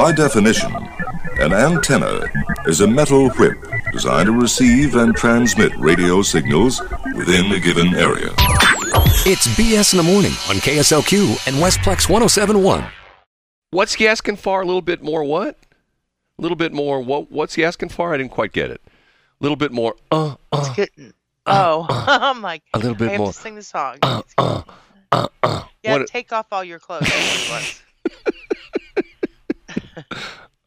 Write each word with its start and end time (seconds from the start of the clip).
By 0.00 0.12
definition, 0.12 0.74
an 1.40 1.52
antenna 1.52 2.22
is 2.64 2.80
a 2.80 2.86
metal 2.86 3.28
whip 3.32 3.58
designed 3.92 4.28
to 4.28 4.32
receive 4.32 4.94
and 4.96 5.14
transmit 5.14 5.76
radio 5.76 6.22
signals 6.22 6.80
within 7.14 7.52
a 7.52 7.60
given 7.60 7.94
area. 7.94 8.30
It's 9.26 9.46
BS 9.58 9.92
in 9.92 9.98
the 9.98 10.02
morning 10.02 10.30
on 10.48 10.56
KSLQ 10.56 11.46
and 11.46 11.56
Westplex 11.56 12.08
1071. 12.08 12.82
What's 13.72 13.92
he 13.92 14.08
asking 14.08 14.36
for? 14.36 14.62
A 14.62 14.64
little 14.64 14.80
bit 14.80 15.02
more 15.02 15.22
what? 15.22 15.58
A 16.38 16.42
little 16.42 16.56
bit 16.56 16.72
more 16.72 17.02
what? 17.02 17.30
What's 17.30 17.52
he 17.56 17.62
asking 17.62 17.90
for? 17.90 18.14
I 18.14 18.16
didn't 18.16 18.32
quite 18.32 18.52
get 18.52 18.70
it. 18.70 18.80
A 18.86 18.90
little 19.44 19.56
bit 19.56 19.70
more. 19.70 19.96
Uh, 20.10 20.36
It's 20.54 20.68
uh, 20.70 20.72
getting. 20.72 21.12
Oh, 21.44 21.86
I'm 21.90 22.40
like. 22.40 22.62
a 22.72 22.78
little 22.78 22.94
bit 22.94 23.08
I 23.08 23.10
have 23.12 23.18
more. 23.18 23.32
to 23.34 23.38
sing 23.38 23.54
the 23.54 23.62
song. 23.62 23.98
Uh, 24.02 24.22
It's 24.24 24.34
uh, 24.38 24.62
uh, 25.12 25.28
uh. 25.42 25.62
yeah, 25.82 25.98
What- 25.98 26.06
take 26.06 26.32
off 26.32 26.46
all 26.52 26.64
your 26.64 26.78
clothes. 26.78 27.02
That's 27.06 27.50
what 27.50 27.60
it 27.60 27.66
was. 27.66 27.82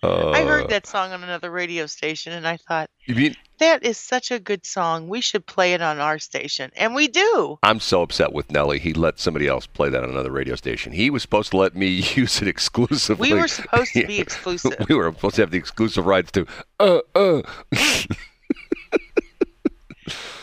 Uh, 0.03 0.31
I 0.31 0.43
heard 0.43 0.67
that 0.67 0.85
song 0.85 1.13
on 1.13 1.23
another 1.23 1.49
radio 1.49 1.85
station, 1.85 2.33
and 2.33 2.45
I 2.45 2.57
thought 2.57 2.89
mean 3.07 3.35
that 3.59 3.85
is 3.85 3.97
such 3.97 4.31
a 4.31 4.39
good 4.39 4.65
song. 4.65 5.07
We 5.07 5.21
should 5.21 5.45
play 5.45 5.73
it 5.73 5.81
on 5.81 5.99
our 5.99 6.19
station, 6.19 6.71
and 6.75 6.93
we 6.93 7.07
do. 7.07 7.57
I'm 7.63 7.79
so 7.79 8.01
upset 8.01 8.33
with 8.33 8.51
Nelly. 8.51 8.79
He 8.79 8.93
let 8.93 9.17
somebody 9.17 9.47
else 9.47 9.65
play 9.65 9.87
that 9.87 10.03
on 10.03 10.09
another 10.09 10.29
radio 10.29 10.55
station. 10.55 10.91
He 10.91 11.09
was 11.09 11.21
supposed 11.21 11.51
to 11.51 11.57
let 11.57 11.73
me 11.73 11.87
use 12.15 12.41
it 12.41 12.49
exclusively. 12.49 13.31
We 13.31 13.39
were 13.39 13.47
supposed 13.47 13.93
to 13.93 14.05
be 14.05 14.19
exclusive. 14.19 14.75
we 14.89 14.95
were 14.95 15.05
supposed 15.13 15.35
to 15.35 15.41
have 15.43 15.51
the 15.51 15.57
exclusive 15.57 16.05
rights 16.05 16.33
to. 16.33 16.47
Uh, 16.81 16.99
uh. 17.15 17.41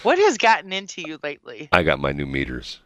What 0.02 0.18
has 0.18 0.38
gotten 0.38 0.72
into 0.72 1.02
you 1.02 1.18
lately? 1.22 1.68
I 1.72 1.82
got 1.82 2.00
my 2.00 2.12
new 2.12 2.24
meters. 2.24 2.80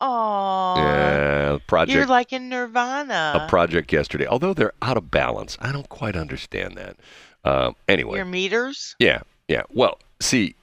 Oh, 0.00 0.74
yeah, 0.76 1.58
project. 1.66 1.94
you're 1.96 2.06
like 2.06 2.32
in 2.32 2.48
Nirvana. 2.48 3.40
a 3.44 3.48
project 3.48 3.92
yesterday. 3.92 4.26
Although 4.26 4.52
they're 4.54 4.72
out 4.82 4.96
of 4.96 5.10
balance, 5.10 5.56
I 5.60 5.72
don't 5.72 5.88
quite 5.88 6.16
understand 6.16 6.76
that. 6.76 6.96
Um, 7.44 7.76
anyway, 7.88 8.16
Your 8.16 8.24
meters. 8.26 8.94
yeah, 8.98 9.20
yeah. 9.48 9.62
Well, 9.70 9.98
see, 10.20 10.54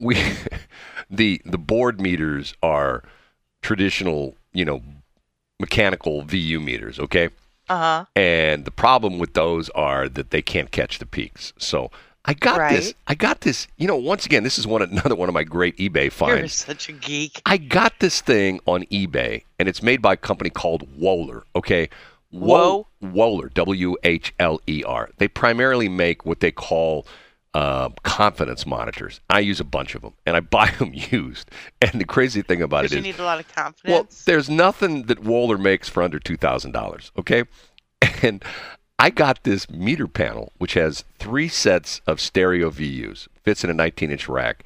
we 0.00 0.16
the 1.10 1.42
the 1.44 1.58
board 1.58 2.00
meters 2.00 2.54
are 2.62 3.02
traditional, 3.60 4.36
you 4.52 4.64
know, 4.64 4.82
mechanical 5.60 6.22
VU 6.22 6.58
meters. 6.60 6.98
Okay, 6.98 7.26
Uh 7.68 7.78
huh. 7.78 8.04
and 8.16 8.64
the 8.64 8.70
problem 8.70 9.18
with 9.18 9.34
those 9.34 9.68
are 9.70 10.08
that 10.08 10.30
they 10.30 10.42
can't 10.42 10.70
catch 10.70 10.98
the 10.98 11.06
peaks. 11.06 11.52
So 11.58 11.90
I 12.24 12.34
got 12.34 12.70
this. 12.70 12.94
I 13.06 13.14
got 13.14 13.40
this. 13.40 13.66
You 13.76 13.88
know, 13.88 13.96
once 13.96 14.26
again, 14.26 14.44
this 14.44 14.58
is 14.58 14.66
one 14.66 14.82
another 14.90 15.16
one 15.16 15.28
of 15.28 15.34
my 15.34 15.44
great 15.44 15.76
eBay 15.78 16.10
finds. 16.10 16.38
You're 16.38 16.48
such 16.48 16.88
a 16.88 16.92
geek. 16.92 17.42
I 17.46 17.56
got 17.56 17.98
this 17.98 18.20
thing 18.20 18.60
on 18.66 18.84
eBay, 18.84 19.44
and 19.58 19.68
it's 19.68 19.82
made 19.82 20.00
by 20.00 20.14
a 20.14 20.16
company 20.16 20.50
called 20.50 20.88
Wohler. 20.98 21.42
Okay, 21.56 21.88
Whoa. 22.30 22.86
Wohler, 23.02 23.52
W 23.54 23.96
H 24.04 24.32
L 24.38 24.60
E 24.66 24.82
R. 24.84 25.10
They 25.18 25.28
primarily 25.28 25.88
make 25.88 26.24
what 26.24 26.40
they 26.40 26.52
call 26.52 27.06
uh, 27.54 27.90
confidence 28.02 28.64
monitors. 28.64 29.20
I 29.28 29.40
use 29.40 29.60
a 29.60 29.64
bunch 29.64 29.94
of 29.94 30.02
them, 30.02 30.14
and 30.24 30.36
I 30.36 30.40
buy 30.56 30.70
them 30.78 30.92
used. 30.94 31.50
And 31.80 32.00
the 32.00 32.04
crazy 32.04 32.42
thing 32.42 32.62
about 32.62 32.84
it 32.84 32.92
you 32.92 32.98
is, 32.98 33.04
need 33.04 33.18
a 33.18 33.24
lot 33.24 33.40
of 33.40 33.52
confidence. 33.54 33.92
well, 33.92 34.08
there's 34.24 34.48
nothing 34.48 35.04
that 35.04 35.22
Wohler 35.22 35.60
makes 35.60 35.88
for 35.88 36.02
under 36.02 36.18
two 36.18 36.36
thousand 36.36 36.72
dollars. 36.72 37.12
Okay, 37.18 37.44
and 38.22 38.44
I 39.02 39.10
got 39.10 39.42
this 39.42 39.68
meter 39.68 40.06
panel 40.06 40.52
which 40.58 40.74
has 40.74 41.02
three 41.18 41.48
sets 41.48 42.00
of 42.06 42.20
stereo 42.20 42.70
VUs, 42.70 43.26
fits 43.42 43.64
in 43.64 43.70
a 43.70 43.74
19-inch 43.74 44.28
rack, 44.28 44.62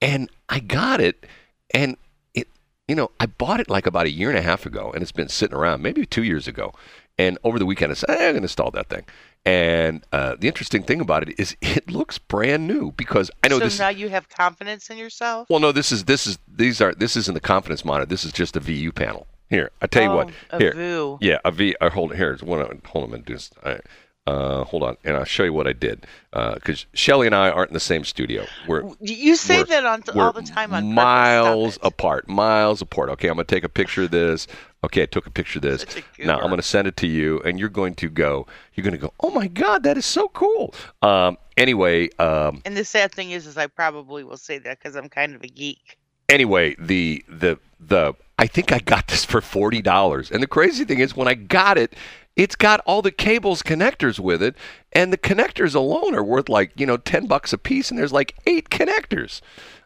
and 0.00 0.30
I 0.48 0.60
got 0.60 1.00
it, 1.00 1.26
and 1.74 1.96
it, 2.32 2.46
you 2.86 2.94
know, 2.94 3.10
I 3.18 3.26
bought 3.26 3.58
it 3.58 3.68
like 3.68 3.86
about 3.86 4.06
a 4.06 4.12
year 4.12 4.28
and 4.28 4.38
a 4.38 4.42
half 4.42 4.66
ago, 4.66 4.92
and 4.92 5.02
it's 5.02 5.10
been 5.10 5.28
sitting 5.28 5.56
around, 5.56 5.82
maybe 5.82 6.06
two 6.06 6.22
years 6.22 6.46
ago, 6.46 6.72
and 7.18 7.38
over 7.42 7.58
the 7.58 7.66
weekend 7.66 7.90
I 7.90 7.96
said 7.96 8.10
"Eh, 8.10 8.14
I'm 8.14 8.20
going 8.20 8.34
to 8.34 8.42
install 8.42 8.70
that 8.70 8.88
thing. 8.88 9.04
And 9.44 10.06
uh, 10.12 10.36
the 10.38 10.46
interesting 10.46 10.84
thing 10.84 11.00
about 11.00 11.28
it 11.28 11.34
is 11.36 11.56
it 11.60 11.90
looks 11.90 12.18
brand 12.18 12.68
new 12.68 12.92
because 12.92 13.32
I 13.42 13.48
know 13.48 13.58
so 13.58 13.64
this. 13.64 13.80
now 13.80 13.88
you 13.88 14.10
have 14.10 14.28
confidence 14.28 14.90
in 14.90 14.96
yourself. 14.96 15.50
Well, 15.50 15.58
no, 15.58 15.72
this 15.72 15.90
is 15.90 16.04
this 16.04 16.28
is 16.28 16.38
these 16.46 16.80
are 16.80 16.94
this 16.94 17.16
isn't 17.16 17.34
the 17.34 17.40
confidence 17.40 17.84
monitor. 17.84 18.06
This 18.06 18.24
is 18.24 18.30
just 18.30 18.56
a 18.56 18.60
VU 18.60 18.92
panel. 18.92 19.26
Here, 19.52 19.70
I 19.82 19.86
tell 19.86 20.02
you 20.02 20.10
what. 20.10 20.30
Oh, 20.50 20.56
a 20.56 20.58
Here, 20.58 20.72
VU. 20.72 21.18
yeah, 21.20 21.36
a 21.44 21.50
V. 21.50 21.76
Uh, 21.78 21.90
hold 21.90 22.14
here's 22.14 22.42
one. 22.42 22.80
Hold 22.86 23.04
on, 23.04 23.10
a 23.10 23.12
minute. 23.12 23.26
Just, 23.26 23.54
I, 23.62 23.80
uh, 24.26 24.64
hold 24.64 24.82
on, 24.82 24.96
and 25.04 25.14
I'll 25.14 25.24
show 25.24 25.42
you 25.44 25.52
what 25.52 25.66
I 25.66 25.74
did. 25.74 26.06
Because 26.32 26.86
Shelley 26.94 27.26
and 27.26 27.34
I 27.34 27.50
aren't 27.50 27.68
in 27.68 27.74
the 27.74 27.80
same 27.80 28.02
studio. 28.04 28.46
We're 28.66 28.82
You 28.98 29.36
say 29.36 29.62
that 29.62 29.84
on 29.84 30.04
all 30.18 30.32
the 30.32 30.40
time 30.40 30.72
on 30.72 30.94
miles 30.94 31.78
apart. 31.82 32.30
Miles 32.30 32.80
apart. 32.80 33.10
Okay, 33.10 33.28
I'm 33.28 33.34
gonna 33.34 33.44
take 33.44 33.62
a 33.62 33.68
picture 33.68 34.04
of 34.04 34.10
this. 34.10 34.46
Okay, 34.84 35.02
I 35.02 35.06
took 35.06 35.26
a 35.26 35.30
picture 35.30 35.58
of 35.58 35.64
this. 35.64 35.84
Now 36.18 36.40
I'm 36.40 36.48
gonna 36.48 36.62
send 36.62 36.88
it 36.88 36.96
to 36.96 37.06
you, 37.06 37.42
and 37.44 37.60
you're 37.60 37.68
going 37.68 37.94
to 37.96 38.08
go. 38.08 38.46
You're 38.74 38.84
gonna 38.84 38.96
go. 38.96 39.12
Oh 39.20 39.30
my 39.32 39.48
God, 39.48 39.82
that 39.82 39.98
is 39.98 40.06
so 40.06 40.28
cool. 40.28 40.72
Um. 41.02 41.36
Anyway. 41.58 42.08
Um. 42.18 42.62
And 42.64 42.74
the 42.74 42.86
sad 42.86 43.12
thing 43.12 43.32
is, 43.32 43.46
is 43.46 43.58
I 43.58 43.66
probably 43.66 44.24
will 44.24 44.38
say 44.38 44.56
that 44.60 44.78
because 44.78 44.96
I'm 44.96 45.10
kind 45.10 45.34
of 45.34 45.42
a 45.42 45.48
geek. 45.48 45.98
anyway, 46.30 46.74
the 46.78 47.22
the 47.28 47.58
the 47.78 48.14
I 48.42 48.48
think 48.48 48.72
I 48.72 48.80
got 48.80 49.06
this 49.06 49.24
for 49.24 49.40
forty 49.40 49.80
dollars. 49.80 50.28
And 50.32 50.42
the 50.42 50.48
crazy 50.48 50.84
thing 50.84 50.98
is 50.98 51.14
when 51.16 51.28
I 51.28 51.34
got 51.34 51.78
it, 51.78 51.94
it's 52.34 52.56
got 52.56 52.80
all 52.86 53.00
the 53.00 53.12
cables 53.12 53.62
connectors 53.62 54.18
with 54.18 54.42
it, 54.42 54.56
and 54.92 55.12
the 55.12 55.18
connectors 55.18 55.76
alone 55.76 56.16
are 56.16 56.24
worth 56.24 56.48
like, 56.48 56.72
you 56.74 56.84
know, 56.84 56.96
ten 56.96 57.26
bucks 57.26 57.52
a 57.52 57.58
piece, 57.58 57.90
and 57.90 58.00
there's 58.00 58.12
like 58.12 58.34
eight 58.46 58.68
connectors. 58.68 59.42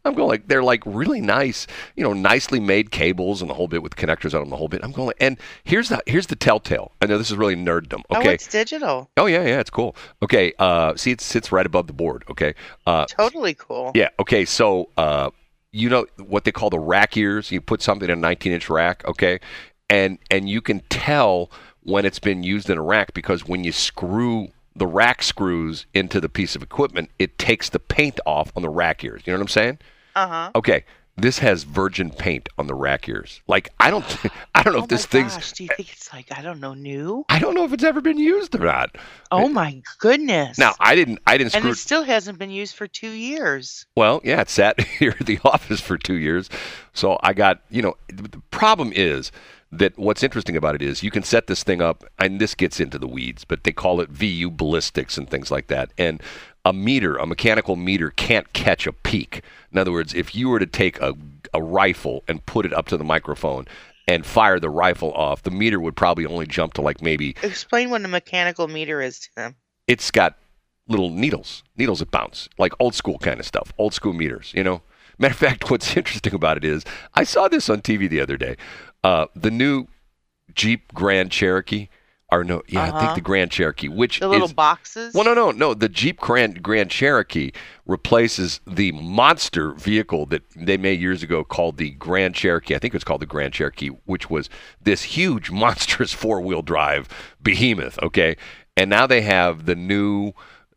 I'm 0.06 0.14
going 0.14 0.28
like 0.28 0.48
they're 0.48 0.62
like 0.62 0.82
really 0.86 1.20
nice, 1.20 1.66
you 1.96 2.02
know, 2.04 2.14
nicely 2.14 2.58
made 2.58 2.90
cables 2.92 3.42
and 3.42 3.50
the 3.50 3.54
whole 3.54 3.68
bit 3.68 3.82
with 3.82 3.96
connectors 3.96 4.32
on 4.32 4.40
them, 4.40 4.48
the 4.50 4.56
whole 4.56 4.68
bit. 4.68 4.82
I'm 4.82 4.92
going 4.92 5.08
like, 5.08 5.16
and 5.20 5.36
here's 5.64 5.90
the 5.90 6.00
here's 6.06 6.28
the 6.28 6.36
telltale. 6.36 6.92
I 7.02 7.06
know 7.06 7.18
this 7.18 7.30
is 7.30 7.36
really 7.36 7.56
nerddom. 7.56 8.02
Oh, 8.08 8.20
Okay. 8.20 8.32
it's 8.34 8.46
digital. 8.46 9.10
Oh 9.18 9.26
yeah, 9.26 9.42
yeah, 9.42 9.60
it's 9.60 9.68
cool. 9.70 9.94
Okay, 10.22 10.54
uh, 10.58 10.96
see, 10.96 11.10
it 11.10 11.20
sits 11.20 11.52
right 11.52 11.66
above 11.66 11.88
the 11.88 11.92
board. 11.92 12.24
Okay, 12.30 12.54
uh, 12.86 13.04
Totally 13.06 13.52
cool. 13.52 13.90
yeah. 13.94 14.08
Okay. 14.18 14.46
So, 14.46 14.88
uh, 14.96 15.28
you 15.76 15.88
know 15.88 16.06
what 16.18 16.44
they 16.44 16.52
call 16.52 16.70
the 16.70 16.78
rack 16.78 17.16
ears? 17.16 17.50
You 17.50 17.60
put 17.60 17.82
something 17.82 18.08
in 18.08 18.24
a 18.24 18.26
19-inch 18.26 18.70
rack, 18.70 19.04
okay, 19.06 19.40
and 19.90 20.18
and 20.30 20.48
you 20.48 20.60
can 20.60 20.80
tell 20.88 21.50
when 21.82 22.04
it's 22.04 22.18
been 22.18 22.42
used 22.42 22.68
in 22.70 22.78
a 22.78 22.82
rack 22.82 23.14
because 23.14 23.46
when 23.46 23.62
you 23.62 23.72
screw 23.72 24.48
the 24.74 24.86
rack 24.86 25.22
screws 25.22 25.86
into 25.94 26.20
the 26.20 26.28
piece 26.28 26.56
of 26.56 26.62
equipment, 26.62 27.10
it 27.18 27.38
takes 27.38 27.68
the 27.68 27.78
paint 27.78 28.18
off 28.26 28.52
on 28.56 28.62
the 28.62 28.68
rack 28.68 29.04
ears. 29.04 29.22
You 29.24 29.32
know 29.32 29.38
what 29.38 29.42
I'm 29.42 29.48
saying? 29.48 29.78
Uh 30.14 30.26
huh. 30.26 30.50
Okay. 30.54 30.84
This 31.18 31.38
has 31.38 31.62
virgin 31.62 32.10
paint 32.10 32.48
on 32.58 32.66
the 32.66 32.74
rack 32.74 33.08
ears. 33.08 33.40
Like 33.46 33.70
I 33.80 33.90
don't, 33.90 34.04
I 34.54 34.62
don't 34.62 34.74
know 34.74 34.80
Oh 34.80 34.82
if 34.82 34.88
this 34.88 35.06
my 35.12 35.22
thing's. 35.28 35.52
do 35.52 35.64
you 35.64 35.70
think 35.74 35.90
it's 35.92 36.12
like 36.12 36.26
I 36.36 36.42
don't 36.42 36.60
know 36.60 36.74
new? 36.74 37.24
I 37.30 37.38
don't 37.38 37.54
know 37.54 37.64
if 37.64 37.72
it's 37.72 37.84
ever 37.84 38.00
been 38.02 38.18
used 38.18 38.54
or 38.54 38.58
not. 38.64 38.96
Oh 39.32 39.48
my 39.48 39.80
goodness! 39.98 40.58
Now 40.58 40.74
I 40.78 40.94
didn't, 40.94 41.20
I 41.26 41.38
didn't 41.38 41.54
and 41.54 41.62
screw. 41.62 41.70
it 41.72 41.76
still 41.76 42.02
hasn't 42.02 42.38
been 42.38 42.50
used 42.50 42.74
for 42.76 42.86
two 42.86 43.10
years. 43.10 43.86
Well, 43.96 44.20
yeah, 44.24 44.42
it 44.42 44.50
sat 44.50 44.78
here 44.98 45.14
at 45.18 45.26
the 45.26 45.38
office 45.44 45.80
for 45.80 45.96
two 45.96 46.14
years. 46.16 46.50
So 46.92 47.18
I 47.22 47.32
got, 47.32 47.60
you 47.70 47.80
know, 47.82 47.96
the 48.08 48.40
problem 48.50 48.92
is 48.94 49.32
that 49.72 49.98
what's 49.98 50.22
interesting 50.22 50.56
about 50.56 50.74
it 50.76 50.82
is 50.82 51.02
you 51.02 51.10
can 51.10 51.22
set 51.22 51.46
this 51.48 51.62
thing 51.62 51.80
up, 51.82 52.04
and 52.18 52.40
this 52.40 52.54
gets 52.54 52.78
into 52.78 52.98
the 52.98 53.08
weeds, 53.08 53.44
but 53.44 53.64
they 53.64 53.72
call 53.72 54.00
it 54.00 54.08
VU 54.10 54.50
ballistics 54.50 55.18
and 55.18 55.28
things 55.28 55.50
like 55.50 55.66
that. 55.68 55.90
And 55.98 56.22
a 56.66 56.72
meter, 56.72 57.16
a 57.16 57.26
mechanical 57.26 57.76
meter, 57.76 58.10
can't 58.10 58.52
catch 58.52 58.88
a 58.88 58.92
peak. 58.92 59.42
In 59.70 59.78
other 59.78 59.92
words, 59.92 60.12
if 60.14 60.34
you 60.34 60.48
were 60.48 60.58
to 60.58 60.66
take 60.66 61.00
a, 61.00 61.14
a 61.54 61.62
rifle 61.62 62.24
and 62.26 62.44
put 62.44 62.66
it 62.66 62.72
up 62.72 62.88
to 62.88 62.96
the 62.96 63.04
microphone 63.04 63.66
and 64.08 64.26
fire 64.26 64.58
the 64.58 64.68
rifle 64.68 65.12
off, 65.12 65.44
the 65.44 65.50
meter 65.52 65.78
would 65.78 65.94
probably 65.94 66.26
only 66.26 66.44
jump 66.44 66.74
to 66.74 66.82
like 66.82 67.00
maybe 67.00 67.36
Explain 67.44 67.90
what 67.90 68.04
a 68.04 68.08
mechanical 68.08 68.66
meter 68.66 69.00
is 69.00 69.20
to 69.20 69.28
them. 69.36 69.54
it's 69.86 70.10
got 70.10 70.38
little 70.88 71.10
needles, 71.10 71.62
needles 71.76 72.00
that 72.00 72.10
bounce, 72.10 72.48
like 72.58 72.72
old 72.80 72.96
school 72.96 73.18
kind 73.18 73.38
of 73.38 73.46
stuff, 73.46 73.72
old 73.78 73.94
school 73.94 74.12
meters, 74.12 74.52
you 74.56 74.64
know? 74.64 74.82
Matter 75.18 75.32
of 75.32 75.38
fact, 75.38 75.70
what's 75.70 75.96
interesting 75.96 76.34
about 76.34 76.56
it 76.56 76.64
is 76.64 76.84
I 77.14 77.22
saw 77.22 77.46
this 77.46 77.70
on 77.70 77.80
TV 77.80 78.10
the 78.10 78.20
other 78.20 78.36
day. 78.36 78.56
Uh, 79.04 79.26
the 79.36 79.52
new 79.52 79.86
Jeep 80.52 80.92
Grand 80.94 81.30
Cherokee, 81.30 81.88
or 82.32 82.42
no, 82.42 82.62
yeah, 82.66 82.82
I 82.82 82.86
think 82.86 82.96
Uh-huh. 82.96 83.14
the 83.14 83.20
Grand 83.20 83.50
Cherokee, 83.52 83.88
which 83.88 84.18
The 84.20 84.28
little 84.28 84.46
is, 84.46 84.52
boxes. 84.52 85.14
well, 85.14 85.24
no, 85.24 85.32
no, 85.34 85.52
no. 85.52 85.74
The 85.74 85.88
Jeep 85.88 86.18
Grand 86.20 86.62
Grand 86.62 86.90
Cherokee 86.90 87.52
replaces 87.86 88.60
the 88.66 88.92
monster 88.92 89.72
vehicle 89.72 90.26
that 90.26 90.42
they 90.56 90.76
made 90.76 91.00
years 91.00 91.22
ago 91.22 91.44
called 91.44 91.76
the 91.76 91.90
Grand 91.92 92.34
Cherokee. 92.34 92.74
I 92.74 92.78
think 92.78 92.94
it 92.94 92.96
was 92.96 93.04
called 93.04 93.22
the 93.22 93.26
Grand 93.26 93.52
Cherokee, 93.52 93.88
which 94.06 94.28
was 94.28 94.48
this 94.82 95.02
huge, 95.04 95.50
monstrous 95.62 96.12
four 96.12 96.40
wheel 96.40 96.62
drive 96.62 97.08
behemoth. 97.42 97.98
Okay, 98.02 98.36
and 98.76 98.90
now 98.90 99.06
they 99.06 99.20
have 99.22 99.66
the 99.66 99.76
new. 99.76 100.32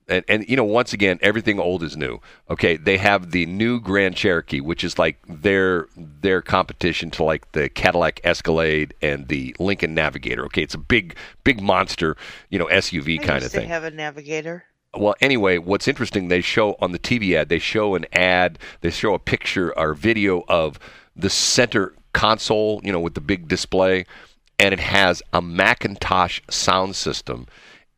And, 0.10 0.26
and 0.28 0.50
you 0.50 0.56
know, 0.56 0.64
once 0.64 0.92
again, 0.92 1.20
everything 1.22 1.60
old 1.60 1.84
is 1.84 1.96
new. 1.96 2.20
Okay, 2.50 2.78
they 2.78 2.98
have 2.98 3.32
the 3.32 3.46
new 3.46 3.80
Grand 3.80 4.16
Cherokee, 4.16 4.60
which 4.60 4.84
is 4.84 4.98
like 4.98 5.18
their 5.28 5.88
their 5.96 6.42
competition 6.42 7.12
to 7.12 7.24
like 7.24 7.52
the 7.52 7.70
Cadillac 7.70 8.20
Escalade 8.24 8.94
and 9.02 9.28
the 9.28 9.56
Lincoln 9.60 9.94
Navigator. 9.94 10.46
Okay, 10.46 10.64
it's 10.64 10.74
a 10.74 10.80
big, 10.80 11.16
big 11.44 11.62
monster, 11.62 12.18
you 12.50 12.58
know, 12.58 12.66
SUV 12.68 13.20
I 13.22 13.26
kind 13.26 13.44
of 13.44 13.52
thing. 13.52 13.68
have 13.70 13.84
a 13.84 13.92
navigator. 13.92 14.66
Well, 14.98 15.14
anyway, 15.22 15.60
what's 15.60 15.88
interesting, 15.88 16.30
they 16.30 16.42
show 16.42 16.76
on 16.82 16.92
the 16.94 17.00
TV 17.00 17.36
ad, 17.36 17.50
they 17.50 17.60
show 17.60 17.94
an 17.94 18.08
ad, 18.12 18.58
they 18.82 18.90
show 18.90 19.14
a 19.14 19.20
picture 19.20 19.78
or 19.78 19.94
video 19.94 20.44
of 20.48 20.80
the 21.16 21.30
center 21.30 21.94
console, 22.14 22.82
you 22.84 22.92
know, 22.92 23.00
with 23.00 23.14
the 23.14 23.22
big 23.22 23.48
display. 23.48 24.06
and 24.60 24.74
it 24.74 24.80
has 24.80 25.24
a 25.32 25.42
McIntosh 25.42 26.42
sound 26.52 26.96
system, 26.96 27.48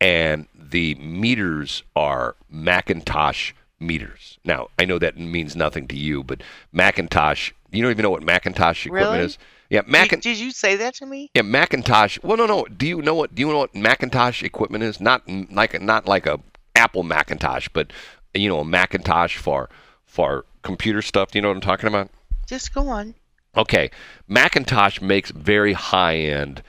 and 0.02 0.48
the 0.54 0.96
meters 0.96 1.84
are 1.96 2.36
McIntosh 2.54 3.54
meters. 3.80 4.38
Now, 4.44 4.68
I 4.78 4.86
know 4.86 5.00
that 5.00 5.18
means 5.18 5.56
nothing 5.56 5.88
to 5.90 5.96
you, 5.98 6.24
but 6.24 6.42
McIntosh, 6.74 7.52
you 7.72 7.82
don't 7.82 7.92
even 7.92 8.04
know 8.04 8.10
what 8.10 8.24
McIntosh 8.24 8.86
equipment 8.88 9.12
Really? 9.14 9.26
is. 9.26 9.38
Yeah, 9.70 9.82
Mac- 9.88 10.10
Did, 10.10 10.20
did 10.22 10.38
you 10.38 10.52
say 10.52 10.76
that 10.76 10.96
to 10.96 11.06
me? 11.06 11.30
yeah, 11.34 11.44
Macintosh. 11.44 12.20
Well, 12.22 12.36
no, 12.36 12.46
no. 12.46 12.66
Do 12.66 12.86
you 12.86 13.02
know 13.02 13.16
what? 13.16 13.34
Do 13.34 13.42
you 13.42 13.48
know 13.48 13.60
what 13.60 13.74
McIntosh 13.74 14.44
equipment 14.44 14.84
is? 14.84 15.00
Not 15.00 15.22
like 15.50 15.74
a, 15.74 15.80
not 15.80 16.06
like 16.06 16.26
a 16.26 16.42
Apple 16.76 17.04
Macintosh, 17.04 17.70
but 17.72 17.94
you 18.34 18.50
know, 18.50 18.60
a 18.60 18.66
Macintosh 18.66 19.38
for 19.38 19.70
for 20.06 20.44
computer 20.62 21.02
stuff. 21.02 21.32
Do 21.32 21.38
you 21.38 21.42
know 21.42 21.48
what 21.48 21.56
I'm 21.56 21.62
talking 21.62 21.88
about? 21.88 22.10
Just 22.48 22.74
go 22.74 22.90
on. 22.90 23.16
Okay, 23.56 23.92
McIntosh 24.30 25.02
makes 25.02 25.32
very 25.32 25.72
high 25.72 26.18
end 26.18 26.64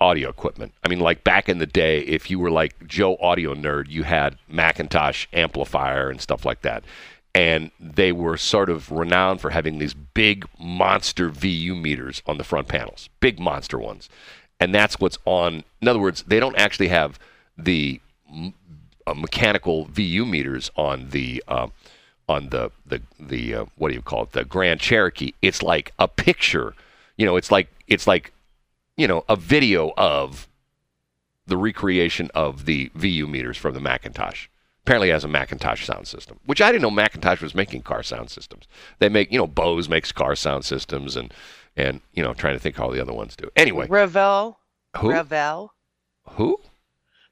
audio 0.00 0.28
equipment. 0.28 0.72
I 0.82 0.88
mean, 0.88 1.00
like 1.00 1.24
back 1.24 1.48
in 1.48 1.58
the 1.58 1.66
day, 1.66 2.00
if 2.00 2.30
you 2.30 2.38
were 2.38 2.50
like 2.50 2.86
Joe 2.86 3.16
Audio 3.20 3.54
Nerd, 3.54 3.88
you 3.88 4.02
had 4.02 4.38
McIntosh 4.50 5.26
amplifier 5.32 6.10
and 6.10 6.20
stuff 6.20 6.44
like 6.44 6.62
that. 6.62 6.84
And 7.34 7.70
they 7.80 8.12
were 8.12 8.36
sort 8.36 8.70
of 8.70 8.92
renowned 8.92 9.40
for 9.40 9.50
having 9.50 9.78
these 9.78 9.94
big 9.94 10.46
monster 10.58 11.28
VU 11.28 11.74
meters 11.74 12.22
on 12.26 12.38
the 12.38 12.44
front 12.44 12.68
panels, 12.68 13.08
big 13.20 13.40
monster 13.40 13.78
ones. 13.78 14.08
And 14.60 14.72
that's 14.74 15.00
what's 15.00 15.18
on. 15.24 15.64
In 15.80 15.88
other 15.88 15.98
words, 15.98 16.22
they 16.26 16.38
don't 16.38 16.56
actually 16.56 16.88
have 16.88 17.18
the 17.58 18.00
uh, 19.06 19.14
mechanical 19.14 19.86
VU 19.86 20.24
meters 20.24 20.70
on 20.76 21.10
the 21.10 21.42
uh, 21.48 21.68
on 22.28 22.50
the 22.50 22.70
the 22.86 23.02
the 23.18 23.54
uh, 23.54 23.64
what 23.76 23.88
do 23.88 23.94
you 23.94 24.02
call 24.02 24.22
it 24.22 24.32
the 24.32 24.44
Grand 24.44 24.80
Cherokee. 24.80 25.32
It's 25.42 25.62
like 25.62 25.92
a 25.98 26.08
picture. 26.08 26.74
You 27.16 27.26
know, 27.26 27.36
it's 27.36 27.50
like 27.50 27.68
it's 27.86 28.06
like 28.06 28.32
you 28.96 29.06
know 29.08 29.24
a 29.28 29.36
video 29.36 29.92
of 29.96 30.48
the 31.46 31.56
recreation 31.56 32.30
of 32.34 32.64
the 32.64 32.90
VU 32.94 33.26
meters 33.26 33.56
from 33.56 33.74
the 33.74 33.80
McIntosh. 33.80 34.46
Apparently, 34.82 35.10
it 35.10 35.12
has 35.12 35.24
a 35.24 35.28
McIntosh 35.28 35.84
sound 35.84 36.06
system, 36.06 36.38
which 36.46 36.60
I 36.60 36.70
didn't 36.70 36.82
know 36.82 36.90
McIntosh 36.90 37.40
was 37.40 37.54
making 37.54 37.82
car 37.82 38.02
sound 38.02 38.30
systems. 38.30 38.66
They 38.98 39.08
make 39.08 39.32
you 39.32 39.38
know 39.38 39.46
Bose 39.46 39.88
makes 39.88 40.12
car 40.12 40.36
sound 40.36 40.64
systems 40.64 41.16
and 41.16 41.32
and 41.76 42.00
you 42.12 42.22
know 42.22 42.34
trying 42.34 42.54
to 42.54 42.60
think 42.60 42.76
how 42.76 42.90
the 42.90 43.00
other 43.00 43.12
ones 43.14 43.36
do. 43.36 43.50
Anyway, 43.56 43.86
Revel. 43.88 44.58
who 44.98 45.10
Revel. 45.10 45.72
who? 46.30 46.60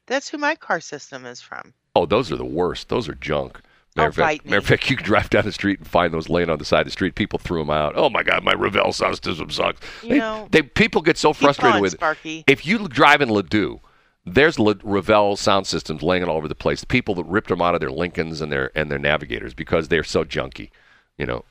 That's 0.05 0.29
who 0.29 0.37
my 0.37 0.55
car 0.55 0.81
system 0.81 1.25
is 1.25 1.41
from. 1.41 1.73
Oh, 1.95 2.05
those 2.05 2.31
are 2.31 2.35
the 2.35 2.43
worst. 2.43 2.89
Those 2.89 3.07
are 3.07 3.15
junk. 3.15 3.61
Matter 3.95 4.09
of 4.09 4.15
fact, 4.15 4.45
me. 4.45 4.49
matter 4.51 4.59
of 4.59 4.65
fact, 4.65 4.89
you 4.89 4.95
can 4.95 5.05
drive 5.05 5.29
down 5.29 5.43
the 5.45 5.51
street 5.51 5.79
and 5.79 5.87
find 5.87 6.13
those 6.13 6.29
laying 6.29 6.49
on 6.49 6.57
the 6.57 6.65
side 6.65 6.81
of 6.81 6.85
the 6.85 6.91
street. 6.91 7.15
People 7.15 7.39
threw 7.39 7.59
them 7.59 7.69
out. 7.69 7.93
Oh 7.95 8.09
my 8.09 8.23
God, 8.23 8.43
my 8.43 8.53
sound 8.91 9.23
system 9.23 9.49
sucks. 9.49 9.79
You 10.01 10.09
they, 10.09 10.17
know, 10.19 10.47
they 10.51 10.61
people 10.63 11.01
get 11.01 11.17
so 11.17 11.33
frustrated 11.33 11.81
with 11.81 11.95
it. 12.01 12.43
If 12.47 12.65
you 12.65 12.87
drive 12.87 13.21
in 13.21 13.29
Ladue, 13.29 13.79
there's 14.25 14.57
Le- 14.57 14.75
Revel 14.83 15.35
sound 15.35 15.67
systems 15.67 16.01
laying 16.01 16.23
all 16.23 16.37
over 16.37 16.47
the 16.47 16.55
place. 16.55 16.81
The 16.81 16.87
people 16.87 17.13
that 17.15 17.25
ripped 17.25 17.49
them 17.49 17.61
out 17.61 17.75
of 17.75 17.81
their 17.81 17.91
Lincolns 17.91 18.41
and 18.41 18.51
their 18.51 18.71
and 18.75 18.89
their 18.89 18.99
Navigators 18.99 19.53
because 19.53 19.89
they're 19.89 20.03
so 20.03 20.23
junky. 20.23 20.69
You 21.17 21.25
know, 21.27 21.45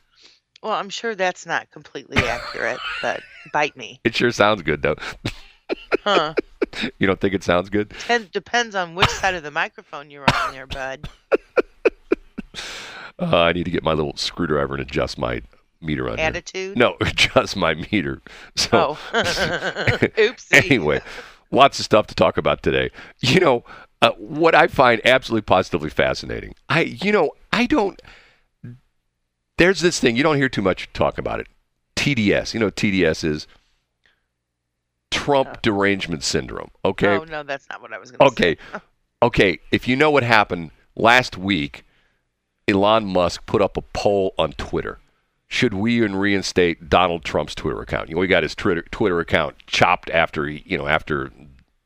Well, 0.62 0.72
I'm 0.72 0.88
sure 0.88 1.14
that's 1.14 1.46
not 1.46 1.70
completely 1.70 2.16
accurate, 2.16 2.80
but 3.02 3.20
bite 3.52 3.76
me. 3.76 4.00
it 4.04 4.16
sure 4.16 4.32
sounds 4.32 4.62
good 4.62 4.82
though. 4.82 4.96
Huh. 6.02 6.34
you 6.98 7.06
don't 7.06 7.20
think 7.20 7.34
it 7.34 7.44
sounds 7.44 7.70
good? 7.70 7.90
Ten- 7.90 8.28
depends 8.32 8.74
on 8.74 8.94
which 8.94 9.08
side 9.10 9.34
of 9.34 9.42
the 9.42 9.50
microphone 9.50 10.10
you're 10.10 10.24
on 10.34 10.52
there, 10.52 10.66
bud. 10.66 11.08
Uh, 13.18 13.36
I 13.36 13.52
need 13.52 13.64
to 13.64 13.70
get 13.70 13.82
my 13.82 13.92
little 13.92 14.16
screwdriver 14.16 14.74
and 14.74 14.82
adjust 14.82 15.18
my 15.18 15.42
meter 15.80 16.08
on 16.08 16.18
here. 16.18 16.26
Attitude? 16.26 16.76
No, 16.76 16.96
adjust 17.00 17.56
my 17.56 17.74
meter. 17.74 18.22
So 18.56 18.68
Oh. 18.72 18.98
Oopsie. 19.12 20.52
anyway, 20.64 21.00
lots 21.50 21.78
of 21.78 21.84
stuff 21.84 22.06
to 22.08 22.14
talk 22.14 22.36
about 22.36 22.62
today. 22.62 22.90
You 23.20 23.40
know, 23.40 23.64
uh, 24.00 24.12
what 24.18 24.54
I 24.54 24.66
find 24.66 25.00
absolutely 25.04 25.42
positively 25.42 25.90
fascinating. 25.90 26.54
I, 26.68 26.82
you 26.82 27.12
know, 27.12 27.30
I 27.52 27.66
don't. 27.66 28.00
There's 29.58 29.80
this 29.80 30.00
thing 30.00 30.16
you 30.16 30.22
don't 30.22 30.36
hear 30.36 30.48
too 30.48 30.62
much 30.62 30.92
talk 30.92 31.18
about 31.18 31.40
it. 31.40 31.46
TDS. 31.94 32.54
You 32.54 32.60
know, 32.60 32.66
what 32.66 32.76
TDS 32.76 33.22
is 33.22 33.46
Trump 35.12 35.62
derangement 35.62 36.24
syndrome. 36.24 36.70
Okay. 36.84 37.16
Oh, 37.16 37.24
no, 37.24 37.42
that's 37.42 37.68
not 37.68 37.80
what 37.80 37.92
I 37.92 37.98
was 37.98 38.10
going 38.10 38.18
to 38.18 38.24
Okay. 38.26 38.56
Okay. 39.22 39.58
If 39.70 39.86
you 39.86 39.94
know 39.94 40.10
what 40.10 40.22
happened 40.22 40.70
last 40.96 41.36
week, 41.36 41.84
Elon 42.68 43.06
Musk 43.06 43.44
put 43.46 43.62
up 43.62 43.76
a 43.76 43.82
poll 43.82 44.34
on 44.38 44.52
Twitter. 44.52 44.98
Should 45.48 45.74
we 45.74 46.00
reinstate 46.00 46.88
Donald 46.88 47.24
Trump's 47.24 47.54
Twitter 47.54 47.80
account? 47.82 48.08
You 48.08 48.14
know, 48.14 48.20
we 48.20 48.26
got 48.26 48.42
his 48.42 48.54
Twitter 48.54 48.82
Twitter 48.90 49.20
account 49.20 49.56
chopped 49.66 50.08
after 50.10 50.46
he, 50.46 50.62
you 50.64 50.78
know 50.78 50.86
after 50.86 51.30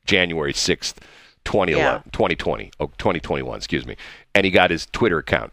January 0.05 0.53
sixth, 0.53 1.01
2011, 1.45 2.11
2020, 2.13 2.71
oh, 2.79 2.87
2021, 2.99 3.57
excuse 3.57 3.87
me, 3.87 3.97
and 4.35 4.45
he 4.45 4.53
got 4.53 4.71
his 4.71 4.87
Twitter 4.87 5.19
account 5.19 5.53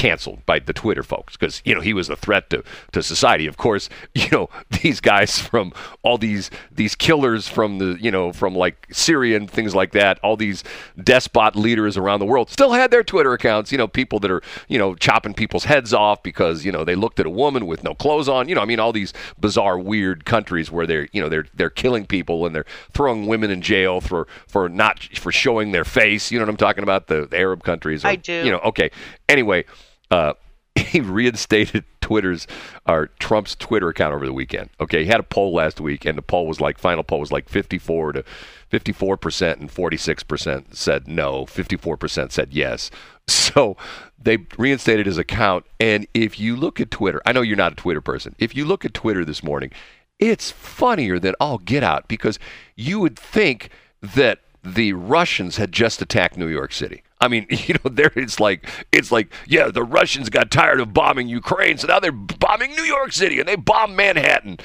canceled 0.00 0.46
by 0.46 0.58
the 0.58 0.72
Twitter 0.72 1.02
folks 1.02 1.36
because 1.36 1.60
you 1.66 1.74
know 1.74 1.82
he 1.82 1.92
was 1.92 2.08
a 2.08 2.16
threat 2.16 2.48
to, 2.48 2.64
to 2.92 3.02
society. 3.02 3.46
Of 3.46 3.58
course, 3.58 3.90
you 4.14 4.28
know 4.32 4.48
these 4.82 4.98
guys 4.98 5.38
from 5.38 5.74
all 6.02 6.16
these 6.16 6.50
these 6.72 6.94
killers 6.94 7.48
from 7.48 7.78
the 7.78 7.98
you 8.00 8.10
know 8.10 8.32
from 8.32 8.54
like 8.54 8.86
Syria 8.90 9.36
and 9.36 9.50
things 9.50 9.74
like 9.74 9.92
that. 9.92 10.18
All 10.22 10.38
these 10.38 10.64
despot 11.04 11.54
leaders 11.54 11.98
around 11.98 12.20
the 12.20 12.24
world 12.24 12.48
still 12.48 12.72
had 12.72 12.90
their 12.90 13.04
Twitter 13.04 13.34
accounts. 13.34 13.70
You 13.72 13.76
know, 13.76 13.86
people 13.86 14.18
that 14.20 14.30
are 14.30 14.42
you 14.68 14.78
know 14.78 14.94
chopping 14.94 15.34
people's 15.34 15.64
heads 15.64 15.92
off 15.92 16.22
because 16.22 16.64
you 16.64 16.72
know 16.72 16.82
they 16.82 16.94
looked 16.94 17.20
at 17.20 17.26
a 17.26 17.30
woman 17.30 17.66
with 17.66 17.84
no 17.84 17.94
clothes 17.94 18.28
on. 18.28 18.48
You 18.48 18.54
know, 18.54 18.62
I 18.62 18.64
mean 18.64 18.80
all 18.80 18.92
these 18.94 19.12
bizarre, 19.38 19.78
weird 19.78 20.24
countries 20.24 20.70
where 20.70 20.86
they're 20.86 21.08
you 21.12 21.20
know 21.20 21.28
they're 21.28 21.46
they're 21.52 21.68
killing 21.68 22.06
people 22.06 22.46
and 22.46 22.54
they're 22.54 22.66
throwing 22.94 23.26
women 23.26 23.50
in 23.50 23.60
jail 23.60 24.00
for 24.00 24.26
for 24.48 24.70
not 24.70 25.02
for 25.16 25.30
showing 25.30 25.72
their 25.72 25.84
face. 25.84 26.30
You 26.30 26.38
know 26.38 26.46
what 26.46 26.52
I'm 26.52 26.56
talking 26.56 26.84
about? 26.84 27.08
The, 27.08 27.26
the 27.26 27.36
Arab 27.36 27.64
countries. 27.64 28.02
I 28.02 28.16
do. 28.16 28.32
You 28.32 28.52
know, 28.52 28.60
okay. 28.60 28.90
Anyway, 29.28 29.66
uh, 30.10 30.34
he 30.74 31.00
reinstated 31.00 31.84
Twitter's 32.00 32.46
or 32.86 33.08
Trump's 33.18 33.54
Twitter 33.54 33.88
account 33.88 34.14
over 34.14 34.26
the 34.26 34.32
weekend. 34.32 34.70
Okay, 34.80 35.04
he 35.04 35.10
had 35.10 35.20
a 35.20 35.24
poll 35.24 35.54
last 35.54 35.80
week, 35.80 36.04
and 36.04 36.16
the 36.18 36.22
poll 36.22 36.46
was 36.46 36.60
like 36.60 36.78
final 36.78 37.02
poll 37.02 37.20
was 37.20 37.32
like 37.32 37.48
54 37.48 38.12
to 38.12 38.24
54 38.68 39.16
percent, 39.16 39.60
and 39.60 39.70
46 39.70 40.22
percent 40.24 40.76
said 40.76 41.08
no, 41.08 41.46
54 41.46 41.96
percent 41.96 42.32
said 42.32 42.52
yes. 42.52 42.90
So 43.28 43.76
they 44.20 44.38
reinstated 44.58 45.06
his 45.06 45.16
account, 45.16 45.64
and 45.78 46.08
if 46.14 46.40
you 46.40 46.56
look 46.56 46.80
at 46.80 46.90
Twitter, 46.90 47.22
I 47.24 47.30
know 47.30 47.42
you're 47.42 47.56
not 47.56 47.72
a 47.72 47.76
Twitter 47.76 48.00
person. 48.00 48.34
If 48.40 48.56
you 48.56 48.64
look 48.64 48.84
at 48.84 48.92
Twitter 48.92 49.24
this 49.24 49.44
morning, 49.44 49.70
it's 50.18 50.50
funnier 50.50 51.20
than 51.20 51.34
all 51.38 51.58
get 51.58 51.84
out 51.84 52.08
because 52.08 52.40
you 52.74 52.98
would 52.98 53.16
think 53.16 53.70
that 54.02 54.40
the 54.64 54.94
Russians 54.94 55.58
had 55.58 55.70
just 55.70 56.02
attacked 56.02 56.36
New 56.36 56.48
York 56.48 56.72
City. 56.72 57.02
I 57.20 57.28
mean, 57.28 57.46
you 57.50 57.74
know, 57.74 57.90
there 57.90 58.12
it's 58.16 58.40
like 58.40 58.68
it's 58.92 59.12
like, 59.12 59.32
yeah, 59.46 59.68
the 59.68 59.84
Russians 59.84 60.28
got 60.28 60.50
tired 60.50 60.80
of 60.80 60.92
bombing 60.92 61.28
Ukraine, 61.28 61.78
so 61.78 61.86
now 61.86 62.00
they're 62.00 62.12
bombing 62.12 62.74
New 62.74 62.84
York 62.84 63.12
City 63.12 63.38
and 63.38 63.48
they 63.48 63.56
bombed 63.56 63.96
Manhattan. 63.96 64.58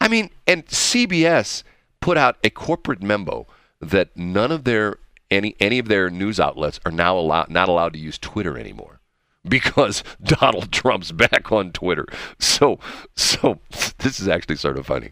I 0.00 0.08
mean, 0.08 0.30
and 0.46 0.66
CBS 0.66 1.62
put 2.00 2.16
out 2.16 2.36
a 2.44 2.50
corporate 2.50 3.02
memo 3.02 3.46
that 3.80 4.16
none 4.16 4.52
of 4.52 4.64
their 4.64 4.98
any 5.30 5.54
any 5.60 5.78
of 5.78 5.88
their 5.88 6.10
news 6.10 6.40
outlets 6.40 6.80
are 6.84 6.92
now 6.92 7.18
allowed 7.18 7.50
not 7.50 7.68
allowed 7.68 7.92
to 7.92 7.98
use 7.98 8.18
Twitter 8.18 8.58
anymore 8.58 9.00
because 9.46 10.02
Donald 10.22 10.72
Trump's 10.72 11.12
back 11.12 11.52
on 11.52 11.72
Twitter. 11.72 12.06
So 12.38 12.78
so 13.16 13.60
this 13.98 14.20
is 14.20 14.28
actually 14.28 14.56
sort 14.56 14.78
of 14.78 14.86
funny. 14.86 15.10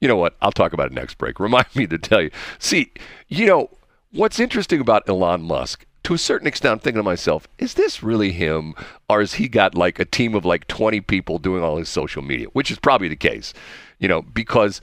you 0.00 0.08
know 0.08 0.16
what? 0.16 0.36
I'll 0.40 0.52
talk 0.52 0.72
about 0.72 0.86
it 0.86 0.92
next 0.92 1.18
break. 1.18 1.38
Remind 1.38 1.74
me 1.74 1.86
to 1.88 1.98
tell 1.98 2.22
you. 2.22 2.30
See, 2.58 2.92
you 3.28 3.46
know, 3.46 3.70
what's 4.14 4.40
interesting 4.40 4.80
about 4.80 5.08
Elon 5.08 5.42
Musk, 5.42 5.84
to 6.04 6.14
a 6.14 6.18
certain 6.18 6.46
extent, 6.46 6.72
I'm 6.72 6.78
thinking 6.78 7.00
to 7.00 7.02
myself, 7.02 7.48
is 7.58 7.74
this 7.74 8.02
really 8.02 8.32
him? 8.32 8.74
Or 9.08 9.20
has 9.20 9.34
he 9.34 9.48
got 9.48 9.74
like 9.74 9.98
a 9.98 10.04
team 10.04 10.34
of 10.34 10.44
like 10.44 10.66
20 10.66 11.00
people 11.02 11.38
doing 11.38 11.62
all 11.62 11.76
his 11.76 11.88
social 11.88 12.22
media? 12.22 12.46
Which 12.48 12.70
is 12.70 12.78
probably 12.78 13.08
the 13.08 13.16
case, 13.16 13.52
you 13.98 14.08
know, 14.08 14.22
because 14.22 14.80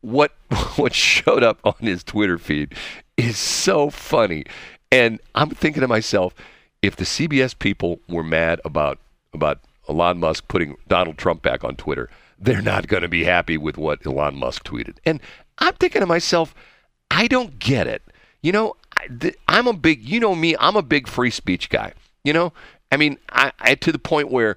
what 0.00 0.32
what 0.76 0.94
showed 0.94 1.42
up 1.42 1.60
on 1.64 1.74
his 1.80 2.04
Twitter 2.04 2.38
feed 2.38 2.74
is 3.16 3.38
so 3.38 3.90
funny. 3.90 4.44
And 4.92 5.20
I'm 5.34 5.50
thinking 5.50 5.80
to 5.80 5.88
myself, 5.88 6.34
if 6.82 6.96
the 6.96 7.04
CBS 7.04 7.58
people 7.58 8.00
were 8.08 8.24
mad 8.24 8.60
about 8.64 8.98
about 9.32 9.60
Elon 9.88 10.18
Musk 10.18 10.48
putting 10.48 10.76
Donald 10.88 11.18
Trump 11.18 11.42
back 11.42 11.64
on 11.64 11.76
Twitter, 11.76 12.10
they're 12.38 12.62
not 12.62 12.88
going 12.88 13.02
to 13.02 13.08
be 13.08 13.24
happy 13.24 13.56
with 13.56 13.78
what 13.78 14.04
Elon 14.06 14.36
Musk 14.36 14.64
tweeted. 14.64 14.96
And 15.06 15.20
I'm 15.58 15.74
thinking 15.74 16.00
to 16.00 16.06
myself, 16.06 16.54
I 17.10 17.28
don't 17.28 17.58
get 17.58 17.86
it. 17.86 18.02
You 18.44 18.52
know, 18.52 18.76
I, 18.98 19.32
I'm 19.48 19.66
a 19.66 19.72
big, 19.72 20.06
you 20.06 20.20
know 20.20 20.34
me, 20.34 20.54
I'm 20.60 20.76
a 20.76 20.82
big 20.82 21.08
free 21.08 21.30
speech 21.30 21.70
guy. 21.70 21.94
You 22.24 22.34
know, 22.34 22.52
I 22.92 22.98
mean, 22.98 23.18
I, 23.30 23.52
I 23.58 23.74
to 23.74 23.90
the 23.90 23.98
point 23.98 24.30
where 24.30 24.56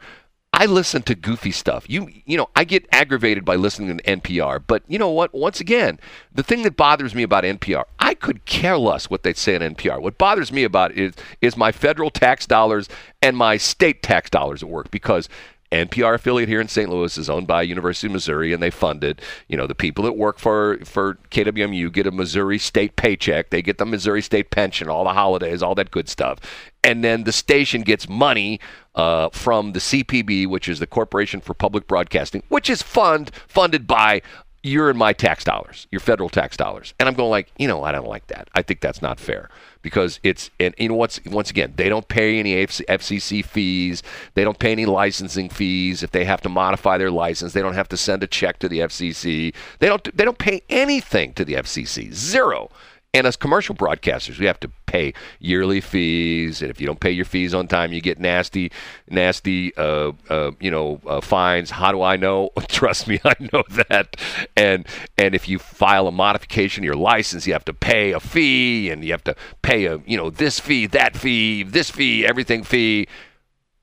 I 0.51 0.65
listen 0.65 1.03
to 1.03 1.15
goofy 1.15 1.51
stuff. 1.51 1.89
You 1.89 2.09
you 2.25 2.35
know, 2.35 2.49
I 2.53 2.65
get 2.65 2.85
aggravated 2.91 3.45
by 3.45 3.55
listening 3.55 3.97
to 3.97 4.03
NPR, 4.03 4.61
but 4.67 4.83
you 4.89 4.99
know 4.99 5.09
what? 5.09 5.33
Once 5.33 5.61
again, 5.61 5.99
the 6.33 6.43
thing 6.43 6.63
that 6.63 6.75
bothers 6.75 7.15
me 7.15 7.23
about 7.23 7.45
NPR, 7.45 7.85
I 7.99 8.13
could 8.13 8.43
care 8.43 8.77
less 8.77 9.09
what 9.09 9.23
they 9.23 9.33
say 9.33 9.55
on 9.55 9.61
NPR. 9.61 10.01
What 10.01 10.17
bothers 10.17 10.51
me 10.51 10.65
about 10.65 10.91
it 10.91 10.97
is 10.97 11.13
is 11.41 11.55
my 11.55 11.71
federal 11.71 12.09
tax 12.09 12.45
dollars 12.45 12.89
and 13.21 13.37
my 13.37 13.55
state 13.55 14.03
tax 14.03 14.29
dollars 14.29 14.63
at 14.63 14.69
work 14.69 14.91
because 14.91 15.29
NPR 15.71 16.15
affiliate 16.15 16.47
here 16.47 16.61
in 16.61 16.67
St. 16.67 16.89
Louis 16.89 17.17
is 17.17 17.29
owned 17.29 17.47
by 17.47 17.61
University 17.61 18.07
of 18.07 18.13
Missouri, 18.13 18.53
and 18.53 18.63
they 18.63 18.69
fund 18.69 19.03
it. 19.03 19.21
You 19.49 19.57
know, 19.57 19.67
the 19.67 19.75
people 19.75 20.03
that 20.05 20.13
work 20.13 20.39
for 20.39 20.77
for 20.85 21.15
KWMU 21.31 21.91
get 21.91 22.07
a 22.07 22.11
Missouri 22.11 22.57
state 22.57 22.95
paycheck. 22.95 23.49
They 23.49 23.61
get 23.61 23.77
the 23.77 23.85
Missouri 23.85 24.21
state 24.21 24.49
pension, 24.49 24.87
all 24.89 25.03
the 25.03 25.13
holidays, 25.13 25.61
all 25.61 25.75
that 25.75 25.91
good 25.91 26.07
stuff. 26.07 26.39
And 26.83 27.03
then 27.03 27.25
the 27.25 27.33
station 27.33 27.81
gets 27.81 28.07
money 28.07 28.61
uh, 28.95 29.29
from 29.29 29.73
the 29.73 29.79
CPB, 29.79 30.47
which 30.47 30.69
is 30.69 30.79
the 30.79 30.87
Corporation 30.87 31.41
for 31.41 31.53
Public 31.53 31.85
Broadcasting, 31.85 32.43
which 32.47 32.69
is 32.69 32.81
fund 32.81 33.31
funded 33.47 33.87
by 33.87 34.21
your 34.67 34.89
in 34.89 34.97
my 34.97 35.13
tax 35.13 35.43
dollars, 35.43 35.87
your 35.91 35.99
federal 35.99 36.29
tax 36.29 36.57
dollars. 36.57 36.93
And 36.99 37.07
I'm 37.07 37.15
going 37.15 37.29
like, 37.29 37.51
you 37.57 37.67
know, 37.67 37.83
I 37.83 37.91
don't 37.91 38.07
like 38.07 38.27
that. 38.27 38.49
I 38.53 38.61
think 38.61 38.81
that's 38.81 39.01
not 39.01 39.19
fair 39.19 39.49
because 39.81 40.19
it's 40.23 40.49
and 40.59 40.75
you 40.77 40.89
know 40.89 40.95
what's 40.95 41.19
once 41.25 41.49
again 41.49 41.73
they 41.77 41.87
don't 41.87 42.07
pay 42.07 42.39
any 42.39 42.53
FCC 42.55 43.43
fees, 43.43 44.03
they 44.33 44.43
don't 44.43 44.59
pay 44.59 44.71
any 44.71 44.85
licensing 44.85 45.49
fees 45.49 46.03
if 46.03 46.11
they 46.11 46.25
have 46.25 46.41
to 46.41 46.49
modify 46.49 46.97
their 46.97 47.11
license, 47.11 47.53
they 47.53 47.61
don't 47.61 47.73
have 47.73 47.87
to 47.89 47.97
send 47.97 48.21
a 48.23 48.27
check 48.27 48.59
to 48.59 48.69
the 48.69 48.79
FCC, 48.79 49.53
they 49.79 49.87
don't 49.87 50.15
they 50.15 50.25
don't 50.25 50.37
pay 50.37 50.61
anything 50.69 51.33
to 51.33 51.45
the 51.45 51.53
FCC, 51.53 52.13
zero. 52.13 52.69
And 53.17 53.25
as 53.25 53.35
commercial 53.35 53.73
broadcasters, 53.73 54.37
we 54.37 54.45
have 54.45 54.59
to 54.59 54.69
pay 54.85 55.11
yearly 55.39 55.81
fees, 55.81 56.61
and 56.61 56.69
if 56.69 56.79
you 56.79 56.85
don't 56.85 56.99
pay 56.99 57.09
your 57.09 57.25
fees 57.25 57.51
on 57.51 57.67
time, 57.67 57.91
you 57.91 57.99
get 57.99 58.19
nasty, 58.19 58.71
nasty, 59.09 59.75
uh, 59.75 60.11
uh, 60.29 60.51
you 60.59 60.69
know, 60.69 61.01
uh, 61.07 61.19
fines. 61.19 61.71
How 61.71 61.91
do 61.91 62.03
I 62.03 62.15
know? 62.15 62.51
Trust 62.67 63.07
me, 63.07 63.19
I 63.25 63.33
know 63.51 63.63
that. 63.89 64.17
And 64.55 64.85
and 65.17 65.33
if 65.33 65.49
you 65.49 65.57
file 65.57 66.07
a 66.07 66.11
modification 66.11 66.83
of 66.83 66.85
your 66.85 66.95
license, 66.95 67.47
you 67.47 67.53
have 67.53 67.65
to 67.65 67.73
pay 67.73 68.11
a 68.11 68.19
fee, 68.19 68.91
and 68.91 69.03
you 69.03 69.13
have 69.13 69.23
to 69.23 69.35
pay 69.63 69.85
a, 69.85 69.99
you 70.05 70.15
know, 70.15 70.29
this 70.29 70.59
fee, 70.59 70.85
that 70.85 71.17
fee, 71.17 71.63
this 71.63 71.89
fee, 71.89 72.23
everything 72.23 72.63
fee. 72.63 73.07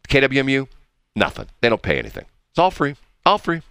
KWMU, 0.08 0.68
nothing. 1.16 1.46
They 1.60 1.68
don't 1.68 1.82
pay 1.82 1.98
anything. 1.98 2.26
It's 2.50 2.58
all 2.60 2.70
free, 2.70 2.94
all 3.26 3.38
free, 3.38 3.62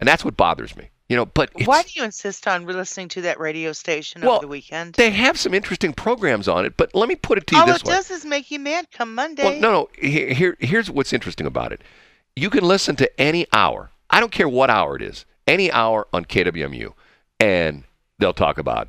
and 0.00 0.08
that's 0.08 0.24
what 0.24 0.34
bothers 0.34 0.74
me. 0.76 0.88
You 1.08 1.16
know, 1.16 1.24
but 1.24 1.50
why 1.64 1.82
do 1.82 1.88
you 1.94 2.04
insist 2.04 2.46
on 2.46 2.66
listening 2.66 3.08
to 3.10 3.22
that 3.22 3.40
radio 3.40 3.72
station 3.72 4.20
well, 4.20 4.32
over 4.32 4.40
the 4.42 4.48
weekend? 4.48 4.94
They 4.94 5.08
have 5.10 5.38
some 5.38 5.54
interesting 5.54 5.94
programs 5.94 6.48
on 6.48 6.66
it, 6.66 6.76
but 6.76 6.94
let 6.94 7.08
me 7.08 7.16
put 7.16 7.38
it 7.38 7.46
to 7.46 7.54
you 7.54 7.60
All 7.62 7.66
this 7.66 7.78
it 7.78 7.86
way. 7.86 7.94
does 7.94 8.10
is 8.10 8.26
make 8.26 8.50
you 8.50 8.58
mad 8.58 8.90
come 8.90 9.14
Monday. 9.14 9.42
Well, 9.42 9.58
no, 9.58 9.70
no. 9.70 9.88
Here, 9.96 10.34
here, 10.34 10.56
here's 10.60 10.90
what's 10.90 11.14
interesting 11.14 11.46
about 11.46 11.72
it. 11.72 11.80
You 12.36 12.50
can 12.50 12.62
listen 12.62 12.94
to 12.96 13.20
any 13.20 13.46
hour. 13.54 13.90
I 14.10 14.20
don't 14.20 14.32
care 14.32 14.48
what 14.48 14.68
hour 14.68 14.96
it 14.96 15.02
is. 15.02 15.24
Any 15.46 15.72
hour 15.72 16.06
on 16.12 16.26
KWMU, 16.26 16.92
and 17.40 17.84
they'll 18.18 18.34
talk 18.34 18.58
about 18.58 18.88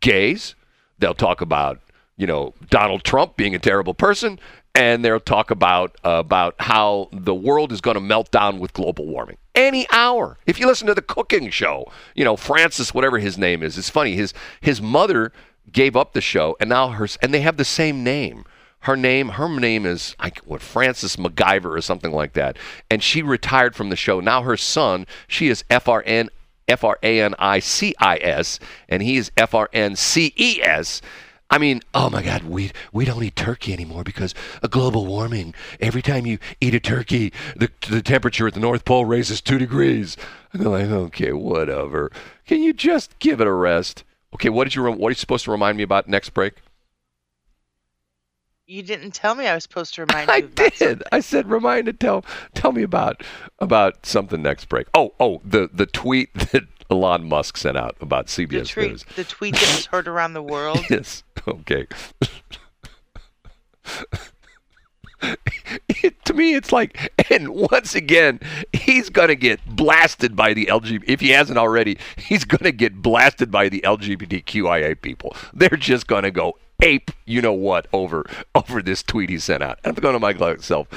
gays. 0.00 0.54
They'll 0.98 1.12
talk 1.12 1.42
about 1.42 1.80
you 2.16 2.26
know 2.26 2.54
Donald 2.70 3.04
Trump 3.04 3.36
being 3.36 3.54
a 3.54 3.58
terrible 3.58 3.92
person, 3.92 4.40
and 4.74 5.04
they'll 5.04 5.20
talk 5.20 5.50
about 5.50 5.96
uh, 6.04 6.10
about 6.10 6.54
how 6.58 7.08
the 7.12 7.34
world 7.34 7.72
is 7.72 7.80
going 7.80 7.94
to 7.94 8.00
melt 8.00 8.30
down 8.30 8.58
with 8.58 8.72
global 8.72 9.06
warming. 9.06 9.36
Any 9.54 9.86
hour. 9.92 10.38
If 10.46 10.58
you 10.58 10.66
listen 10.66 10.86
to 10.88 10.94
the 10.94 11.02
cooking 11.02 11.50
show, 11.50 11.90
you 12.14 12.24
know 12.24 12.36
Francis, 12.36 12.92
whatever 12.92 13.18
his 13.18 13.38
name 13.38 13.62
is, 13.62 13.78
it's 13.78 13.90
funny. 13.90 14.14
His 14.14 14.34
his 14.60 14.82
mother 14.82 15.32
gave 15.70 15.96
up 15.96 16.12
the 16.12 16.20
show, 16.20 16.56
and 16.60 16.68
now 16.68 16.88
her 16.88 17.08
and 17.22 17.32
they 17.32 17.40
have 17.40 17.56
the 17.56 17.64
same 17.64 18.02
name. 18.02 18.44
Her 18.80 18.96
name, 18.96 19.30
her 19.30 19.48
name 19.48 19.86
is 19.86 20.14
I, 20.20 20.30
what 20.44 20.60
Francis 20.60 21.16
MacGyver 21.16 21.74
or 21.74 21.80
something 21.80 22.12
like 22.12 22.34
that, 22.34 22.58
and 22.90 23.02
she 23.02 23.22
retired 23.22 23.74
from 23.74 23.88
the 23.88 23.96
show. 23.96 24.20
Now 24.20 24.42
her 24.42 24.58
son, 24.58 25.06
she 25.26 25.48
is 25.48 25.62
FRN 25.70 26.28
F 26.68 26.84
R 26.84 26.98
A 27.02 27.20
N 27.20 27.34
I 27.38 27.60
C 27.60 27.94
I 27.98 28.16
S, 28.18 28.58
and 28.88 29.02
he 29.02 29.16
is 29.16 29.30
F 29.36 29.54
R 29.54 29.70
N 29.72 29.96
C 29.96 30.34
E 30.36 30.60
S. 30.62 31.00
I 31.50 31.58
mean, 31.58 31.82
oh 31.92 32.10
my 32.10 32.22
God, 32.22 32.42
we 32.44 32.72
we 32.92 33.04
don't 33.04 33.22
eat 33.22 33.36
turkey 33.36 33.72
anymore 33.72 34.02
because 34.02 34.34
of 34.62 34.70
global 34.70 35.06
warming. 35.06 35.54
Every 35.80 36.02
time 36.02 36.26
you 36.26 36.38
eat 36.60 36.74
a 36.74 36.80
turkey, 36.80 37.32
the 37.54 37.70
the 37.88 38.02
temperature 38.02 38.46
at 38.48 38.54
the 38.54 38.60
North 38.60 38.84
Pole 38.84 39.04
raises 39.04 39.40
two 39.40 39.58
degrees. 39.58 40.16
And 40.52 40.62
they're 40.62 40.68
like, 40.68 40.86
okay, 40.88 41.32
whatever. 41.32 42.10
Can 42.46 42.62
you 42.62 42.72
just 42.72 43.18
give 43.18 43.40
it 43.40 43.46
a 43.46 43.52
rest? 43.52 44.04
Okay, 44.34 44.48
what 44.48 44.64
did 44.64 44.74
you 44.74 44.82
what 44.84 45.08
are 45.08 45.10
you 45.10 45.14
supposed 45.16 45.44
to 45.44 45.50
remind 45.50 45.76
me 45.76 45.82
about 45.82 46.08
next 46.08 46.30
break? 46.30 46.54
You 48.66 48.82
didn't 48.82 49.12
tell 49.12 49.34
me 49.34 49.46
I 49.46 49.54
was 49.54 49.62
supposed 49.64 49.94
to 49.94 50.00
remind 50.06 50.30
I 50.30 50.38
you. 50.38 50.44
about 50.46 50.74
did. 50.78 50.78
something. 50.78 51.08
I 51.12 51.20
said, 51.20 51.48
remind 51.50 51.88
it. 51.88 52.00
Tell 52.00 52.24
tell 52.54 52.72
me 52.72 52.82
about 52.82 53.22
about 53.58 54.06
something 54.06 54.42
next 54.42 54.64
break. 54.68 54.86
Oh 54.94 55.12
oh 55.20 55.40
the 55.44 55.68
the 55.72 55.86
tweet 55.86 56.32
that 56.52 56.64
Elon 56.94 57.28
Musk 57.28 57.56
sent 57.56 57.76
out 57.76 57.96
about 58.00 58.26
The, 58.28 58.46
CBS 58.46 58.70
tweet, 58.70 58.90
News. 58.90 59.04
the 59.16 59.24
tweet 59.24 59.54
that 59.54 59.62
was 59.76 59.86
heard 59.86 60.08
around 60.08 60.34
the 60.34 60.42
world. 60.54 60.80
Yes. 60.88 61.22
Okay. 61.46 61.86
It- 65.88 66.22
to 66.26 66.34
me, 66.34 66.54
it's 66.54 66.70
like, 66.72 67.10
and 67.30 67.48
once 67.48 67.94
again, 67.94 68.40
he's 68.74 69.08
gonna 69.08 69.34
get 69.34 69.64
blasted 69.66 70.36
by 70.36 70.52
the 70.52 70.66
LGBT. 70.66 71.02
If 71.06 71.20
he 71.20 71.30
hasn't 71.30 71.58
already, 71.58 71.96
he's 72.16 72.44
gonna 72.44 72.72
get 72.72 73.00
blasted 73.00 73.50
by 73.50 73.68
the 73.70 73.80
LGBTQIA 73.82 75.00
people. 75.00 75.34
They're 75.54 75.68
just 75.70 76.06
gonna 76.06 76.30
go 76.30 76.58
ape, 76.82 77.10
you 77.24 77.40
know 77.40 77.52
what, 77.54 77.86
over 77.92 78.24
over 78.54 78.82
this 78.82 79.02
tweet 79.02 79.30
he 79.30 79.38
sent 79.38 79.62
out. 79.62 79.78
And 79.84 79.96
I'm 79.96 80.02
going 80.02 80.12
to 80.14 80.18
my 80.20 80.32
myself, 80.34 80.88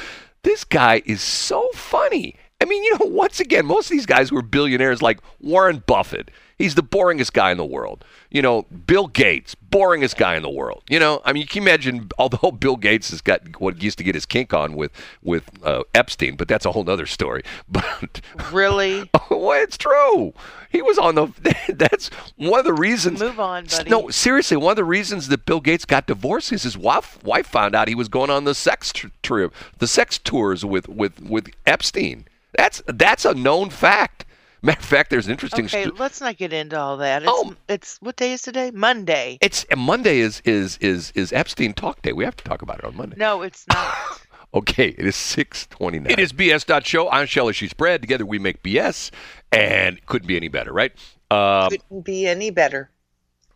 this 0.44 0.64
guy 0.66 1.02
is 1.06 1.22
so 1.22 1.70
funny. 1.74 2.36
I 2.60 2.66
mean, 2.66 2.84
you 2.84 2.98
know, 2.98 3.06
once 3.06 3.40
again, 3.40 3.68
most 3.68 3.86
of 3.86 3.92
these 3.92 4.08
guys 4.08 4.32
were 4.32 4.42
billionaires 4.42 5.02
like 5.02 5.20
Warren 5.40 5.84
Buffett. 5.86 6.32
He's 6.58 6.74
the 6.74 6.82
boringest 6.82 7.34
guy 7.34 7.52
in 7.52 7.58
the 7.58 7.66
world. 7.66 8.04
You 8.32 8.42
know, 8.42 8.64
Bill 8.64 9.06
Gates, 9.06 9.54
boringest 9.54 10.18
guy 10.18 10.36
in 10.36 10.42
the 10.42 10.50
world. 10.50 10.82
You 10.90 11.00
know, 11.00 11.22
I 11.24 11.34
mean, 11.34 11.42
you 11.42 11.48
can 11.48 11.62
imagine, 11.62 12.10
although 12.18 12.52
Bill 12.52 12.76
Gates 12.76 13.12
has 13.12 13.22
got 13.22 13.62
what 13.62 13.76
he 13.76 13.84
used 13.84 14.00
to 14.00 14.04
get 14.04 14.16
his 14.16 14.26
kink 14.26 14.56
on 14.56 14.74
with 14.74 14.92
with 15.22 15.52
uh, 15.64 15.84
Epstein, 15.94 16.36
but 16.36 16.48
that's 16.48 16.66
a 16.66 16.72
whole 16.72 16.90
other 16.90 17.06
story. 17.06 17.44
But 17.70 18.22
Really? 18.52 19.08
well, 19.30 19.62
it's 19.62 19.78
true. 19.78 20.34
He 20.72 20.82
was 20.82 20.98
on 20.98 21.14
the. 21.14 21.28
That's 21.76 22.10
one 22.38 22.60
of 22.60 22.66
the 22.66 22.74
reasons. 22.74 23.20
Move 23.20 23.40
on, 23.40 23.66
buddy. 23.66 23.90
No, 23.90 24.10
seriously, 24.10 24.58
one 24.58 24.72
of 24.72 24.76
the 24.78 24.84
reasons 24.84 25.28
that 25.28 25.46
Bill 25.46 25.60
Gates 25.62 25.86
got 25.86 26.08
divorced 26.08 26.52
is 26.52 26.64
his 26.64 26.78
wife 26.78 27.24
wife 27.24 27.46
found 27.48 27.76
out 27.76 27.88
he 27.88 27.96
was 27.96 28.10
going 28.10 28.30
on 28.30 28.46
the 28.46 28.56
sex 28.56 28.92
tr- 28.92 29.08
trip, 29.22 29.54
the 29.78 29.88
sex 29.88 30.18
tours 30.18 30.66
with 30.66 30.90
with 30.90 31.22
with 31.22 31.50
Epstein. 31.66 32.26
That's 32.58 32.82
that's 32.88 33.24
a 33.26 33.34
known 33.34 33.70
fact. 33.70 34.26
Matter 34.64 34.80
of 34.80 34.86
fact, 34.86 35.12
there's 35.12 35.28
an 35.28 35.32
interesting. 35.34 35.66
Okay, 35.66 35.84
stu- 35.84 35.96
let's 36.00 36.20
not 36.20 36.36
get 36.36 36.52
into 36.52 36.78
all 36.78 36.98
that. 36.98 37.22
It's, 37.22 37.32
Oh. 37.34 37.54
it's 37.70 37.98
what 38.02 38.16
day 38.18 38.34
is 38.34 38.42
today? 38.42 38.72
Monday. 38.72 39.38
it's 39.40 39.66
Monday 39.78 40.18
is 40.20 40.42
is 40.44 40.78
is 40.80 41.12
is 41.16 41.32
Epstein 41.32 41.74
talk 41.74 42.02
day. 42.02 42.12
We 42.12 42.26
have 42.26 42.36
to 42.38 42.44
talk 42.44 42.62
about 42.64 42.80
it 42.80 42.86
on 42.86 42.98
Monday. 42.98 43.16
No, 43.18 43.44
it's 43.44 43.66
not. 43.68 43.96
Okay, 44.54 44.88
it 44.98 45.06
is 45.06 45.18
629. 45.18 46.10
It 46.10 46.20
is 46.20 46.32
BS.show. 46.32 47.10
I'm 47.12 47.28
Shelley. 47.28 47.52
She's 47.52 47.74
Brad. 47.74 48.02
Together 48.02 48.26
we 48.26 48.40
make 48.40 48.64
BS, 48.64 49.12
and 49.52 50.04
couldn't 50.06 50.26
be 50.26 50.38
any 50.38 50.48
better, 50.48 50.72
right? 50.72 50.94
Um, 51.30 51.70
Couldn't 51.70 52.06
be 52.06 52.26
any 52.26 52.50
better. 52.50 52.90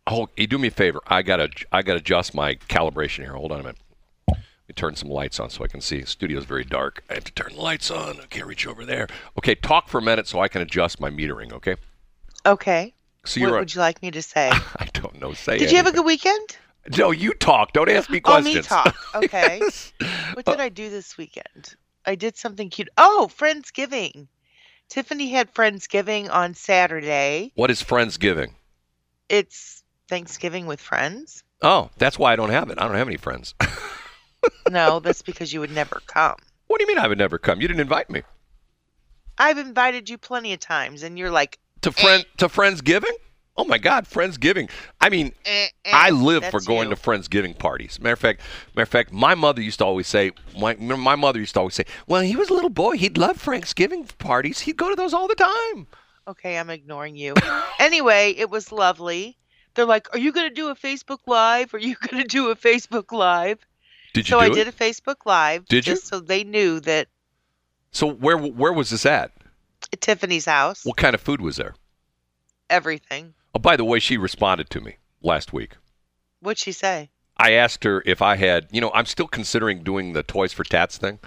Oh, 0.05 0.27
you 0.35 0.47
do 0.47 0.57
me 0.57 0.67
a 0.67 0.71
favor. 0.71 0.99
I 1.07 1.21
gotta 1.21 1.49
I 1.71 1.81
gotta 1.81 1.99
adjust 1.99 2.35
my 2.35 2.55
calibration 2.55 3.19
here. 3.19 3.33
Hold 3.33 3.53
on 3.53 3.61
a 3.61 3.63
minute. 3.63 3.77
Turn 4.71 4.95
some 4.95 5.09
lights 5.09 5.39
on 5.39 5.49
so 5.49 5.63
I 5.63 5.67
can 5.67 5.81
see. 5.81 6.01
The 6.01 6.07
studio's 6.07 6.45
very 6.45 6.63
dark. 6.63 7.03
I 7.09 7.15
have 7.15 7.23
to 7.25 7.31
turn 7.33 7.53
the 7.53 7.61
lights 7.61 7.91
on. 7.91 8.19
I 8.19 8.25
can't 8.25 8.45
reach 8.47 8.67
over 8.67 8.85
there. 8.85 9.07
Okay, 9.37 9.55
talk 9.55 9.87
for 9.89 9.99
a 9.99 10.01
minute 10.01 10.27
so 10.27 10.39
I 10.39 10.47
can 10.47 10.61
adjust 10.61 10.99
my 10.99 11.09
metering. 11.09 11.51
Okay. 11.53 11.75
Okay. 12.45 12.93
So 13.25 13.41
what 13.41 13.51
would 13.51 13.75
you 13.75 13.81
like 13.81 14.01
me 14.01 14.11
to 14.11 14.21
say? 14.21 14.49
I 14.77 14.87
don't 14.93 15.19
know. 15.21 15.33
Say. 15.33 15.57
Did 15.57 15.71
you 15.71 15.77
have 15.77 15.87
a 15.87 15.91
good 15.91 16.05
weekend? 16.05 16.57
No, 16.97 17.11
you 17.11 17.33
talk. 17.33 17.73
Don't 17.73 17.89
ask 17.89 18.09
me 18.09 18.17
Oh, 18.25 18.31
questions. 18.31 18.55
me 18.55 18.61
talk. 18.63 18.95
Okay. 19.15 19.59
Yes. 19.61 19.93
What 20.33 20.45
did 20.45 20.59
uh, 20.59 20.63
I 20.63 20.69
do 20.69 20.89
this 20.89 21.17
weekend? 21.17 21.75
I 22.05 22.15
did 22.15 22.35
something 22.37 22.69
cute. 22.69 22.89
Oh, 22.97 23.29
Friendsgiving. 23.37 24.27
Tiffany 24.89 25.29
had 25.29 25.53
Friendsgiving 25.53 26.31
on 26.31 26.53
Saturday. 26.55 27.51
What 27.55 27.69
is 27.69 27.83
Friendsgiving? 27.83 28.53
It's 29.29 29.83
Thanksgiving 30.09 30.65
with 30.65 30.81
friends. 30.81 31.43
Oh, 31.61 31.91
that's 31.97 32.17
why 32.17 32.33
I 32.33 32.35
don't 32.35 32.49
have 32.49 32.69
it. 32.69 32.79
I 32.81 32.87
don't 32.87 32.97
have 32.97 33.07
any 33.07 33.17
friends. 33.17 33.53
No, 34.69 34.99
that's 34.99 35.21
because 35.21 35.51
you 35.51 35.59
would 35.59 35.71
never 35.71 36.01
come. 36.07 36.35
what 36.67 36.79
do 36.79 36.83
you 36.83 36.87
mean 36.87 37.03
I 37.03 37.07
would 37.07 37.17
never 37.17 37.37
come? 37.37 37.61
You 37.61 37.67
didn't 37.67 37.81
invite 37.81 38.09
me 38.09 38.23
I've 39.37 39.57
invited 39.57 40.09
you 40.09 40.17
plenty 40.17 40.53
of 40.53 40.59
times, 40.59 41.03
and 41.03 41.17
you're 41.17 41.31
like, 41.31 41.57
to 41.81 41.91
friend 41.91 42.25
to 42.37 42.47
Friendsgiving. 42.47 43.13
Oh 43.57 43.65
my 43.65 43.77
God, 43.77 44.05
Friendsgiving. 44.05 44.69
I 45.01 45.09
mean, 45.09 45.33
eh, 45.45 45.67
eh, 45.83 45.91
I 45.91 46.11
live 46.11 46.45
for 46.45 46.61
going 46.61 46.89
you. 46.89 46.95
to 46.95 47.01
Friendsgiving 47.01 47.57
parties. 47.57 47.99
Matter 47.99 48.13
of 48.13 48.19
fact, 48.19 48.41
matter 48.75 48.83
of 48.83 48.89
fact, 48.89 49.11
my 49.11 49.35
mother 49.35 49.61
used 49.61 49.79
to 49.79 49.85
always 49.85 50.07
say, 50.07 50.31
my, 50.57 50.75
my 50.75 51.15
mother 51.15 51.39
used 51.39 51.55
to 51.55 51.59
always 51.59 51.75
say, 51.75 51.85
when 52.05 52.23
he 52.25 52.35
was 52.35 52.49
a 52.49 52.53
little 52.53 52.69
boy, 52.69 52.97
he'd 52.97 53.17
love 53.17 53.43
Friendsgiving 53.43 54.17
parties. 54.19 54.61
He'd 54.61 54.77
go 54.77 54.89
to 54.89 54.95
those 54.95 55.13
all 55.13 55.27
the 55.27 55.35
time. 55.35 55.87
Okay, 56.27 56.57
I'm 56.57 56.69
ignoring 56.69 57.15
you. 57.15 57.33
anyway, 57.79 58.33
it 58.37 58.49
was 58.49 58.71
lovely. 58.71 59.37
They're 59.73 59.85
like, 59.85 60.13
"Are 60.13 60.19
you 60.19 60.31
going 60.31 60.49
to 60.49 60.53
do 60.53 60.69
a 60.69 60.75
Facebook 60.75 61.19
Live? 61.25 61.73
Are 61.73 61.79
you 61.79 61.95
going 62.07 62.21
to 62.21 62.27
do 62.27 62.49
a 62.49 62.55
Facebook 62.55 63.11
Live?" 63.11 63.65
Did 64.13 64.27
you 64.27 64.33
So 64.33 64.39
I 64.39 64.47
it? 64.47 64.53
did 64.53 64.67
a 64.67 64.71
Facebook 64.71 65.25
Live. 65.25 65.65
Did 65.65 65.87
you? 65.87 65.93
just 65.93 66.07
so 66.07 66.19
they 66.19 66.43
knew 66.43 66.79
that 66.81 67.07
So 67.91 68.07
where 68.11 68.37
where 68.37 68.73
was 68.73 68.89
this 68.89 69.05
at? 69.05 69.31
at 69.93 69.99
Tiffany's 70.01 70.45
house, 70.45 70.85
What 70.85 70.97
kind 70.97 71.13
of 71.15 71.21
food 71.21 71.41
was 71.41 71.57
there? 71.57 71.75
everything. 72.69 73.33
Oh, 73.53 73.59
by 73.59 73.75
the 73.75 73.83
way, 73.83 73.99
she 73.99 74.17
responded 74.17 74.69
to 74.69 74.81
me 74.81 74.97
last 75.21 75.51
week. 75.53 75.75
What'd 76.39 76.57
she 76.59 76.71
say? 76.71 77.09
I 77.37 77.53
asked 77.53 77.83
her 77.83 78.01
if 78.05 78.21
I 78.21 78.35
had, 78.37 78.67
you 78.71 78.79
know, 78.81 78.91
I'm 78.93 79.05
still 79.05 79.27
considering 79.27 79.83
doing 79.83 80.13
the 80.13 80.23
Toys 80.23 80.53
for 80.53 80.63
Tats 80.63 80.97
thing. 80.97 81.19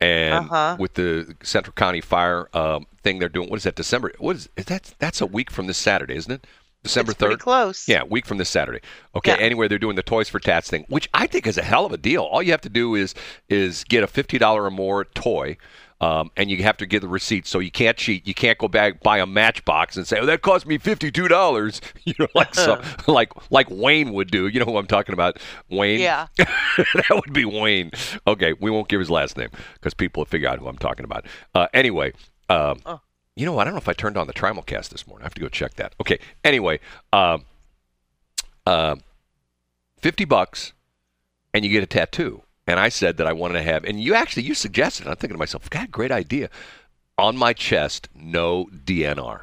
and 0.00 0.34
Uh-huh. 0.34 0.76
with 0.78 0.94
the 0.94 1.34
Central 1.42 1.72
County 1.72 2.00
Fire 2.02 2.48
um, 2.54 2.86
thing 3.02 3.18
they're 3.18 3.30
doing. 3.30 3.48
What 3.48 3.56
is 3.56 3.62
that? 3.64 3.74
December? 3.76 4.12
What 4.18 4.36
is, 4.36 4.48
is 4.56 4.66
that? 4.66 4.94
That's 4.98 5.20
a 5.22 5.26
week 5.26 5.50
from 5.50 5.66
this 5.66 5.78
Saturday, 5.78 6.14
isn't 6.16 6.30
it? 6.32 6.46
December 6.86 7.12
third. 7.12 7.38
close. 7.40 7.88
Yeah, 7.88 8.02
week 8.04 8.26
from 8.26 8.38
this 8.38 8.48
Saturday. 8.48 8.80
Okay. 9.14 9.32
Yeah. 9.32 9.36
Anyway, 9.38 9.68
they're 9.68 9.78
doing 9.78 9.96
the 9.96 10.02
Toys 10.02 10.28
for 10.28 10.38
Tats 10.40 10.68
thing, 10.70 10.84
which 10.88 11.08
I 11.14 11.26
think 11.26 11.46
is 11.46 11.58
a 11.58 11.62
hell 11.62 11.84
of 11.86 11.92
a 11.92 11.96
deal. 11.98 12.22
All 12.22 12.42
you 12.42 12.50
have 12.52 12.60
to 12.62 12.68
do 12.68 12.94
is 12.94 13.14
is 13.48 13.84
get 13.84 14.02
a 14.02 14.06
fifty 14.06 14.38
dollar 14.38 14.64
or 14.64 14.70
more 14.70 15.04
toy. 15.04 15.56
Um, 15.98 16.30
and 16.36 16.50
you 16.50 16.62
have 16.62 16.76
to 16.76 16.84
get 16.84 17.00
the 17.00 17.08
receipt, 17.08 17.46
so 17.46 17.58
you 17.58 17.70
can't 17.70 17.96
cheat. 17.96 18.28
You 18.28 18.34
can't 18.34 18.58
go 18.58 18.68
back 18.68 19.02
buy 19.02 19.16
a 19.16 19.24
Matchbox 19.24 19.96
and 19.96 20.06
say, 20.06 20.18
"Oh, 20.20 20.26
that 20.26 20.42
cost 20.42 20.66
me 20.66 20.76
fifty-two 20.76 21.26
dollars." 21.26 21.80
You 22.04 22.12
know, 22.18 22.26
like 22.34 22.54
some, 22.54 22.82
like 23.06 23.32
like 23.50 23.68
Wayne 23.70 24.12
would 24.12 24.30
do. 24.30 24.46
You 24.46 24.60
know 24.60 24.66
who 24.66 24.76
I'm 24.76 24.86
talking 24.86 25.14
about? 25.14 25.38
Wayne. 25.70 26.00
Yeah. 26.00 26.26
that 26.36 27.10
would 27.24 27.32
be 27.32 27.46
Wayne. 27.46 27.92
Okay, 28.26 28.52
we 28.60 28.70
won't 28.70 28.88
give 28.88 29.00
his 29.00 29.08
last 29.10 29.38
name 29.38 29.48
because 29.74 29.94
people 29.94 30.20
will 30.20 30.26
figure 30.26 30.48
out 30.50 30.58
who 30.58 30.68
I'm 30.68 30.76
talking 30.76 31.04
about. 31.04 31.24
Uh, 31.54 31.66
anyway, 31.72 32.12
um, 32.50 32.80
Oh. 32.84 33.00
You 33.36 33.44
know 33.46 33.52
what? 33.52 33.62
I 33.62 33.64
don't 33.66 33.74
know 33.74 33.78
if 33.78 33.88
I 33.88 33.92
turned 33.92 34.16
on 34.16 34.26
the 34.26 34.32
Trimulcast 34.32 34.88
this 34.88 35.06
morning. 35.06 35.22
I 35.22 35.26
have 35.26 35.34
to 35.34 35.40
go 35.40 35.48
check 35.48 35.74
that. 35.74 35.94
Okay. 36.00 36.18
Anyway, 36.42 36.80
um, 37.12 37.44
uh, 38.66 38.96
fifty 40.00 40.24
bucks, 40.24 40.72
and 41.54 41.64
you 41.64 41.70
get 41.70 41.82
a 41.82 41.86
tattoo. 41.86 42.42
And 42.66 42.80
I 42.80 42.88
said 42.88 43.16
that 43.18 43.28
I 43.28 43.32
wanted 43.32 43.54
to 43.54 43.62
have, 43.62 43.84
and 43.84 44.00
you 44.00 44.14
actually 44.14 44.42
you 44.42 44.54
suggested. 44.54 45.06
it. 45.06 45.10
I'm 45.10 45.16
thinking 45.16 45.34
to 45.34 45.38
myself, 45.38 45.70
God, 45.70 45.90
great 45.92 46.10
idea. 46.10 46.50
On 47.18 47.36
my 47.36 47.52
chest, 47.52 48.08
no 48.14 48.66
DNR. 48.74 49.42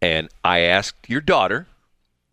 And 0.00 0.28
I 0.44 0.60
asked 0.60 1.08
your 1.10 1.20
daughter. 1.20 1.66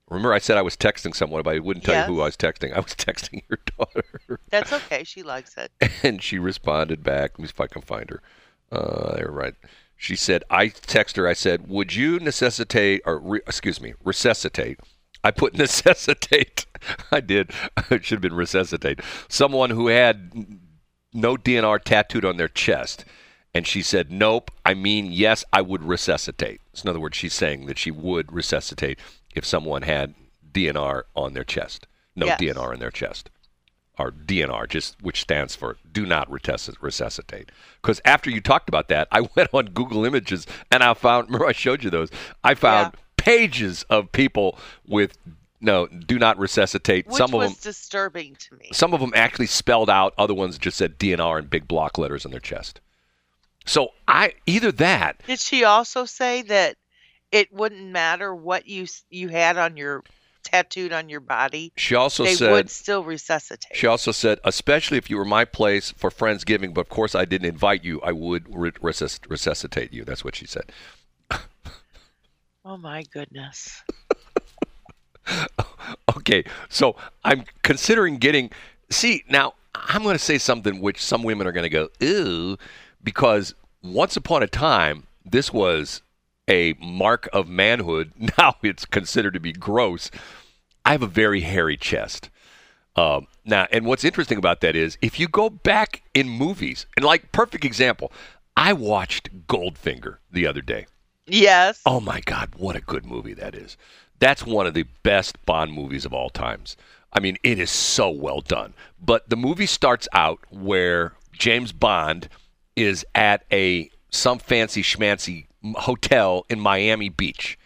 Remember, 0.10 0.32
I 0.34 0.38
said 0.38 0.58
I 0.58 0.62
was 0.62 0.78
texting 0.78 1.16
someone, 1.16 1.42
but 1.42 1.56
I 1.56 1.60
wouldn't 1.60 1.84
tell 1.84 1.96
Yes. 1.96 2.08
you 2.08 2.14
who 2.16 2.22
I 2.22 2.26
was 2.26 2.38
texting. 2.38 2.72
I 2.76 2.80
was 2.80 2.94
texting 2.96 3.42
your 3.50 3.58
daughter. 3.78 4.40
That's 4.52 4.72
okay. 4.72 5.04
She 5.04 5.24
likes 5.24 5.56
it. 5.58 5.72
and 6.04 6.22
she 6.22 6.38
responded 6.38 7.04
back. 7.04 7.32
Let 7.32 7.40
me 7.40 7.48
see 7.48 7.54
if 7.56 7.62
I 7.62 7.68
can 7.68 7.82
find 7.82 8.08
her. 8.12 8.22
Uh, 8.72 9.16
they're 9.16 9.32
right. 9.32 9.56
She 10.04 10.18
said, 10.18 10.44
I 10.50 10.68
text 10.68 11.16
her. 11.16 11.26
I 11.30 11.32
said, 11.34 11.70
"Would 11.70 11.96
you 11.96 12.20
necessitate 12.20 13.02
or 13.06 13.18
re- 13.20 13.40
excuse 13.48 13.80
me, 13.80 13.94
resuscitate?" 14.04 14.82
I 15.24 15.32
put 15.32 15.54
necessitate. 15.58 16.66
I 17.10 17.22
did. 17.22 17.52
It 17.90 18.04
should 18.04 18.18
have 18.18 18.22
been 18.22 18.34
resuscitate. 18.34 19.00
Someone 19.30 19.70
who 19.70 19.88
had 19.88 20.58
no 21.14 21.38
DNR 21.38 21.82
tattooed 21.82 22.26
on 22.26 22.36
their 22.36 22.50
chest. 22.50 23.06
And 23.54 23.66
she 23.66 23.82
said, 23.82 24.12
Nope. 24.12 24.52
I 24.66 24.74
mean, 24.74 25.12
yes, 25.12 25.46
I 25.54 25.62
would 25.62 25.84
resuscitate. 25.84 26.60
So 26.74 26.84
in 26.84 26.90
other 26.90 27.00
words, 27.00 27.16
she's 27.16 27.34
saying 27.36 27.68
that 27.68 27.78
she 27.78 27.92
would 27.92 28.34
resuscitate 28.34 29.00
if 29.36 29.46
someone 29.46 29.84
had 29.84 30.16
DNR 30.52 31.04
on 31.16 31.34
their 31.34 31.46
chest. 31.46 31.88
No 32.16 32.26
Yes. 32.26 32.42
DNR 32.42 32.74
in 32.74 32.80
their 32.82 32.92
chest. 32.92 33.30
Or 34.00 34.10
DNR, 34.12 34.68
just 34.68 35.00
which 35.04 35.22
stands 35.22 35.56
for 35.56 35.78
do 35.92 36.06
not 36.06 36.28
resuscitate. 36.32 37.52
Because 37.82 38.02
after 38.06 38.32
you 38.32 38.42
talked 38.42 38.68
about 38.68 38.88
that, 38.88 39.08
I 39.12 39.22
went 39.36 39.50
on 39.54 39.66
Google 39.68 40.04
Images 40.06 40.48
and 40.72 40.82
I 40.82 40.94
found, 40.96 41.28
remember 41.28 41.46
I 41.46 41.52
showed 41.52 41.84
you 41.84 41.90
those? 41.92 42.10
I 42.44 42.56
found 42.56 42.94
Yeah. 42.94 43.00
pages 43.18 43.84
of 43.92 44.12
people 44.12 44.58
with 44.88 45.16
no, 45.62 45.88
do 45.88 46.18
not 46.20 46.38
resuscitate. 46.40 47.06
Which 47.08 47.16
Some 47.18 47.34
of 47.36 47.42
them 47.42 47.54
disturbing 47.62 48.36
to 48.36 48.56
me. 48.56 48.70
some 48.74 48.94
of 48.94 49.00
them 49.00 49.14
actually 49.16 49.46
spelled 49.46 49.90
out. 49.90 50.14
Other 50.18 50.34
ones 50.34 50.58
just 50.58 50.76
said 50.78 50.98
DNR 51.00 51.40
in 51.40 51.46
big 51.46 51.68
block 51.68 51.98
letters 51.98 52.26
on 52.26 52.32
their 52.32 52.40
chest. 52.42 52.82
So 53.66 53.90
I 54.08 54.34
either 54.46 54.72
that. 54.74 55.22
Did 55.26 55.40
she 55.40 55.64
also 55.64 56.04
say 56.06 56.42
that 56.42 56.76
it 57.32 57.54
wouldn't 57.54 57.86
matter 57.92 58.34
what 58.36 58.68
you 58.68 58.88
you 59.10 59.30
had 59.30 59.58
on 59.58 59.78
your 59.78 60.04
tattooed 60.44 60.94
on 60.94 61.10
your 61.10 61.20
body? 61.20 61.74
She 61.76 61.96
also 61.96 62.24
they 62.24 62.36
said. 62.36 62.52
would 62.52 62.70
still 62.70 63.04
resuscitate. 63.04 63.76
She 63.76 63.88
also 63.88 64.12
said, 64.12 64.40
especially 64.44 64.98
if 64.98 65.10
you 65.10 65.18
were 65.18 65.26
my 65.26 65.46
place 65.46 65.92
for 65.92 66.10
Friendsgiving, 66.10 66.74
but 66.74 66.82
of 66.82 66.90
course 66.90 67.16
I 67.16 67.26
didn't 67.26 67.48
invite 67.48 67.84
you, 67.84 68.02
I 68.02 68.12
would 68.12 68.54
re- 68.56 68.72
resus- 68.72 69.20
resuscitate 69.30 69.94
you. 69.94 70.04
That's 70.04 70.24
what 70.24 70.36
she 70.36 70.46
said. 70.46 70.72
Oh 72.66 72.78
my 72.78 73.04
goodness. 73.12 73.84
Okay, 76.16 76.44
so 76.70 76.96
I'm 77.24 77.44
considering 77.64 78.18
getting. 78.18 78.52
See, 78.90 79.24
now 79.30 79.54
I'm 79.76 80.04
going 80.04 80.16
to 80.16 80.24
say 80.24 80.38
something 80.38 80.80
which 80.80 81.02
some 81.02 81.24
women 81.24 81.48
are 81.48 81.52
going 81.52 81.64
to 81.64 81.70
go, 81.70 81.90
ooh, 82.02 82.58
because 83.04 83.56
once 83.82 84.16
upon 84.16 84.44
a 84.44 84.48
time, 84.48 85.08
this 85.26 85.52
was 85.52 86.02
a 86.48 86.74
mark 86.80 87.30
of 87.34 87.48
manhood. 87.48 88.12
Now 88.38 88.56
it's 88.64 88.86
considered 88.86 89.34
to 89.34 89.40
be 89.40 89.54
gross. 89.54 90.12
I 90.86 90.92
have 90.92 91.04
a 91.04 91.08
very 91.08 91.42
hairy 91.42 91.78
chest. 91.78 92.30
Um, 92.96 93.28
now, 93.46 93.68
and 93.72 93.86
what's 93.86 94.04
interesting 94.04 94.38
about 94.38 94.62
that 94.62 94.76
is 94.76 94.98
if 95.02 95.20
you 95.20 95.28
go 95.28 95.50
back 95.50 96.04
in 96.14 96.30
movies, 96.30 96.86
and 96.96 97.06
like 97.06 97.32
perfect 97.32 97.66
example, 97.66 98.12
I 98.56 98.74
watched 98.74 99.48
Goldfinger 99.48 100.18
the 100.32 100.46
other 100.46 100.62
day. 100.62 100.86
Yes. 101.26 101.82
Oh 101.86 102.00
my 102.00 102.20
God, 102.22 102.54
what 102.56 102.76
a 102.76 102.82
good 102.82 103.06
movie 103.06 103.34
that 103.34 103.56
is. 103.56 103.78
That's 104.20 104.46
one 104.46 104.68
of 104.68 104.74
the 104.74 104.86
best 105.04 105.44
Bond 105.46 105.74
movies 105.74 106.06
of 106.06 106.14
all 106.14 106.30
times. 106.30 106.78
I 107.12 107.20
mean, 107.20 107.38
it 107.44 107.60
is 107.60 107.72
so 107.72 108.10
well 108.10 108.42
done. 108.42 108.74
But 109.02 109.30
the 109.30 109.36
movie 109.36 109.66
starts 109.66 110.08
out 110.14 110.40
where 110.50 111.14
James 111.32 111.72
Bond 111.72 112.30
is 112.76 113.06
at 113.16 113.44
a 113.52 113.90
some 114.10 114.40
fancy 114.40 114.84
schmancy 114.84 115.48
hotel 115.76 116.46
in 116.50 116.60
Miami 116.60 117.10
Beach. 117.10 117.58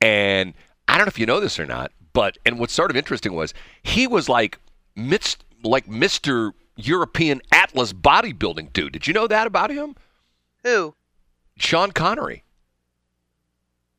And 0.00 0.54
I 0.88 0.96
don't 0.96 1.06
know 1.06 1.10
if 1.10 1.18
you 1.18 1.26
know 1.26 1.40
this 1.40 1.58
or 1.58 1.66
not, 1.66 1.92
but 2.12 2.38
and 2.44 2.58
what's 2.58 2.72
sort 2.72 2.90
of 2.90 2.96
interesting 2.96 3.34
was 3.34 3.54
he 3.82 4.06
was 4.06 4.28
like 4.28 4.58
Mitch, 4.94 5.36
like 5.62 5.86
Mr. 5.86 6.52
European 6.76 7.40
Atlas 7.52 7.92
bodybuilding 7.92 8.72
dude. 8.72 8.92
Did 8.92 9.06
you 9.06 9.14
know 9.14 9.26
that 9.26 9.46
about 9.46 9.70
him? 9.70 9.96
Who? 10.64 10.94
Sean 11.56 11.92
Connery. 11.92 12.44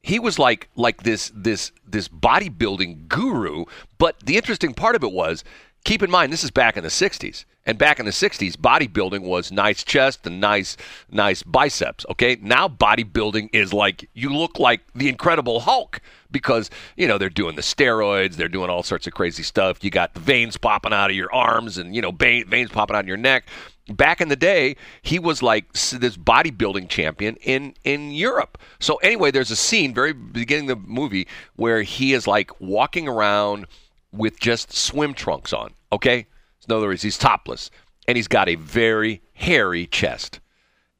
He 0.01 0.19
was 0.19 0.39
like 0.39 0.69
like 0.75 1.03
this 1.03 1.31
this 1.35 1.71
this 1.85 2.07
bodybuilding 2.07 3.07
guru, 3.07 3.65
but 3.97 4.19
the 4.25 4.37
interesting 4.37 4.73
part 4.73 4.95
of 4.95 5.03
it 5.03 5.11
was 5.11 5.43
keep 5.83 6.01
in 6.01 6.11
mind 6.11 6.31
this 6.31 6.43
is 6.43 6.51
back 6.51 6.77
in 6.77 6.83
the 6.83 6.89
60s. 6.89 7.45
And 7.67 7.77
back 7.77 7.99
in 7.99 8.05
the 8.05 8.11
60s 8.11 8.53
bodybuilding 8.53 9.21
was 9.21 9.51
nice 9.51 9.83
chest 9.83 10.25
and 10.25 10.39
nice 10.41 10.77
nice 11.11 11.43
biceps, 11.43 12.05
okay? 12.09 12.37
Now 12.41 12.67
bodybuilding 12.67 13.49
is 13.53 13.73
like 13.73 14.09
you 14.13 14.33
look 14.33 14.57
like 14.57 14.81
the 14.95 15.09
incredible 15.09 15.59
Hulk 15.59 16.01
because, 16.31 16.71
you 16.95 17.07
know, 17.07 17.17
they're 17.17 17.29
doing 17.29 17.55
the 17.55 17.61
steroids, 17.61 18.35
they're 18.35 18.47
doing 18.47 18.69
all 18.69 18.83
sorts 18.83 19.05
of 19.05 19.13
crazy 19.13 19.43
stuff. 19.43 19.83
You 19.83 19.91
got 19.91 20.13
the 20.13 20.19
veins 20.21 20.57
popping 20.57 20.93
out 20.93 21.09
of 21.09 21.15
your 21.15 21.31
arms 21.33 21.77
and, 21.77 21.93
you 21.93 22.01
know, 22.01 22.11
veins 22.11 22.71
popping 22.71 22.95
out 22.95 23.01
of 23.01 23.07
your 23.07 23.17
neck 23.17 23.45
back 23.89 24.21
in 24.21 24.27
the 24.27 24.35
day, 24.35 24.75
he 25.01 25.19
was 25.19 25.41
like 25.41 25.71
this 25.73 26.17
bodybuilding 26.17 26.89
champion 26.89 27.35
in 27.37 27.73
in 27.83 28.11
Europe. 28.11 28.57
So 28.79 28.95
anyway, 28.97 29.31
there's 29.31 29.51
a 29.51 29.55
scene 29.55 29.93
very 29.93 30.13
beginning 30.13 30.69
of 30.69 30.81
the 30.81 30.87
movie 30.87 31.27
where 31.55 31.83
he 31.83 32.13
is 32.13 32.27
like 32.27 32.59
walking 32.59 33.07
around 33.07 33.65
with 34.11 34.39
just 34.39 34.73
swim 34.73 35.13
trunks 35.13 35.53
on. 35.53 35.73
Okay, 35.91 36.27
in 36.67 36.75
other 36.75 36.87
words, 36.87 37.01
he's 37.01 37.17
topless 37.17 37.71
and 38.07 38.15
he's 38.15 38.27
got 38.27 38.49
a 38.49 38.55
very 38.55 39.21
hairy 39.33 39.85
chest. 39.87 40.39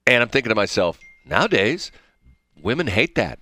And 0.06 0.22
I'm 0.22 0.30
thinking 0.30 0.50
to 0.50 0.56
myself, 0.56 1.00
nowadays, 1.26 1.92
women 2.62 2.88
hate 2.88 3.16
that. 3.16 3.40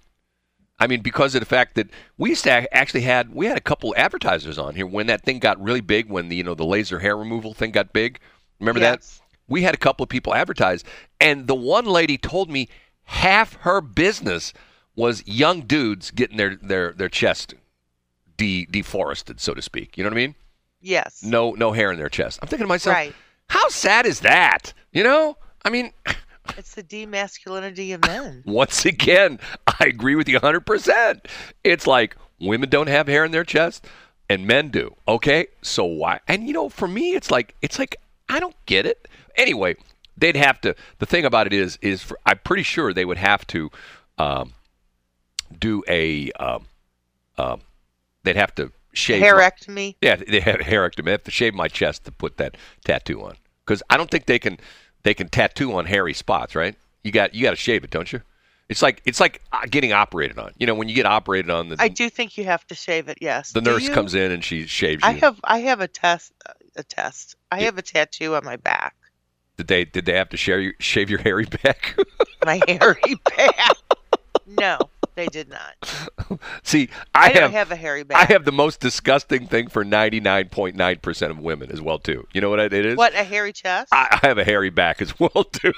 I 0.77 0.87
mean, 0.87 1.01
because 1.01 1.35
of 1.35 1.39
the 1.39 1.45
fact 1.45 1.75
that 1.75 1.89
we 2.17 2.29
used 2.29 2.43
to 2.43 2.75
actually 2.75 3.01
had 3.01 3.33
we 3.33 3.45
had 3.45 3.57
a 3.57 3.61
couple 3.61 3.93
advertisers 3.95 4.57
on 4.57 4.75
here 4.75 4.85
when 4.85 5.07
that 5.07 5.23
thing 5.23 5.39
got 5.39 5.61
really 5.61 5.79
big, 5.81 6.09
when 6.09 6.27
the 6.27 6.35
you 6.35 6.43
know 6.43 6.53
the 6.53 6.65
laser 6.65 6.99
hair 6.99 7.15
removal 7.15 7.53
thing 7.53 7.71
got 7.71 7.93
big. 7.93 8.19
Remember 8.59 8.79
that? 8.81 9.21
We 9.47 9.61
had 9.61 9.73
a 9.73 9.77
couple 9.77 10.03
of 10.03 10.09
people 10.09 10.33
advertise, 10.33 10.83
and 11.21 11.47
the 11.47 11.55
one 11.55 11.85
lady 11.85 12.17
told 12.17 12.49
me 12.49 12.67
half 13.03 13.53
her 13.61 13.79
business 13.79 14.51
was 14.95 15.23
young 15.25 15.61
dudes 15.61 16.11
getting 16.11 16.35
their 16.35 16.57
their 16.57 16.91
their 16.91 17.09
chest 17.09 17.53
de- 18.35 18.65
deforested, 18.65 19.39
so 19.39 19.53
to 19.53 19.61
speak. 19.61 19.97
You 19.97 20.03
know 20.03 20.09
what 20.09 20.17
I 20.17 20.27
mean? 20.27 20.35
Yes. 20.85 21.23
No 21.23 21.51
no 21.51 21.71
hair 21.71 21.91
in 21.91 21.97
their 21.97 22.09
chest. 22.09 22.39
I'm 22.41 22.47
thinking 22.47 22.65
to 22.65 22.67
myself, 22.67 22.95
Right. 22.95 23.13
how 23.49 23.67
sad 23.69 24.05
is 24.05 24.19
that? 24.21 24.73
You 24.93 25.03
know? 25.03 25.37
I 25.63 25.69
mean, 25.71 25.91
It's 26.57 26.75
the 26.75 26.83
demasculinity 26.83 27.95
of 27.95 28.01
men. 28.05 28.43
once 28.45 28.85
again, 28.85 29.39
I 29.67 29.85
agree 29.85 30.13
with 30.13 30.29
you 30.29 30.39
100%. 30.39 31.25
It's 31.63 31.87
like 31.87 32.15
women 32.39 32.69
don't 32.69 32.85
have 32.87 33.07
hair 33.07 33.25
in 33.25 33.31
their 33.31 33.43
chest 33.43 33.87
and 34.29 34.45
men 34.45 34.69
do. 34.69 34.95
Okay? 35.07 35.47
So 35.63 35.83
why? 35.85 36.19
And 36.27 36.45
you 36.47 36.53
know, 36.53 36.69
for 36.69 36.87
me 36.87 37.15
it's 37.15 37.31
like 37.31 37.55
it's 37.63 37.79
like 37.79 37.95
I 38.29 38.39
don't 38.39 38.55
get 38.67 38.85
it. 38.85 39.07
Anyway, 39.37 39.75
they'd 40.17 40.35
have 40.35 40.61
to 40.61 40.75
the 40.99 41.07
thing 41.07 41.25
about 41.25 41.47
it 41.47 41.53
is 41.53 41.79
is 41.81 42.03
for, 42.03 42.19
I'm 42.27 42.39
pretty 42.43 42.63
sure 42.63 42.93
they 42.93 43.05
would 43.05 43.17
have 43.17 43.45
to 43.47 43.71
um, 44.19 44.53
do 45.59 45.83
a 45.89 46.31
um, 46.33 46.67
um, 47.39 47.61
they'd 48.23 48.35
have 48.35 48.53
to 48.55 48.71
shave 48.95 49.21
my- 49.21 49.95
yeah, 50.01 50.15
they 50.27 50.39
have 50.39 50.59
harectomy. 50.61 51.05
They 51.05 51.11
have 51.11 51.23
to 51.23 51.31
shave 51.31 51.53
my 51.53 51.67
chest 51.67 52.05
to 52.05 52.11
put 52.11 52.37
that 52.37 52.57
tattoo 52.83 53.21
on 53.23 53.35
because 53.65 53.83
I 53.89 53.97
don't 53.97 54.09
think 54.09 54.25
they 54.25 54.39
can 54.39 54.57
they 55.03 55.13
can 55.13 55.29
tattoo 55.29 55.73
on 55.73 55.85
hairy 55.85 56.13
spots, 56.13 56.55
right? 56.55 56.75
You 57.03 57.11
got 57.11 57.35
you 57.35 57.43
got 57.43 57.51
to 57.51 57.55
shave 57.55 57.83
it, 57.83 57.91
don't 57.91 58.11
you? 58.11 58.21
It's 58.67 58.81
like 58.81 59.01
it's 59.05 59.19
like 59.19 59.41
uh, 59.51 59.59
getting 59.69 59.93
operated 59.93 60.39
on. 60.39 60.51
You 60.57 60.65
know, 60.65 60.73
when 60.73 60.89
you 60.89 60.95
get 60.95 61.05
operated 61.05 61.51
on, 61.51 61.69
the 61.69 61.75
I 61.79 61.87
do 61.87 62.09
think 62.09 62.35
you 62.37 62.45
have 62.45 62.65
to 62.67 62.75
shave 62.75 63.07
it. 63.09 63.19
Yes. 63.21 63.51
the 63.51 63.61
Do 63.61 63.71
nurse 63.71 63.83
you? 63.83 63.91
comes 63.91 64.15
in 64.15 64.31
and 64.31 64.43
she 64.43 64.65
shaves 64.65 65.03
you. 65.03 65.07
I 65.09 65.11
have 65.13 65.39
I 65.43 65.59
have 65.59 65.81
a 65.81 65.87
test 65.87 66.31
a 66.75 66.83
test. 66.83 67.35
I 67.51 67.61
have 67.61 67.77
a 67.77 67.83
tattoo 67.83 68.33
on 68.35 68.43
my 68.43 68.55
back. 68.55 68.95
Did 69.57 69.67
they 69.67 69.85
did 69.85 70.05
they 70.05 70.13
have 70.13 70.29
to 70.29 70.37
share 70.37 70.59
you, 70.59 70.73
shave 70.79 71.09
your 71.11 71.19
hairy 71.19 71.45
back? 71.63 71.95
My 72.43 72.59
hairy 72.67 73.15
back. 73.37 73.77
No, 74.47 74.77
they 75.15 75.27
did 75.27 75.49
not. 75.49 76.39
See, 76.63 76.89
I, 77.13 77.29
I, 77.29 77.33
don't 77.33 77.41
have, 77.43 77.51
have 77.51 77.71
a 77.71 77.75
hairy 77.75 78.03
back. 78.03 78.17
I 78.17 78.31
have 78.33 78.45
the 78.45 78.51
most 78.51 78.79
disgusting 78.79 79.47
thing 79.47 79.67
for 79.67 79.83
99.9% 79.83 81.29
of 81.29 81.39
women 81.39 81.71
as 81.71 81.81
well 81.81 81.99
too. 81.99 82.27
You 82.33 82.41
know 82.41 82.49
what 82.49 82.59
it 82.59 82.73
is? 82.73 82.97
what 82.97 83.13
a 83.13 83.23
hairy 83.23 83.53
chest. 83.53 83.89
I, 83.93 84.19
I 84.21 84.27
have 84.27 84.37
a 84.37 84.43
hairy 84.43 84.69
back 84.69 85.01
as 85.01 85.19
well 85.19 85.45
too. 85.45 85.73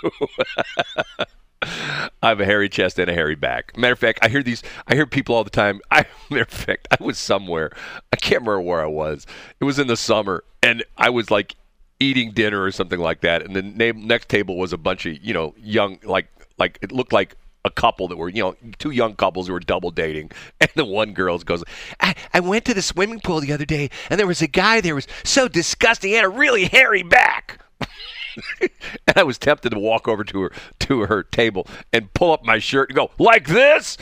I 1.62 2.30
have 2.30 2.40
a 2.40 2.46
hairy 2.46 2.70
chest 2.70 3.00
and 3.00 3.10
a 3.10 3.14
hairy 3.14 3.36
back. 3.36 3.78
Matter 3.78 3.94
of 3.94 4.00
fact, 4.00 4.20
I 4.22 4.30
hear 4.30 4.44
these. 4.44 4.62
I 4.88 4.96
hear 4.96 5.06
people 5.06 5.36
all 5.36 5.44
the 5.44 5.50
time. 5.50 5.82
I, 5.90 6.06
matter 6.30 6.44
of 6.44 6.50
fact, 6.50 6.88
I 6.92 7.04
was 7.04 7.18
somewhere. 7.18 7.72
I 8.14 8.16
can't 8.16 8.42
remember 8.42 8.62
where 8.62 8.82
I 8.82 8.88
was. 8.88 9.26
It 9.60 9.64
was 9.64 9.80
in 9.80 9.88
the 9.88 9.98
summer, 9.98 10.44
and 10.62 10.84
I 10.98 11.10
was 11.10 11.32
like 11.32 11.56
eating 12.00 12.32
dinner 12.32 12.62
or 12.62 12.72
something 12.72 13.00
like 13.00 13.22
that. 13.22 13.42
And 13.42 13.56
the 13.56 13.64
na- 13.64 14.00
next 14.00 14.30
table 14.30 14.58
was 14.58 14.72
a 14.72 14.78
bunch 14.78 15.06
of 15.06 15.18
you 15.24 15.34
know 15.34 15.56
young, 15.58 16.00
like 16.04 16.28
like 16.58 16.78
it 16.82 16.92
looked 16.92 17.14
like 17.14 17.36
a 17.68 17.72
couple 17.72 18.08
that 18.08 18.18
were 18.18 18.30
you 18.30 18.42
know 18.42 18.56
two 18.80 18.90
young 18.90 19.16
couples 19.16 19.46
who 19.46 19.54
were 19.54 19.60
double 19.60 19.92
dating. 19.92 20.32
And 20.60 20.72
the 20.76 20.86
one 20.86 21.14
girl 21.14 21.38
goes, 21.38 21.64
I, 22.00 22.16
I 22.34 22.40
went 22.40 22.66
to 22.66 22.74
the 22.74 22.82
swimming 22.82 23.20
pool 23.20 23.42
the 23.42 23.54
other 23.54 23.66
day, 23.66 23.92
and 24.10 24.20
there 24.20 24.26
was 24.26 24.42
a 24.42 24.48
guy 24.48 24.82
there 24.82 24.96
was 24.96 25.08
so 25.24 25.48
disgusting. 25.48 26.10
He 26.10 26.16
had 26.16 26.26
a 26.26 26.30
really 26.30 26.66
hairy 26.66 27.04
back. 27.04 27.62
and 28.62 28.70
I 29.16 29.22
was 29.22 29.38
tempted 29.38 29.70
to 29.70 29.80
walk 29.80 30.08
over 30.08 30.24
to 30.24 30.42
her 30.42 30.52
to 30.80 31.02
her 31.02 31.22
table 31.22 31.68
and 31.94 32.12
pull 32.14 32.32
up 32.32 32.44
my 32.44 32.58
shirt 32.58 32.90
and 32.90 32.96
go 32.96 33.12
like 33.20 33.48
this. 33.48 33.98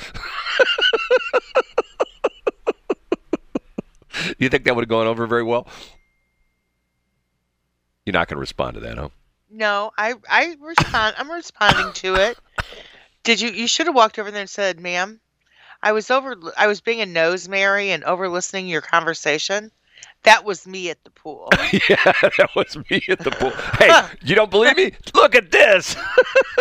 you 4.38 4.48
think 4.48 4.64
that 4.64 4.76
would 4.76 4.84
have 4.84 4.90
gone 4.90 5.08
over 5.08 5.28
very 5.28 5.44
well? 5.44 5.68
You're 8.06 8.14
not 8.14 8.30
going 8.30 8.38
to 8.38 8.42
respond 8.42 8.76
to 8.76 8.80
that, 8.82 8.98
huh? 8.98 9.10
no, 9.56 9.92
I 9.98 10.14
I 10.30 10.56
respond. 10.60 11.16
I'm 11.18 11.32
responding 11.32 11.94
to 11.94 12.16
it. 12.16 12.38
Did 13.26 13.42
you? 13.42 13.50
You 13.50 13.68
should 13.68 13.88
have 13.88 13.96
walked 13.96 14.18
over 14.18 14.32
there 14.32 14.42
and 14.42 14.50
said, 14.50 14.80
"Ma'am, 14.80 15.20
I 15.84 15.92
was 15.92 16.10
over. 16.10 16.36
I 16.58 16.68
was 16.68 16.80
being 16.80 17.02
a 17.02 17.06
nose 17.06 17.48
Mary 17.50 17.92
and 17.92 18.04
over 18.06 18.30
listening 18.30 18.68
your 18.68 18.82
conversation. 18.82 19.72
That 20.24 20.44
was 20.44 20.66
me 20.66 20.90
at 20.90 21.04
the 21.04 21.12
pool. 21.12 21.50
yeah, 21.90 21.98
that 22.06 22.50
was 22.56 22.78
me 22.90 23.04
at 23.10 23.20
the 23.20 23.32
pool. 23.32 23.52
Hey, 23.78 23.92
you 24.24 24.34
don't 24.36 24.50
believe 24.50 24.76
me? 24.76 24.94
Look 25.14 25.36
at 25.36 25.52
this. 25.52 25.96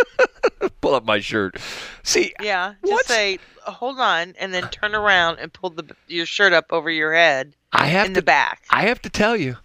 pull 0.83 0.95
up 0.95 1.05
my 1.07 1.21
shirt. 1.21 1.57
See, 2.03 2.35
Yeah, 2.43 2.75
just 2.87 3.07
say, 3.07 3.39
hold 3.63 3.99
on, 4.01 4.35
and 4.39 4.53
then 4.53 4.69
turn 4.69 4.95
around 4.95 5.39
and 5.39 5.51
pull 5.53 5.71
the 5.71 5.97
your 6.07 6.27
shirt 6.27 6.53
up 6.53 6.73
over 6.73 6.91
your 6.91 7.15
head 7.15 7.55
I 7.73 7.87
have 7.87 8.07
in 8.07 8.15
to 8.15 8.21
the 8.21 8.25
back. 8.25 8.65
I 8.71 8.83
have 8.83 9.01
to 9.03 9.09
tell 9.11 9.37
you, 9.37 9.57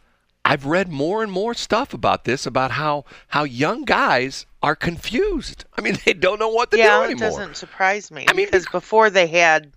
I've 0.46 0.66
read 0.66 0.88
more 0.90 1.22
and 1.22 1.32
more 1.32 1.54
stuff 1.54 1.94
about 1.94 2.24
this 2.24 2.46
about 2.46 2.72
how 2.72 3.04
how 3.28 3.44
young 3.44 3.84
guys 3.84 4.46
are 4.62 4.76
confused. 4.76 5.66
I 5.78 5.82
mean, 5.82 5.98
they 6.06 6.14
don't 6.14 6.40
know 6.40 6.50
what 6.50 6.72
to 6.72 6.78
yeah, 6.78 7.06
do 7.06 7.12
it 7.12 7.18
doesn't 7.18 7.56
surprise 7.58 8.12
me. 8.12 8.26
I 8.28 8.34
mean, 8.34 8.46
because 8.48 8.68
before 8.68 9.10
they 9.10 9.28
had, 9.28 9.72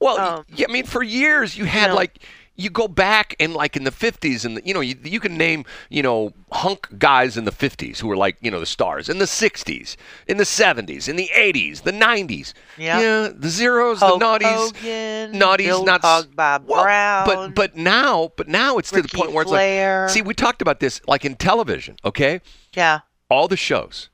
Well, 0.00 0.18
Um, 0.18 0.44
yeah, 0.48 0.66
I 0.68 0.72
mean, 0.72 0.84
for 0.84 1.02
years 1.02 1.56
you 1.56 1.64
had 1.64 1.88
know- 1.88 1.94
like 1.96 2.18
you 2.54 2.68
go 2.68 2.86
back 2.86 3.34
and 3.40 3.54
like 3.54 3.76
in 3.76 3.84
the 3.84 3.90
50s 3.90 4.44
and 4.44 4.58
the, 4.58 4.62
you 4.66 4.74
know 4.74 4.80
you, 4.80 4.94
you 5.02 5.18
can 5.20 5.38
name 5.38 5.64
you 5.88 6.02
know 6.02 6.34
hunk 6.52 6.86
guys 6.98 7.38
in 7.38 7.46
the 7.46 7.50
50s 7.50 7.98
who 7.98 8.06
were 8.06 8.16
like 8.16 8.36
you 8.42 8.50
know 8.50 8.60
the 8.60 8.66
stars 8.66 9.08
in 9.08 9.18
the 9.18 9.24
60s 9.24 9.96
in 10.28 10.36
the 10.36 10.44
70s 10.44 11.08
in 11.08 11.16
the 11.16 11.30
80s 11.34 11.82
the 11.82 11.92
90s 11.92 12.52
Yeah. 12.76 13.00
yeah 13.00 13.28
the 13.34 13.48
zeros 13.48 14.00
Hulk 14.00 14.20
the 14.20 14.24
naughties 14.26 14.76
Hogan, 14.76 15.32
naughties 15.40 15.64
Bill 15.64 15.84
not 15.84 16.02
Cog, 16.02 16.36
Bob 16.36 16.66
well, 16.68 16.82
Brown, 16.82 17.26
but 17.26 17.54
but 17.54 17.76
now 17.76 18.30
but 18.36 18.48
now 18.48 18.76
it's 18.76 18.90
to 18.90 19.00
the 19.00 19.08
point 19.08 19.32
where 19.32 19.42
it's 19.42 19.50
Flair. 19.50 20.02
like 20.02 20.10
see 20.10 20.20
we 20.20 20.34
talked 20.34 20.60
about 20.60 20.78
this 20.78 21.00
like 21.08 21.24
in 21.24 21.36
television 21.36 21.96
okay 22.04 22.42
yeah, 22.74 23.00
all 23.32 23.48
the 23.48 23.56
shows, 23.56 24.10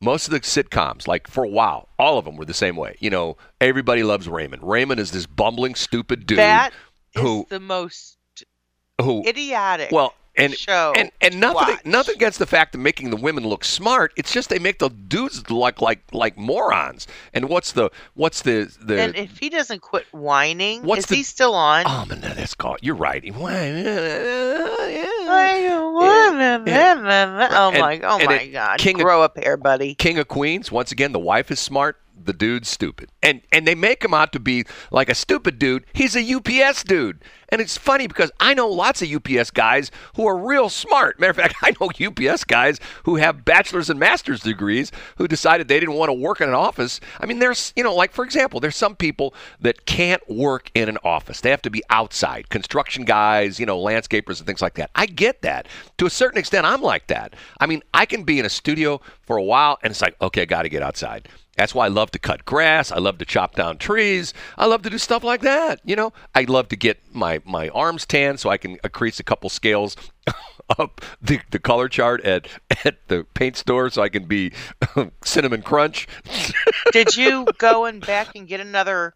most 0.00 0.28
of 0.28 0.32
the 0.32 0.40
sitcoms, 0.40 1.08
like 1.08 1.28
for 1.28 1.44
a 1.44 1.48
while, 1.48 1.88
all 1.98 2.18
of 2.18 2.24
them 2.24 2.36
were 2.36 2.44
the 2.44 2.54
same 2.54 2.76
way. 2.76 2.96
You 3.00 3.10
know, 3.10 3.36
everybody 3.60 4.02
loves 4.02 4.28
Raymond. 4.28 4.62
Raymond 4.62 5.00
is 5.00 5.10
this 5.10 5.26
bumbling, 5.26 5.74
stupid 5.74 6.26
dude 6.26 6.38
that 6.38 6.72
is 7.14 7.22
who 7.22 7.46
the 7.50 7.60
most 7.60 8.16
who 9.02 9.26
idiotic. 9.26 9.90
well 9.90 10.14
and 10.36 10.54
show 10.54 10.92
and 10.96 11.10
and 11.20 11.38
nothing 11.40 11.74
watch. 11.74 11.84
nothing 11.84 12.14
against 12.14 12.38
the 12.38 12.46
fact 12.46 12.74
of 12.74 12.80
making 12.80 13.10
the 13.10 13.16
women 13.16 13.44
look 13.46 13.64
smart. 13.64 14.12
It's 14.16 14.32
just 14.32 14.48
they 14.48 14.58
make 14.58 14.78
the 14.78 14.88
dudes 14.88 15.50
look 15.50 15.80
like 15.82 16.00
like 16.12 16.36
morons. 16.38 17.06
And 17.34 17.48
what's 17.48 17.72
the 17.72 17.90
what's 18.14 18.42
the 18.42 18.72
the 18.80 19.00
and 19.00 19.16
if 19.16 19.38
he 19.38 19.48
doesn't 19.50 19.80
quit 19.80 20.06
whining, 20.12 20.82
What's 20.82 21.00
is 21.00 21.06
the- 21.06 21.16
he 21.16 21.22
still 21.24 21.54
on? 21.54 21.84
oh 21.86 22.04
man, 22.08 22.20
that's 22.20 22.54
called. 22.54 22.78
You're 22.82 22.94
right. 22.94 23.22
Don't 23.24 23.40
oh 27.52 27.72
my, 27.78 28.00
oh 28.02 28.24
my 28.24 28.40
it- 28.40 28.52
God! 28.52 28.78
King 28.78 29.00
of- 29.00 29.06
up 29.08 29.38
here, 29.38 29.56
buddy. 29.56 29.94
King 29.94 30.18
of 30.18 30.28
Queens. 30.28 30.70
Once 30.72 30.92
again, 30.92 31.12
the 31.12 31.18
wife 31.18 31.50
is 31.50 31.58
smart, 31.60 31.98
the 32.22 32.32
dude's 32.32 32.68
stupid, 32.70 33.10
and 33.22 33.40
and 33.52 33.66
they 33.66 33.74
make 33.74 34.04
him 34.04 34.14
out 34.14 34.32
to 34.32 34.40
be 34.40 34.64
like 34.90 35.08
a 35.08 35.14
stupid 35.14 35.58
dude. 35.58 35.84
He's 35.92 36.16
a 36.16 36.22
UPS 36.34 36.84
dude, 36.84 37.22
and 37.50 37.60
it's 37.60 37.76
funny 37.76 38.06
because 38.06 38.30
I 38.40 38.54
know 38.54 38.68
lots 38.68 39.02
of 39.02 39.10
UPS 39.10 39.50
guys 39.50 39.90
who 40.16 40.26
are 40.26 40.36
real 40.36 40.68
smart. 40.68 41.18
Matter 41.18 41.30
of 41.30 41.36
fact, 41.36 41.54
I 41.62 41.74
know 41.80 41.90
UPS 41.90 42.44
guys 42.44 42.78
who 43.04 43.16
have 43.16 43.44
bachelor's 43.44 43.90
and 43.90 43.98
master's 43.98 44.40
degrees 44.40 44.92
who 45.16 45.28
decided 45.28 45.68
they 45.68 45.80
didn't 45.80 45.94
want 45.94 46.08
to 46.08 46.14
work 46.14 46.40
in 46.40 46.48
an 46.48 46.54
office. 46.54 47.00
I 47.20 47.26
mean, 47.26 47.38
there's 47.38 47.72
you 47.76 47.84
know, 47.84 47.94
like 47.94 48.12
for 48.12 48.24
example, 48.24 48.60
there's 48.60 48.76
some 48.76 48.96
people 48.96 49.34
that 49.60 49.86
can't 49.86 50.22
work 50.28 50.70
in 50.74 50.88
an 50.88 50.98
office. 51.04 51.40
They 51.40 51.50
have 51.50 51.62
to 51.62 51.70
be 51.70 51.82
outside, 51.90 52.48
construction 52.48 53.04
guys, 53.04 53.58
you 53.58 53.66
know, 53.66 53.80
landscapers 53.80 54.38
and 54.38 54.46
things 54.46 54.62
like 54.62 54.74
that. 54.74 54.90
I 54.94 55.06
get 55.06 55.42
that 55.42 55.66
to 55.98 56.06
a 56.06 56.10
certain 56.10 56.38
extent. 56.38 56.66
I'm 56.66 56.82
like 56.82 57.06
that. 57.08 57.34
I 57.60 57.66
mean, 57.66 57.82
I 57.94 58.06
can 58.06 58.24
be 58.24 58.38
in 58.38 58.44
a 58.44 58.50
studio 58.50 59.00
for 59.22 59.36
a 59.36 59.42
while, 59.42 59.78
and 59.82 59.90
it's 59.90 60.02
like, 60.02 60.16
okay, 60.20 60.42
I 60.42 60.44
got 60.44 60.62
to 60.62 60.68
get 60.68 60.82
outside. 60.82 61.28
That's 61.56 61.74
why 61.74 61.84
I 61.84 61.88
love 61.88 62.10
to 62.12 62.18
cut 62.18 62.44
grass. 62.44 62.90
I 62.90 62.98
love 62.98 63.18
to 63.18 63.26
chop 63.26 63.54
down 63.54 63.76
trees. 63.76 64.32
I 64.56 64.66
love 64.66 64.82
to 64.82 64.90
do 64.90 64.96
stuff 64.96 65.22
like 65.22 65.42
that. 65.42 65.80
You 65.84 65.94
know, 65.94 66.12
I 66.34 66.42
love 66.44 66.68
to 66.68 66.76
get 66.76 66.98
my, 67.12 67.39
my 67.46 67.68
arms 67.70 68.06
tan 68.06 68.36
so 68.38 68.50
I 68.50 68.56
can 68.56 68.78
increase 68.84 69.20
a 69.20 69.24
couple 69.24 69.48
scales 69.50 69.96
up 70.78 71.00
the, 71.20 71.40
the 71.50 71.58
color 71.58 71.88
chart 71.88 72.22
at, 72.24 72.46
at 72.84 73.08
the 73.08 73.26
paint 73.34 73.56
store 73.56 73.90
so 73.90 74.02
I 74.02 74.08
can 74.08 74.24
be 74.24 74.52
cinnamon 75.24 75.62
crunch. 75.62 76.06
Did 76.92 77.16
you 77.16 77.46
go 77.58 77.84
and 77.84 78.04
back 78.04 78.34
and 78.34 78.46
get 78.46 78.60
another? 78.60 79.14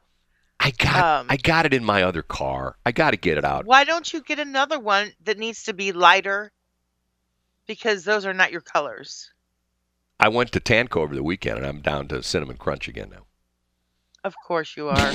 I 0.61 0.71
got 0.71 1.21
Um, 1.21 1.27
I 1.29 1.37
got 1.37 1.67
it 1.67 1.75
in 1.75 1.85
my 1.85 2.03
other 2.03 2.23
car. 2.23 2.77
I 2.87 2.93
got 2.93 3.11
to 3.11 3.17
get 3.17 3.39
it 3.39 3.45
out. 3.45 3.67
Why 3.67 3.85
don't 3.85 4.13
you 4.13 4.23
get 4.23 4.39
another 4.39 4.79
one 4.79 5.13
that 5.25 5.39
needs 5.39 5.65
to 5.65 5.75
be 5.75 5.93
lighter? 5.93 6.53
Because 7.67 8.05
those 8.05 8.25
are 8.27 8.35
not 8.35 8.53
your 8.53 8.61
colors. 8.61 9.31
I 10.21 10.29
went 10.29 10.53
to 10.53 10.61
Tanco 10.61 10.99
over 10.99 11.15
the 11.15 11.23
weekend 11.23 11.59
and 11.59 11.67
I'm 11.67 11.81
down 11.81 12.09
to 12.09 12.23
cinnamon 12.23 12.57
crunch 12.57 12.89
again 12.89 13.11
now. 13.11 13.25
Of 14.23 14.35
course 14.47 14.77
you 14.77 14.89
are. 14.89 15.13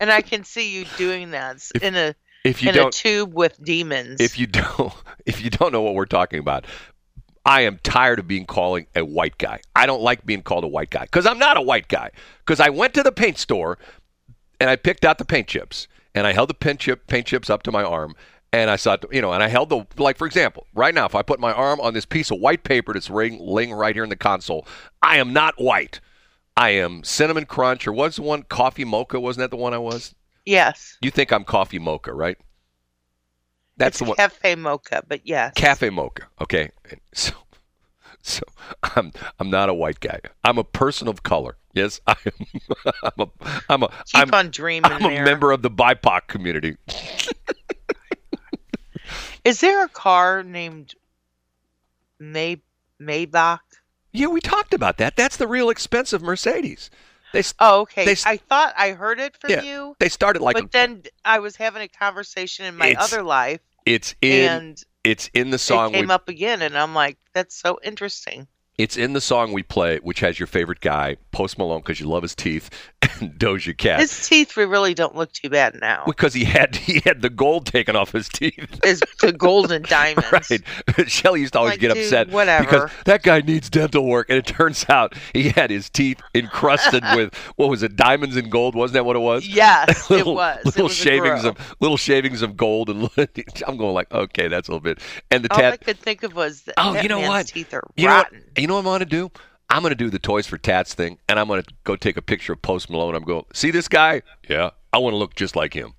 And 0.00 0.10
I 0.10 0.20
can 0.22 0.44
see 0.44 0.70
you 0.76 0.84
doing 0.96 1.30
that 1.32 1.56
If- 1.74 1.82
in 1.82 1.94
a 1.96 2.14
If 2.44 2.62
you 2.62 2.70
in 2.70 2.74
a 2.74 2.78
don't 2.78 2.92
tube 2.94 3.34
with 3.34 3.62
demons. 3.62 4.20
if 4.20 4.38
you 4.38 4.46
don't 4.46 4.92
if 5.26 5.42
you 5.42 5.50
don't 5.50 5.72
know 5.72 5.82
what 5.82 5.94
we're 5.94 6.06
talking 6.06 6.38
about 6.38 6.64
i 7.46 7.62
am 7.62 7.78
tired 7.82 8.18
of 8.18 8.26
being 8.28 8.44
calling 8.46 8.86
a 8.94 9.04
white 9.04 9.38
guy. 9.38 9.60
I 9.74 9.86
don't 9.86 10.02
like 10.02 10.26
being 10.26 10.42
called 10.42 10.64
a 10.64 10.68
white 10.68 10.90
guy 10.90 11.02
because 11.02 11.26
i'm 11.26 11.38
not 11.38 11.56
a 11.56 11.62
white 11.62 11.88
guy. 11.88 12.10
Because 12.40 12.60
i 12.60 12.68
went 12.68 12.94
to 12.94 13.02
the 13.02 13.12
paint 13.12 13.38
store 13.38 13.78
and 14.60 14.68
i 14.70 14.76
picked 14.76 15.04
out 15.04 15.18
the 15.18 15.24
paint 15.24 15.46
chips 15.48 15.88
and 16.14 16.26
i 16.26 16.32
held 16.32 16.48
the 16.50 16.54
paint 16.54 16.80
chip 16.80 17.06
paint 17.06 17.26
chips 17.26 17.48
up 17.50 17.62
to 17.64 17.72
my 17.72 17.82
arm 17.82 18.14
and 18.52 18.70
i 18.70 18.76
saw 18.76 18.96
you 19.12 19.20
know 19.22 19.32
and 19.32 19.42
i 19.42 19.48
held 19.48 19.68
the 19.70 19.86
like 19.98 20.16
for 20.18 20.26
example 20.26 20.66
right 20.74 20.94
now 20.94 21.06
if 21.06 21.14
i 21.14 21.22
put 21.22 21.38
my 21.40 21.52
arm 21.52 21.80
on 21.80 21.94
this 21.94 22.04
piece 22.06 22.30
of 22.30 22.38
white 22.40 22.64
paper 22.64 22.92
that's 22.92 23.08
laying, 23.10 23.38
laying 23.40 23.72
right 23.72 23.94
here 23.94 24.04
in 24.04 24.10
the 24.10 24.16
console 24.16 24.66
i 25.02 25.16
am 25.18 25.32
not 25.32 25.54
white 25.58 26.00
i 26.58 26.70
am 26.70 27.02
cinnamon 27.04 27.46
crunch 27.46 27.86
or 27.86 27.92
what's 27.92 28.16
the 28.16 28.22
one 28.22 28.42
coffee 28.42 28.84
mocha 28.84 29.18
wasn't 29.18 29.42
that 29.42 29.50
the 29.50 29.56
one 29.56 29.72
i 29.72 29.78
was? 29.78 30.14
Yes. 30.44 30.96
you 31.00 31.10
think 31.10 31.32
i'm 31.32 31.44
coffee 31.44 31.78
mocha 31.78 32.12
right? 32.12 32.38
That's 33.76 33.94
it's 33.94 33.98
the 34.00 34.04
one 34.06 34.16
cafe 34.16 34.56
mocha, 34.56 35.02
but 35.06 35.26
yes. 35.26 35.52
cafe 35.54 35.90
mocha 35.90 36.24
okay. 36.40 36.70
So 37.14 37.32
so 38.20 38.42
i'm 38.82 39.12
i'm 39.38 39.48
not 39.48 39.68
a 39.68 39.74
white 39.74 40.00
guy. 40.00 40.20
I'm 40.44 40.58
a 40.58 40.64
person 40.64 41.08
of 41.08 41.22
color 41.22 41.56
yes? 41.74 42.00
I 42.06 42.16
am 42.24 42.32
i'm 43.02 43.20
a 43.20 43.30
i'm 43.68 43.82
a 43.82 43.88
Keep 43.88 44.14
I'm, 44.14 44.34
on 44.34 44.50
dreaming 44.50 44.90
I'm 44.90 45.04
a 45.04 45.22
member 45.22 45.52
of 45.52 45.62
the 45.62 45.70
bipoc 45.70 46.26
community. 46.26 46.76
Is 49.44 49.60
there 49.60 49.84
a 49.84 49.88
car 49.88 50.42
named 50.42 50.94
May 52.18 52.60
Maybach? 53.00 53.60
Yeah 54.12 54.26
we 54.26 54.40
talked 54.40 54.74
about 54.74 54.96
that 54.98 55.16
that's 55.16 55.36
the 55.36 55.46
real 55.46 55.70
expensive 55.70 56.22
mercedes 56.22 56.90
they 57.32 57.42
Oh, 57.58 57.80
okay. 57.82 58.06
They 58.06 58.16
I 58.24 58.38
thought 58.38 58.72
I 58.76 58.92
heard 58.92 59.20
it 59.20 59.36
from 59.36 59.50
Yeah, 59.50 59.62
you, 59.62 59.96
they 59.98 60.08
started 60.08 60.40
like 60.40 60.54
but 60.56 60.72
then 60.72 61.02
I 61.24 61.40
was 61.40 61.56
having 61.56 61.82
a 61.82 61.88
conversation 61.88 62.64
in 62.64 62.74
my 62.74 62.94
other 62.98 63.22
life, 63.22 63.60
it's 63.84 64.14
in 64.22 64.50
and 64.50 64.82
it's 65.04 65.28
in 65.34 65.50
the 65.50 65.56
it 65.56 65.58
song 65.58 65.92
came 65.92 66.04
with- 66.04 66.10
up 66.10 66.28
again, 66.30 66.62
and 66.62 66.76
I'm 66.76 66.94
like, 66.94 67.18
that's 67.34 67.54
so 67.54 67.78
interesting. 67.82 68.48
It's 68.78 68.96
in 68.96 69.12
the 69.12 69.20
song 69.20 69.52
we 69.52 69.64
play, 69.64 69.98
which 69.98 70.20
has 70.20 70.38
your 70.38 70.46
favorite 70.46 70.80
guy, 70.80 71.16
Post 71.32 71.58
Malone, 71.58 71.80
because 71.80 71.98
you 71.98 72.06
love 72.06 72.22
his 72.22 72.36
teeth, 72.36 72.70
and 73.20 73.32
Doja 73.36 73.76
Cat. 73.76 73.98
His 73.98 74.28
teeth 74.28 74.56
really 74.56 74.94
don't 74.94 75.16
look 75.16 75.32
too 75.32 75.50
bad 75.50 75.76
now. 75.80 76.04
because 76.06 76.32
he 76.32 76.44
had 76.44 76.76
he 76.76 77.00
had 77.04 77.20
the 77.20 77.28
gold 77.28 77.66
taken 77.66 77.96
off 77.96 78.12
his 78.12 78.28
teeth. 78.28 78.78
Is 78.84 79.02
the 79.20 79.32
golden 79.36 79.82
diamonds. 79.82 80.30
Right. 80.32 80.62
Shelley 81.10 81.40
used 81.40 81.54
to 81.54 81.58
always 81.58 81.72
Like, 81.72 81.80
get 81.80 81.92
dude, 81.94 82.04
upset 82.04 82.28
whatever. 82.28 82.64
because 82.64 82.90
that 83.04 83.24
guy 83.24 83.40
needs 83.40 83.68
dental 83.68 84.04
work, 84.06 84.28
and 84.30 84.38
it 84.38 84.46
turns 84.46 84.86
out 84.88 85.14
he 85.32 85.48
had 85.48 85.70
his 85.70 85.90
teeth 85.90 86.20
encrusted 86.34 87.02
with 87.16 87.34
what 87.56 87.68
was 87.70 87.82
it, 87.82 87.96
diamonds 87.96 88.36
and 88.36 88.48
gold? 88.48 88.76
Wasn't 88.76 88.94
that 88.94 89.04
what 89.04 89.16
it 89.16 89.20
was? 89.20 89.44
Yes, 89.46 90.08
little, 90.08 90.32
it 90.32 90.34
was. 90.36 90.58
It 90.60 90.66
little 90.66 90.84
was 90.84 90.94
shavings 90.94 91.44
of 91.44 91.56
little 91.80 91.96
shavings 91.96 92.42
of 92.42 92.56
gold, 92.56 92.90
and 92.90 93.10
I'm 93.66 93.76
going 93.76 93.94
like, 93.94 94.12
okay, 94.12 94.46
that's 94.46 94.68
a 94.68 94.70
little 94.70 94.80
bit. 94.84 95.00
And 95.32 95.44
the 95.44 95.52
All 95.52 95.60
I 95.64 95.76
could 95.76 95.98
think 95.98 96.22
of 96.22 96.36
was 96.36 96.62
that, 96.62 96.74
Oh, 96.78 96.92
that 96.92 97.02
you 97.02 97.08
know 97.08 97.18
what? 97.20 97.48
teeth 97.48 97.74
are 97.74 97.82
You 97.96 98.06
know 98.06 98.14
what? 98.14 98.24
rotten. 98.32 98.44
You 98.56 98.67
know 98.68 98.74
what 98.74 98.80
I'm 98.80 98.84
going 98.84 99.00
to 99.00 99.06
do? 99.06 99.30
I'm 99.70 99.82
going 99.82 99.90
to 99.90 99.96
do 99.96 100.08
the 100.08 100.18
Toys 100.18 100.46
for 100.46 100.56
Tats 100.56 100.94
thing, 100.94 101.18
and 101.28 101.38
I'm 101.38 101.48
going 101.48 101.62
to 101.62 101.74
go 101.84 101.96
take 101.96 102.16
a 102.16 102.22
picture 102.22 102.54
of 102.54 102.62
Post 102.62 102.88
Malone. 102.88 103.14
I'm 103.14 103.24
going, 103.24 103.44
see 103.52 103.70
this 103.70 103.88
guy? 103.88 104.22
Yeah, 104.48 104.70
I 104.92 104.98
want 104.98 105.12
to 105.12 105.18
look 105.18 105.34
just 105.34 105.56
like 105.56 105.74
him. 105.74 105.92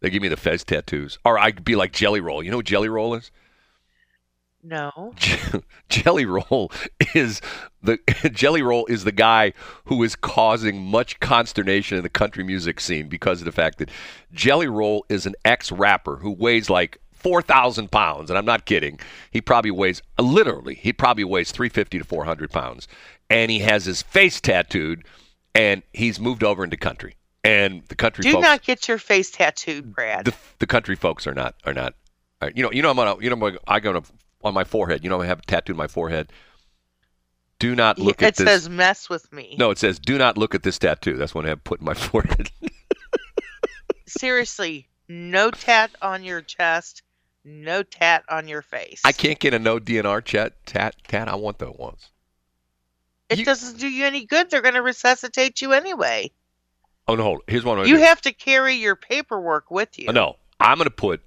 They 0.00 0.10
give 0.10 0.22
me 0.22 0.28
the 0.28 0.36
Fez 0.36 0.64
tattoos, 0.64 1.18
or 1.24 1.38
I'd 1.38 1.64
be 1.64 1.76
like 1.76 1.92
Jelly 1.92 2.20
Roll. 2.20 2.42
You 2.42 2.50
know 2.50 2.56
what 2.56 2.66
Jelly 2.66 2.88
Roll 2.88 3.14
is? 3.14 3.30
No. 4.62 5.14
Jelly 5.88 6.26
Roll 6.26 6.70
is 7.14 7.40
the 7.82 7.98
Jelly 8.32 8.62
Roll 8.62 8.86
is 8.86 9.04
the 9.04 9.12
guy 9.12 9.52
who 9.84 10.02
is 10.02 10.14
causing 10.14 10.82
much 10.82 11.18
consternation 11.20 11.96
in 11.96 12.02
the 12.02 12.10
country 12.10 12.44
music 12.44 12.80
scene 12.80 13.08
because 13.08 13.40
of 13.40 13.46
the 13.46 13.52
fact 13.52 13.78
that 13.78 13.90
Jelly 14.32 14.68
Roll 14.68 15.06
is 15.08 15.24
an 15.24 15.34
ex-rapper 15.44 16.16
who 16.16 16.30
weighs 16.30 16.68
like 16.68 16.98
four 17.20 17.42
thousand 17.42 17.90
pounds, 17.90 18.30
and 18.30 18.38
I'm 18.38 18.44
not 18.44 18.64
kidding. 18.66 18.98
He 19.30 19.40
probably 19.40 19.70
weighs 19.70 20.02
uh, 20.18 20.22
literally 20.22 20.74
he 20.74 20.92
probably 20.92 21.24
weighs 21.24 21.50
three 21.52 21.68
fifty 21.68 21.98
to 21.98 22.04
four 22.04 22.24
hundred 22.24 22.50
pounds, 22.50 22.88
and 23.28 23.50
he 23.50 23.60
has 23.60 23.84
his 23.84 24.02
face 24.02 24.40
tattooed, 24.40 25.04
and 25.54 25.82
he's 25.92 26.18
moved 26.20 26.42
over 26.44 26.64
into 26.64 26.76
country, 26.76 27.14
and 27.44 27.82
the 27.88 27.94
country 27.94 28.22
Do 28.22 28.32
folks 28.32 28.42
not 28.42 28.62
get 28.62 28.88
your 28.88 28.98
face 28.98 29.30
tattooed, 29.30 29.94
Brad. 29.94 30.24
the, 30.26 30.34
the 30.58 30.66
country 30.66 30.96
folks 30.96 31.26
are 31.26 31.34
not 31.34 31.54
are 31.64 31.74
not 31.74 31.94
are, 32.42 32.50
you 32.54 32.62
know 32.62 32.72
you 32.72 32.82
know 32.82 32.90
I'm 32.90 32.98
on 32.98 33.08
a, 33.08 33.22
you 33.22 33.30
know 33.30 33.36
I'm 33.66 33.80
gonna- 33.82 34.00
to 34.00 34.12
on 34.42 34.54
my 34.54 34.64
forehead 34.64 35.04
you 35.04 35.10
know 35.10 35.20
I 35.20 35.26
have 35.26 35.40
a 35.40 35.42
tattoo 35.42 35.72
on 35.74 35.76
my 35.76 35.86
forehead 35.86 36.32
do 37.58 37.74
not 37.76 37.98
look 37.98 38.22
it 38.22 38.26
at 38.26 38.36
this 38.36 38.46
It 38.46 38.48
says 38.48 38.68
mess 38.70 39.10
with 39.10 39.30
me. 39.34 39.54
no 39.58 39.70
it 39.70 39.76
says 39.76 39.98
do 39.98 40.16
not 40.16 40.38
look 40.38 40.54
at 40.54 40.62
this 40.62 40.78
tattoo 40.78 41.18
that's 41.18 41.34
what 41.34 41.44
I 41.44 41.50
have 41.50 41.62
put 41.62 41.80
in 41.80 41.84
my 41.84 41.92
forehead 42.08 42.50
Seriously, 44.06 44.88
no 45.08 45.50
tat 45.50 45.90
on 46.02 46.24
your 46.24 46.40
chest, 46.42 47.02
no 47.44 47.82
tat 47.82 48.22
on 48.28 48.48
your 48.48 48.62
face. 48.62 49.00
I 49.04 49.12
can't 49.12 49.38
get 49.38 49.54
a 49.54 49.58
no 49.58 49.78
DNR 49.78 50.24
chat 50.24 50.54
tat 50.66 50.94
tat 51.08 51.28
I 51.28 51.34
want 51.36 51.58
those 51.58 51.74
ones 51.78 52.10
It 53.28 53.38
you- 53.38 53.44
doesn't 53.44 53.78
do 53.78 53.88
you 53.88 54.04
any 54.04 54.26
good. 54.26 54.50
They're 54.50 54.60
going 54.62 54.74
to 54.74 54.82
resuscitate 54.82 55.60
you 55.62 55.72
anyway. 55.72 56.30
oh 57.08 57.14
no 57.14 57.22
hold 57.22 57.36
on. 57.36 57.42
here's 57.46 57.64
one 57.64 57.86
You 57.88 57.98
have 57.98 58.20
to 58.22 58.32
carry 58.32 58.74
your 58.74 58.96
paperwork 58.96 59.70
with 59.70 59.98
you. 59.98 60.08
do. 60.08 60.12
no 60.12 60.36
I'm 60.58 60.76
gonna 60.78 60.90
put 60.90 61.22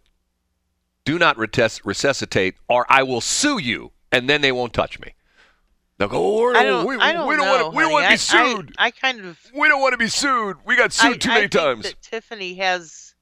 do 1.06 1.18
not 1.18 1.38
retes- 1.38 1.84
resuscitate 1.86 2.56
or 2.70 2.86
I 2.90 3.04
will 3.04 3.22
sue 3.22 3.58
you 3.58 3.92
and 4.12 4.30
then 4.30 4.42
they 4.42 4.52
won't 4.52 4.74
touch 4.74 5.00
me 5.00 5.16
they'll 5.98 6.08
go 6.08 6.48
oh, 6.48 6.54
I 6.54 6.64
don't. 6.64 6.86
we, 6.88 6.96
I 6.98 7.12
don't 7.12 7.28
we 7.28 7.36
don't 7.36 7.46
know. 7.46 7.52
want 7.64 7.74
to 7.74 7.78
we 7.78 7.86
want 7.92 8.06
to 8.06 8.12
be 8.12 8.18
sued 8.18 8.76
I, 8.78 8.84
I, 8.84 8.88
I 8.88 8.92
kind 8.92 9.26
of. 9.26 9.40
we 9.56 9.68
don't 9.68 9.82
want 9.82 9.94
to 9.94 9.98
be 9.98 10.08
sued 10.08 10.58
we 10.66 10.76
got 10.76 10.94
sued 10.94 11.14
I, 11.14 11.18
too 11.18 11.30
I 11.32 11.34
many 11.34 11.42
think 11.48 11.52
times 11.52 11.84
That 11.86 12.02
Tiffany 12.04 12.54
has, 12.56 13.16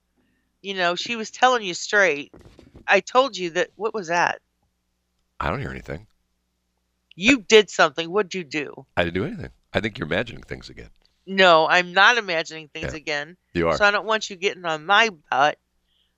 you 0.61 0.73
know, 0.73 0.95
she 0.95 1.15
was 1.15 1.31
telling 1.31 1.63
you 1.63 1.73
straight. 1.73 2.31
I 2.91 2.99
told 2.99 3.35
you 3.37 3.49
that. 3.51 3.69
What 3.75 3.93
was 3.93 4.07
that? 4.09 4.41
I 5.39 5.49
don't 5.49 5.59
hear 5.61 5.71
anything. 5.71 6.05
You 7.15 7.41
did 7.41 7.69
something. 7.69 8.09
What'd 8.11 8.33
you 8.35 8.43
do? 8.43 8.85
I 8.95 9.03
didn't 9.03 9.15
do 9.15 9.25
anything. 9.25 9.49
I 9.73 9.79
think 9.79 9.97
you're 9.97 10.07
imagining 10.07 10.43
things 10.43 10.69
again. 10.69 10.89
No, 11.25 11.67
I'm 11.67 11.93
not 11.93 12.17
imagining 12.17 12.67
things 12.69 12.93
Yeah. 12.93 12.97
again. 12.97 13.37
You 13.53 13.69
are. 13.69 13.77
So 13.77 13.85
I 13.85 13.91
don't 13.91 14.05
want 14.05 14.29
you 14.29 14.35
getting 14.35 14.65
on 14.65 14.85
my 14.85 15.09
butt 15.29 15.57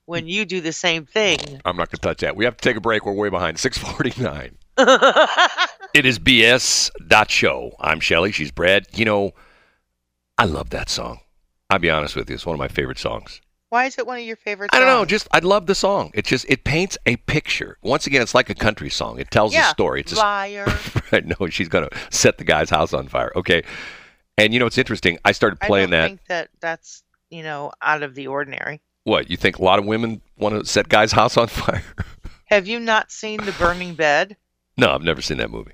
when 0.05 0.27
you 0.27 0.45
do 0.45 0.59
the 0.61 0.73
same 0.73 1.05
thing. 1.05 1.37
I'm 1.65 1.77
not 1.77 1.89
going 1.89 1.97
to 1.97 2.01
touch 2.01 2.19
that. 2.19 2.35
We 2.35 2.45
have 2.45 2.57
to 2.57 2.61
take 2.61 2.77
a 2.77 2.81
break. 2.81 3.05
We're 3.05 3.13
way 3.13 3.29
behind. 3.29 3.59
649. 3.59 4.57
It 5.93 6.07
is 6.07 6.17
BS 6.17 6.89
dot 7.07 7.29
show. 7.29 7.75
I'm 7.79 7.99
Shelley. 7.99 8.31
She's 8.31 8.49
Brad. 8.49 8.87
You 8.93 9.05
know, 9.05 9.31
I 10.39 10.45
love 10.45 10.71
that 10.71 10.89
song. 10.89 11.19
I'll 11.69 11.77
be 11.77 11.91
honest 11.91 12.15
with 12.15 12.27
you. 12.29 12.33
It's 12.33 12.47
one 12.47 12.55
of 12.55 12.59
my 12.59 12.67
favorite 12.67 12.97
songs. 12.97 13.41
Why 13.73 13.85
is 13.85 13.97
it 13.97 14.05
one 14.05 14.19
of 14.19 14.23
your 14.23 14.35
favorite? 14.35 14.69
I 14.71 14.77
don't 14.77 14.87
know. 14.87 15.03
Just 15.03 15.27
I 15.31 15.39
love 15.39 15.65
the 15.65 15.73
song. 15.73 16.11
It 16.13 16.25
just 16.25 16.45
it 16.47 16.63
paints 16.63 16.95
a 17.07 17.15
picture. 17.15 17.79
Once 17.81 18.05
again, 18.05 18.21
it's 18.21 18.35
like 18.35 18.51
a 18.51 18.53
country 18.53 18.91
song. 18.91 19.17
It 19.19 19.31
tells 19.31 19.51
yeah, 19.51 19.65
a 19.67 19.71
story. 19.71 20.01
It's 20.01 20.13
a 20.13 20.17
liar. 20.17 20.67
right. 21.11 21.25
No, 21.25 21.47
she's 21.49 21.69
gonna 21.69 21.89
set 22.11 22.37
the 22.37 22.43
guy's 22.43 22.69
house 22.69 22.93
on 22.93 23.07
fire. 23.07 23.31
Okay. 23.35 23.63
And 24.37 24.53
you 24.53 24.59
know 24.59 24.67
it's 24.67 24.77
interesting. 24.77 25.17
I 25.25 25.31
started 25.31 25.59
playing 25.59 25.89
that 25.89 25.97
I 25.97 26.01
that. 26.01 26.07
think 26.07 26.21
that 26.27 26.49
that's 26.59 27.01
you 27.31 27.41
know 27.41 27.71
out 27.81 28.03
of 28.03 28.13
the 28.13 28.27
ordinary. 28.27 28.79
What 29.05 29.31
you 29.31 29.37
think? 29.37 29.57
A 29.57 29.63
lot 29.63 29.79
of 29.79 29.85
women 29.85 30.21
want 30.37 30.53
to 30.53 30.65
set 30.69 30.87
guys' 30.87 31.11
house 31.11 31.35
on 31.35 31.47
fire? 31.63 31.81
Have 32.45 32.67
you 32.67 32.79
not 32.79 33.11
seen 33.11 33.43
The 33.43 33.53
Burning 33.53 33.95
Bed? 33.95 34.37
no, 34.77 34.91
I've 34.93 35.01
never 35.01 35.23
seen 35.23 35.39
that 35.39 35.49
movie. 35.49 35.73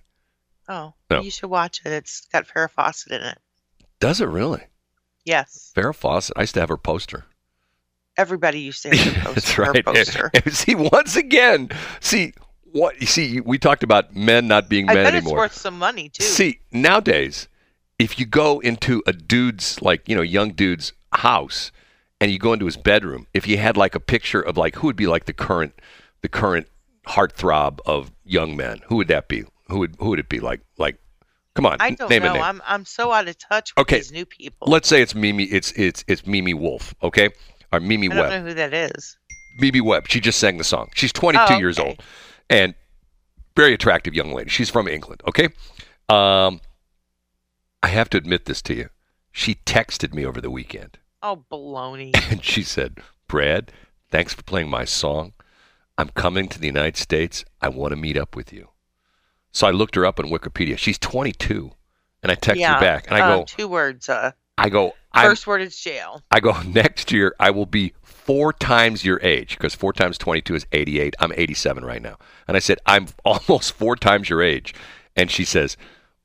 Oh, 0.69 0.93
No. 1.12 1.19
you 1.19 1.31
should 1.31 1.49
watch 1.49 1.81
it. 1.83 1.91
It's 1.91 2.21
got 2.31 2.47
Farrah 2.47 2.69
Fawcett 2.71 3.12
in 3.12 3.27
it. 3.27 3.39
Does 3.99 4.21
it 4.21 4.27
really? 4.29 4.63
Yes, 5.25 5.73
Farrah 5.75 5.93
Fawcett. 5.93 6.38
I 6.38 6.41
used 6.43 6.53
to 6.53 6.62
have 6.62 6.69
her 6.69 6.77
poster. 6.77 7.25
Everybody 8.19 8.60
you 8.60 8.71
a 8.71 8.89
That's 8.89 9.23
poster. 9.23 9.62
right. 9.62 9.86
poster. 9.86 10.32
see, 10.51 10.75
once 10.75 11.15
again, 11.15 11.69
see 12.01 12.34
what 12.71 12.99
you 12.99 13.08
see. 13.08 13.39
We 13.39 13.58
talked 13.58 13.82
about 13.82 14.15
men 14.15 14.47
not 14.47 14.69
being 14.69 14.89
I 14.89 14.93
men 14.93 15.05
bet 15.05 15.15
it's 15.15 15.27
worth 15.27 15.53
some 15.53 15.79
money 15.79 16.10
too. 16.10 16.23
See, 16.23 16.60
nowadays, 16.71 17.47
if 17.97 18.19
you 18.19 18.25
go 18.25 18.60
into 18.60 19.01
a 19.08 19.13
dude's 19.13 19.82
like 19.82 20.08
you 20.08 20.15
know 20.15 20.21
young 20.21 20.51
dude's 20.51 20.91
house 21.13 21.71
and 22.19 22.29
you 22.29 22.38
go 22.38 22.53
into 22.53 22.65
his 22.65 22.77
bedroom, 22.77 23.25
if 23.34 23.47
you 23.47 23.58
had 23.58 23.77
like 23.77 23.95
a 23.95 23.99
picture 23.99 24.41
of 24.41 24.58
like 24.58 24.75
who 24.75 24.88
would 24.88 24.97
be 24.97 25.08
like 25.08 25.25
the 25.25 25.34
current 25.34 25.73
the 26.21 26.29
current 26.29 26.67
heartthrob 27.08 27.79
of 27.86 28.12
young 28.25 28.55
men, 28.55 28.82
who 28.88 28.97
would 28.97 29.08
that 29.08 29.29
be? 29.29 29.45
Who 29.69 29.79
would 29.79 29.95
who 29.99 30.10
would 30.10 30.19
it 30.19 30.29
be 30.29 30.39
like 30.41 30.62
like? 30.77 30.97
Come 31.55 31.65
on, 31.65 31.77
I 31.79 31.91
don't 31.91 32.10
know. 32.10 32.36
I'm 32.36 32.62
I'm 32.65 32.86
so 32.86 33.12
out 33.12 33.27
of 33.27 33.38
touch 33.38 33.73
with 33.75 33.82
Okay, 33.82 33.97
these 33.97 34.12
new 34.12 34.25
people. 34.25 34.67
Let's 34.69 34.88
say 34.88 35.01
it's 35.01 35.15
Mimi. 35.15 35.45
It's 35.45 35.71
it's 35.73 36.05
it's 36.08 36.25
Mimi 36.25 36.53
Wolf. 36.53 36.93
Okay, 37.03 37.29
or 37.71 37.79
Mimi 37.79 38.08
I 38.08 38.10
don't 38.10 38.17
Webb. 38.19 38.29
know 38.32 38.49
who 38.49 38.53
that 38.55 38.73
is. 38.73 39.17
Mimi 39.60 39.82
Webb. 39.82 40.08
She 40.08 40.19
just 40.19 40.39
sang 40.39 40.58
the 40.58 40.63
song. 40.63 40.89
She's 40.95 41.12
22 41.13 41.53
Oh, 41.53 41.58
years 41.58 41.79
old 41.79 42.01
and 42.49 42.73
very 43.55 43.73
attractive 43.73 44.13
young 44.13 44.32
lady. 44.34 44.49
She's 44.49 44.69
from 44.69 44.88
England. 44.88 45.21
Okay. 45.27 45.49
Um, 46.08 46.62
I 47.84 47.88
have 47.88 48.10
to 48.12 48.17
admit 48.17 48.45
this 48.45 48.62
to 48.63 48.73
you. 48.73 48.89
She 49.32 49.55
texted 49.55 50.13
me 50.13 50.25
over 50.25 50.41
the 50.41 50.49
weekend 50.49 50.97
Oh, 51.21 51.43
baloney. 51.51 52.12
and 52.32 52.43
she 52.43 52.63
said, 52.63 52.99
"Brad, 53.27 53.71
thanks 54.10 54.34
for 54.34 54.43
playing 54.43 54.69
my 54.69 54.86
song. 54.86 55.34
I'm 55.97 56.10
coming 56.10 56.47
to 56.47 56.60
the 56.60 56.67
United 56.67 56.97
States. 56.97 57.43
I 57.62 57.69
want 57.69 57.91
to 57.91 57.95
meet 57.97 58.17
up 58.17 58.36
with 58.36 58.53
you." 58.53 58.69
So 59.51 59.67
I 59.67 59.71
looked 59.71 59.95
her 59.95 60.05
up 60.05 60.19
on 60.19 60.27
Wikipedia. 60.27 60.77
She's 60.77 60.97
22, 60.97 61.71
and 62.23 62.32
I 62.32 62.36
text 62.36 62.60
yeah. 62.62 62.75
her 62.75 62.79
back, 62.79 63.08
and 63.08 63.17
I 63.17 63.21
uh, 63.21 63.38
go, 63.38 63.43
two 63.45 63.67
words. 63.67 64.08
Uh, 64.08 64.32
I 64.60 64.69
go, 64.69 64.93
I'm, 65.13 65.30
first 65.30 65.48
word 65.48 65.62
is 65.62 65.78
jail. 65.78 66.22
I 66.32 66.39
go 66.39 66.62
next 66.67 67.12
year. 67.12 67.36
I 67.39 67.52
will 67.52 67.65
be 67.65 67.93
four 68.04 68.54
times 68.54 69.04
your 69.04 69.19
age 69.22 69.58
because 69.58 69.74
four 69.74 69.93
times 69.93 70.17
twenty-two 70.17 70.56
is 70.56 70.65
eighty-eight. 70.72 71.15
I'm 71.19 71.34
eighty-seven 71.36 71.84
right 71.84 72.02
now, 72.02 72.17
and 72.48 72.56
I 72.56 72.60
said 72.60 72.80
I'm 72.86 73.08
almost 73.26 73.74
four 73.74 73.95
times 73.95 74.30
your 74.30 74.41
age, 74.41 74.74
and 75.15 75.32
she 75.32 75.45
says, 75.45 75.78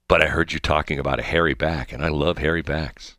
"But 0.09 0.23
I 0.23 0.27
heard 0.27 0.53
you 0.53 0.59
talking 0.59 0.99
about 0.99 1.21
a 1.21 1.23
hairy 1.23 1.55
back, 1.55 1.93
and 1.93 2.05
I 2.05 2.09
love 2.09 2.39
hairy 2.39 2.63
backs." 2.63 3.17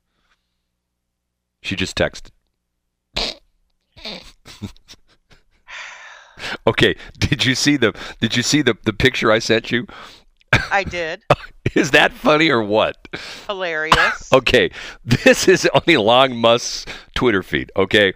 She 1.62 1.76
just 1.76 1.98
texted. 1.98 2.30
okay, 6.68 6.96
did 7.18 7.44
you 7.44 7.56
see 7.56 7.78
the 7.78 7.94
Did 8.20 8.36
you 8.36 8.44
see 8.44 8.62
the 8.62 8.78
the 8.84 8.94
picture 8.94 9.32
I 9.32 9.40
sent 9.40 9.72
you? 9.72 9.88
I 10.72 10.84
did. 10.84 11.24
Is 11.82 11.92
that 11.92 12.14
funny 12.14 12.50
or 12.50 12.64
what? 12.64 12.98
Hilarious. 13.48 14.30
Okay, 14.34 14.72
this 15.06 15.48
is 15.48 15.66
on 15.74 15.82
Elon 15.88 16.36
Musk's 16.38 16.86
Twitter 17.14 17.44
feed. 17.44 17.72
Okay, 17.78 18.14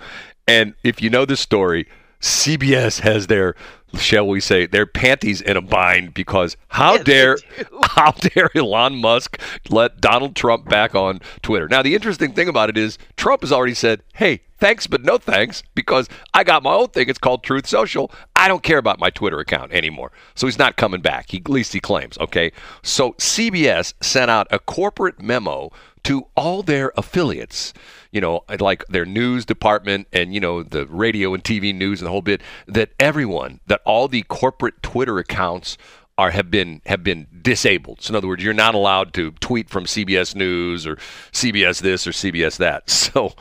and 0.47 0.73
if 0.83 1.01
you 1.01 1.09
know 1.09 1.23
the 1.25 1.37
story, 1.37 1.87
CBS 2.19 3.01
has 3.01 3.27
their, 3.27 3.55
shall 3.97 4.27
we 4.27 4.39
say, 4.41 4.65
their 4.65 4.85
panties 4.85 5.39
in 5.41 5.55
a 5.55 5.61
bind 5.61 6.13
because 6.13 6.57
how 6.69 6.95
Yes, 6.95 7.03
dare, 7.03 7.37
how 7.83 8.11
dare 8.11 8.49
Elon 8.55 8.95
Musk 8.95 9.39
let 9.69 10.01
Donald 10.01 10.35
Trump 10.35 10.67
back 10.67 10.95
on 10.95 11.19
Twitter? 11.41 11.67
Now 11.69 11.81
the 11.81 11.95
interesting 11.95 12.33
thing 12.33 12.49
about 12.49 12.69
it 12.69 12.77
is 12.77 12.97
Trump 13.15 13.41
has 13.41 13.51
already 13.51 13.75
said, 13.75 14.01
"Hey, 14.13 14.41
thanks 14.59 14.87
but 14.87 15.03
no 15.03 15.17
thanks," 15.17 15.63
because 15.75 16.07
I 16.33 16.43
got 16.43 16.63
my 16.63 16.73
own 16.73 16.89
thing. 16.89 17.09
It's 17.09 17.19
called 17.19 17.43
Truth 17.43 17.67
Social. 17.67 18.11
I 18.35 18.47
don't 18.47 18.63
care 18.63 18.77
about 18.77 18.99
my 18.99 19.09
Twitter 19.09 19.39
account 19.39 19.71
anymore. 19.71 20.11
So 20.35 20.47
he's 20.47 20.59
not 20.59 20.77
coming 20.77 21.01
back. 21.01 21.31
He, 21.31 21.37
at 21.37 21.49
least 21.49 21.73
he 21.73 21.79
claims. 21.79 22.17
Okay, 22.19 22.51
so 22.81 23.13
CBS 23.13 23.93
sent 24.01 24.31
out 24.31 24.47
a 24.51 24.59
corporate 24.59 25.21
memo 25.21 25.71
to 26.03 26.27
all 26.35 26.63
their 26.63 26.91
affiliates, 26.97 27.73
you 28.11 28.21
know, 28.21 28.43
like 28.59 28.85
their 28.87 29.05
news 29.05 29.45
department 29.45 30.07
and, 30.13 30.33
you 30.33 30.39
know, 30.39 30.63
the 30.63 30.85
radio 30.87 31.33
and 31.33 31.43
TV 31.43 31.75
news 31.75 31.99
and 31.99 32.07
the 32.07 32.11
whole 32.11 32.21
bit, 32.21 32.41
that 32.67 32.91
everyone, 32.99 33.59
that 33.67 33.81
all 33.85 34.07
the 34.07 34.23
corporate 34.23 34.81
Twitter 34.81 35.19
accounts 35.19 35.77
are 36.17 36.31
have 36.31 36.51
been 36.51 36.81
have 36.85 37.01
been 37.01 37.27
disabled. 37.41 38.01
So 38.01 38.11
in 38.11 38.15
other 38.17 38.27
words, 38.27 38.43
you're 38.43 38.53
not 38.53 38.75
allowed 38.75 39.13
to 39.13 39.31
tweet 39.39 39.69
from 39.69 39.85
CBS 39.85 40.35
News 40.35 40.85
or 40.85 40.97
CBS 41.31 41.81
this 41.81 42.05
or 42.05 42.11
CBS 42.11 42.57
that. 42.57 42.89
So 43.09 43.33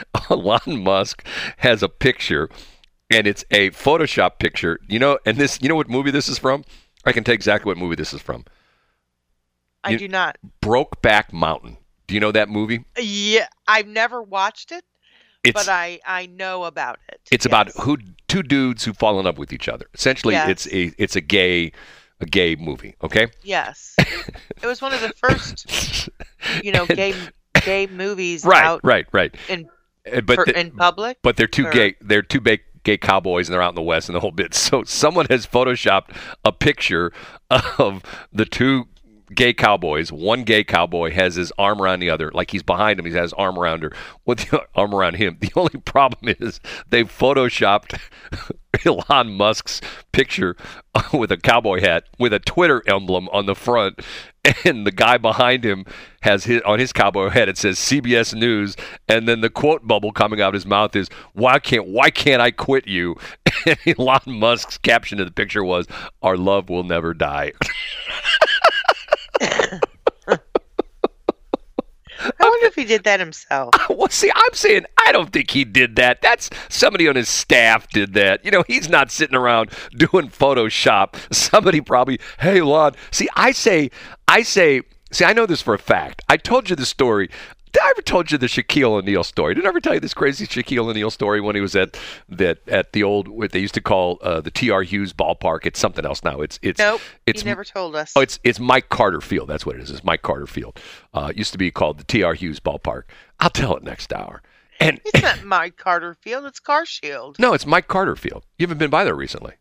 Elon 0.30 0.82
Musk 0.82 1.26
has 1.58 1.82
a 1.82 1.88
picture, 1.88 2.48
and 3.10 3.26
it's 3.26 3.44
a 3.50 3.70
Photoshop 3.70 4.38
picture. 4.38 4.78
You 4.88 4.98
know, 4.98 5.18
and 5.26 5.36
this 5.38 5.58
you 5.62 5.68
know 5.68 5.74
what 5.76 5.88
movie 5.88 6.10
this 6.10 6.28
is 6.28 6.38
from? 6.38 6.64
I 7.04 7.12
can 7.12 7.24
tell 7.24 7.34
exactly 7.34 7.68
what 7.70 7.76
movie 7.78 7.96
this 7.96 8.12
is 8.12 8.20
from. 8.22 8.44
I 9.84 9.90
You- 9.90 9.98
do 9.98 10.08
not. 10.08 10.38
Brokeback 10.62 11.32
Mountain. 11.32 11.76
Do 12.06 12.14
you 12.14 12.20
know 12.20 12.32
that 12.32 12.48
movie? 12.48 12.84
Yeah, 12.98 13.46
I've 13.66 13.86
never 13.86 14.22
watched 14.22 14.70
it, 14.72 14.84
It's 15.44 15.54
but 15.54 15.68
I 15.68 15.98
I 16.06 16.26
know 16.26 16.64
about 16.64 16.98
it. 17.08 17.20
it's 17.30 17.46
about 17.46 17.70
who 17.80 17.96
two 18.28 18.42
dudes 18.42 18.84
who 18.84 18.92
fall 18.92 19.18
in 19.18 19.24
love 19.24 19.38
with 19.38 19.52
each 19.52 19.68
other. 19.68 19.86
Essentially, 19.94 20.34
Yes. 20.34 20.48
it's 20.48 20.66
a 20.68 20.92
it's 21.02 21.16
a 21.16 21.20
gay 21.20 21.72
a 22.20 22.26
gay 22.26 22.54
movie. 22.56 22.94
Okay. 23.02 23.28
Yes, 23.42 23.94
it 23.98 24.66
was 24.66 24.80
one 24.82 24.92
of 24.92 25.00
the 25.00 25.12
first, 25.16 26.08
you 26.62 26.70
know, 26.70 26.86
gay 26.86 27.14
gay 27.64 27.86
movies 27.86 28.44
Right, 28.44 28.62
out 28.64 28.80
right, 28.84 29.06
right. 29.12 29.34
in 29.48 29.68
Eh, 30.06 30.20
but 30.20 30.36
per- 30.36 30.44
the- 30.46 30.58
in 30.58 30.70
public. 30.72 31.18
but 31.22 31.36
they're 31.36 31.46
two 31.46 31.66
Or- 31.66 31.70
gay 31.70 31.94
they're 32.00 32.22
two 32.22 32.40
big 32.40 32.60
gay 32.84 32.96
cowboys 32.98 33.48
and 33.48 33.54
they're 33.54 33.62
out 33.62 33.68
in 33.70 33.74
the 33.76 33.82
west 33.82 34.08
and 34.08 34.16
the 34.16 34.20
whole 34.20 34.32
bit 34.32 34.52
so 34.54 34.82
someone 34.84 35.26
has 35.30 35.46
photoshopped 35.46 36.14
a 36.44 36.50
picture 36.52 37.12
of 37.78 38.02
the 38.32 38.44
two 38.44 38.88
gay 39.34 39.52
cowboys 39.52 40.12
one 40.12 40.44
gay 40.44 40.64
cowboy 40.64 41.10
has 41.10 41.34
his 41.34 41.52
arm 41.58 41.80
around 41.80 42.00
the 42.00 42.10
other 42.10 42.30
like 42.32 42.50
he's 42.50 42.62
behind 42.62 42.98
him 42.98 43.06
he 43.06 43.12
has 43.12 43.22
his 43.22 43.32
arm 43.34 43.58
around 43.58 43.82
her 43.82 43.92
with 44.24 44.50
the 44.50 44.62
arm 44.74 44.94
around 44.94 45.14
him 45.14 45.36
the 45.40 45.52
only 45.56 45.80
problem 45.84 46.34
is 46.40 46.60
they 46.88 47.04
photoshopped 47.04 47.98
Elon 48.86 49.34
Musk's 49.36 49.80
picture 50.12 50.56
with 51.12 51.30
a 51.30 51.36
cowboy 51.36 51.80
hat 51.80 52.04
with 52.18 52.32
a 52.32 52.38
Twitter 52.38 52.82
emblem 52.86 53.28
on 53.28 53.46
the 53.46 53.54
front, 53.54 54.00
and 54.64 54.86
the 54.86 54.90
guy 54.90 55.18
behind 55.18 55.64
him 55.64 55.84
has 56.22 56.44
his 56.44 56.62
on 56.62 56.78
his 56.78 56.92
cowboy 56.92 57.28
hat 57.28 57.48
it 57.48 57.58
says 57.58 57.78
CBS 57.78 58.34
News, 58.34 58.76
and 59.08 59.28
then 59.28 59.40
the 59.40 59.50
quote 59.50 59.86
bubble 59.86 60.12
coming 60.12 60.40
out 60.40 60.48
of 60.48 60.54
his 60.54 60.66
mouth 60.66 60.96
is 60.96 61.08
"Why 61.34 61.58
can't 61.58 61.86
Why 61.86 62.10
can't 62.10 62.42
I 62.42 62.50
quit 62.50 62.86
you?" 62.86 63.16
And 63.64 63.78
Elon 63.86 64.40
Musk's 64.40 64.76
caption 64.78 65.20
of 65.20 65.26
the 65.26 65.32
picture 65.32 65.62
was 65.62 65.86
"Our 66.22 66.36
love 66.36 66.68
will 66.68 66.84
never 66.84 67.14
die." 67.14 67.52
I 72.24 72.44
wonder 72.44 72.66
if 72.66 72.74
he 72.74 72.84
did 72.84 73.04
that 73.04 73.20
himself. 73.20 73.74
well, 73.90 74.08
see, 74.08 74.30
I'm 74.34 74.54
saying 74.54 74.84
I 75.06 75.12
don't 75.12 75.32
think 75.32 75.50
he 75.50 75.64
did 75.64 75.96
that. 75.96 76.22
That's 76.22 76.50
somebody 76.68 77.08
on 77.08 77.16
his 77.16 77.28
staff 77.28 77.88
did 77.88 78.14
that. 78.14 78.44
You 78.44 78.50
know, 78.50 78.64
he's 78.66 78.88
not 78.88 79.10
sitting 79.10 79.36
around 79.36 79.70
doing 79.96 80.28
Photoshop. 80.28 81.16
Somebody 81.34 81.80
probably, 81.80 82.20
hey, 82.40 82.60
Lon. 82.62 82.94
See, 83.10 83.28
I 83.34 83.52
say, 83.52 83.90
I 84.28 84.42
say, 84.42 84.82
see, 85.10 85.24
I 85.24 85.32
know 85.32 85.46
this 85.46 85.62
for 85.62 85.74
a 85.74 85.78
fact. 85.78 86.22
I 86.28 86.36
told 86.36 86.70
you 86.70 86.76
the 86.76 86.86
story. 86.86 87.30
Did 87.72 87.82
I 87.82 87.90
ever 87.90 88.02
told 88.02 88.30
you 88.30 88.36
the 88.36 88.46
Shaquille 88.48 88.90
O'Neal 88.90 89.24
story? 89.24 89.54
Did 89.54 89.64
I 89.64 89.68
ever 89.68 89.80
tell 89.80 89.94
you 89.94 90.00
this 90.00 90.12
crazy 90.12 90.46
Shaquille 90.46 90.88
O'Neal 90.90 91.10
story 91.10 91.40
when 91.40 91.54
he 91.54 91.62
was 91.62 91.74
at 91.74 91.96
that 92.28 92.58
at 92.68 92.92
the 92.92 93.02
old 93.02 93.28
what 93.28 93.52
they 93.52 93.60
used 93.60 93.74
to 93.74 93.80
call 93.80 94.18
uh, 94.22 94.40
the 94.42 94.50
T.R. 94.50 94.82
Hughes 94.82 95.12
ballpark? 95.12 95.64
It's 95.64 95.80
something 95.80 96.04
else 96.04 96.22
now. 96.22 96.40
It's 96.42 96.58
it's 96.62 96.78
Nope, 96.78 97.00
it's 97.26 97.42
you 97.42 97.46
never 97.50 97.64
told 97.64 97.96
us. 97.96 98.12
Oh, 98.14 98.20
it's 98.20 98.38
it's 98.44 98.60
Mike 98.60 98.90
Carter 98.90 99.20
Field. 99.22 99.48
That's 99.48 99.64
what 99.64 99.76
it 99.76 99.82
is. 99.82 99.90
It's 99.90 100.04
Mike 100.04 100.22
Carter 100.22 100.46
Field. 100.46 100.78
Uh, 101.14 101.28
it 101.30 101.36
used 101.38 101.52
to 101.52 101.58
be 101.58 101.70
called 101.70 101.98
the 101.98 102.04
T.R. 102.04 102.34
Hughes 102.34 102.60
Ballpark. 102.60 103.04
I'll 103.40 103.50
tell 103.50 103.74
it 103.76 103.82
next 103.82 104.12
hour. 104.12 104.42
And 104.78 105.00
it's 105.04 105.22
not 105.22 105.44
Mike 105.44 105.76
Carter 105.76 106.14
Field. 106.14 106.44
It's 106.44 106.60
Car 106.60 106.84
Shield. 106.84 107.38
no, 107.38 107.54
it's 107.54 107.64
Mike 107.66 107.88
Carter 107.88 108.16
Field. 108.16 108.44
You 108.58 108.64
haven't 108.64 108.78
been 108.78 108.90
by 108.90 109.04
there 109.04 109.14
recently. 109.14 109.54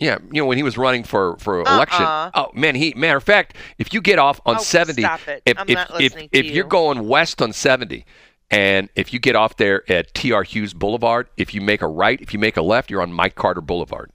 Yeah, 0.00 0.18
you 0.32 0.40
know 0.42 0.46
when 0.46 0.56
he 0.56 0.62
was 0.62 0.78
running 0.78 1.04
for 1.04 1.36
for 1.36 1.60
uh-uh. 1.60 1.74
election. 1.74 2.02
Uh-uh. 2.04 2.30
Oh 2.34 2.50
man, 2.54 2.74
he 2.74 2.94
matter 2.96 3.18
of 3.18 3.22
fact, 3.24 3.54
if 3.78 3.92
you 3.92 4.00
get 4.00 4.18
off 4.18 4.40
on 4.46 4.56
Oh, 4.56 4.58
seventy, 4.58 5.02
stop 5.02 5.28
it. 5.28 5.42
if 5.44 5.58
I'm 5.58 5.68
if 5.68 5.74
not 5.74 6.00
if, 6.00 6.14
to 6.14 6.28
if 6.32 6.46
you're 6.46 6.64
going 6.64 7.06
west 7.06 7.42
on 7.42 7.52
seventy, 7.52 8.06
and 8.50 8.88
if 8.96 9.12
you 9.12 9.18
get 9.18 9.36
off 9.36 9.56
there 9.56 9.88
at 9.92 10.12
T.R. 10.14 10.42
Hughes 10.42 10.72
Boulevard, 10.72 11.28
if 11.36 11.52
you 11.54 11.60
make 11.60 11.82
a 11.82 11.86
right, 11.86 12.18
if 12.20 12.32
you 12.32 12.38
make 12.38 12.56
a 12.56 12.62
left, 12.62 12.90
you're 12.90 13.02
on 13.02 13.12
Mike 13.12 13.34
Carter 13.34 13.60
Boulevard. 13.60 14.10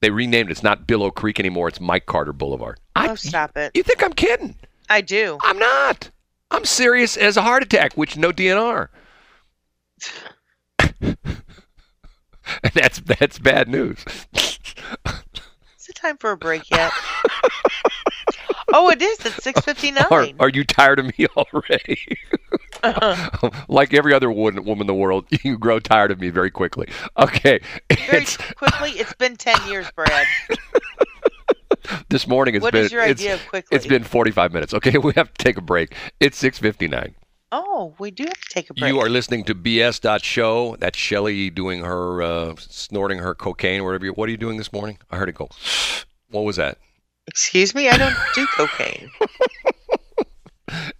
They 0.00 0.10
renamed 0.10 0.48
it. 0.50 0.52
It's 0.52 0.62
not 0.62 0.86
Belleau 0.86 1.14
Creek 1.14 1.38
anymore. 1.38 1.68
It's 1.68 1.80
Mike 1.80 2.06
Carter 2.06 2.32
Boulevard. 2.32 2.80
I, 2.94 3.08
Oh, 3.08 3.14
stop 3.14 3.56
it. 3.56 3.72
You 3.74 3.82
think 3.82 4.02
I'm 4.02 4.12
kidding? 4.12 4.56
I 4.88 5.00
do. 5.00 5.38
I'm 5.42 5.58
not. 5.58 6.10
I'm 6.50 6.64
serious 6.64 7.16
as 7.16 7.36
a 7.36 7.42
heart 7.42 7.62
attack, 7.62 7.94
which 7.94 8.16
no 8.16 8.30
DNR. 8.30 8.88
and 12.62 12.72
that's 12.74 13.00
that's 13.00 13.38
bad 13.38 13.68
news. 13.68 14.04
Is 14.34 15.88
it 15.88 15.94
time 15.96 16.16
for 16.16 16.32
a 16.32 16.36
break 16.36 16.70
yet? 16.70 16.92
oh, 18.72 18.90
it 18.90 19.00
is. 19.00 19.24
It's 19.24 19.42
six 19.42 19.60
fifty 19.60 19.90
nine. 19.92 20.06
are, 20.10 20.26
are 20.40 20.48
you 20.48 20.64
tired 20.64 20.98
of 20.98 21.06
me 21.18 21.26
already? 21.36 21.98
Uh-huh. 22.82 23.50
like 23.68 23.94
every 23.94 24.12
other 24.12 24.30
woman, 24.30 24.64
woman 24.64 24.82
in 24.82 24.86
the 24.86 24.94
world, 24.94 25.26
you 25.42 25.56
grow 25.58 25.78
tired 25.78 26.10
of 26.10 26.20
me 26.20 26.30
very 26.30 26.50
quickly. 26.50 26.88
Okay, 27.18 27.60
Very 27.90 28.22
it's 28.22 28.36
quickly. 28.36 28.90
It's 28.92 29.14
been 29.14 29.36
ten 29.36 29.56
years, 29.68 29.90
Brad. 29.94 30.26
this 32.08 32.26
morning. 32.26 32.54
It's 32.54 32.62
What 32.62 32.72
been 32.72 32.84
is 32.84 32.92
your 32.92 33.02
idea 33.02 33.34
of 33.34 33.46
quickly? 33.48 33.74
it's 33.76 33.86
been 33.86 34.02
45 34.04 34.52
minutes. 34.52 34.74
Okay, 34.74 34.98
we 34.98 35.12
have 35.14 35.32
to 35.32 35.44
take 35.44 35.56
a 35.56 35.60
break. 35.62 35.94
It's 36.20 36.40
6:59. 36.42 37.14
Oh, 37.52 37.94
we 37.98 38.10
do 38.10 38.24
have 38.24 38.40
to 38.40 38.48
take 38.48 38.70
a 38.70 38.74
break. 38.74 38.92
You 38.92 39.00
are 39.00 39.08
listening 39.08 39.44
to 39.44 39.54
BS. 39.54 40.22
Show. 40.22 40.76
That's 40.76 40.98
Shelly 40.98 41.50
doing 41.50 41.84
her 41.84 42.22
uh, 42.22 42.54
snorting 42.58 43.18
her 43.18 43.34
cocaine, 43.34 43.84
whatever. 43.84 44.06
You, 44.06 44.12
what 44.12 44.28
are 44.28 44.32
you 44.32 44.36
doing 44.36 44.56
this 44.56 44.72
morning? 44.72 44.98
I 45.10 45.16
heard 45.16 45.28
it 45.28 45.34
go. 45.34 45.48
What 46.30 46.40
was 46.42 46.56
that? 46.56 46.78
Excuse 47.28 47.72
me. 47.72 47.88
I 47.88 47.96
don't 47.96 48.16
do 48.34 48.46
cocaine. 48.56 49.10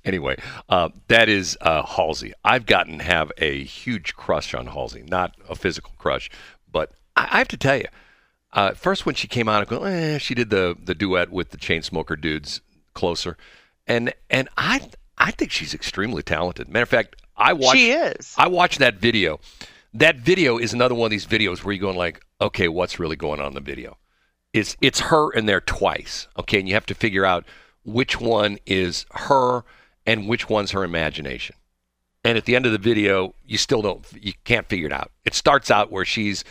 Anyway, 0.04 0.36
uh, 0.68 0.88
that 1.08 1.28
is 1.28 1.58
uh, 1.60 1.82
Halsey. 1.82 2.32
I've 2.44 2.66
gotten 2.66 3.00
have 3.00 3.32
a 3.38 3.64
huge 3.64 4.14
crush 4.14 4.54
on 4.54 4.68
Halsey. 4.68 5.02
Not 5.02 5.34
a 5.48 5.56
physical 5.56 5.92
crush, 5.98 6.30
but 6.70 6.92
I, 7.16 7.28
I 7.32 7.38
have 7.38 7.48
to 7.48 7.56
tell 7.56 7.76
you, 7.76 7.88
uh, 8.52 8.74
first 8.74 9.04
when 9.04 9.16
she 9.16 9.26
came 9.26 9.48
out, 9.48 9.62
I 9.62 9.64
go, 9.64 9.82
eh, 9.82 10.18
she 10.18 10.34
did 10.34 10.50
the 10.50 10.76
the 10.80 10.94
duet 10.94 11.30
with 11.30 11.50
the 11.50 11.56
Chainsmoker 11.56 12.20
dudes, 12.20 12.60
closer, 12.94 13.36
and 13.88 14.14
and 14.30 14.48
I 14.56 14.88
I 15.18 15.30
think 15.30 15.50
she's 15.50 15.74
extremely 15.74 16.22
talented. 16.22 16.68
Matter 16.68 16.82
of 16.82 16.88
fact, 16.88 17.16
I 17.36 17.52
watched 17.52 17.78
she 17.78 17.90
is. 17.90 18.34
I 18.36 18.48
watched 18.48 18.78
that 18.78 18.96
video. 18.96 19.40
That 19.94 20.16
video 20.16 20.58
is 20.58 20.72
another 20.72 20.94
one 20.94 21.06
of 21.06 21.10
these 21.10 21.26
videos 21.26 21.64
where 21.64 21.72
you're 21.72 21.80
going 21.80 21.96
like, 21.96 22.24
okay, 22.40 22.68
what's 22.68 22.98
really 22.98 23.16
going 23.16 23.40
on 23.40 23.48
in 23.48 23.54
the 23.54 23.60
video? 23.60 23.96
It's 24.52 24.76
it's 24.80 25.00
her 25.00 25.30
in 25.32 25.46
there 25.46 25.60
twice, 25.60 26.28
okay, 26.38 26.58
and 26.58 26.68
you 26.68 26.74
have 26.74 26.86
to 26.86 26.94
figure 26.94 27.24
out 27.24 27.44
which 27.84 28.20
one 28.20 28.58
is 28.66 29.06
her 29.12 29.64
and 30.06 30.28
which 30.28 30.48
one's 30.48 30.70
her 30.72 30.84
imagination. 30.84 31.56
And 32.24 32.36
at 32.36 32.44
the 32.44 32.56
end 32.56 32.66
of 32.66 32.72
the 32.72 32.78
video, 32.78 33.34
you 33.46 33.58
still 33.58 33.82
don't 33.82 34.04
you 34.20 34.32
can't 34.44 34.68
figure 34.68 34.86
it 34.86 34.92
out. 34.92 35.10
It 35.24 35.34
starts 35.34 35.70
out 35.70 35.92
where 35.92 36.04
she's 36.04 36.44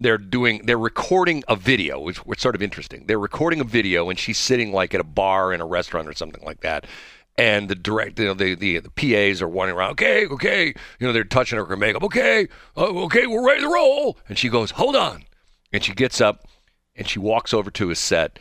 they're 0.00 0.18
doing 0.18 0.62
they're 0.64 0.78
recording 0.78 1.42
a 1.48 1.56
video, 1.56 2.00
which 2.00 2.18
which 2.26 2.38
is 2.38 2.42
sort 2.42 2.54
of 2.54 2.62
interesting. 2.62 3.06
They're 3.06 3.18
recording 3.18 3.60
a 3.60 3.64
video 3.64 4.10
and 4.10 4.18
she's 4.18 4.38
sitting 4.38 4.72
like 4.72 4.94
at 4.94 5.00
a 5.00 5.04
bar 5.04 5.52
in 5.52 5.60
a 5.60 5.66
restaurant 5.66 6.08
or 6.08 6.12
something 6.12 6.44
like 6.44 6.60
that. 6.60 6.86
And 7.38 7.68
the 7.68 7.74
direct, 7.74 8.18
you 8.18 8.26
know, 8.26 8.34
the, 8.34 8.54
the 8.54 8.78
the 8.78 8.90
PAs 8.90 9.40
are 9.40 9.48
running 9.48 9.74
around. 9.74 9.92
Okay, 9.92 10.26
okay, 10.26 10.66
you 10.98 11.06
know, 11.06 11.14
they're 11.14 11.24
touching 11.24 11.58
her 11.58 11.76
makeup. 11.76 12.02
Okay, 12.02 12.46
oh, 12.76 13.04
okay, 13.04 13.26
we're 13.26 13.46
ready 13.46 13.62
to 13.62 13.72
roll. 13.72 14.18
And 14.28 14.36
she 14.36 14.50
goes, 14.50 14.72
"Hold 14.72 14.96
on," 14.96 15.24
and 15.72 15.82
she 15.82 15.94
gets 15.94 16.20
up 16.20 16.46
and 16.94 17.08
she 17.08 17.18
walks 17.18 17.54
over 17.54 17.70
to 17.70 17.88
his 17.88 17.98
set, 17.98 18.38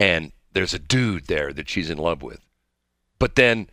and 0.00 0.32
there's 0.54 0.72
a 0.72 0.78
dude 0.78 1.26
there 1.26 1.52
that 1.52 1.68
she's 1.68 1.90
in 1.90 1.98
love 1.98 2.22
with. 2.22 2.40
But 3.18 3.34
then 3.34 3.68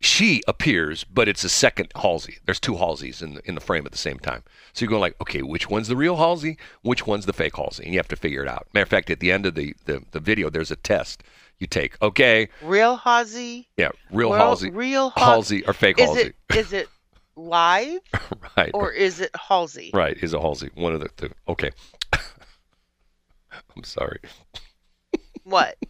she 0.00 0.42
appears, 0.46 1.04
but 1.04 1.28
it's 1.28 1.44
a 1.44 1.48
second 1.48 1.90
Halsey. 1.96 2.38
There's 2.44 2.60
two 2.60 2.74
Halseys 2.74 3.22
in 3.22 3.34
the, 3.34 3.48
in 3.48 3.54
the 3.54 3.60
frame 3.60 3.86
at 3.86 3.92
the 3.92 3.98
same 3.98 4.18
time. 4.18 4.42
So 4.72 4.84
you're 4.84 4.90
going 4.90 5.00
like, 5.00 5.20
okay, 5.20 5.42
which 5.42 5.70
one's 5.70 5.88
the 5.88 5.96
real 5.96 6.16
Halsey? 6.16 6.58
Which 6.82 7.06
one's 7.06 7.26
the 7.26 7.32
fake 7.32 7.56
Halsey? 7.56 7.84
And 7.84 7.92
you 7.94 7.98
have 7.98 8.08
to 8.08 8.16
figure 8.16 8.42
it 8.42 8.48
out. 8.48 8.66
Matter 8.74 8.82
of 8.82 8.88
fact, 8.90 9.08
at 9.08 9.20
the 9.20 9.32
end 9.32 9.46
of 9.46 9.54
the, 9.54 9.74
the, 9.86 10.02
the 10.10 10.20
video, 10.20 10.50
there's 10.50 10.70
a 10.70 10.76
test 10.76 11.22
you 11.64 11.68
take. 11.68 12.00
Okay, 12.02 12.48
Real 12.62 12.96
Halsey. 12.96 13.68
yeah, 13.78 13.88
real 14.12 14.30
Well, 14.30 14.38
Halsey, 14.50 14.70
Real 14.70 15.10
Hal- 15.10 15.24
Halsey 15.36 15.64
or 15.66 15.72
fake 15.72 15.98
Is 15.98 16.06
Halsey. 16.06 16.20
it 16.20 16.56
is 16.56 16.72
it 16.74 16.88
live 17.36 18.00
right, 18.56 18.70
or 18.74 18.92
is 18.92 19.20
it 19.20 19.30
Halsey? 19.34 19.90
right, 19.94 20.16
is 20.22 20.34
it 20.34 20.40
Halsey. 20.40 20.70
One 20.74 20.92
of 20.94 21.00
the 21.00 21.08
two. 21.16 21.30
Okay. 21.48 21.70
I'm 23.76 23.84
sorry. 23.84 24.20
What? 25.44 25.76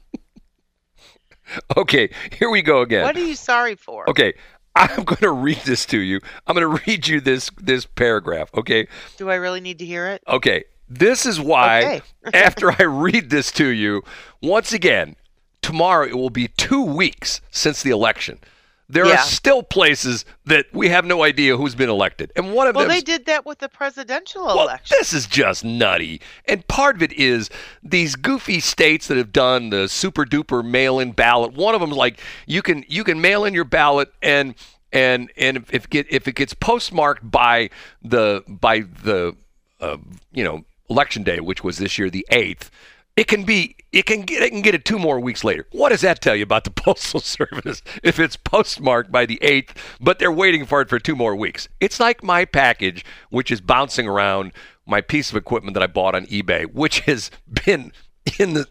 Okay, 1.77 2.09
here 2.39 2.49
we 2.49 2.63
go 2.63 2.81
again. 2.81 3.05
What 3.05 3.17
are 3.17 3.21
you 3.21 3.35
sorry 3.37 3.75
for? 3.77 4.09
Okay, 4.09 4.33
I'm 4.75 5.05
going 5.05 5.21
to 5.21 5.31
read 5.31 5.59
this 5.67 5.85
to 5.87 5.99
you. 5.99 6.19
I'm 6.47 6.57
going 6.57 6.79
to 6.79 6.83
read 6.87 7.07
you 7.07 7.21
this 7.21 7.51
this 7.61 7.85
paragraph. 7.85 8.49
Okay, 8.57 8.89
Do 9.19 9.29
I 9.31 9.35
really 9.35 9.61
need 9.61 9.79
to 9.81 9.85
hear 9.85 10.07
it? 10.09 10.23
okay. 10.27 10.65
This 10.89 11.27
is 11.27 11.39
why 11.41 12.01
Okay. 12.27 12.39
after 12.47 12.71
I 12.73 12.85
read 12.85 13.29
this 13.31 13.53
to 13.53 13.67
you, 13.67 14.03
once 14.43 14.73
again, 14.73 15.17
tomorrow 15.65 16.07
it 16.07 16.17
will 16.17 16.31
be 16.31 16.49
two 16.49 16.83
weeks 16.83 17.41
since 17.51 17.83
the 17.83 17.91
election. 17.91 18.39
there 18.87 19.07
Yeah. 19.07 19.15
are 19.15 19.19
still 19.23 19.63
places 19.63 20.27
that 20.45 20.67
we 20.75 20.91
have 20.91 21.07
no 21.07 21.25
idea 21.25 21.57
who's 21.57 21.75
been 21.75 21.89
elected. 21.89 22.31
And 22.37 22.53
one 22.53 22.67
of 22.67 22.75
them. 22.75 22.81
Well, 22.83 22.89
they 22.89 23.01
did 23.01 23.25
that 23.25 23.47
with 23.47 23.59
the 23.59 23.69
presidential 23.71 24.45
well, 24.45 24.61
election. 24.65 24.95
this 24.99 25.15
is 25.15 25.27
just 25.27 25.65
nutty. 25.65 26.21
And 26.47 26.69
part 26.69 26.97
of 26.97 27.03
it 27.03 27.15
is 27.15 27.49
these 27.83 28.15
goofy 28.15 28.61
states 28.61 29.07
that 29.07 29.17
have 29.17 29.33
done 29.33 29.71
the 29.71 29.89
super 29.89 30.27
duper 30.27 30.63
mail 30.63 31.01
in 31.01 31.13
ballot. 31.13 31.55
One 31.55 31.75
of 31.75 31.81
them 31.81 31.93
is 31.93 31.97
like 31.97 32.21
you 32.47 32.61
can 32.61 32.85
you 32.87 33.05
can 33.05 33.23
mail 33.23 33.47
in 33.47 33.55
your 33.55 33.65
ballot 33.65 34.13
and 34.21 34.55
and 34.93 35.31
and 35.39 35.57
if 35.57 35.87
it 35.87 35.91
get 35.91 36.07
if 36.11 36.29
it 36.29 36.35
gets 36.35 36.53
postmarked 36.53 37.29
by 37.31 37.71
the 38.03 38.45
by 38.47 38.81
the 38.81 39.35
uh, 39.81 39.97
you 40.31 40.45
know 40.45 40.63
election 40.91 41.23
day, 41.23 41.41
which 41.41 41.65
was 41.65 41.79
this 41.79 41.99
year 41.99 42.11
the 42.11 42.27
eighth, 42.31 42.71
it 43.17 43.29
can 43.29 43.45
be 43.45 43.77
it 43.93 44.07
can 44.07 44.23
get 44.23 44.43
it 44.43 44.51
can 44.51 44.63
get 44.63 44.75
it 44.75 44.85
two 44.85 44.99
more 44.99 45.21
weeks 45.21 45.45
later. 45.45 45.67
What 45.73 45.91
does 45.91 46.01
that 46.01 46.21
tell 46.21 46.35
you 46.35 46.43
about 46.43 46.65
the 46.65 46.71
postal 46.83 47.21
service 47.21 47.83
if 48.03 48.19
it's 48.19 48.37
postmarked 48.37 49.13
by 49.13 49.27
the 49.27 49.39
eighth, 49.43 49.97
but 50.01 50.19
they're 50.19 50.33
waiting 50.33 50.67
for 50.67 50.81
it 50.81 50.89
for 50.89 50.99
two 50.99 51.17
more 51.17 51.37
weeks? 51.37 51.69
It's 51.81 52.01
like 52.01 52.23
my 52.23 52.45
package, 52.45 53.05
which 53.31 53.51
is 53.51 53.61
bouncing 53.61 54.09
around 54.09 54.53
my 54.87 55.01
piece 55.01 55.31
of 55.31 55.37
equipment 55.37 55.75
that 55.75 55.83
I 55.83 55.87
bought 55.87 56.15
on 56.15 56.27
eBay, 56.27 56.67
which 56.73 57.01
has 57.01 57.31
been 57.67 57.93
in 58.39 58.55
the 58.55 58.65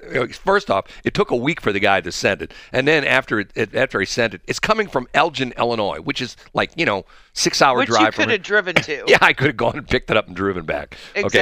first 0.44 0.72
off, 0.72 0.86
it 1.04 1.14
took 1.14 1.30
a 1.30 1.36
week 1.36 1.62
for 1.62 1.72
the 1.72 1.80
guy 1.80 2.02
to 2.02 2.12
send 2.12 2.42
it, 2.42 2.52
and 2.72 2.88
then 2.88 3.04
after 3.06 3.40
it, 3.40 3.76
after 3.76 4.00
he 4.00 4.06
sent 4.06 4.34
it, 4.34 4.42
it's 4.48 4.60
coming 4.60 4.88
from 4.88 5.08
Elgin, 5.14 5.54
Illinois, 5.58 6.00
which 6.02 6.22
is 6.22 6.36
like 6.54 6.72
you 6.76 6.86
know 6.86 7.06
six 7.34 7.62
hour 7.62 7.86
drive. 7.86 8.08
which 8.08 8.18
you 8.18 8.24
could 8.24 8.32
have 8.32 8.42
driven 8.42 8.76
to. 8.76 9.04
Yeah, 9.08 9.20
I 9.22 9.34
could 9.34 9.48
have 9.48 9.58
gone 9.58 9.78
and 9.78 9.88
picked 9.88 10.10
it 10.10 10.18
up 10.18 10.28
and 10.28 10.36
driven 10.36 10.66
back. 10.66 10.98
Okay. 11.16 11.40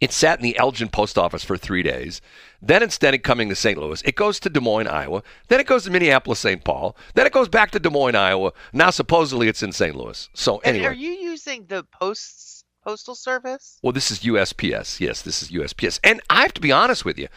It 0.00 0.12
sat 0.12 0.38
in 0.38 0.42
the 0.42 0.58
Elgin 0.58 0.88
post 0.88 1.16
office 1.16 1.44
for 1.44 1.56
three 1.56 1.82
days. 1.82 2.20
Then 2.60 2.82
instead 2.82 3.14
of 3.14 3.22
coming 3.22 3.48
to 3.48 3.54
St. 3.54 3.78
Louis, 3.78 4.02
it 4.04 4.16
goes 4.16 4.40
to 4.40 4.50
Des 4.50 4.60
Moines, 4.60 4.88
Iowa. 4.88 5.22
Then 5.48 5.60
it 5.60 5.66
goes 5.66 5.84
to 5.84 5.90
Minneapolis, 5.90 6.40
St. 6.40 6.64
Paul. 6.64 6.96
Then 7.14 7.26
it 7.26 7.32
goes 7.32 7.48
back 7.48 7.70
to 7.72 7.78
Des 7.78 7.90
Moines, 7.90 8.16
Iowa. 8.16 8.52
Now 8.72 8.90
supposedly 8.90 9.48
it's 9.48 9.62
in 9.62 9.72
St. 9.72 9.94
Louis. 9.94 10.28
So 10.34 10.60
And 10.64 10.76
anyway, 10.76 10.86
are 10.86 10.92
you 10.92 11.10
using 11.10 11.66
the 11.66 11.84
posts 11.84 12.53
postal 12.84 13.14
service? 13.14 13.78
well, 13.82 13.92
this 13.92 14.10
is 14.10 14.20
USPS. 14.20 15.00
Yes, 15.00 15.22
this 15.22 15.42
is 15.42 15.50
USPS. 15.50 15.98
And 16.04 16.20
I 16.28 16.42
have 16.42 16.54
to 16.54 16.60
be 16.60 16.70
honest 16.70 17.04
with 17.04 17.18
you. 17.18 17.28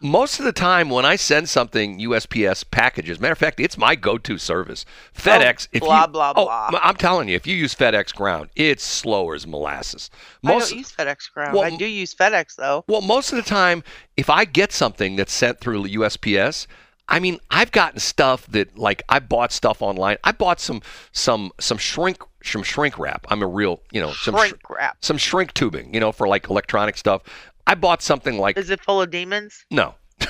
Most 0.00 0.38
of 0.38 0.44
the 0.44 0.52
time 0.52 0.88
when 0.90 1.04
I 1.04 1.16
send 1.16 1.48
something 1.48 1.98
USPS 1.98 2.64
packages, 2.70 3.18
matter 3.20 3.32
of 3.32 3.38
fact, 3.38 3.60
it's 3.60 3.76
my 3.76 3.94
go-to 3.94 4.38
service. 4.38 4.84
FedEx. 5.16 5.66
Oh, 5.66 5.76
if 5.76 5.82
Oh, 5.82 5.86
blah, 5.86 6.02
you, 6.02 6.08
blah, 6.08 6.32
oh, 6.36 6.44
blah. 6.70 6.80
I'm 6.82 6.96
telling 6.96 7.28
you, 7.28 7.36
if 7.36 7.46
you 7.46 7.56
use 7.56 7.74
FedEx 7.74 8.14
Ground, 8.14 8.50
it's 8.56 8.84
slower 8.84 9.34
as 9.34 9.46
molasses. 9.46 10.10
I 10.44 10.52
don't 10.58 10.72
use 10.72 10.92
FedEx 10.92 11.32
Ground. 11.32 11.54
Well, 11.54 11.64
I 11.64 11.76
do 11.76 11.86
use 11.86 12.14
FedEx 12.14 12.56
though. 12.56 12.84
Well, 12.88 13.00
most 13.02 13.32
of 13.32 13.36
the 13.36 13.42
time, 13.42 13.82
if 14.16 14.30
I 14.30 14.44
get 14.44 14.72
something 14.72 15.16
that's 15.16 15.32
sent 15.32 15.60
through 15.60 15.84
USPS, 15.84 16.66
I 17.08 17.18
mean, 17.18 17.40
I've 17.50 17.72
gotten 17.72 17.98
stuff 17.98 18.46
that 18.48 18.78
like 18.78 19.02
I 19.08 19.18
bought 19.18 19.52
stuff 19.52 19.82
online. 19.82 20.16
I 20.24 20.32
bought 20.32 20.60
some 20.60 20.80
some 21.10 21.50
some 21.58 21.76
shrink 21.76 22.22
some 22.44 22.62
shrink 22.62 22.98
wrap. 22.98 23.26
I'm 23.30 23.42
a 23.42 23.46
real 23.46 23.80
you 23.92 24.00
know 24.00 24.12
some 24.12 24.36
Shrink 24.36 24.54
sh- 24.56 24.70
wrap. 24.70 24.96
some 25.04 25.18
shrink 25.18 25.52
tubing, 25.54 25.92
you 25.94 26.00
know, 26.00 26.12
for 26.12 26.26
like 26.28 26.48
electronic 26.48 26.96
stuff. 26.96 27.22
I 27.66 27.74
bought 27.74 28.02
something 28.02 28.38
like 28.38 28.56
Is 28.58 28.70
it 28.70 28.80
full 28.80 29.00
of 29.02 29.10
demons? 29.10 29.64
no. 29.70 29.94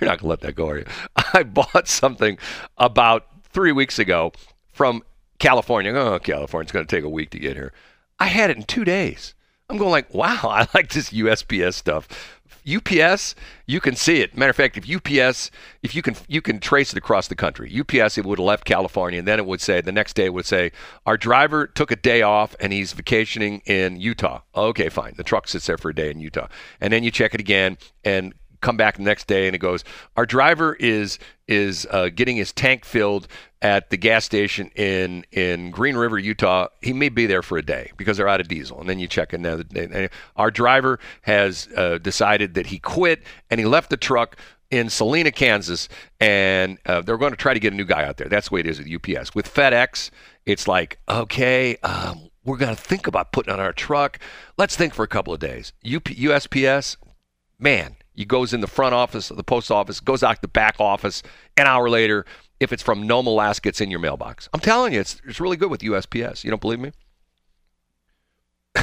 You're 0.00 0.08
not 0.08 0.18
gonna 0.20 0.30
let 0.30 0.40
that 0.40 0.54
go, 0.54 0.68
are 0.70 0.78
you? 0.78 0.86
I 1.34 1.42
bought 1.42 1.86
something 1.86 2.38
about 2.78 3.26
three 3.50 3.72
weeks 3.72 3.98
ago 3.98 4.32
from 4.72 5.02
California. 5.38 5.92
Oh, 5.92 6.18
California's 6.18 6.72
gonna 6.72 6.86
take 6.86 7.04
a 7.04 7.08
week 7.10 7.30
to 7.30 7.38
get 7.38 7.56
here. 7.56 7.72
I 8.18 8.26
had 8.26 8.48
it 8.50 8.56
in 8.56 8.62
two 8.62 8.84
days. 8.84 9.34
I'm 9.68 9.76
going 9.76 9.90
like, 9.90 10.14
wow, 10.14 10.38
I 10.44 10.66
like 10.74 10.90
this 10.90 11.10
USPS 11.10 11.74
stuff. 11.74 12.08
UPS, 12.66 13.34
you 13.66 13.80
can 13.80 13.94
see 13.94 14.20
it. 14.20 14.36
Matter 14.36 14.50
of 14.50 14.56
fact, 14.56 14.76
if 14.76 14.90
UPS, 14.90 15.50
if 15.82 15.94
you 15.94 16.02
can, 16.02 16.16
you 16.28 16.42
can 16.42 16.58
trace 16.58 16.92
it 16.92 16.98
across 16.98 17.28
the 17.28 17.34
country. 17.34 17.72
UPS, 17.80 18.18
it 18.18 18.26
would 18.26 18.38
have 18.38 18.46
left 18.46 18.64
California, 18.64 19.18
and 19.18 19.28
then 19.28 19.38
it 19.38 19.46
would 19.46 19.60
say 19.60 19.80
the 19.80 19.92
next 19.92 20.14
day 20.14 20.26
it 20.26 20.34
would 20.34 20.46
say 20.46 20.72
our 21.04 21.16
driver 21.16 21.66
took 21.66 21.90
a 21.90 21.96
day 21.96 22.22
off 22.22 22.56
and 22.60 22.72
he's 22.72 22.92
vacationing 22.92 23.62
in 23.66 24.00
Utah. 24.00 24.40
Okay, 24.54 24.88
fine. 24.88 25.14
The 25.16 25.24
truck 25.24 25.48
sits 25.48 25.66
there 25.66 25.78
for 25.78 25.90
a 25.90 25.94
day 25.94 26.10
in 26.10 26.20
Utah, 26.20 26.48
and 26.80 26.92
then 26.92 27.04
you 27.04 27.10
check 27.10 27.34
it 27.34 27.40
again 27.40 27.78
and 28.04 28.34
come 28.60 28.76
back 28.76 28.96
the 28.96 29.02
next 29.02 29.26
day 29.26 29.46
and 29.46 29.54
it 29.54 29.58
goes 29.58 29.84
our 30.16 30.26
driver 30.26 30.74
is 30.74 31.18
is 31.48 31.86
uh, 31.90 32.08
getting 32.08 32.36
his 32.36 32.52
tank 32.52 32.84
filled 32.84 33.28
at 33.62 33.90
the 33.90 33.96
gas 33.96 34.24
station 34.24 34.70
in 34.76 35.24
in 35.32 35.70
Green 35.70 35.96
River, 35.96 36.18
Utah. 36.18 36.68
He 36.82 36.92
may 36.92 37.08
be 37.08 37.26
there 37.26 37.42
for 37.42 37.58
a 37.58 37.62
day 37.62 37.90
because 37.96 38.16
they're 38.16 38.28
out 38.28 38.40
of 38.40 38.48
diesel. 38.48 38.80
And 38.80 38.88
then 38.88 38.98
you 38.98 39.08
check 39.08 39.32
another 39.32 39.62
day. 39.64 40.08
Our 40.36 40.50
driver 40.50 40.98
has 41.22 41.68
uh, 41.76 41.98
decided 41.98 42.54
that 42.54 42.66
he 42.66 42.78
quit 42.78 43.22
and 43.50 43.58
he 43.60 43.66
left 43.66 43.90
the 43.90 43.96
truck 43.96 44.36
in 44.70 44.88
Salina, 44.88 45.30
Kansas, 45.30 45.88
and 46.20 46.78
uh, 46.86 47.00
they're 47.00 47.16
going 47.16 47.30
to 47.30 47.36
try 47.36 47.54
to 47.54 47.60
get 47.60 47.72
a 47.72 47.76
new 47.76 47.84
guy 47.84 48.04
out 48.04 48.16
there. 48.16 48.28
That's 48.28 48.48
the 48.48 48.54
way 48.54 48.60
it 48.60 48.66
is 48.66 48.78
with 48.78 48.88
UPS. 48.92 49.34
With 49.34 49.52
FedEx, 49.52 50.10
it's 50.44 50.66
like 50.68 50.98
okay. 51.08 51.76
Um, 51.78 52.30
we're 52.44 52.56
going 52.56 52.74
to 52.74 52.80
think 52.80 53.06
about 53.06 53.32
putting 53.32 53.52
on 53.52 53.58
our 53.58 53.72
truck. 53.72 54.20
Let's 54.56 54.76
think 54.76 54.94
for 54.94 55.02
a 55.02 55.08
couple 55.08 55.34
of 55.34 55.40
days. 55.40 55.72
USPS, 55.84 56.96
man, 57.58 57.96
he 58.16 58.24
goes 58.24 58.52
in 58.54 58.62
the 58.62 58.66
front 58.66 58.94
office 58.94 59.30
of 59.30 59.36
the 59.36 59.44
post 59.44 59.70
office, 59.70 60.00
goes 60.00 60.22
out 60.22 60.40
the 60.40 60.48
back 60.48 60.76
office. 60.80 61.22
An 61.58 61.66
hour 61.66 61.88
later, 61.88 62.24
if 62.58 62.72
it's 62.72 62.82
from 62.82 63.06
Nome, 63.06 63.26
Alaska, 63.26 63.68
it's 63.68 63.80
in 63.80 63.90
your 63.90 64.00
mailbox. 64.00 64.48
I'm 64.54 64.60
telling 64.60 64.94
you, 64.94 65.00
it's, 65.00 65.20
it's 65.26 65.38
really 65.38 65.58
good 65.58 65.70
with 65.70 65.82
USPS. 65.82 66.42
You 66.42 66.50
don't 66.50 66.60
believe 66.60 66.80
me? 66.80 66.92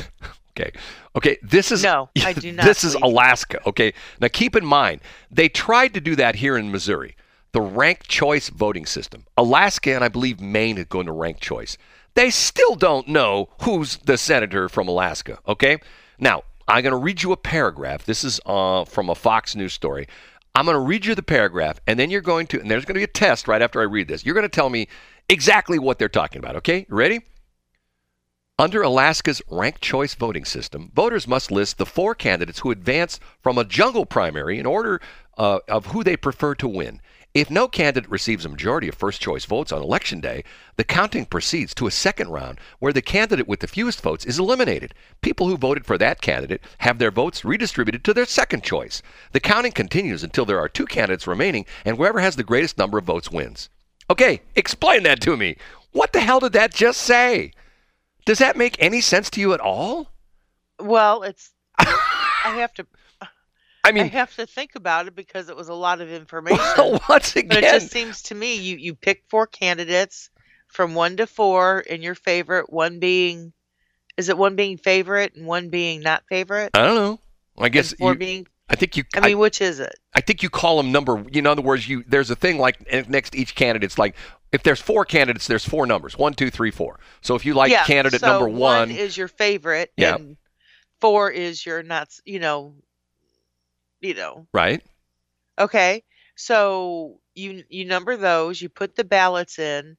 okay. 0.52 0.72
Okay. 1.16 1.38
This 1.42 1.72
is 1.72 1.84
No, 1.84 2.10
I 2.24 2.34
do 2.34 2.52
not 2.52 2.66
This 2.66 2.84
is. 2.84 2.94
Alaska. 2.96 3.60
Okay. 3.68 3.94
Now 4.22 4.28
keep 4.32 4.56
in 4.56 4.66
mind, 4.66 5.02
they 5.32 5.50
tried 5.50 5.96
to 5.96 6.00
do 6.02 6.16
that 6.16 6.36
here 6.36 6.56
in 6.56 6.72
Missouri, 6.72 7.16
the 7.52 7.62
ranked 7.62 8.08
choice 8.08 8.50
voting 8.50 8.86
system. 8.86 9.26
Alaska 9.36 9.94
and 9.96 10.04
I 10.04 10.10
believe 10.10 10.40
Maine 10.40 10.78
had 10.78 10.90
gone 10.90 11.06
to 11.06 11.12
ranked 11.12 11.42
choice. 11.42 11.76
They 12.14 12.30
still 12.30 12.76
don't 12.76 13.08
know 13.08 13.50
who's 13.64 13.98
the 13.98 14.20
senator 14.20 14.70
from 14.70 14.88
Alaska. 14.88 15.40
Okay. 15.48 15.80
Now 16.20 16.44
I'm 16.68 16.84
going 16.84 16.92
to 16.92 16.98
read 16.98 17.24
you 17.24 17.32
a 17.32 17.38
paragraph. 17.38 18.06
This 18.06 18.24
is 18.24 18.40
uh, 18.46 18.86
from 18.86 19.10
a 19.10 19.16
Fox 19.16 19.56
News 19.56 19.74
story. 19.74 20.08
I'm 20.56 20.66
going 20.66 20.76
to 20.76 20.82
read 20.82 21.06
you 21.06 21.16
the 21.16 21.24
paragraph, 21.24 21.80
and 21.88 22.00
then 22.00 22.12
you're 22.12 22.22
going 22.22 22.48
to, 22.48 22.60
and 22.60 22.70
there's 22.70 22.86
going 22.86 22.94
to 22.94 23.00
be 23.00 23.04
a 23.04 23.08
test 23.08 23.48
right 23.48 23.62
after 23.62 23.82
I 23.82 23.86
read 23.86 24.08
this. 24.08 24.26
You're 24.26 24.36
going 24.36 24.44
to 24.44 24.50
tell 24.50 24.70
me 24.70 24.88
exactly 25.28 25.80
what 25.80 25.98
they're 25.98 26.10
talking 26.10 26.40
about. 26.40 26.56
Okay, 26.58 26.86
ready? 26.90 27.22
Under 28.60 28.84
Alaska's 28.84 29.42
ranked 29.50 29.82
choice 29.82 30.14
voting 30.14 30.46
system, 30.46 30.92
voters 30.94 31.28
must 31.28 31.52
list 31.52 31.80
the 31.80 31.88
four 31.88 32.14
candidates 32.14 32.60
who 32.60 32.70
advance 32.70 33.20
from 33.42 33.58
a 33.58 33.66
jungle 33.66 34.06
primary 34.06 34.60
in 34.60 34.68
order 34.68 35.02
uh, 35.40 35.60
of 35.68 35.88
who 35.88 36.04
they 36.04 36.16
prefer 36.16 36.54
to 36.56 36.68
win. 36.68 37.02
If 37.34 37.50
no 37.50 37.68
candidate 37.68 38.12
receives 38.12 38.46
a 38.46 38.50
majority 38.50 38.88
of 38.88 38.94
first 38.94 39.20
choice 39.20 39.46
votes 39.46 39.72
on 39.72 39.82
election 39.82 40.22
day, 40.22 40.44
the 40.78 40.84
counting 40.84 41.26
proceeds 41.26 41.74
to 41.76 41.88
a 41.88 41.92
second 41.92 42.30
round 42.30 42.60
where 42.78 42.94
the 42.94 43.02
candidate 43.02 43.48
with 43.48 43.60
the 43.60 43.68
fewest 43.68 44.02
votes 44.02 44.24
is 44.24 44.38
eliminated. 44.38 44.94
People 45.22 45.48
who 45.48 45.58
voted 45.58 45.84
for 45.84 45.98
that 45.98 46.22
candidate 46.22 46.62
have 46.80 47.00
their 47.00 47.10
votes 47.10 47.44
redistributed 47.44 48.04
to 48.04 48.14
their 48.14 48.26
second 48.26 48.64
choice. 48.64 49.02
The 49.32 49.40
counting 49.40 49.72
continues 49.72 50.24
until 50.24 50.46
there 50.46 50.60
are 50.60 50.70
two 50.70 50.86
candidates 50.86 51.26
remaining, 51.26 51.66
and 51.86 51.98
whoever 51.98 52.20
has 52.20 52.36
the 52.36 52.44
greatest 52.44 52.78
number 52.78 53.00
of 53.00 53.06
votes 53.06 53.32
wins. 53.32 53.70
Okay, 54.12 54.42
explain 54.56 55.02
that 55.04 55.20
to 55.22 55.36
me. 55.36 55.58
What 55.92 56.14
the 56.14 56.22
hell 56.22 56.40
did 56.40 56.54
that 56.54 56.72
just 56.72 57.02
say? 57.02 57.52
Does 58.26 58.38
that 58.38 58.58
make 58.58 58.76
any 58.78 59.02
sense 59.02 59.32
to 59.32 59.40
you 59.40 59.54
at 59.54 59.60
all? 59.60 60.12
Well, 60.80 61.24
it's. 61.24 61.50
I 61.80 62.58
have 62.58 62.76
to. 62.76 62.86
I 63.84 63.92
mean, 63.92 64.04
I 64.04 64.08
have 64.08 64.36
to 64.36 64.46
think 64.46 64.76
about 64.76 65.08
it 65.08 65.16
because 65.16 65.50
it 65.50 65.56
was 65.56 65.70
a 65.70 65.74
lot 65.74 66.00
of 66.00 66.12
information. 66.12 66.60
once 67.10 67.34
But 67.34 67.58
it 67.58 67.62
just 67.62 67.92
seems 67.92 68.22
to 68.24 68.36
me 68.36 68.56
you 68.56 68.78
you 68.78 68.96
pick 68.96 69.24
four 69.28 69.46
candidates 69.46 70.30
from 70.68 70.96
one 70.96 71.18
to 71.18 71.28
four 71.28 71.82
in 71.82 72.02
your 72.02 72.16
favorite, 72.16 72.72
one 72.72 73.00
being 73.00 73.54
is 74.18 74.30
it 74.30 74.38
one 74.38 74.56
being 74.56 74.78
favorite 74.78 75.36
and 75.36 75.46
one 75.46 75.70
being 75.70 76.02
not 76.02 76.24
favorite? 76.30 76.72
I 76.74 76.84
don't 76.84 76.96
know. 76.96 77.20
I 77.58 77.70
guess 77.70 77.92
and 77.92 78.00
four 78.00 78.14
you, 78.14 78.20
being 78.20 78.48
I 78.70 78.76
think 78.76 78.96
you. 78.96 79.04
I 79.16 79.20
mean, 79.20 79.38
which 79.38 79.62
is 79.62 79.80
it? 79.80 79.94
I 80.14 80.22
think 80.22 80.42
you 80.42 80.50
call 80.50 80.78
them 80.78 80.92
number. 80.92 81.24
You 81.32 81.42
know, 81.42 81.52
In 81.52 81.60
other 81.60 81.62
words, 81.62 81.88
you 81.88 82.04
there's 82.08 82.30
a 82.30 82.36
thing 82.36 82.58
like 82.58 82.78
eh, 82.88 83.04
next 83.08 83.32
to 83.32 83.38
each 83.38 83.56
candidate. 83.56 83.86
It's 83.86 83.98
like 83.98 84.16
if 84.52 84.64
there's 84.64 84.80
four 84.80 85.04
candidates, 85.04 85.48
there's 85.48 85.66
four 85.66 85.86
numbers: 85.86 86.18
one, 86.18 86.34
two, 86.34 86.50
three, 86.50 86.72
four. 86.72 87.00
So 87.22 87.36
if 87.36 87.46
you 87.46 87.54
like 87.54 87.72
yeah, 87.72 87.84
candidate 87.84 88.22
so 88.22 88.28
number 88.28 88.48
one, 88.48 88.60
one 88.60 88.92
is 88.92 89.18
your 89.18 89.28
favorite 89.28 89.92
Yeah. 89.98 90.16
and 90.16 90.38
four 91.02 91.30
is 91.30 91.66
your 91.66 91.84
not, 91.84 92.10
you 92.26 92.40
know, 92.40 92.76
you 94.04 94.14
know. 94.14 94.48
right? 94.54 94.82
Okay. 95.60 96.04
So 96.36 97.20
you 97.36 97.64
you 97.70 97.86
number 97.86 98.18
those, 98.18 98.62
you 98.62 98.70
put 98.70 98.96
the 98.96 99.04
ballots 99.04 99.60
in, 99.60 99.98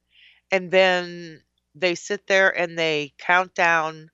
and 0.51 0.71
then 0.71 1.41
they 1.73 1.95
sit 1.95 2.27
there 2.27 2.57
and 2.57 2.77
they 2.77 3.13
count 3.17 3.53
down. 3.55 4.09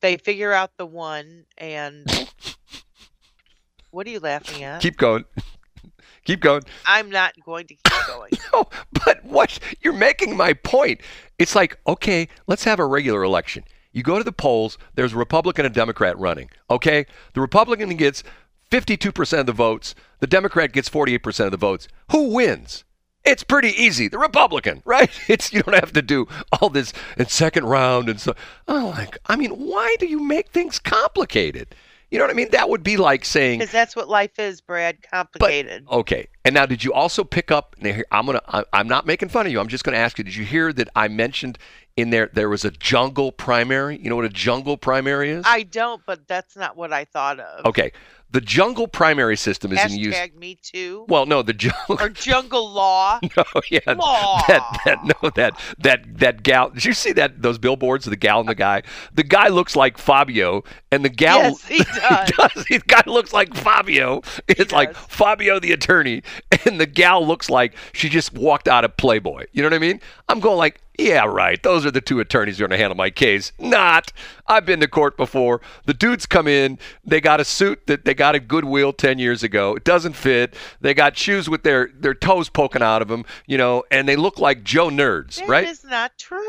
They 0.00 0.16
figure 0.16 0.52
out 0.52 0.70
the 0.76 0.86
one, 0.86 1.44
and 1.56 2.06
what 3.90 4.06
are 4.06 4.10
you 4.10 4.20
laughing 4.20 4.62
at? 4.62 4.80
Keep 4.80 4.96
going. 4.96 5.24
Keep 6.24 6.40
going. 6.40 6.62
I'm 6.84 7.08
not 7.08 7.32
going 7.42 7.66
to 7.68 7.74
keep 7.74 8.06
going. 8.06 8.30
No, 8.52 8.68
but 8.92 9.24
what 9.24 9.58
you're 9.80 9.94
making 9.94 10.36
my 10.36 10.52
point. 10.52 11.00
It's 11.38 11.54
like, 11.54 11.78
okay, 11.86 12.28
let's 12.46 12.64
have 12.64 12.78
a 12.80 12.84
regular 12.84 13.22
election. 13.22 13.64
You 13.92 14.02
go 14.02 14.18
to 14.18 14.24
the 14.24 14.32
polls, 14.32 14.76
there's 14.94 15.14
a 15.14 15.16
Republican 15.16 15.64
and 15.64 15.74
a 15.74 15.74
Democrat 15.74 16.18
running. 16.18 16.50
Okay? 16.68 17.06
The 17.32 17.40
Republican 17.40 17.88
gets 17.96 18.24
52% 18.70 19.40
of 19.40 19.46
the 19.46 19.52
votes, 19.52 19.94
the 20.20 20.26
Democrat 20.26 20.72
gets 20.72 20.88
48% 20.88 21.46
of 21.46 21.50
the 21.50 21.56
votes. 21.56 21.88
Who 22.10 22.32
wins? 22.32 22.84
It's 23.24 23.42
pretty 23.42 23.70
easy. 23.70 24.08
The 24.08 24.18
Republican, 24.18 24.82
right? 24.86 25.10
It's 25.28 25.52
you 25.52 25.62
don't 25.62 25.74
have 25.74 25.92
to 25.92 26.02
do 26.02 26.26
all 26.60 26.70
this 26.70 26.92
in 27.16 27.26
second 27.26 27.64
round 27.64 28.08
and 28.08 28.20
so. 28.20 28.34
Oh, 28.66 28.94
like 28.96 29.18
I 29.26 29.36
mean, 29.36 29.50
why 29.50 29.96
do 29.98 30.06
you 30.06 30.22
make 30.22 30.50
things 30.50 30.78
complicated? 30.78 31.74
You 32.10 32.18
know 32.18 32.24
what 32.24 32.30
I 32.30 32.34
mean? 32.34 32.48
That 32.52 32.70
would 32.70 32.82
be 32.82 32.96
like 32.96 33.26
saying 33.26 33.58
Because 33.58 33.70
that's 33.70 33.94
what 33.94 34.08
life 34.08 34.38
is, 34.38 34.62
Brad. 34.62 35.02
Complicated. 35.02 35.86
Okay. 35.90 36.28
And 36.42 36.54
now, 36.54 36.64
did 36.64 36.82
you 36.82 36.94
also 36.94 37.22
pick 37.22 37.50
up? 37.50 37.76
I'm 38.10 38.24
gonna. 38.24 38.40
I'm 38.72 38.88
not 38.88 39.04
making 39.04 39.28
fun 39.28 39.44
of 39.44 39.52
you. 39.52 39.60
I'm 39.60 39.68
just 39.68 39.84
gonna 39.84 39.98
ask 39.98 40.16
you. 40.16 40.24
Did 40.24 40.34
you 40.34 40.46
hear 40.46 40.72
that 40.72 40.88
I 40.96 41.08
mentioned 41.08 41.58
in 41.98 42.08
there 42.08 42.30
there 42.32 42.48
was 42.48 42.64
a 42.64 42.70
jungle 42.70 43.30
primary? 43.30 43.98
You 43.98 44.08
know 44.08 44.16
what 44.16 44.24
a 44.24 44.30
jungle 44.30 44.78
primary 44.78 45.30
is? 45.30 45.44
I 45.46 45.64
don't, 45.64 46.00
but 46.06 46.26
that's 46.26 46.56
not 46.56 46.78
what 46.78 46.94
I 46.94 47.04
thought 47.04 47.40
of. 47.40 47.66
okay. 47.66 47.92
The 48.30 48.40
jungle 48.42 48.86
primary 48.88 49.36
system 49.36 49.72
is 49.72 49.92
in 49.92 49.98
use. 49.98 50.14
Hashtag 50.14 50.34
me 50.36 50.58
too. 50.62 51.06
Well, 51.08 51.24
no, 51.24 51.40
the 51.42 51.54
jungle. 51.54 51.96
or 51.98 52.08
jungle 52.10 52.70
law. 52.70 53.20
No, 53.36 53.44
yeah, 53.70 53.80
Law. 53.86 54.42
that 54.48 54.80
that 54.84 55.04
no 55.04 55.30
that 55.30 55.58
that 55.78 56.18
that 56.18 56.42
gal. 56.42 56.70
Did 56.70 56.84
you 56.84 56.92
see 56.92 57.12
that 57.12 57.40
those 57.42 57.56
billboards 57.58 58.04
the 58.04 58.16
gal 58.16 58.40
and 58.40 58.48
the 58.48 58.54
guy? 58.54 58.82
The 59.14 59.22
guy 59.22 59.48
looks 59.48 59.76
like 59.76 59.96
Fabio, 59.98 60.64
and 60.90 61.04
the 61.04 61.08
gal. 61.08 61.38
Yes, 61.38 61.66
he 61.66 61.78
does. 62.00 62.30
does. 62.30 62.64
The 62.68 62.82
guy 62.86 63.02
looks 63.06 63.32
like 63.32 63.54
Fabio. 63.54 64.22
It's 64.46 64.72
like. 64.72 64.94
Fabio 64.94 65.58
the 65.58 65.72
attorney, 65.72 66.22
and 66.64 66.80
the 66.80 66.86
gal 66.86 67.26
looks 67.26 67.48
like 67.50 67.74
she 67.92 68.08
just 68.08 68.32
walked 68.34 68.68
out 68.68 68.84
of 68.84 68.96
Playboy. 68.96 69.46
You 69.52 69.62
know 69.62 69.66
what 69.66 69.74
I 69.74 69.78
mean? 69.78 70.00
I'm 70.28 70.40
going 70.40 70.56
like, 70.58 70.80
yeah, 70.98 71.24
right. 71.24 71.62
Those 71.62 71.86
are 71.86 71.90
the 71.90 72.00
two 72.00 72.20
attorneys 72.20 72.58
who 72.58 72.64
are 72.64 72.68
going 72.68 72.76
to 72.76 72.82
handle 72.82 72.96
my 72.96 73.10
case. 73.10 73.52
Not. 73.58 74.12
I've 74.46 74.66
been 74.66 74.80
to 74.80 74.88
court 74.88 75.16
before. 75.16 75.60
The 75.86 75.94
dudes 75.94 76.26
come 76.26 76.46
in. 76.48 76.78
They 77.04 77.20
got 77.20 77.40
a 77.40 77.44
suit 77.44 77.86
that 77.86 78.04
they 78.04 78.14
got 78.14 78.34
at 78.34 78.48
Goodwill 78.48 78.92
ten 78.92 79.18
years 79.18 79.42
ago. 79.42 79.74
It 79.76 79.84
doesn't 79.84 80.14
fit. 80.14 80.54
They 80.80 80.94
got 80.94 81.16
shoes 81.16 81.48
with 81.48 81.62
their 81.62 81.90
their 81.94 82.14
toes 82.14 82.48
poking 82.48 82.82
out 82.82 83.00
of 83.02 83.08
them. 83.08 83.24
You 83.46 83.58
know, 83.58 83.84
and 83.90 84.08
they 84.08 84.16
look 84.16 84.38
like 84.38 84.64
Joe 84.64 84.88
nerds, 84.88 85.36
That 85.36 85.48
right? 85.48 85.68
is 85.68 85.84
not 85.84 86.12
true. 86.18 86.48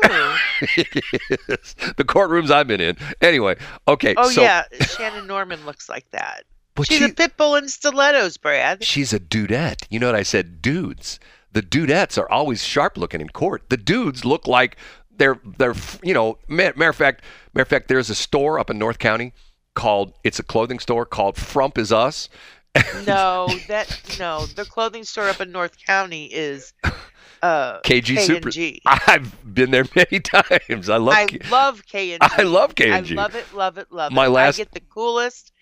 is. 0.62 1.74
The 1.96 2.04
courtrooms 2.04 2.50
I've 2.50 2.66
been 2.66 2.80
in. 2.80 2.96
Anyway, 3.20 3.56
okay. 3.88 4.14
oh 4.16 4.30
so, 4.30 4.42
yeah, 4.42 4.64
Shannon 4.80 5.26
Norman 5.26 5.64
looks 5.66 5.88
like 5.88 6.10
that. 6.10 6.44
But 6.74 6.86
She's 6.86 6.98
she- 6.98 7.04
a 7.04 7.08
pit 7.10 7.36
bull 7.36 7.56
in 7.56 7.68
stilettos, 7.68 8.36
Brad. 8.36 8.82
She's 8.84 9.12
a 9.12 9.20
dudette. 9.20 9.84
You 9.90 9.98
know 9.98 10.06
what 10.06 10.14
I 10.14 10.22
said? 10.22 10.62
Dudes. 10.62 11.18
The 11.52 11.62
dudettes 11.62 12.16
are 12.18 12.30
always 12.30 12.62
sharp 12.62 12.96
looking 12.96 13.20
in 13.20 13.28
court. 13.30 13.64
The 13.70 13.76
dudes 13.76 14.24
look 14.24 14.46
like 14.46 14.76
they're 15.16 15.38
they're 15.58 15.74
you 16.02 16.14
know 16.14 16.38
matter 16.48 16.88
of 16.88 16.96
fact 16.96 17.22
matter 17.54 17.62
of 17.62 17.68
fact 17.68 17.88
there's 17.88 18.08
a 18.10 18.14
store 18.14 18.58
up 18.58 18.70
in 18.70 18.78
North 18.78 18.98
County 18.98 19.32
called 19.74 20.12
it's 20.24 20.38
a 20.38 20.42
clothing 20.42 20.78
store 20.78 21.04
called 21.06 21.36
Frump 21.36 21.76
is 21.78 21.92
Us. 21.92 22.28
No, 23.06 23.48
that 23.66 24.16
no. 24.18 24.46
The 24.46 24.64
clothing 24.64 25.02
store 25.04 25.28
up 25.28 25.40
in 25.40 25.50
North 25.50 25.76
County 25.84 26.26
is 26.26 26.72
uh 27.42 27.80
KG 27.80 28.18
Super. 28.20 28.50
K&G. 28.50 28.80
I've 28.86 29.54
been 29.54 29.70
there 29.72 29.86
many 29.96 30.20
times. 30.20 30.88
I 30.88 30.98
love 30.98 31.14
I 31.14 31.26
K- 31.26 31.40
love 31.50 31.82
K 31.86 32.12
and 32.12 32.22
I 32.22 32.42
love 32.42 32.74
K&G. 32.76 32.92
I 32.92 33.00
love 33.20 33.34
it, 33.34 33.52
love 33.54 33.76
it, 33.78 33.90
love 33.90 34.12
it. 34.12 34.14
My 34.14 34.28
last- 34.28 34.56
I 34.56 34.58
get 34.58 34.72
the 34.72 34.80
coolest. 34.80 35.52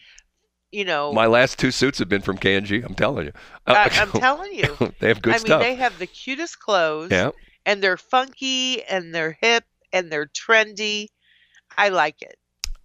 You 0.70 0.84
know, 0.84 1.12
my 1.12 1.26
last 1.26 1.58
two 1.58 1.70
suits 1.70 1.98
have 1.98 2.08
been 2.08 2.20
from 2.20 2.36
K&G. 2.36 2.82
I'm 2.82 2.94
telling 2.94 3.26
you. 3.26 3.32
I, 3.66 3.88
I'm 3.94 4.10
telling 4.20 4.52
you. 4.52 4.76
they 5.00 5.08
have 5.08 5.22
good 5.22 5.38
stuff. 5.40 5.62
I 5.62 5.64
mean, 5.64 5.68
they 5.70 5.74
have 5.76 5.98
the 5.98 6.06
cutest 6.06 6.58
clothes. 6.58 7.10
yeah. 7.10 7.30
and 7.64 7.82
they're 7.82 7.96
funky 7.96 8.82
and 8.84 9.14
they're 9.14 9.38
hip 9.40 9.64
and 9.92 10.12
they're 10.12 10.26
trendy. 10.26 11.08
I 11.76 11.88
like 11.88 12.20
it. 12.20 12.36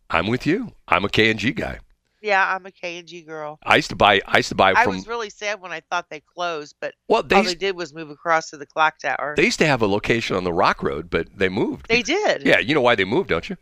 I'm 0.09 0.27
with 0.27 0.45
you. 0.45 0.71
I'm 0.87 1.03
a 1.03 1.09
K&G 1.09 1.51
guy. 1.53 1.79
Yeah, 2.23 2.55
I'm 2.55 2.65
a 2.65 2.71
K 2.71 2.99
and 2.99 3.07
G 3.07 3.21
girl. 3.21 3.59
I 3.63 3.75
used 3.75 3.89
to 3.89 3.97
buy 3.97 4.21
I 4.25 4.37
used 4.37 4.47
to 4.47 4.55
buy 4.55 4.73
From, 4.73 4.81
I 4.81 4.87
was 4.87 5.05
really 5.07 5.29
sad 5.29 5.59
when 5.59 5.73
I 5.73 5.81
thought 5.81 6.09
they 6.09 6.21
closed, 6.21 6.75
but 6.79 6.93
well 7.09 7.21
they 7.21 7.35
all 7.35 7.43
used, 7.43 7.55
they 7.55 7.59
did 7.59 7.75
was 7.75 7.93
move 7.93 8.09
across 8.09 8.49
to 8.51 8.57
the 8.57 8.65
clock 8.65 8.97
tower. 8.97 9.33
they 9.35 9.43
used 9.43 9.59
to 9.59 9.67
have 9.67 9.81
a 9.81 9.87
location 9.87 10.37
on 10.37 10.45
the 10.45 10.53
Rock 10.53 10.81
Road, 10.81 11.09
but 11.09 11.27
they 11.35 11.49
moved. 11.49 11.87
They 11.89 12.01
did. 12.01 12.43
Yeah, 12.43 12.59
you 12.59 12.73
know 12.73 12.81
why 12.81 12.95
they 12.95 13.03
moved, 13.03 13.27
don't 13.27 13.49
you? 13.49 13.57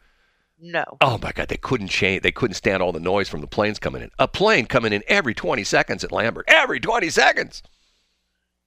No. 0.62 0.86
Oh 1.02 1.18
my 1.18 1.32
God, 1.32 1.48
they 1.48 1.58
couldn't 1.58 1.88
change. 1.88 2.22
They 2.22 2.32
couldn't 2.32 2.54
stand 2.54 2.84
all 2.84 2.92
the 2.92 3.00
noise 3.00 3.28
from 3.28 3.42
the 3.42 3.48
planes 3.48 3.80
coming 3.80 4.04
in. 4.04 4.12
A 4.20 4.28
plane 4.28 4.68
coming 4.68 4.94
in 4.94 5.04
every 5.08 5.34
20 5.34 5.64
seconds 5.64 6.04
at 6.04 6.12
Lambert. 6.12 6.46
Every 6.48 6.80
20 6.80 7.10
seconds. 7.10 7.64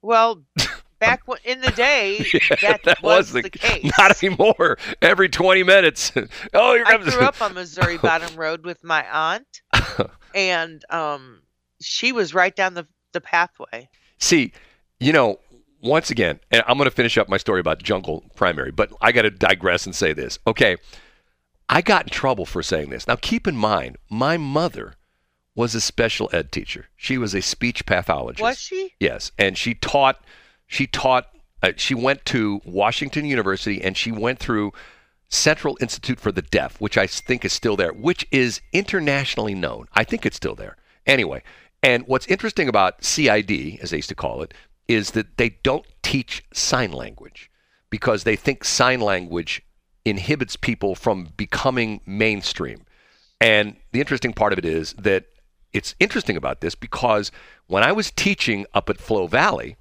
Well, 0.02 0.42
back 0.98 1.22
in 1.44 1.60
the 1.60 1.70
day, 1.70 2.26
Yeah, 2.62 2.78
that, 2.84 3.02
was, 3.02 3.32
the, 3.32 3.48
case. 3.48 3.92
Not 3.96 4.22
anymore. 4.22 4.76
Every 5.00 5.28
20 5.28 5.62
minutes. 5.62 6.12
oh, 6.54 6.74
here 6.74 6.84
I 6.86 6.96
grew 6.98 7.20
up 7.20 7.40
on 7.40 7.54
Missouri 7.54 7.98
Bottom 7.98 8.34
Road 8.36 8.64
with 8.64 8.82
my 8.82 9.06
aunt, 9.10 9.62
and 10.34 10.84
um, 10.90 11.42
she 11.80 12.12
was 12.12 12.34
right 12.34 12.54
down 12.54 12.74
the 12.74 12.86
the 13.12 13.20
pathway. 13.20 13.88
See, 14.18 14.52
you 14.98 15.12
know, 15.12 15.38
once 15.80 16.10
again, 16.10 16.40
and 16.50 16.64
I'm 16.66 16.76
going 16.76 16.90
to 16.90 16.94
finish 16.94 17.16
up 17.16 17.28
my 17.28 17.36
story 17.36 17.60
about 17.60 17.82
jungle 17.82 18.24
primary, 18.34 18.72
but 18.72 18.92
I 19.00 19.12
got 19.12 19.22
to 19.22 19.30
digress 19.30 19.86
and 19.86 19.94
say 19.94 20.12
this. 20.12 20.38
Okay, 20.46 20.76
I 21.68 21.80
got 21.82 22.04
in 22.04 22.10
trouble 22.10 22.46
for 22.46 22.62
saying 22.62 22.90
this. 22.90 23.06
Now, 23.06 23.16
keep 23.16 23.46
in 23.46 23.56
mind, 23.56 23.96
my 24.10 24.36
mother 24.36 24.94
was 25.54 25.74
a 25.74 25.80
special 25.80 26.28
ed 26.32 26.52
teacher. 26.52 26.86
She 26.96 27.16
was 27.18 27.34
a 27.34 27.42
speech 27.42 27.86
pathologist. 27.86 28.42
Was 28.42 28.58
she? 28.58 28.94
Yes, 29.00 29.32
and 29.38 29.56
she 29.56 29.74
taught. 29.74 30.22
She 30.66 30.86
taught. 30.86 31.28
Uh, 31.62 31.72
she 31.76 31.94
went 31.94 32.24
to 32.26 32.60
Washington 32.64 33.24
University, 33.24 33.82
and 33.82 33.96
she 33.96 34.12
went 34.12 34.38
through 34.38 34.72
Central 35.28 35.78
Institute 35.80 36.20
for 36.20 36.32
the 36.32 36.42
Deaf, 36.42 36.80
which 36.80 36.98
I 36.98 37.06
think 37.06 37.44
is 37.44 37.52
still 37.52 37.76
there, 37.76 37.92
which 37.92 38.26
is 38.30 38.60
internationally 38.72 39.54
known. 39.54 39.86
I 39.94 40.04
think 40.04 40.26
it's 40.26 40.36
still 40.36 40.54
there. 40.54 40.76
Anyway, 41.06 41.42
and 41.82 42.06
what's 42.06 42.26
interesting 42.26 42.68
about 42.68 43.04
CID, 43.04 43.78
as 43.82 43.90
they 43.90 43.98
used 43.98 44.08
to 44.08 44.14
call 44.14 44.42
it, 44.42 44.54
is 44.88 45.12
that 45.12 45.36
they 45.38 45.50
don't 45.62 45.86
teach 46.02 46.44
sign 46.52 46.92
language 46.92 47.50
because 47.90 48.24
they 48.24 48.36
think 48.36 48.64
sign 48.64 49.00
language 49.00 49.62
inhibits 50.04 50.56
people 50.56 50.94
from 50.94 51.32
becoming 51.36 52.00
mainstream. 52.06 52.84
And 53.40 53.76
the 53.92 54.00
interesting 54.00 54.32
part 54.32 54.52
of 54.52 54.58
it 54.58 54.64
is 54.64 54.92
that 54.94 55.26
it's 55.72 55.94
interesting 55.98 56.36
about 56.36 56.60
this 56.60 56.74
because 56.74 57.32
when 57.66 57.82
I 57.82 57.92
was 57.92 58.10
teaching 58.10 58.66
up 58.74 58.88
at 58.88 59.00
Flo 59.00 59.26
Valley, 59.26 59.76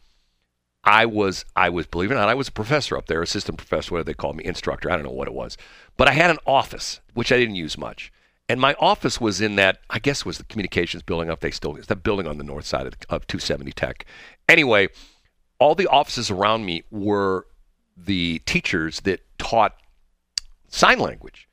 I 0.84 1.06
was 1.06 1.46
I 1.56 1.70
was 1.70 1.86
believe 1.88 2.12
it 2.12 2.16
or 2.16 2.18
not, 2.18 2.30
I 2.30 2.34
was 2.34 2.50
a 2.50 2.54
professor 2.54 2.98
up 2.98 3.08
there, 3.08 3.22
assistant 3.22 3.58
professor, 3.58 3.94
whatever 3.94 4.06
they 4.06 4.14
called 4.14 4.36
me, 4.36 4.44
instructor, 4.44 4.92
I 4.92 4.96
don't 4.96 5.06
know 5.06 5.12
what 5.12 5.28
it 5.28 5.34
was. 5.34 5.58
But 5.96 6.08
I 6.08 6.12
had 6.12 6.30
an 6.30 6.40
office, 6.46 7.00
which 7.14 7.32
I 7.32 7.38
didn't 7.38 7.56
use 7.56 7.78
much. 7.78 8.12
And 8.50 8.60
my 8.60 8.76
office 8.80 9.22
was 9.22 9.40
in 9.40 9.56
that, 9.56 9.80
I 9.90 10.00
guess 10.00 10.26
was 10.26 10.38
the 10.38 10.44
communications 10.44 11.02
building 11.02 11.30
up. 11.30 11.40
They 11.40 11.52
still 11.52 11.76
it's 11.76 11.88
the 11.88 11.96
building 11.96 12.28
on 12.28 12.38
the 12.38 12.44
north 12.44 12.66
side 12.66 12.88
of, 12.88 12.94
of 13.10 13.28
270 13.28 13.72
Tech. 13.72 14.06
Anyway, 14.50 14.90
all 15.60 15.76
the 15.76 15.88
offices 15.88 16.30
around 16.30 16.66
me 16.66 16.84
were 16.92 17.48
the 17.96 18.40
teachers 18.46 19.02
that 19.02 19.22
taught 19.38 19.76
sign 20.74 21.00
language. 21.00 21.48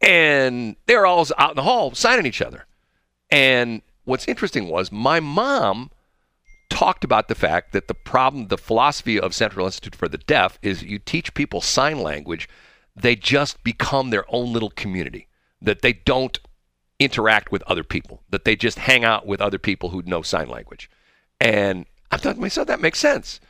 And 0.00 0.76
they 0.86 0.96
were 0.96 1.06
all 1.06 1.26
out 1.38 1.50
in 1.50 1.56
the 1.56 1.62
hall 1.62 1.94
signing 1.94 2.26
each 2.26 2.42
other. 2.42 2.66
And 3.30 3.82
what's 4.04 4.28
interesting 4.28 4.68
was 4.68 4.92
my 4.92 5.20
mom 5.20 5.90
talked 6.68 7.04
about 7.04 7.28
the 7.28 7.34
fact 7.34 7.72
that 7.72 7.88
the 7.88 7.94
problem, 7.94 8.48
the 8.48 8.58
philosophy 8.58 9.18
of 9.18 9.34
Central 9.34 9.66
Institute 9.66 9.94
for 9.94 10.08
the 10.08 10.18
Deaf 10.18 10.58
is 10.62 10.82
you 10.82 10.98
teach 10.98 11.32
people 11.32 11.60
sign 11.60 12.00
language, 12.00 12.48
they 12.94 13.14
just 13.14 13.62
become 13.62 14.10
their 14.10 14.24
own 14.28 14.52
little 14.52 14.70
community, 14.70 15.28
that 15.62 15.82
they 15.82 15.92
don't 15.92 16.38
interact 16.98 17.52
with 17.52 17.62
other 17.66 17.84
people, 17.84 18.22
that 18.30 18.44
they 18.44 18.56
just 18.56 18.80
hang 18.80 19.04
out 19.04 19.26
with 19.26 19.40
other 19.40 19.58
people 19.58 19.90
who 19.90 20.02
know 20.02 20.22
sign 20.22 20.48
language. 20.48 20.90
And 21.40 21.86
I 22.10 22.16
thought 22.16 22.34
to 22.34 22.40
myself, 22.40 22.66
that 22.66 22.80
makes 22.80 22.98
sense. 22.98 23.40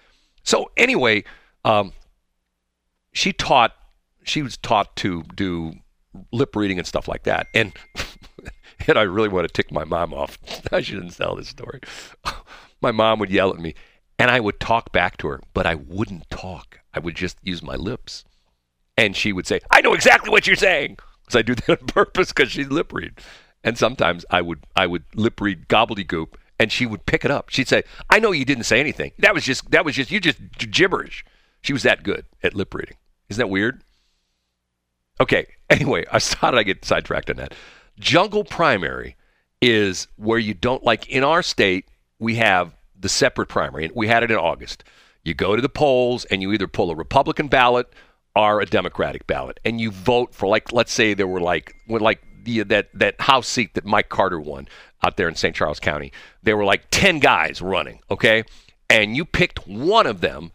So 0.43 0.71
anyway, 0.77 1.25
um, 1.65 1.93
she 3.13 3.33
taught, 3.33 3.75
she 4.27 4.43
was 4.43 4.57
taught 4.57 4.95
to 4.97 5.23
do 5.35 5.75
lip 6.33 6.57
reading 6.57 6.79
and 6.79 6.87
stuff 6.87 7.09
like 7.09 7.25
that. 7.25 7.47
And 7.55 7.73
and 8.87 8.99
I 8.99 9.03
really 9.03 9.29
want 9.29 9.47
to 9.47 9.53
tick 9.53 9.73
my 9.73 9.85
mom 9.85 10.13
off. 10.13 10.39
I 10.73 10.81
shouldn't 10.81 11.17
tell 11.17 11.37
this 11.37 11.49
story. 11.49 11.81
My 12.83 12.93
mom 12.93 13.19
would 13.21 13.31
yell 13.31 13.51
at 13.51 13.59
me, 13.59 13.75
and 14.19 14.31
I 14.31 14.39
would 14.39 14.61
talk 14.61 14.93
back 14.93 15.17
to 15.19 15.29
her, 15.29 15.41
but 15.55 15.65
I 15.65 15.77
wouldn't 15.77 16.29
talk. 16.29 16.79
I 16.93 16.99
would 16.99 17.15
just 17.15 17.39
use 17.43 17.63
my 17.63 17.75
lips. 17.75 18.23
And 18.99 19.17
she 19.17 19.33
would 19.33 19.47
say, 19.47 19.61
I 19.71 19.81
know 19.81 19.95
exactly 19.95 20.31
what 20.31 20.47
you're 20.47 20.57
saying. 20.57 20.99
Because 21.25 21.39
I 21.39 21.43
do 21.43 21.55
that 21.55 21.81
on 21.81 21.87
purpose 21.87 22.29
because 22.29 22.51
she'd 22.51 22.71
lip 22.71 22.93
read. 22.93 23.19
And 23.65 23.79
sometimes 23.79 24.27
I 24.31 24.43
would 24.43 24.65
I 24.77 24.87
would 24.87 25.05
lip 25.15 25.41
read 25.41 25.69
gobbledygook 25.69 26.35
and 26.59 26.71
she 26.71 26.87
would 26.87 27.07
pick 27.07 27.25
it 27.25 27.31
up. 27.31 27.49
She'd 27.49 27.69
say, 27.69 27.83
I 28.11 28.19
know 28.19 28.33
you 28.33 28.45
didn't 28.45 28.65
say 28.65 28.79
anything. 28.79 29.13
That 29.19 29.35
was 29.35 29.45
just 29.45 29.71
that 29.71 29.85
was 29.85 29.95
just 29.95 30.11
you 30.11 30.21
just 30.21 30.39
gibberish. 30.59 31.25
She 31.63 31.73
was 31.73 31.83
that 31.83 32.03
good 32.03 32.27
at 32.43 32.55
lip 32.55 32.75
reading. 32.75 32.97
Isn't 33.29 33.41
that 33.41 33.49
weird? 33.49 33.83
Okay. 35.21 35.47
Anyway, 35.69 36.05
I 36.13 36.21
how 36.41 36.53
did 36.53 36.61
I 36.61 36.63
get 36.63 36.85
sidetracked 36.85 37.29
on 37.29 37.39
that? 37.39 37.53
Jungle 37.99 38.45
primary 38.45 39.17
is 39.61 40.07
where 40.15 40.39
you 40.39 40.55
don't 40.55 40.85
like 40.85 41.09
in 41.09 41.25
our 41.25 41.43
state 41.43 41.89
we 42.21 42.37
have 42.37 42.73
the 42.97 43.09
separate 43.09 43.49
primary 43.49 43.91
we 43.93 44.07
had 44.07 44.23
it 44.23 44.31
in 44.31 44.37
August. 44.37 44.85
You 45.25 45.35
go 45.35 45.57
to 45.57 45.61
the 45.61 45.69
polls 45.69 46.25
and 46.27 46.41
you 46.41 46.53
either 46.53 46.69
pull 46.69 46.93
a 46.93 46.95
Republican 46.95 47.49
ballot 47.49 47.89
or 48.37 48.61
a 48.61 48.67
Democratic 48.67 49.27
ballot 49.27 49.59
and 49.65 49.81
you 49.81 49.91
vote 49.91 50.33
for 50.33 50.47
like 50.47 50.73
let's 50.73 50.93
say 50.93 51.15
there 51.15 51.27
were 51.27 51.41
like 51.41 51.75
like 51.89 52.23
the, 52.45 52.63
that 52.63 52.89
that 52.95 53.21
house 53.21 53.49
seat 53.49 53.75
that 53.75 53.85
Mike 53.85 54.09
Carter 54.09 54.39
won 54.39 54.69
out 55.03 55.17
there 55.17 55.29
in 55.29 55.35
St. 55.35 55.57
Charles 55.57 55.81
County. 55.81 56.13
There 56.45 56.57
were 56.57 56.65
like 56.65 56.85
10 56.93 57.19
guys 57.19 57.61
running, 57.61 57.99
okay? 58.09 58.45
And 58.89 59.17
you 59.17 59.25
picked 59.25 59.67
one 59.67 60.07
of 60.07 60.21
them 60.21 60.53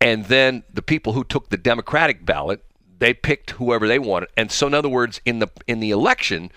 and 0.00 0.24
then 0.26 0.62
the 0.72 0.82
people 0.82 1.12
who 1.12 1.24
took 1.24 1.50
the 1.50 1.56
Democratic 1.56 2.24
ballot, 2.24 2.64
they 2.98 3.14
picked 3.14 3.50
whoever 3.52 3.86
they 3.86 3.98
wanted. 3.98 4.28
And 4.36 4.50
so, 4.50 4.66
in 4.66 4.74
other 4.74 4.88
words, 4.88 5.20
in 5.24 5.38
the 5.38 5.48
in 5.66 5.80
the 5.80 5.90
election, 5.90 6.50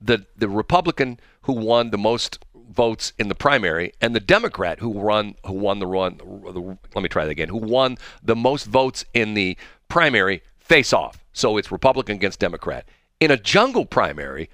the 0.00 0.26
the 0.36 0.48
Republican 0.48 1.18
who 1.42 1.52
won 1.52 1.90
the 1.90 1.98
most 1.98 2.38
votes 2.54 3.12
in 3.18 3.28
the 3.28 3.34
primary 3.34 3.92
and 4.00 4.14
the 4.14 4.20
Democrat 4.20 4.78
who 4.80 4.88
won 4.88 5.34
who 5.46 5.52
won 5.52 5.78
the 5.78 5.86
run. 5.86 6.18
The, 6.18 6.78
let 6.94 7.02
me 7.02 7.08
try 7.08 7.24
that 7.24 7.30
again. 7.30 7.48
Who 7.48 7.58
won 7.58 7.98
the 8.22 8.36
most 8.36 8.66
votes 8.66 9.04
in 9.12 9.34
the 9.34 9.56
primary 9.88 10.42
face 10.58 10.92
off. 10.92 11.24
So 11.32 11.56
it's 11.56 11.72
Republican 11.72 12.16
against 12.16 12.40
Democrat. 12.40 12.86
In 13.20 13.30
a 13.30 13.36
jungle 13.36 13.84
primary, 13.84 14.50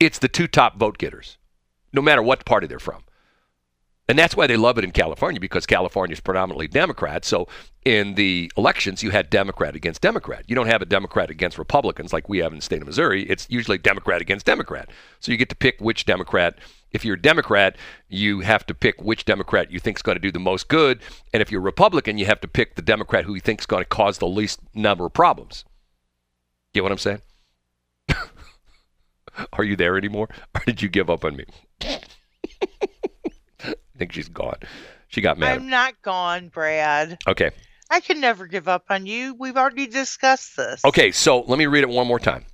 it's 0.00 0.18
the 0.18 0.28
two 0.28 0.46
top 0.46 0.76
vote 0.76 0.98
getters, 0.98 1.38
no 1.92 2.02
matter 2.02 2.22
what 2.22 2.44
party 2.44 2.66
they're 2.66 2.78
from. 2.78 3.02
And 4.08 4.18
that's 4.18 4.34
why 4.34 4.46
they 4.46 4.56
love 4.56 4.78
it 4.78 4.84
in 4.84 4.90
California 4.90 5.38
because 5.38 5.66
California 5.66 6.14
is 6.14 6.20
predominantly 6.20 6.66
Democrat. 6.66 7.26
So 7.26 7.46
in 7.84 8.14
the 8.14 8.50
elections, 8.56 9.02
you 9.02 9.10
had 9.10 9.28
Democrat 9.28 9.76
against 9.76 10.00
Democrat. 10.00 10.44
You 10.46 10.54
don't 10.54 10.66
have 10.66 10.80
a 10.80 10.86
Democrat 10.86 11.28
against 11.28 11.58
Republicans 11.58 12.10
like 12.10 12.26
we 12.26 12.38
have 12.38 12.52
in 12.52 12.58
the 12.58 12.64
state 12.64 12.80
of 12.80 12.86
Missouri. 12.86 13.24
It's 13.28 13.46
usually 13.50 13.76
Democrat 13.76 14.22
against 14.22 14.46
Democrat. 14.46 14.88
So 15.20 15.30
you 15.30 15.36
get 15.36 15.50
to 15.50 15.56
pick 15.56 15.78
which 15.80 16.06
Democrat. 16.06 16.56
If 16.90 17.04
you're 17.04 17.16
a 17.16 17.20
Democrat, 17.20 17.76
you 18.08 18.40
have 18.40 18.64
to 18.66 18.74
pick 18.74 19.02
which 19.02 19.26
Democrat 19.26 19.70
you 19.70 19.78
think 19.78 19.98
is 19.98 20.02
going 20.02 20.16
to 20.16 20.20
do 20.20 20.32
the 20.32 20.38
most 20.38 20.68
good. 20.68 21.00
And 21.34 21.42
if 21.42 21.52
you're 21.52 21.60
a 21.60 21.64
Republican, 21.64 22.16
you 22.16 22.24
have 22.24 22.40
to 22.40 22.48
pick 22.48 22.76
the 22.76 22.82
Democrat 22.82 23.26
who 23.26 23.34
you 23.34 23.40
think 23.42 23.60
is 23.60 23.66
going 23.66 23.82
to 23.82 23.88
cause 23.88 24.16
the 24.16 24.26
least 24.26 24.60
number 24.74 25.04
of 25.04 25.12
problems. 25.12 25.66
Get 26.72 26.82
what 26.82 26.92
I'm 26.92 26.98
saying? 26.98 27.20
Are 29.52 29.64
you 29.64 29.76
there 29.76 29.98
anymore? 29.98 30.30
Or 30.54 30.62
did 30.64 30.80
you 30.80 30.88
give 30.88 31.10
up 31.10 31.26
on 31.26 31.36
me? 31.36 31.44
I 33.98 34.06
think 34.06 34.12
she's 34.12 34.28
gone. 34.28 34.58
She 35.08 35.20
got 35.20 35.38
mad. 35.38 35.58
I'm 35.58 35.68
not 35.68 36.00
gone, 36.02 36.50
Brad. 36.50 37.18
Okay. 37.26 37.50
I 37.90 37.98
can 37.98 38.20
never 38.20 38.46
give 38.46 38.68
up 38.68 38.84
on 38.90 39.06
you. 39.06 39.34
We've 39.34 39.56
already 39.56 39.88
discussed 39.88 40.56
this. 40.56 40.84
Okay, 40.84 41.10
so 41.10 41.40
let 41.40 41.58
me 41.58 41.66
read 41.66 41.82
it 41.82 41.88
one 41.88 42.06
more 42.06 42.20
time. 42.20 42.44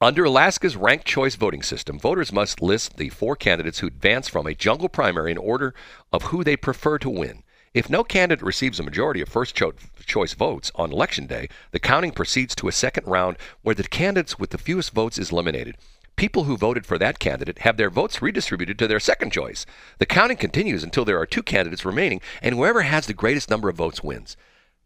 Under 0.00 0.24
Alaska's 0.24 0.74
ranked 0.74 1.04
choice 1.04 1.34
voting 1.34 1.62
system, 1.62 1.98
voters 1.98 2.32
must 2.32 2.62
list 2.62 2.96
the 2.96 3.10
four 3.10 3.36
candidates 3.36 3.80
who 3.80 3.88
advance 3.88 4.28
from 4.28 4.46
a 4.46 4.54
jungle 4.54 4.88
primary 4.88 5.30
in 5.30 5.36
order 5.36 5.74
of 6.10 6.22
who 6.22 6.42
they 6.42 6.56
prefer 6.56 6.98
to 7.00 7.10
win. 7.10 7.42
If 7.74 7.90
no 7.90 8.02
candidate 8.02 8.42
receives 8.42 8.80
a 8.80 8.82
majority 8.82 9.20
of 9.20 9.28
first 9.28 9.54
cho- 9.54 9.74
choice 10.06 10.32
votes 10.32 10.72
on 10.76 10.90
election 10.90 11.26
day, 11.26 11.50
the 11.72 11.78
counting 11.78 12.12
proceeds 12.12 12.54
to 12.54 12.68
a 12.68 12.72
second 12.72 13.06
round 13.06 13.36
where 13.60 13.74
the 13.74 13.82
candidates 13.82 14.38
with 14.38 14.48
the 14.48 14.58
fewest 14.58 14.92
votes 14.92 15.18
is 15.18 15.30
eliminated. 15.32 15.76
People 16.16 16.44
who 16.44 16.56
voted 16.56 16.86
for 16.86 16.96
that 16.98 17.18
candidate 17.18 17.58
have 17.60 17.76
their 17.76 17.90
votes 17.90 18.22
redistributed 18.22 18.78
to 18.78 18.88
their 18.88 18.98
second 19.00 19.32
choice. 19.32 19.66
The 19.98 20.06
counting 20.06 20.38
continues 20.38 20.82
until 20.82 21.04
there 21.04 21.20
are 21.20 21.26
two 21.26 21.42
candidates 21.42 21.84
remaining, 21.84 22.22
and 22.40 22.54
whoever 22.54 22.82
has 22.82 23.06
the 23.06 23.12
greatest 23.12 23.50
number 23.50 23.68
of 23.68 23.76
votes 23.76 24.02
wins. 24.02 24.36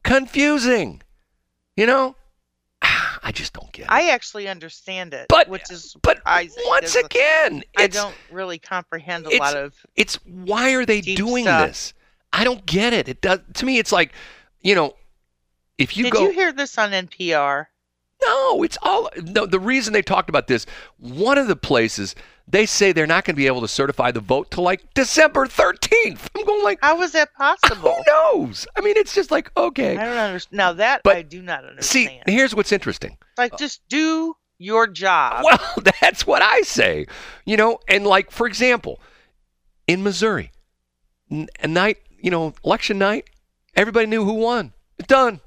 Confusing. 0.02 1.02
You 1.76 1.86
know? 1.86 2.16
Ah, 2.82 3.20
I 3.22 3.30
just 3.30 3.52
don't 3.52 3.70
get 3.72 3.82
it. 3.84 3.90
I 3.92 4.10
actually 4.10 4.48
understand 4.48 5.14
it, 5.14 5.26
But- 5.28 5.48
which 5.48 5.70
is 5.70 5.94
but 6.02 6.16
surprising. 6.16 6.64
once 6.66 6.94
again, 6.96 7.62
I 7.76 7.86
don't 7.86 8.14
really 8.32 8.58
comprehend 8.58 9.26
a 9.26 9.36
lot 9.38 9.54
of. 9.56 9.74
it's 9.96 10.16
why 10.24 10.72
are 10.72 10.84
they 10.84 11.00
doing 11.00 11.44
stuff. 11.44 11.68
this? 11.68 11.94
I 12.32 12.42
don't 12.44 12.64
get 12.66 12.92
it. 12.92 13.08
It 13.08 13.20
does 13.20 13.40
to 13.54 13.64
me. 13.66 13.78
It's 13.78 13.92
like, 13.92 14.12
you 14.62 14.74
know, 14.74 14.94
if 15.78 15.96
you 15.96 16.04
Did 16.04 16.12
go. 16.12 16.22
you 16.22 16.30
hear 16.32 16.52
this 16.52 16.76
on 16.78 16.90
NPR? 16.92 17.66
No, 18.26 18.62
it's 18.62 18.76
all 18.82 19.08
no. 19.22 19.46
The 19.46 19.58
reason 19.60 19.92
they 19.92 20.02
talked 20.02 20.28
about 20.28 20.46
this, 20.46 20.66
one 20.98 21.38
of 21.38 21.46
the 21.48 21.56
places 21.56 22.14
they 22.46 22.66
say 22.66 22.90
they're 22.92 23.06
not 23.06 23.24
going 23.24 23.34
to 23.34 23.36
be 23.36 23.46
able 23.46 23.60
to 23.60 23.68
certify 23.68 24.10
the 24.10 24.20
vote 24.20 24.50
till 24.50 24.64
like 24.64 24.82
December 24.94 25.46
thirteenth. 25.46 26.28
I'm 26.36 26.44
going 26.44 26.62
like, 26.64 26.78
How 26.82 26.98
was 26.98 27.12
that 27.12 27.32
possible? 27.34 27.94
who 27.94 28.02
knows? 28.06 28.66
I 28.76 28.80
mean, 28.82 28.94
it's 28.96 29.14
just 29.14 29.30
like 29.30 29.50
okay. 29.56 29.96
I 29.96 30.04
don't 30.04 30.16
understand. 30.16 30.56
Now 30.56 30.72
that 30.74 31.02
But, 31.04 31.16
I 31.16 31.22
do 31.22 31.40
not 31.42 31.64
understand. 31.64 32.22
See, 32.26 32.32
here's 32.32 32.54
what's 32.54 32.72
interesting. 32.72 33.16
like, 33.38 33.56
just 33.58 33.80
do 33.88 34.34
your 34.58 34.86
job. 34.86 35.42
Well, 35.44 35.58
that's 36.00 36.26
what 36.26 36.42
I 36.42 36.60
say. 36.62 37.06
You 37.46 37.56
know, 37.56 37.78
and 37.88 38.06
like 38.06 38.30
for 38.30 38.46
example, 38.46 39.00
in 39.86 40.02
Missouri, 40.02 40.50
n- 41.30 41.48
night, 41.66 41.98
you 42.20 42.30
know, 42.30 42.52
election 42.64 42.98
night, 42.98 43.30
everybody 43.74 44.06
knew 44.06 44.24
who 44.24 44.34
won. 44.34 44.72
It's 44.98 45.06
done. 45.08 45.40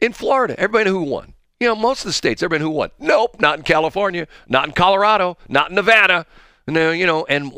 In 0.00 0.12
Florida, 0.12 0.54
everybody 0.58 0.90
knew 0.90 0.98
who 0.98 1.10
won. 1.10 1.34
You 1.62 1.68
know, 1.68 1.76
most 1.76 2.00
of 2.00 2.06
the 2.06 2.12
states, 2.12 2.42
everybody 2.42 2.64
knew 2.64 2.72
who 2.72 2.76
won. 2.76 2.90
Nope, 2.98 3.36
not 3.38 3.56
in 3.56 3.62
California, 3.62 4.26
not 4.48 4.66
in 4.66 4.72
Colorado, 4.72 5.38
not 5.48 5.68
in 5.68 5.76
Nevada. 5.76 6.26
No, 6.66 6.90
you 6.90 7.06
know, 7.06 7.24
and 7.26 7.52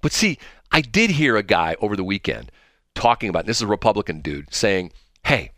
but 0.00 0.10
see, 0.10 0.38
I 0.70 0.80
did 0.80 1.10
hear 1.10 1.36
a 1.36 1.42
guy 1.42 1.76
over 1.78 1.94
the 1.94 2.02
weekend 2.02 2.50
talking 2.94 3.28
about 3.28 3.44
this 3.44 3.58
is 3.58 3.62
a 3.62 3.66
Republican 3.66 4.22
dude 4.22 4.54
saying, 4.54 4.90
"Hey, 5.24 5.50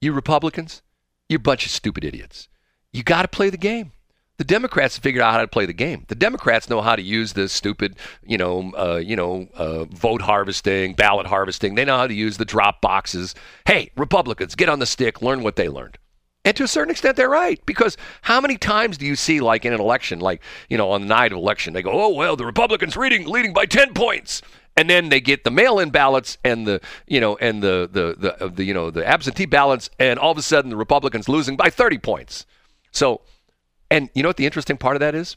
you 0.00 0.12
Republicans, 0.12 0.82
you're 1.28 1.36
a 1.36 1.40
bunch 1.40 1.64
of 1.64 1.70
stupid 1.70 2.04
idiots. 2.04 2.48
You 2.92 3.04
got 3.04 3.22
to 3.22 3.28
play 3.28 3.48
the 3.48 3.56
game." 3.56 3.92
The 4.38 4.44
Democrats 4.44 4.98
figured 4.98 5.22
out 5.22 5.34
how 5.34 5.40
to 5.40 5.46
play 5.46 5.66
the 5.66 5.72
game. 5.72 6.06
The 6.08 6.16
Democrats 6.16 6.68
know 6.68 6.80
how 6.80 6.96
to 6.96 7.02
use 7.02 7.34
this 7.34 7.52
stupid, 7.52 7.94
you 8.26 8.38
know, 8.38 8.72
uh, 8.76 8.96
you 8.96 9.14
know, 9.14 9.46
uh, 9.54 9.84
vote 9.84 10.22
harvesting, 10.22 10.94
ballot 10.94 11.28
harvesting. 11.28 11.76
They 11.76 11.84
know 11.84 11.96
how 11.96 12.08
to 12.08 12.14
use 12.14 12.38
the 12.38 12.44
drop 12.44 12.80
boxes. 12.80 13.36
Hey, 13.66 13.92
Republicans, 13.96 14.56
get 14.56 14.68
on 14.68 14.80
the 14.80 14.86
stick, 14.86 15.22
learn 15.22 15.44
what 15.44 15.54
they 15.54 15.68
learned. 15.68 15.96
And 16.44 16.54
to 16.56 16.64
a 16.64 16.68
certain 16.68 16.90
extent, 16.90 17.16
they're 17.16 17.28
right. 17.28 17.64
Because 17.64 17.96
how 18.22 18.40
many 18.40 18.58
times 18.58 18.98
do 18.98 19.06
you 19.06 19.16
see, 19.16 19.40
like 19.40 19.64
in 19.64 19.72
an 19.72 19.80
election, 19.80 20.20
like, 20.20 20.42
you 20.68 20.76
know, 20.76 20.90
on 20.90 21.02
the 21.02 21.06
night 21.06 21.32
of 21.32 21.38
election, 21.38 21.72
they 21.72 21.82
go, 21.82 21.90
oh, 21.92 22.10
well, 22.10 22.36
the 22.36 22.44
Republicans 22.44 22.96
leading, 22.96 23.26
leading 23.26 23.52
by 23.54 23.64
10 23.64 23.94
points. 23.94 24.42
And 24.76 24.90
then 24.90 25.08
they 25.08 25.20
get 25.20 25.44
the 25.44 25.50
mail-in 25.50 25.90
ballots 25.90 26.36
and 26.44 26.66
the, 26.66 26.80
you 27.06 27.20
know, 27.20 27.36
and 27.36 27.62
the, 27.62 27.88
the, 27.90 28.16
the, 28.18 28.44
uh, 28.44 28.48
the, 28.48 28.64
you 28.64 28.74
know, 28.74 28.90
the 28.90 29.06
absentee 29.06 29.46
ballots. 29.46 29.88
And 29.98 30.18
all 30.18 30.32
of 30.32 30.38
a 30.38 30.42
sudden, 30.42 30.68
the 30.68 30.76
Republicans 30.76 31.28
losing 31.28 31.56
by 31.56 31.70
30 31.70 31.98
points. 31.98 32.44
So, 32.90 33.22
and 33.90 34.10
you 34.14 34.22
know 34.22 34.28
what 34.28 34.36
the 34.36 34.46
interesting 34.46 34.76
part 34.76 34.96
of 34.96 35.00
that 35.00 35.14
is? 35.14 35.36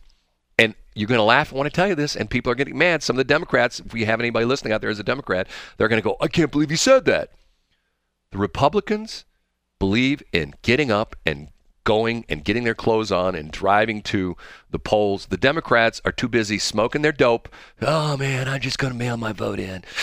And 0.60 0.74
you're 0.95 1.08
going 1.08 1.20
to 1.20 1.24
laugh 1.24 1.53
I 1.53 1.55
want 1.55 1.68
to 1.72 1.76
tell 1.76 1.88
you 1.88 1.93
this, 1.93 2.16
and 2.16 2.30
people 2.30 2.51
are 2.51 2.55
getting 2.55 2.78
mad. 2.78 3.03
Some 3.03 3.16
of 3.16 3.18
the 3.18 3.32
Democrats, 3.32 3.80
if 3.80 3.93
we 3.93 4.05
have 4.05 4.20
anybody 4.20 4.45
listening 4.45 4.74
out 4.74 4.82
there 4.82 4.89
as 4.89 4.99
a 4.99 5.03
Democrat, 5.03 5.47
they're 5.78 5.88
going 5.88 6.01
to 6.01 6.03
go, 6.03 6.18
I 6.20 6.28
can't 6.28 6.51
believe 6.51 6.72
you 6.72 6.78
said 6.78 7.05
that. 7.05 7.32
The 8.32 8.39
Republicans 8.39 9.24
believe 9.80 10.23
in 10.32 10.53
getting 10.61 10.91
up 10.91 11.15
and 11.25 11.49
going 11.84 12.25
and 12.28 12.43
getting 12.43 12.65
their 12.65 12.75
clothes 12.75 13.13
on 13.13 13.34
and 13.34 13.49
driving 13.49 14.01
to 14.01 14.36
the 14.71 14.78
polls. 14.80 15.28
The 15.28 15.38
Democrats 15.38 16.01
are 16.03 16.11
too 16.11 16.28
busy 16.28 16.59
smoking 16.59 17.01
their 17.01 17.13
dope. 17.13 17.47
Oh 17.82 18.17
man, 18.17 18.49
I'm 18.49 18.59
just 18.59 18.78
going 18.78 18.91
to 18.91 18.99
mail 18.99 19.15
my 19.15 19.32
vote 19.32 19.59
in. 19.59 19.84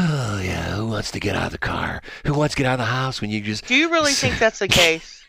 Oh 0.00 0.40
yeah, 0.40 0.76
who 0.76 0.86
wants 0.86 1.10
to 1.10 1.18
get 1.20 1.34
out 1.34 1.46
of 1.46 1.52
the 1.52 1.58
car? 1.58 2.02
Who 2.24 2.34
wants 2.34 2.54
to 2.54 2.58
get 2.62 2.68
out 2.68 2.74
of 2.74 2.78
the 2.78 2.84
house 2.84 3.20
when 3.20 3.30
you 3.30 3.40
just 3.40 3.66
Do 3.66 3.74
you 3.74 3.90
really 3.90 4.12
think 4.12 4.38
that's 4.38 4.60
the 4.60 4.68
case? 4.68 5.24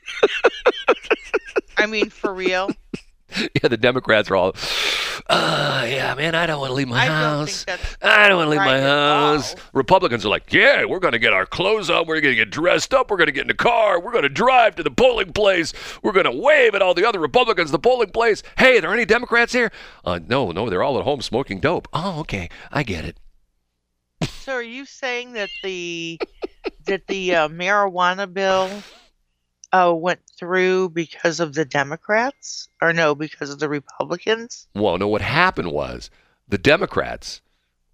I 1.76 1.88
mean, 1.88 2.12
for 2.12 2.32
real? 2.32 2.70
Yeah, 3.62 3.68
the 3.68 3.78
Democrats 3.78 4.30
are 4.30 4.36
all, 4.36 4.56
uh, 5.28 5.86
yeah, 5.88 6.14
man, 6.16 6.36
I 6.36 6.46
don't 6.46 6.60
want 6.60 6.70
to 6.70 6.74
leave 6.76 6.88
my 6.88 7.04
I 7.04 7.08
don't 7.08 7.16
house. 7.16 7.66
I 8.02 8.28
don't 8.30 8.38
want 8.38 8.48
to 8.48 8.52
leave 8.52 8.60
my 8.60 8.80
house. 8.80 9.56
Republicans 9.74 10.26
are 10.26 10.30
like, 10.30 10.52
yeah, 10.54 10.86
we're 10.86 11.00
going 11.00 11.14
to 11.14 11.20
get 11.20 11.34
our 11.34 11.46
clothes 11.46 11.90
on. 11.90 12.08
We're 12.08 12.22
going 12.22 12.34
to 12.34 12.36
get 12.36 12.52
dressed 12.52 12.94
up. 12.94 13.10
We're 13.10 13.18
going 13.18 13.28
to 13.28 13.34
get 13.34 13.42
in 13.42 13.48
the 13.48 13.54
car. 13.54 14.00
We're 14.00 14.12
going 14.12 14.24
to 14.24 14.30
drive 14.30 14.76
to 14.76 14.84
the 14.84 14.92
polling 14.92 15.34
place. 15.34 15.74
We're 16.02 16.12
going 16.12 16.26
to 16.26 16.32
wave 16.32 16.76
at 16.76 16.82
all 16.82 16.94
the 16.94 17.08
other 17.08 17.20
Republicans 17.20 17.72
the 17.72 17.80
polling 17.80 18.12
place. 18.12 18.44
Hey, 18.58 18.78
are 18.78 18.82
there 18.82 18.94
any 18.94 19.06
Democrats 19.06 19.54
here? 19.54 19.72
Uh, 20.06 20.20
no, 20.28 20.52
no, 20.52 20.70
they're 20.70 20.84
all 20.84 20.98
at 20.98 21.04
home 21.04 21.22
smoking 21.22 21.60
dope. 21.60 21.88
Oh, 21.94 22.20
okay, 22.22 22.50
I 22.72 22.84
get 22.84 23.06
it. 23.06 23.18
So, 24.28 24.54
are 24.54 24.64
you 24.64 24.86
saying 24.86 25.34
that 25.34 25.50
the 25.64 26.20
that 26.86 27.08
the 27.08 27.36
uh, 27.36 27.48
marijuana 27.50 28.32
bill 28.32 28.70
uh, 29.72 29.94
went 29.96 30.22
through 30.38 30.90
because 30.90 31.40
of 31.40 31.54
the 31.54 31.66
Democrats, 31.66 32.70
or 32.82 32.94
no, 32.94 33.16
because 33.16 33.50
of 33.50 33.60
the 33.60 33.70
Republicans? 33.70 34.68
Well, 34.76 34.98
no, 34.98 35.08
what 35.08 35.22
happened 35.22 35.72
was 35.72 36.10
the 36.48 36.58
Democrats 36.58 37.42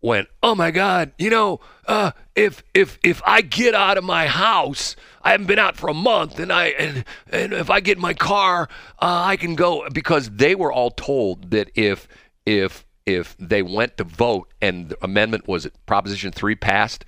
went, 0.02 0.30
"Oh 0.42 0.56
my 0.56 0.72
God, 0.72 1.12
you 1.18 1.30
know, 1.30 1.60
uh, 1.88 2.12
if 2.36 2.64
if 2.74 3.00
if 3.04 3.22
I 3.26 3.42
get 3.42 3.74
out 3.74 3.98
of 3.98 4.04
my 4.04 4.28
house, 4.28 4.96
I 5.24 5.32
haven't 5.32 5.48
been 5.48 5.60
out 5.60 5.76
for 5.76 5.90
a 5.90 5.94
month, 5.94 6.40
and 6.40 6.52
I 6.54 6.68
and 6.68 7.06
and 7.30 7.54
if 7.54 7.70
I 7.70 7.80
get 7.80 7.98
in 7.98 8.02
my 8.02 8.14
car, 8.14 8.70
uh, 9.02 9.24
I 9.26 9.36
can 9.36 9.56
go." 9.56 9.88
Because 9.92 10.30
they 10.30 10.56
were 10.56 10.72
all 10.72 10.92
told 10.92 11.52
that 11.52 11.72
if 11.76 12.08
if 12.46 12.86
if 13.06 13.36
they 13.38 13.62
went 13.62 13.98
to 13.98 14.04
vote 14.04 14.52
and 14.62 14.90
the 14.90 15.04
amendment 15.04 15.48
was 15.48 15.66
it 15.66 15.74
Proposition 15.86 16.32
Three 16.32 16.56
passed, 16.56 17.04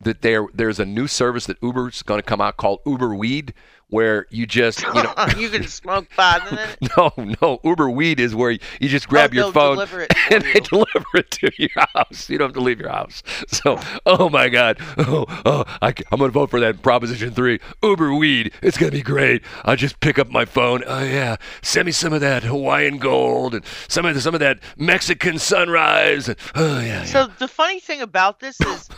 that 0.00 0.22
there 0.22 0.46
there's 0.54 0.80
a 0.80 0.86
new 0.86 1.06
service 1.06 1.46
that 1.46 1.58
Uber's 1.62 2.02
going 2.02 2.18
to 2.18 2.26
come 2.26 2.40
out 2.40 2.56
called 2.56 2.80
Uber 2.86 3.14
Weed, 3.14 3.52
where 3.90 4.26
you 4.30 4.46
just 4.46 4.82
you 4.82 4.92
know. 4.94 5.14
you 5.36 5.50
can 5.50 5.66
smoke 5.66 6.08
pot 6.10 6.50
in 6.50 6.58
it. 6.58 6.78
No, 6.96 7.12
no. 7.40 7.60
Uber 7.62 7.88
Weed 7.90 8.18
is 8.18 8.34
where 8.34 8.50
you 8.50 8.88
just 8.88 9.08
grab 9.08 9.30
Oh, 9.32 9.36
your 9.36 9.52
phone 9.52 9.74
deliver 9.74 10.00
it 10.00 10.12
for 10.28 10.34
and 10.34 10.44
they 10.44 10.60
deliver 10.60 11.06
it 11.14 11.30
to 11.32 11.50
your 11.56 11.70
house. 11.94 12.28
You 12.28 12.38
don't 12.38 12.48
have 12.48 12.54
to 12.54 12.60
leave 12.60 12.80
your 12.80 12.88
house. 12.88 13.22
So, 13.48 13.78
oh 14.06 14.28
my 14.28 14.48
God, 14.48 14.78
oh, 14.98 15.26
oh 15.44 15.64
I, 15.80 15.88
am 15.88 16.18
going 16.18 16.28
to 16.28 16.28
vote 16.30 16.50
for 16.50 16.60
that 16.60 16.82
Proposition 16.82 17.32
Three. 17.32 17.60
Uber 17.82 18.14
Weed, 18.14 18.52
it's 18.62 18.76
going 18.76 18.90
to 18.90 18.96
be 18.96 19.02
great. 19.02 19.42
I'll 19.64 19.76
just 19.76 20.00
pick 20.00 20.18
up 20.18 20.30
my 20.30 20.44
phone. 20.44 20.82
Oh 20.86 21.04
yeah, 21.04 21.36
send 21.62 21.86
me 21.86 21.92
some 21.92 22.12
of 22.12 22.20
that 22.20 22.42
Hawaiian 22.42 22.98
Gold 22.98 23.54
and 23.54 23.64
some 23.88 24.04
of 24.04 24.14
the, 24.14 24.20
some 24.20 24.34
of 24.34 24.40
that 24.40 24.60
Mexican 24.76 25.38
Sunrise. 25.38 26.28
And, 26.28 26.38
oh 26.54 26.80
yeah, 26.80 27.00
yeah. 27.00 27.04
So 27.04 27.26
the 27.38 27.48
funny 27.48 27.80
thing 27.80 28.00
about 28.00 28.40
this 28.40 28.60
is, 28.60 28.88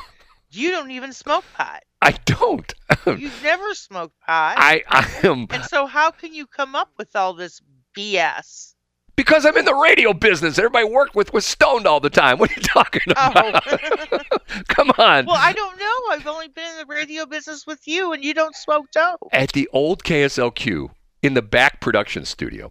you 0.50 0.70
don't 0.70 0.90
even 0.90 1.12
smoke 1.12 1.44
pot. 1.54 1.82
I 2.02 2.12
don't. 2.26 2.72
You've 3.06 3.42
never 3.42 3.74
smoked 3.74 4.18
pot. 4.20 4.56
I 4.58 4.82
I 4.88 5.10
am 5.22 5.46
and 5.50 5.64
so 5.64 5.86
how 5.86 6.10
can 6.10 6.34
you 6.34 6.46
come 6.46 6.74
up 6.74 6.90
with 6.98 7.14
all 7.16 7.32
this 7.34 7.60
BS? 7.96 8.72
because 9.16 9.44
I'm 9.44 9.56
in 9.56 9.64
the 9.64 9.74
radio 9.74 10.12
business. 10.12 10.58
Everybody 10.58 10.86
I 10.86 10.90
worked 10.90 11.14
with 11.14 11.32
was 11.32 11.44
stoned 11.44 11.86
all 11.86 12.00
the 12.00 12.10
time. 12.10 12.38
What 12.38 12.50
are 12.50 12.54
you 12.54 12.62
talking 12.62 13.02
oh. 13.08 13.30
about? 13.30 13.64
Oh. 13.66 14.38
Come 14.68 14.90
on. 14.98 15.26
well, 15.26 15.36
I 15.38 15.52
don't 15.52 15.78
know. 15.78 16.00
I've 16.10 16.26
only 16.26 16.48
been 16.48 16.70
in 16.70 16.78
the 16.78 16.92
radio 16.92 17.26
business 17.26 17.66
with 17.66 17.86
you, 17.86 18.12
and 18.12 18.24
you 18.24 18.34
don't 18.34 18.54
smoke 18.54 18.90
dope. 18.92 19.20
At 19.32 19.52
the 19.52 19.68
old 19.72 20.04
KSLQ 20.04 20.90
in 21.22 21.34
the 21.34 21.42
back 21.42 21.80
production 21.80 22.24
studio, 22.24 22.70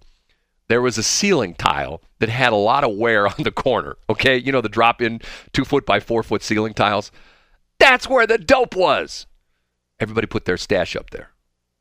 there 0.67 0.81
was 0.81 0.97
a 0.97 1.03
ceiling 1.03 1.53
tile 1.55 2.01
that 2.19 2.29
had 2.29 2.53
a 2.53 2.57
lot 2.57 2.83
of 2.83 2.95
wear 2.95 3.27
on 3.33 3.43
the 3.43 3.51
corner. 3.51 3.97
Okay, 4.09 4.37
you 4.37 4.51
know 4.51 4.61
the 4.61 4.69
drop-in 4.69 5.21
two 5.53 5.65
foot 5.65 5.85
by 5.85 5.99
four 5.99 6.23
foot 6.23 6.43
ceiling 6.43 6.73
tiles. 6.73 7.11
That's 7.81 8.07
where 8.07 8.25
the 8.27 8.37
dope 8.37 8.75
was. 8.75 9.25
Everybody 9.99 10.27
put 10.27 10.45
their 10.45 10.57
stash 10.57 10.95
up 10.95 11.09
there. 11.09 11.29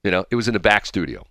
You 0.02 0.10
know, 0.10 0.24
it 0.30 0.34
was 0.36 0.48
in 0.48 0.54
the 0.54 0.60
back 0.60 0.86
studio. 0.86 1.24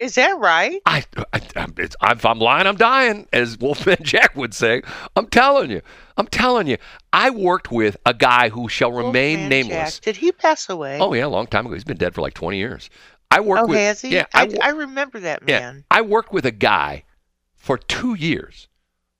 Is 0.00 0.16
that 0.16 0.38
right? 0.38 0.80
I, 0.86 1.04
I 1.32 1.40
I'm- 1.56 1.74
it's, 1.78 1.96
if 2.02 2.26
I'm 2.26 2.38
lying, 2.38 2.66
I'm 2.66 2.76
dying, 2.76 3.26
as 3.32 3.56
Wolfman 3.58 3.96
Jack 4.02 4.36
would 4.36 4.52
say. 4.52 4.82
I'm 5.16 5.26
telling 5.28 5.70
you. 5.70 5.80
I'm 6.16 6.26
telling 6.26 6.66
you. 6.66 6.76
I 7.12 7.30
worked 7.30 7.70
with 7.70 7.96
a 8.04 8.12
guy 8.12 8.48
who 8.50 8.68
shall 8.68 8.92
remain 8.92 9.48
nameless. 9.48 9.94
Jack. 9.98 10.04
Did 10.04 10.16
he 10.16 10.32
pass 10.32 10.68
away? 10.68 10.98
Oh 11.00 11.14
yeah, 11.14 11.26
a 11.26 11.28
long 11.28 11.46
time 11.46 11.64
ago. 11.66 11.74
He's 11.74 11.84
been 11.84 11.96
dead 11.96 12.14
for 12.14 12.20
like 12.22 12.34
20 12.34 12.58
years. 12.58 12.90
I 13.30 13.40
worked 13.40 13.62
Oh, 13.64 13.66
with 13.68 13.78
has 13.78 14.00
he? 14.02 14.10
yeah, 14.10 14.26
I, 14.34 14.44
I 14.62 14.68
I 14.68 14.70
remember 14.70 15.20
that 15.20 15.42
man. 15.42 15.48
yeah, 15.48 15.60
man. 15.72 15.84
I 15.90 16.02
worked 16.02 16.32
with 16.32 16.44
a 16.44 16.50
guy 16.52 17.04
for 17.54 17.78
two 17.78 18.14
years 18.14 18.68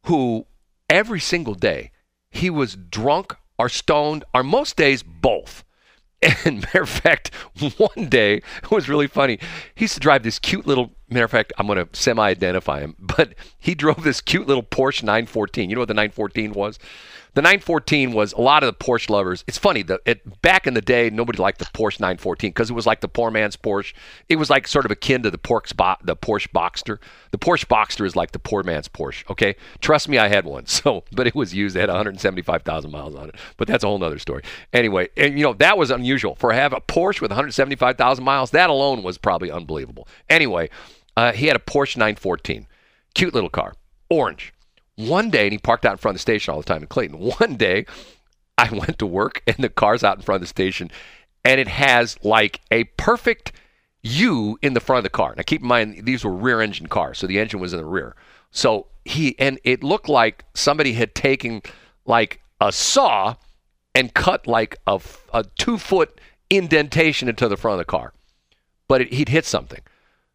who 0.04 0.46
every 0.90 1.20
single 1.20 1.54
day 1.54 1.90
he 2.30 2.50
was 2.50 2.76
drunk 2.76 3.34
or 3.58 3.68
stoned 3.68 4.24
are 4.34 4.42
most 4.42 4.76
days 4.76 5.02
both. 5.02 5.64
And 6.46 6.62
matter 6.62 6.82
of 6.82 6.88
fact, 6.88 7.34
one 7.76 8.08
day 8.08 8.36
it 8.36 8.70
was 8.70 8.88
really 8.88 9.06
funny. 9.06 9.38
He 9.74 9.84
used 9.84 9.94
to 9.94 10.00
drive 10.00 10.22
this 10.22 10.38
cute 10.38 10.66
little. 10.66 10.92
Matter 11.14 11.26
of 11.26 11.30
fact, 11.30 11.52
I'm 11.56 11.68
going 11.68 11.78
to 11.78 11.88
semi-identify 11.96 12.80
him, 12.80 12.96
but 12.98 13.34
he 13.56 13.76
drove 13.76 14.02
this 14.02 14.20
cute 14.20 14.48
little 14.48 14.64
Porsche 14.64 15.04
914. 15.04 15.70
You 15.70 15.76
know 15.76 15.82
what 15.82 15.88
the 15.88 15.94
914 15.94 16.52
was? 16.52 16.78
The 17.34 17.42
914 17.42 18.12
was 18.12 18.32
a 18.32 18.40
lot 18.40 18.62
of 18.62 18.66
the 18.66 18.84
Porsche 18.84 19.10
lovers. 19.10 19.42
It's 19.48 19.58
funny. 19.58 19.82
The 19.82 20.00
it, 20.06 20.40
back 20.40 20.68
in 20.68 20.74
the 20.74 20.80
day, 20.80 21.10
nobody 21.10 21.38
liked 21.38 21.58
the 21.58 21.64
Porsche 21.66 21.98
914 21.98 22.50
because 22.50 22.70
it 22.70 22.74
was 22.74 22.86
like 22.86 23.00
the 23.00 23.08
poor 23.08 23.30
man's 23.32 23.56
Porsche. 23.56 23.92
It 24.28 24.36
was 24.36 24.50
like 24.50 24.68
sort 24.68 24.84
of 24.84 24.92
akin 24.92 25.24
to 25.24 25.32
the 25.32 25.38
Porsche, 25.38 25.76
Bo- 25.76 25.96
the 26.02 26.16
Porsche 26.16 26.48
Boxster. 26.52 26.98
The 27.32 27.38
Porsche 27.38 27.66
Boxster 27.66 28.06
is 28.06 28.14
like 28.14 28.30
the 28.30 28.38
poor 28.38 28.62
man's 28.62 28.88
Porsche. 28.88 29.28
Okay, 29.30 29.56
trust 29.80 30.08
me, 30.08 30.18
I 30.18 30.28
had 30.28 30.44
one. 30.44 30.64
So, 30.74 31.04
but 31.12 31.26
it 31.28 31.36
was 31.36 31.54
used. 31.54 31.76
It 31.76 31.80
had 31.80 31.88
175,000 31.88 32.90
miles 32.90 33.14
on 33.14 33.28
it. 33.28 33.36
But 33.56 33.68
that's 33.68 33.84
a 33.84 33.86
whole 33.86 33.98
nother 33.98 34.18
story. 34.18 34.42
Anyway, 34.72 35.08
and 35.16 35.38
you 35.38 35.44
know 35.44 35.54
that 35.54 35.78
was 35.78 35.90
unusual 35.90 36.34
for 36.34 36.52
have 36.52 36.72
a 36.72 36.80
Porsche 36.80 37.20
with 37.20 37.30
175,000 37.30 38.24
miles. 38.24 38.50
That 38.50 38.70
alone 38.70 39.02
was 39.02 39.18
probably 39.18 39.52
unbelievable. 39.52 40.08
Anyway, 40.28 40.68
uh, 41.16 41.32
he 41.32 41.46
had 41.46 41.56
a 41.56 41.60
Porsche 41.60 41.96
914, 41.96 42.66
cute 43.14 43.34
little 43.34 43.50
car, 43.50 43.74
orange 44.08 44.54
one 44.96 45.30
day, 45.30 45.44
and 45.44 45.52
he 45.52 45.58
parked 45.58 45.84
out 45.84 45.92
in 45.92 45.98
front 45.98 46.14
of 46.14 46.18
the 46.18 46.22
station 46.22 46.52
all 46.52 46.60
the 46.60 46.66
time 46.66 46.82
in 46.82 46.88
Clayton. 46.88 47.18
One 47.38 47.56
day, 47.56 47.86
I 48.56 48.68
went 48.70 48.98
to 49.00 49.06
work, 49.06 49.42
and 49.46 49.56
the 49.56 49.68
car's 49.68 50.04
out 50.04 50.16
in 50.16 50.22
front 50.22 50.36
of 50.36 50.42
the 50.42 50.46
station, 50.46 50.90
and 51.44 51.60
it 51.60 51.68
has 51.68 52.16
like 52.22 52.60
a 52.70 52.84
perfect 52.84 53.52
U 54.02 54.58
in 54.62 54.74
the 54.74 54.80
front 54.80 54.98
of 54.98 55.04
the 55.04 55.10
car. 55.10 55.34
Now, 55.36 55.42
keep 55.44 55.62
in 55.62 55.68
mind, 55.68 56.04
these 56.04 56.24
were 56.24 56.32
rear 56.32 56.60
engine 56.60 56.86
cars, 56.86 57.18
so 57.18 57.26
the 57.26 57.38
engine 57.38 57.60
was 57.60 57.72
in 57.72 57.78
the 57.78 57.84
rear. 57.84 58.14
So 58.50 58.86
he, 59.04 59.38
and 59.38 59.58
it 59.64 59.82
looked 59.82 60.08
like 60.08 60.44
somebody 60.54 60.92
had 60.92 61.14
taken 61.14 61.62
like 62.06 62.40
a 62.60 62.70
saw 62.70 63.34
and 63.94 64.14
cut 64.14 64.46
like 64.46 64.76
a, 64.86 65.00
a 65.32 65.44
two 65.58 65.78
foot 65.78 66.20
indentation 66.50 67.28
into 67.28 67.48
the 67.48 67.56
front 67.56 67.74
of 67.74 67.78
the 67.78 67.90
car. 67.90 68.12
But 68.86 69.00
it, 69.00 69.12
he'd 69.12 69.30
hit 69.30 69.44
something. 69.44 69.80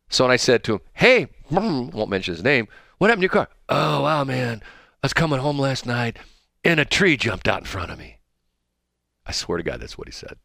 So 0.10 0.24
when 0.24 0.32
I 0.32 0.38
said 0.38 0.64
to 0.66 0.74
him, 0.74 0.82
"Hey," 0.94 1.28
won't 1.52 2.10
mention 2.10 2.34
his 2.34 2.44
name. 2.44 2.68
What 2.98 3.10
happened 3.10 3.22
to 3.22 3.26
your 3.26 3.46
car? 3.46 3.50
Oh 3.70 4.04
wow, 4.04 4.24
man! 4.24 4.62
I 4.64 5.06
was 5.06 5.14
coming 5.14 5.40
home 5.40 5.60
last 5.60 5.86
night, 5.86 6.18
and 6.64 6.80
a 6.80 6.86
tree 6.86 7.16
jumped 7.16 7.48
out 7.48 7.60
in 7.60 7.66
front 7.66 7.92
of 7.92 8.00
me. 8.00 8.18
I 9.26 9.32
swear 9.32 9.58
to 9.58 9.64
God, 9.64 9.80
that's 9.80 9.98
what 9.98 10.08
he 10.08 10.12
said. 10.12 10.38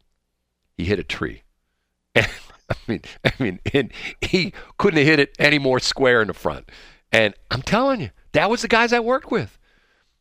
He 0.77 0.85
hit 0.85 0.99
a 0.99 1.05
tree, 1.05 1.43
and 2.15 2.29
I 2.71 2.75
mean, 2.87 3.01
I 3.25 3.33
mean, 3.39 3.61
and 3.73 3.91
he 4.21 4.53
couldn't 4.79 4.99
have 4.99 5.07
hit 5.07 5.19
it 5.21 5.35
any 5.39 5.59
more 5.59 5.81
square 5.81 6.21
in 6.21 6.29
the 6.29 6.35
front. 6.35 6.71
And 7.11 7.35
I'm 7.51 7.63
telling 7.63 8.01
you, 8.01 8.11
that 8.33 8.51
was 8.51 8.63
the 8.63 8.69
guys 8.69 8.93
I 8.93 9.01
worked 9.01 9.31
with. 9.31 9.59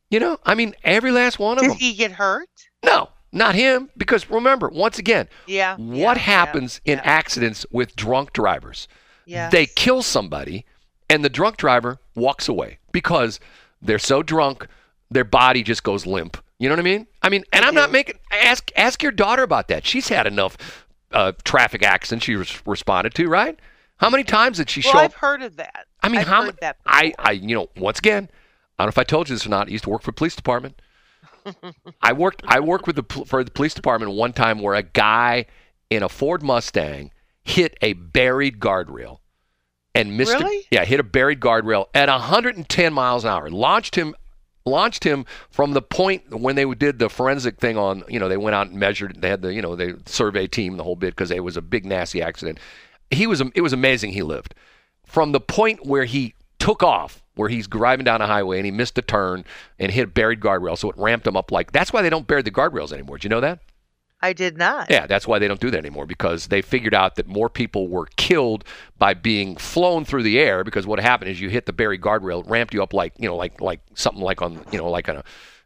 You 0.09 0.19
know, 0.19 0.37
I 0.45 0.53
mean, 0.53 0.75
every 0.83 1.11
last 1.11 1.39
one 1.39 1.57
of 1.57 1.63
Did 1.63 1.71
them. 1.71 1.77
Did 1.77 1.83
he 1.83 1.93
get 1.95 2.11
hurt? 2.11 2.49
No, 2.85 3.09
not 3.31 3.55
him. 3.55 3.89
Because 3.97 4.29
remember, 4.29 4.69
once 4.69 4.99
again, 4.99 5.27
Yeah. 5.47 5.75
what 5.75 6.17
yeah, 6.17 6.23
happens 6.23 6.81
yeah, 6.85 6.93
in 6.93 6.99
accidents 6.99 7.65
with 7.71 7.95
drunk 7.95 8.31
drivers? 8.31 8.87
Yeah. 9.25 9.49
They 9.49 9.65
kill 9.65 10.01
somebody, 10.01 10.65
and 11.09 11.23
the 11.23 11.29
drunk 11.29 11.57
driver 11.57 11.99
walks 12.15 12.47
away 12.47 12.79
because 12.91 13.39
they're 13.81 13.99
so 13.99 14.23
drunk, 14.23 14.67
their 15.09 15.23
body 15.23 15.63
just 15.63 15.83
goes 15.83 16.05
limp. 16.05 16.37
You 16.59 16.69
know 16.69 16.73
what 16.75 16.79
I 16.79 16.83
mean? 16.83 17.07
I 17.21 17.29
mean, 17.29 17.43
and 17.51 17.65
I'm 17.65 17.75
not 17.75 17.91
making. 17.91 18.19
Ask 18.31 18.71
ask 18.75 19.03
your 19.03 19.11
daughter 19.11 19.43
about 19.43 19.67
that. 19.67 19.85
She's 19.85 20.07
had 20.07 20.27
enough 20.27 20.85
uh, 21.11 21.33
traffic 21.43 21.83
accidents 21.83 22.25
she 22.25 22.35
res- 22.35 22.61
responded 22.65 23.13
to, 23.15 23.27
right? 23.27 23.59
How 23.97 24.09
many 24.09 24.23
times 24.23 24.57
did 24.57 24.69
she 24.69 24.81
well, 24.85 24.93
show 24.93 24.99
I've 24.99 25.13
heard 25.13 25.41
of 25.41 25.57
that. 25.57 25.87
I 26.01 26.09
mean, 26.09 26.21
I've 26.21 26.27
how 26.27 26.41
many? 26.41 26.53
that 26.61 26.77
I. 26.85 27.13
I, 27.19 27.31
you 27.31 27.55
know, 27.55 27.69
once 27.77 27.99
again, 27.99 28.29
I 28.77 28.83
don't 28.83 28.87
know 28.87 28.89
if 28.89 28.97
I 28.97 29.03
told 29.03 29.29
you 29.29 29.35
this 29.35 29.45
or 29.45 29.49
not. 29.49 29.67
I 29.67 29.71
used 29.71 29.83
to 29.85 29.89
work 29.89 30.01
for 30.01 30.11
the 30.11 30.15
police 30.15 30.35
department. 30.35 30.81
I 32.01 32.13
worked, 32.13 32.43
I 32.47 32.59
worked 32.59 32.87
with 32.87 32.95
the 32.95 33.25
for 33.25 33.43
the 33.43 33.51
police 33.51 33.73
department 33.73 34.13
one 34.13 34.33
time 34.33 34.59
where 34.59 34.75
a 34.75 34.83
guy 34.83 35.45
in 35.89 36.03
a 36.03 36.09
Ford 36.09 36.43
Mustang 36.43 37.11
hit 37.43 37.77
a 37.81 37.93
buried 37.93 38.59
guardrail 38.59 39.19
and 39.95 40.17
missed. 40.17 40.33
a- 40.33 40.63
yeah, 40.71 40.85
hit 40.85 40.99
a 40.99 41.03
buried 41.03 41.39
guardrail 41.39 41.87
at 41.93 42.09
110 42.09 42.93
miles 42.93 43.23
an 43.23 43.31
hour. 43.31 43.49
Launched 43.49 43.95
him, 43.95 44.15
launched 44.65 45.03
him 45.03 45.25
from 45.49 45.73
the 45.73 45.81
point 45.81 46.33
when 46.39 46.55
they 46.55 46.65
did 46.73 46.99
the 46.99 47.09
forensic 47.09 47.59
thing 47.59 47.77
on. 47.77 48.03
You 48.07 48.19
know, 48.19 48.29
they 48.29 48.37
went 48.37 48.55
out 48.55 48.69
and 48.69 48.79
measured. 48.79 49.21
They 49.21 49.29
had 49.29 49.41
the, 49.41 49.53
you 49.53 49.61
know, 49.61 49.75
the 49.75 49.99
survey 50.05 50.47
team, 50.47 50.77
the 50.77 50.83
whole 50.83 50.95
bit, 50.95 51.11
because 51.11 51.31
it 51.31 51.43
was 51.43 51.57
a 51.57 51.61
big 51.61 51.85
nasty 51.85 52.21
accident. 52.21 52.59
He 53.11 53.27
was, 53.27 53.41
it 53.53 53.61
was 53.61 53.73
amazing. 53.73 54.13
He 54.13 54.23
lived 54.23 54.55
from 55.05 55.31
the 55.33 55.41
point 55.41 55.85
where 55.85 56.05
he 56.05 56.33
took 56.59 56.81
off, 56.81 57.21
where 57.35 57.49
he's 57.49 57.67
driving 57.67 58.05
down 58.05 58.21
a 58.21 58.27
highway 58.27 58.57
and 58.57 58.65
he 58.65 58.71
missed 58.71 58.97
a 58.97 59.01
turn 59.01 59.43
and 59.77 59.91
hit 59.91 60.05
a 60.05 60.07
buried 60.07 60.39
guardrail, 60.39 60.77
so 60.77 60.89
it 60.89 60.97
ramped 60.97 61.27
him 61.27 61.35
up 61.35 61.51
like. 61.51 61.71
That's 61.71 61.91
why 61.91 62.01
they 62.01 62.09
don't 62.09 62.25
bury 62.25 62.41
the 62.41 62.51
guardrails 62.51 62.93
anymore. 62.93 63.17
Do 63.17 63.25
you 63.25 63.29
know 63.29 63.41
that? 63.41 63.59
I 64.23 64.31
did 64.31 64.57
not. 64.57 64.89
Yeah, 64.89 65.05
that's 65.05 65.27
why 65.27 65.37
they 65.37 65.49
don't 65.49 65.59
do 65.59 65.69
that 65.69 65.77
anymore 65.77 66.05
because 66.05 66.47
they 66.47 66.61
figured 66.61 66.93
out 66.93 67.17
that 67.17 67.27
more 67.27 67.49
people 67.49 67.89
were 67.89 68.07
killed 68.15 68.63
by 68.97 69.13
being 69.13 69.57
flown 69.57 70.05
through 70.05 70.23
the 70.23 70.39
air 70.39 70.63
because 70.63 70.87
what 70.87 71.01
happened 71.01 71.29
is 71.29 71.41
you 71.41 71.49
hit 71.49 71.65
the 71.65 71.73
buried 71.73 71.99
guardrail, 71.99 72.49
ramped 72.49 72.73
you 72.73 72.81
up 72.81 72.93
like 72.93 73.13
you 73.17 73.27
know, 73.27 73.35
like 73.35 73.59
like 73.59 73.81
something 73.95 74.23
like 74.23 74.41
on 74.41 74.63
you 74.71 74.77
know, 74.77 74.89
like 74.89 75.09
on 75.09 75.17
a 75.17 75.23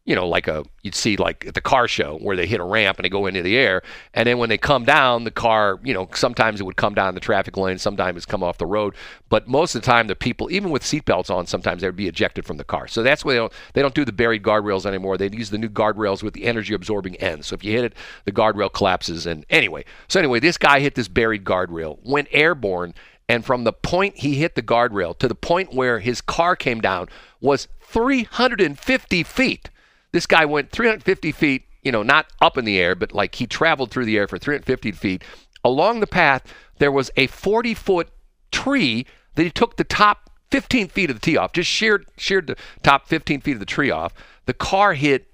you 0.07 0.15
know, 0.15 0.25
like 0.25 0.47
a 0.47 0.63
you'd 0.83 0.95
see 0.95 1.17
like 1.17 1.45
at 1.45 1.53
the 1.53 1.59
car 1.59 1.85
show 1.85 2.17
where 2.19 2.37
they 2.37 2.47
hit 2.47 2.61
a 2.61 2.63
ramp 2.63 2.97
and 2.97 3.03
they 3.03 3.09
go 3.09 3.25
into 3.25 3.43
the 3.43 3.57
air, 3.57 3.83
and 4.13 4.25
then 4.25 4.37
when 4.37 4.47
they 4.47 4.57
come 4.57 4.85
down, 4.85 5.25
the 5.25 5.31
car, 5.31 5.79
you 5.83 5.93
know, 5.93 6.09
sometimes 6.15 6.61
it 6.61 6.63
would 6.63 6.77
come 6.77 6.95
down 6.95 7.13
the 7.13 7.19
traffic 7.19 7.57
lane, 7.57 7.77
sometimes 7.77 8.15
it's 8.15 8.25
come 8.25 8.41
off 8.41 8.57
the 8.57 8.65
road, 8.65 8.95
but 9.27 9.49
most 9.49 9.75
of 9.75 9.81
the 9.81 9.85
time 9.85 10.07
the 10.07 10.15
people, 10.15 10.49
even 10.49 10.71
with 10.71 10.81
seatbelts 10.81 11.29
on, 11.29 11.45
sometimes 11.45 11.81
they 11.81 11.89
would 11.89 11.97
be 11.97 12.07
ejected 12.07 12.45
from 12.45 12.55
the 12.55 12.63
car. 12.63 12.87
So 12.87 13.03
that's 13.03 13.25
why 13.25 13.33
they 13.33 13.39
don't 13.39 13.53
they 13.73 13.81
don't 13.81 13.93
do 13.93 14.05
the 14.05 14.13
buried 14.13 14.43
guardrails 14.43 14.85
anymore. 14.85 15.17
They 15.17 15.29
use 15.29 15.49
the 15.49 15.57
new 15.57 15.69
guardrails 15.69 16.23
with 16.23 16.33
the 16.33 16.45
energy 16.45 16.73
absorbing 16.73 17.17
ends. 17.17 17.47
So 17.47 17.55
if 17.55 17.65
you 17.65 17.73
hit 17.73 17.83
it, 17.83 17.93
the 18.23 18.31
guardrail 18.31 18.71
collapses. 18.71 19.25
And 19.25 19.45
anyway, 19.49 19.83
so 20.07 20.21
anyway, 20.21 20.39
this 20.39 20.57
guy 20.57 20.79
hit 20.79 20.95
this 20.95 21.09
buried 21.09 21.43
guardrail, 21.43 21.99
went 22.01 22.29
airborne. 22.31 22.93
And 23.27 23.43
from 23.43 23.65
the 23.65 23.73
point 23.73 24.19
he 24.19 24.35
hit 24.35 24.55
the 24.55 24.63
guardrail 24.63 25.19
to 25.19 25.27
the 25.27 25.35
point 25.35 25.73
where 25.73 25.99
his 25.99 26.21
car 26.21 26.55
came 26.55 26.79
down 26.79 27.09
was 27.41 27.67
350 27.81 29.23
feet. 29.23 29.69
This 30.17 30.25
guy 30.25 30.45
went 30.45 30.71
350 30.71 31.31
feet, 31.31 31.65
you 31.83 31.91
know, 31.91 32.01
not 32.01 32.25
up 32.41 32.57
in 32.57 32.65
the 32.65 32.79
air, 32.79 32.95
but 32.95 33.13
like 33.13 33.35
he 33.35 33.45
traveled 33.45 33.91
through 33.91 34.05
the 34.05 34.17
air 34.17 34.27
for 34.27 34.39
350 34.39 34.91
feet. 34.93 35.23
Along 35.63 35.99
the 35.99 36.07
path, 36.07 36.51
there 36.79 36.91
was 36.91 37.11
a 37.17 37.27
40 37.27 37.75
foot 37.75 38.09
tree 38.51 39.05
that 39.35 39.43
he 39.43 39.51
took 39.51 39.77
the 39.77 39.83
top 39.83 40.31
15 40.49 40.87
feet 40.87 41.11
of 41.11 41.17
the 41.17 41.19
tee 41.19 41.37
off, 41.37 41.53
just 41.53 41.69
sheared, 41.69 42.07
sheared 42.17 42.47
the 42.47 42.55
top 42.81 43.07
15 43.07 43.41
feet 43.41 43.51
of 43.51 43.59
the 43.59 43.65
tree 43.67 43.91
off. 43.91 44.11
The 44.47 44.55
car 44.55 44.95
hit 44.95 45.27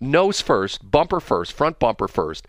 nose 0.00 0.40
first, 0.40 0.90
bumper 0.90 1.20
first, 1.20 1.52
front 1.52 1.78
bumper 1.78 2.08
first. 2.08 2.48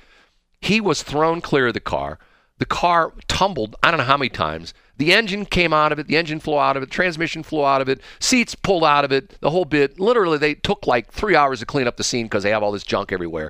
He 0.62 0.80
was 0.80 1.04
thrown 1.04 1.42
clear 1.42 1.68
of 1.68 1.74
the 1.74 1.82
car. 1.82 2.18
The 2.62 2.68
car 2.68 3.12
tumbled, 3.28 3.76
I 3.82 3.90
don't 3.90 3.98
know 3.98 4.04
how 4.04 4.18
many 4.18 4.30
times. 4.30 4.76
The 4.98 5.14
engine 5.14 5.48
came 5.48 5.74
out 5.74 5.92
of 5.92 5.98
it, 5.98 6.06
the 6.06 6.16
engine 6.16 6.40
flew 6.40 6.60
out 6.60 6.78
of 6.78 6.84
it, 6.84 6.92
transmission 6.92 7.42
flew 7.42 7.66
out 7.66 7.82
of 7.82 7.90
it, 7.90 8.02
seats 8.20 8.54
pulled 8.54 8.84
out 8.84 9.04
of 9.04 9.12
it, 9.12 9.36
the 9.42 9.50
whole 9.50 9.66
bit. 9.66 10.00
Literally, 10.00 10.38
they 10.38 10.54
took 10.54 10.86
like 10.86 11.12
three 11.12 11.36
hours 11.36 11.62
to 11.62 11.66
clean 11.66 11.88
up 11.88 11.98
the 11.98 12.04
scene 12.04 12.28
because 12.28 12.44
they 12.44 12.52
have 12.52 12.62
all 12.62 12.72
this 12.72 12.84
junk 12.84 13.12
everywhere. 13.12 13.50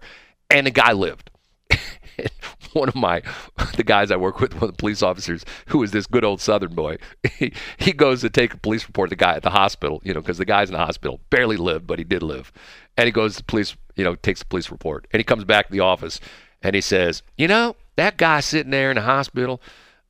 And 0.49 0.65
the 0.65 0.71
guy 0.71 0.93
lived. 0.93 1.29
one 2.71 2.87
of 2.87 2.95
my 2.95 3.21
the 3.75 3.83
guys 3.83 4.11
I 4.11 4.15
work 4.15 4.39
with, 4.39 4.53
one 4.53 4.63
of 4.63 4.69
the 4.69 4.79
police 4.79 5.03
officers, 5.03 5.43
who 5.65 5.83
is 5.83 5.91
this 5.91 6.07
good 6.07 6.23
old 6.23 6.39
Southern 6.39 6.73
boy, 6.73 6.95
he, 7.37 7.51
he 7.79 7.91
goes 7.91 8.21
to 8.21 8.29
take 8.29 8.53
a 8.53 8.57
police 8.59 8.87
report. 8.87 9.09
The 9.09 9.17
guy 9.17 9.35
at 9.35 9.43
the 9.43 9.49
hospital, 9.49 9.99
you 10.05 10.13
know, 10.13 10.21
because 10.21 10.37
the 10.37 10.45
guy's 10.45 10.69
in 10.69 10.73
the 10.73 10.85
hospital, 10.85 11.19
barely 11.29 11.57
lived, 11.57 11.85
but 11.85 11.99
he 11.99 12.05
did 12.05 12.23
live, 12.23 12.53
and 12.95 13.07
he 13.07 13.11
goes 13.11 13.33
to 13.33 13.39
the 13.39 13.43
police, 13.43 13.75
you 13.97 14.05
know, 14.05 14.15
takes 14.15 14.39
the 14.39 14.45
police 14.45 14.71
report, 14.71 15.05
and 15.11 15.19
he 15.19 15.25
comes 15.25 15.43
back 15.43 15.65
to 15.65 15.73
the 15.73 15.81
office, 15.81 16.21
and 16.61 16.75
he 16.75 16.81
says, 16.81 17.23
"You 17.35 17.49
know 17.49 17.75
that 17.95 18.17
guy 18.17 18.39
sitting 18.39 18.71
there 18.71 18.91
in 18.91 18.95
the 18.95 19.01
hospital? 19.01 19.61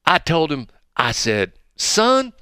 I 0.06 0.18
told 0.18 0.52
him, 0.52 0.68
I 0.98 1.12
said, 1.12 1.54
son, 1.76 2.34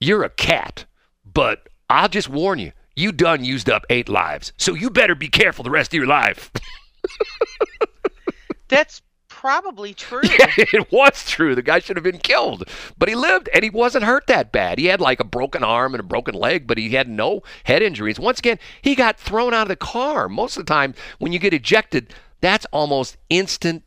you're 0.00 0.24
a 0.24 0.30
cat, 0.30 0.84
but 1.24 1.68
I'll 1.88 2.08
just 2.08 2.28
warn 2.28 2.58
you, 2.58 2.72
you 2.94 3.12
done 3.12 3.44
used 3.44 3.70
up 3.70 3.84
eight 3.90 4.08
lives, 4.08 4.52
so 4.56 4.74
you 4.74 4.90
better 4.90 5.14
be 5.14 5.28
careful 5.28 5.62
the 5.64 5.70
rest 5.70 5.90
of 5.90 5.98
your 5.98 6.06
life." 6.06 6.50
That's 8.68 9.00
probably 9.28 9.94
true. 9.94 10.20
Yeah, 10.38 10.52
it 10.56 10.92
was 10.92 11.24
true. 11.24 11.54
The 11.54 11.62
guy 11.62 11.78
should 11.78 11.96
have 11.96 12.04
been 12.04 12.18
killed, 12.18 12.68
but 12.98 13.08
he 13.08 13.14
lived 13.14 13.48
and 13.54 13.62
he 13.62 13.70
wasn't 13.70 14.04
hurt 14.04 14.26
that 14.26 14.52
bad. 14.52 14.78
He 14.78 14.86
had 14.86 15.00
like 15.00 15.20
a 15.20 15.24
broken 15.24 15.62
arm 15.62 15.94
and 15.94 16.00
a 16.00 16.04
broken 16.04 16.34
leg, 16.34 16.66
but 16.66 16.76
he 16.76 16.90
had 16.90 17.08
no 17.08 17.42
head 17.64 17.82
injuries. 17.82 18.18
Once 18.18 18.40
again, 18.40 18.58
he 18.82 18.94
got 18.94 19.18
thrown 19.18 19.54
out 19.54 19.62
of 19.62 19.68
the 19.68 19.76
car. 19.76 20.28
Most 20.28 20.56
of 20.56 20.66
the 20.66 20.72
time, 20.72 20.94
when 21.18 21.32
you 21.32 21.38
get 21.38 21.54
ejected, 21.54 22.12
that's 22.40 22.66
almost 22.72 23.16
instant, 23.30 23.84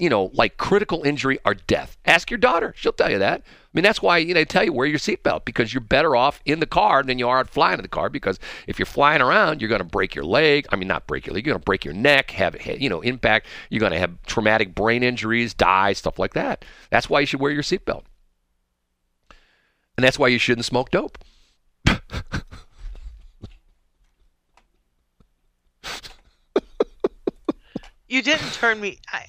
you 0.00 0.08
know, 0.08 0.30
like 0.34 0.56
critical 0.56 1.02
injury 1.02 1.38
or 1.44 1.54
death. 1.54 1.96
Ask 2.04 2.30
your 2.30 2.38
daughter; 2.38 2.74
she'll 2.76 2.92
tell 2.92 3.10
you 3.10 3.18
that. 3.18 3.42
I 3.42 3.68
mean, 3.74 3.82
that's 3.82 4.00
why 4.00 4.18
you 4.18 4.28
know, 4.28 4.40
they 4.40 4.44
tell 4.44 4.64
you 4.64 4.72
wear 4.72 4.86
your 4.86 4.98
seatbelt 4.98 5.44
because 5.44 5.72
you're 5.74 5.82
better 5.82 6.16
off 6.16 6.40
in 6.44 6.60
the 6.60 6.66
car 6.66 7.02
than 7.02 7.18
you 7.18 7.28
are 7.28 7.44
flying 7.44 7.78
in 7.78 7.82
the 7.82 7.88
car. 7.88 8.08
Because 8.08 8.38
if 8.66 8.78
you're 8.78 8.86
flying 8.86 9.20
around, 9.20 9.60
you're 9.60 9.68
going 9.68 9.80
to 9.80 9.84
break 9.84 10.14
your 10.14 10.24
leg. 10.24 10.66
I 10.70 10.76
mean, 10.76 10.88
not 10.88 11.06
break 11.06 11.26
your 11.26 11.34
leg. 11.34 11.44
You're 11.44 11.52
going 11.52 11.60
to 11.60 11.64
break 11.64 11.84
your 11.84 11.94
neck, 11.94 12.30
have 12.32 12.56
you 12.66 12.88
know 12.88 13.00
impact. 13.02 13.46
You're 13.70 13.80
going 13.80 13.92
to 13.92 13.98
have 13.98 14.20
traumatic 14.26 14.74
brain 14.74 15.02
injuries, 15.02 15.54
die, 15.54 15.92
stuff 15.92 16.18
like 16.18 16.34
that. 16.34 16.64
That's 16.90 17.10
why 17.10 17.20
you 17.20 17.26
should 17.26 17.40
wear 17.40 17.52
your 17.52 17.62
seatbelt, 17.62 18.04
and 19.96 20.04
that's 20.04 20.18
why 20.18 20.28
you 20.28 20.38
shouldn't 20.38 20.64
smoke 20.64 20.90
dope. 20.90 21.18
You 28.08 28.22
didn't 28.22 28.52
turn 28.52 28.80
me. 28.80 28.98
I, 29.12 29.26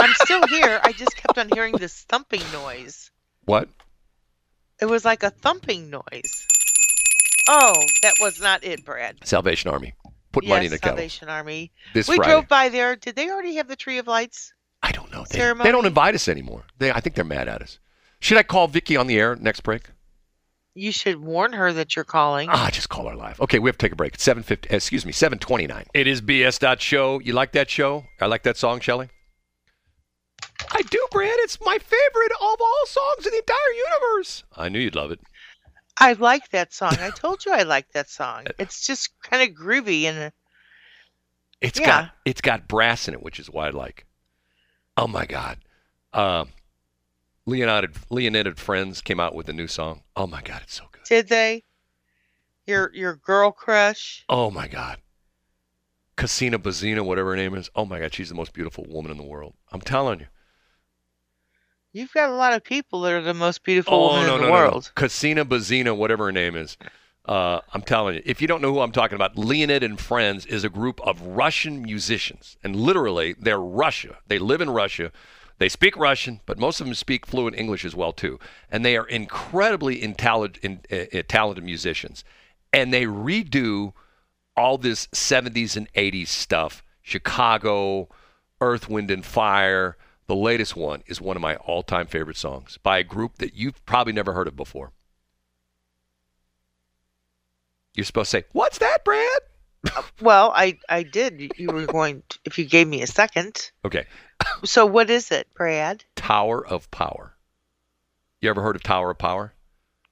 I'm 0.00 0.14
still 0.14 0.46
here. 0.46 0.80
I 0.82 0.92
just 0.92 1.16
kept 1.16 1.38
on 1.38 1.48
hearing 1.52 1.74
this 1.76 2.02
thumping 2.02 2.42
noise. 2.52 3.10
What? 3.44 3.68
It 4.80 4.86
was 4.86 5.04
like 5.04 5.22
a 5.22 5.30
thumping 5.30 5.90
noise. 5.90 6.46
Oh, 7.48 7.72
that 8.02 8.14
was 8.20 8.40
not 8.40 8.62
it, 8.62 8.84
Brad. 8.84 9.16
Salvation 9.24 9.70
Army. 9.70 9.94
Put 10.32 10.44
yes, 10.44 10.50
money 10.50 10.66
in 10.66 10.70
the 10.70 10.78
kettle. 10.78 10.96
Salvation 10.96 11.28
Army. 11.28 11.72
This 11.94 12.08
we 12.08 12.16
Friday. 12.16 12.30
drove 12.32 12.48
by 12.48 12.68
there. 12.68 12.94
Did 12.94 13.16
they 13.16 13.30
already 13.30 13.54
have 13.56 13.68
the 13.68 13.76
tree 13.76 13.98
of 13.98 14.06
lights? 14.06 14.52
I 14.82 14.92
don't 14.92 15.10
know. 15.10 15.24
They, 15.30 15.38
they 15.38 15.72
don't 15.72 15.86
invite 15.86 16.14
us 16.14 16.28
anymore. 16.28 16.64
They, 16.78 16.92
I 16.92 17.00
think 17.00 17.16
they're 17.16 17.24
mad 17.24 17.48
at 17.48 17.62
us. 17.62 17.78
Should 18.20 18.38
I 18.38 18.42
call 18.42 18.68
Vicky 18.68 18.96
on 18.96 19.06
the 19.06 19.18
air 19.18 19.34
next 19.36 19.60
break? 19.62 19.90
You 20.74 20.92
should 20.92 21.20
warn 21.20 21.54
her 21.54 21.72
that 21.72 21.96
you're 21.96 22.04
calling. 22.04 22.48
Ah, 22.50 22.70
just 22.70 22.88
call 22.88 23.08
her 23.08 23.16
live. 23.16 23.40
Okay, 23.40 23.58
we 23.58 23.68
have 23.68 23.78
to 23.78 23.84
take 23.84 23.92
a 23.92 23.96
break. 23.96 24.14
It's 24.14 24.22
seven 24.22 24.44
fifty. 24.44 24.68
Excuse 24.70 25.04
me, 25.04 25.10
seven 25.10 25.38
twenty 25.38 25.66
nine. 25.66 25.86
It 25.92 26.06
is 26.06 26.22
BS 26.22 26.60
dot 26.60 26.80
show. 26.80 27.18
You 27.18 27.32
like 27.32 27.52
that 27.52 27.68
show? 27.68 28.04
I 28.20 28.26
like 28.26 28.44
that 28.44 28.56
song, 28.56 28.78
Shelley. 28.78 29.08
I 30.70 30.82
do, 30.82 31.06
Brad. 31.10 31.34
It's 31.38 31.58
my 31.64 31.78
favorite 31.78 32.32
of 32.40 32.60
all 32.60 32.86
songs 32.86 33.26
in 33.26 33.32
the 33.32 33.38
entire 33.38 33.56
universe. 34.12 34.44
I 34.56 34.68
knew 34.68 34.78
you'd 34.78 34.94
love 34.94 35.10
it. 35.10 35.20
I 35.96 36.12
like 36.14 36.48
that 36.50 36.72
song. 36.72 36.94
I 37.00 37.10
told 37.14 37.44
you 37.44 37.52
I 37.52 37.62
like 37.62 37.90
that 37.92 38.08
song. 38.08 38.46
It's 38.58 38.86
just 38.86 39.10
kind 39.22 39.48
of 39.48 39.56
groovy 39.56 40.04
and 40.04 40.32
It's 41.60 41.78
Yeah. 41.80 41.86
got 41.86 42.10
it's 42.24 42.40
got 42.40 42.68
brass 42.68 43.08
in 43.08 43.14
it, 43.14 43.22
which 43.22 43.40
is 43.40 43.50
why 43.50 43.68
I 43.68 43.70
like. 43.70 44.06
Oh 44.96 45.06
my 45.06 45.26
God. 45.26 45.58
Um, 46.12 46.50
Leonid 47.46 47.96
Leonid 48.10 48.58
Friends 48.58 49.00
came 49.00 49.20
out 49.20 49.34
with 49.34 49.48
a 49.48 49.52
new 49.52 49.66
song. 49.66 50.02
Oh 50.16 50.26
my 50.26 50.42
God, 50.42 50.60
it's 50.62 50.74
so 50.74 50.84
good. 50.92 51.04
did 51.04 51.28
they? 51.28 51.64
Your 52.66 52.90
your 52.94 53.16
girl 53.16 53.50
crush. 53.50 54.24
Oh 54.28 54.50
my 54.50 54.68
God. 54.68 54.98
Casina 56.16 56.58
Bazina, 56.58 57.04
whatever 57.04 57.30
her 57.30 57.36
name 57.36 57.54
is. 57.54 57.70
Oh 57.76 57.84
my 57.84 58.00
God, 58.00 58.12
she's 58.12 58.28
the 58.28 58.34
most 58.34 58.52
beautiful 58.52 58.84
woman 58.88 59.10
in 59.10 59.16
the 59.16 59.22
world. 59.24 59.54
I'm 59.72 59.80
telling 59.80 60.20
you. 60.20 60.26
You've 61.92 62.12
got 62.12 62.30
a 62.30 62.34
lot 62.34 62.52
of 62.52 62.62
people 62.62 63.00
that 63.02 63.12
are 63.12 63.22
the 63.22 63.34
most 63.34 63.62
beautiful 63.64 63.94
Oh 63.94 64.06
woman 64.12 64.26
no, 64.26 64.34
in 64.36 64.40
the 64.42 64.46
no, 64.48 64.52
no. 64.52 64.60
world. 64.60 64.92
Casina 64.94 65.44
Bazina, 65.44 65.96
whatever 65.96 66.26
her 66.26 66.32
name 66.32 66.54
is. 66.56 66.76
Uh, 67.24 67.60
I'm 67.74 67.82
telling 67.82 68.16
you, 68.16 68.22
if 68.24 68.40
you 68.40 68.48
don't 68.48 68.62
know 68.62 68.72
who 68.72 68.80
I'm 68.80 68.92
talking 68.92 69.16
about, 69.16 69.36
Leonid 69.36 69.82
and 69.82 70.00
Friends 70.00 70.46
is 70.46 70.64
a 70.64 70.70
group 70.70 71.00
of 71.02 71.20
Russian 71.20 71.82
musicians, 71.82 72.56
and 72.64 72.74
literally 72.74 73.34
they're 73.38 73.60
Russia. 73.60 74.16
They 74.28 74.38
live 74.38 74.60
in 74.62 74.70
Russia. 74.70 75.12
They 75.58 75.68
speak 75.68 75.96
Russian, 75.96 76.40
but 76.46 76.58
most 76.58 76.80
of 76.80 76.86
them 76.86 76.94
speak 76.94 77.26
fluent 77.26 77.58
English 77.58 77.84
as 77.84 77.94
well 77.94 78.12
too. 78.12 78.38
And 78.70 78.84
they 78.84 78.96
are 78.96 79.06
incredibly 79.06 80.02
intelligent, 80.02 80.58
in, 80.64 80.80
uh, 80.90 81.18
uh, 81.18 81.22
talented 81.28 81.64
musicians, 81.64 82.24
and 82.72 82.94
they 82.94 83.04
redo 83.04 83.92
all 84.56 84.78
this 84.78 85.06
70s 85.08 85.76
and 85.76 85.92
80s 85.94 86.28
stuff. 86.28 86.82
Chicago, 87.02 88.08
Earth, 88.60 88.88
Wind, 88.88 89.10
and 89.10 89.24
Fire. 89.24 89.96
The 90.28 90.36
latest 90.36 90.76
one 90.76 91.02
is 91.06 91.20
one 91.20 91.36
of 91.36 91.42
my 91.42 91.56
all-time 91.56 92.06
favorite 92.06 92.36
songs 92.36 92.78
by 92.82 92.98
a 92.98 93.02
group 93.02 93.38
that 93.38 93.54
you've 93.54 93.84
probably 93.86 94.12
never 94.12 94.34
heard 94.34 94.46
of 94.46 94.54
before. 94.56 94.92
You're 97.94 98.04
supposed 98.04 98.30
to 98.30 98.38
say, 98.38 98.44
"What's 98.52 98.78
that, 98.78 99.04
Brad?" 99.04 99.40
Well, 100.20 100.52
I 100.54 100.78
I 100.88 101.02
did. 101.02 101.52
You 101.56 101.68
were 101.68 101.86
going 101.86 102.22
to, 102.28 102.38
if 102.44 102.58
you 102.58 102.66
gave 102.66 102.86
me 102.86 103.02
a 103.02 103.06
second. 103.06 103.70
Okay, 103.84 104.04
So 104.64 104.86
what 104.86 105.10
is 105.10 105.30
it, 105.30 105.48
Brad? 105.54 106.04
Tower 106.16 106.64
of 106.66 106.90
Power. 106.90 107.34
You 108.40 108.50
ever 108.50 108.62
heard 108.62 108.76
of 108.76 108.82
Tower 108.82 109.10
of 109.10 109.18
Power? 109.18 109.54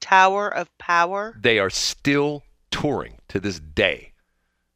Tower 0.00 0.48
of 0.48 0.76
Power. 0.78 1.36
They 1.40 1.58
are 1.58 1.70
still 1.70 2.42
touring 2.70 3.18
to 3.28 3.38
this 3.38 3.60
day. 3.60 4.12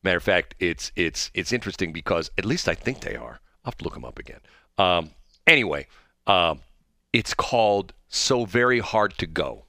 Matter 0.02 0.18
of 0.18 0.22
fact, 0.22 0.54
it's 0.58 0.92
it's 0.96 1.30
it's 1.34 1.52
interesting 1.52 1.92
because 1.92 2.30
at 2.38 2.44
least 2.44 2.68
I 2.68 2.74
think 2.74 3.00
they 3.00 3.16
are. 3.16 3.40
I'll 3.64 3.72
have 3.72 3.78
to 3.78 3.84
look 3.84 3.94
them 3.94 4.04
up 4.04 4.18
again. 4.18 4.40
Um, 4.78 5.10
anyway, 5.50 5.86
um, 6.26 6.60
it's 7.12 7.34
called 7.34 7.92
"So 8.08 8.44
Very 8.44 8.78
Hard 8.78 9.18
to 9.18 9.26
Go," 9.26 9.66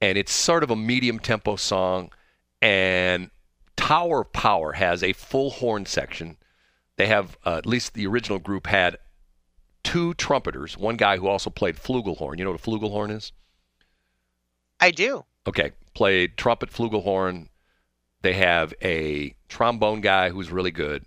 and 0.00 0.16
it's 0.16 0.32
sort 0.32 0.62
of 0.62 0.70
a 0.70 0.76
medium 0.76 1.18
tempo 1.18 1.56
song. 1.56 2.10
And 2.62 3.30
Tower 3.76 4.22
of 4.22 4.32
Power 4.32 4.72
has 4.72 5.02
a 5.02 5.12
full 5.12 5.50
horn 5.50 5.84
section. 5.84 6.38
They 6.96 7.06
have 7.08 7.36
uh, 7.44 7.56
at 7.56 7.66
least 7.66 7.92
the 7.92 8.06
original 8.06 8.38
group 8.38 8.66
had 8.66 8.96
two 9.82 10.14
trumpeters, 10.14 10.78
one 10.78 10.96
guy 10.96 11.18
who 11.18 11.26
also 11.26 11.50
played 11.50 11.76
flugelhorn. 11.76 12.38
You 12.38 12.44
know 12.44 12.52
what 12.52 12.60
a 12.60 12.70
flugelhorn 12.70 13.14
is? 13.14 13.32
I 14.80 14.90
do. 14.90 15.24
Okay, 15.46 15.72
played 15.94 16.36
trumpet, 16.36 16.70
flugelhorn. 16.70 17.48
They 18.22 18.32
have 18.32 18.74
a 18.82 19.34
trombone 19.48 20.00
guy 20.00 20.30
who's 20.30 20.50
really 20.50 20.70
good. 20.70 21.04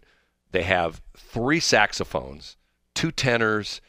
They 0.52 0.64
have 0.64 1.02
three 1.18 1.60
saxophones, 1.60 2.56
two 2.96 3.12
tenors, 3.12 3.82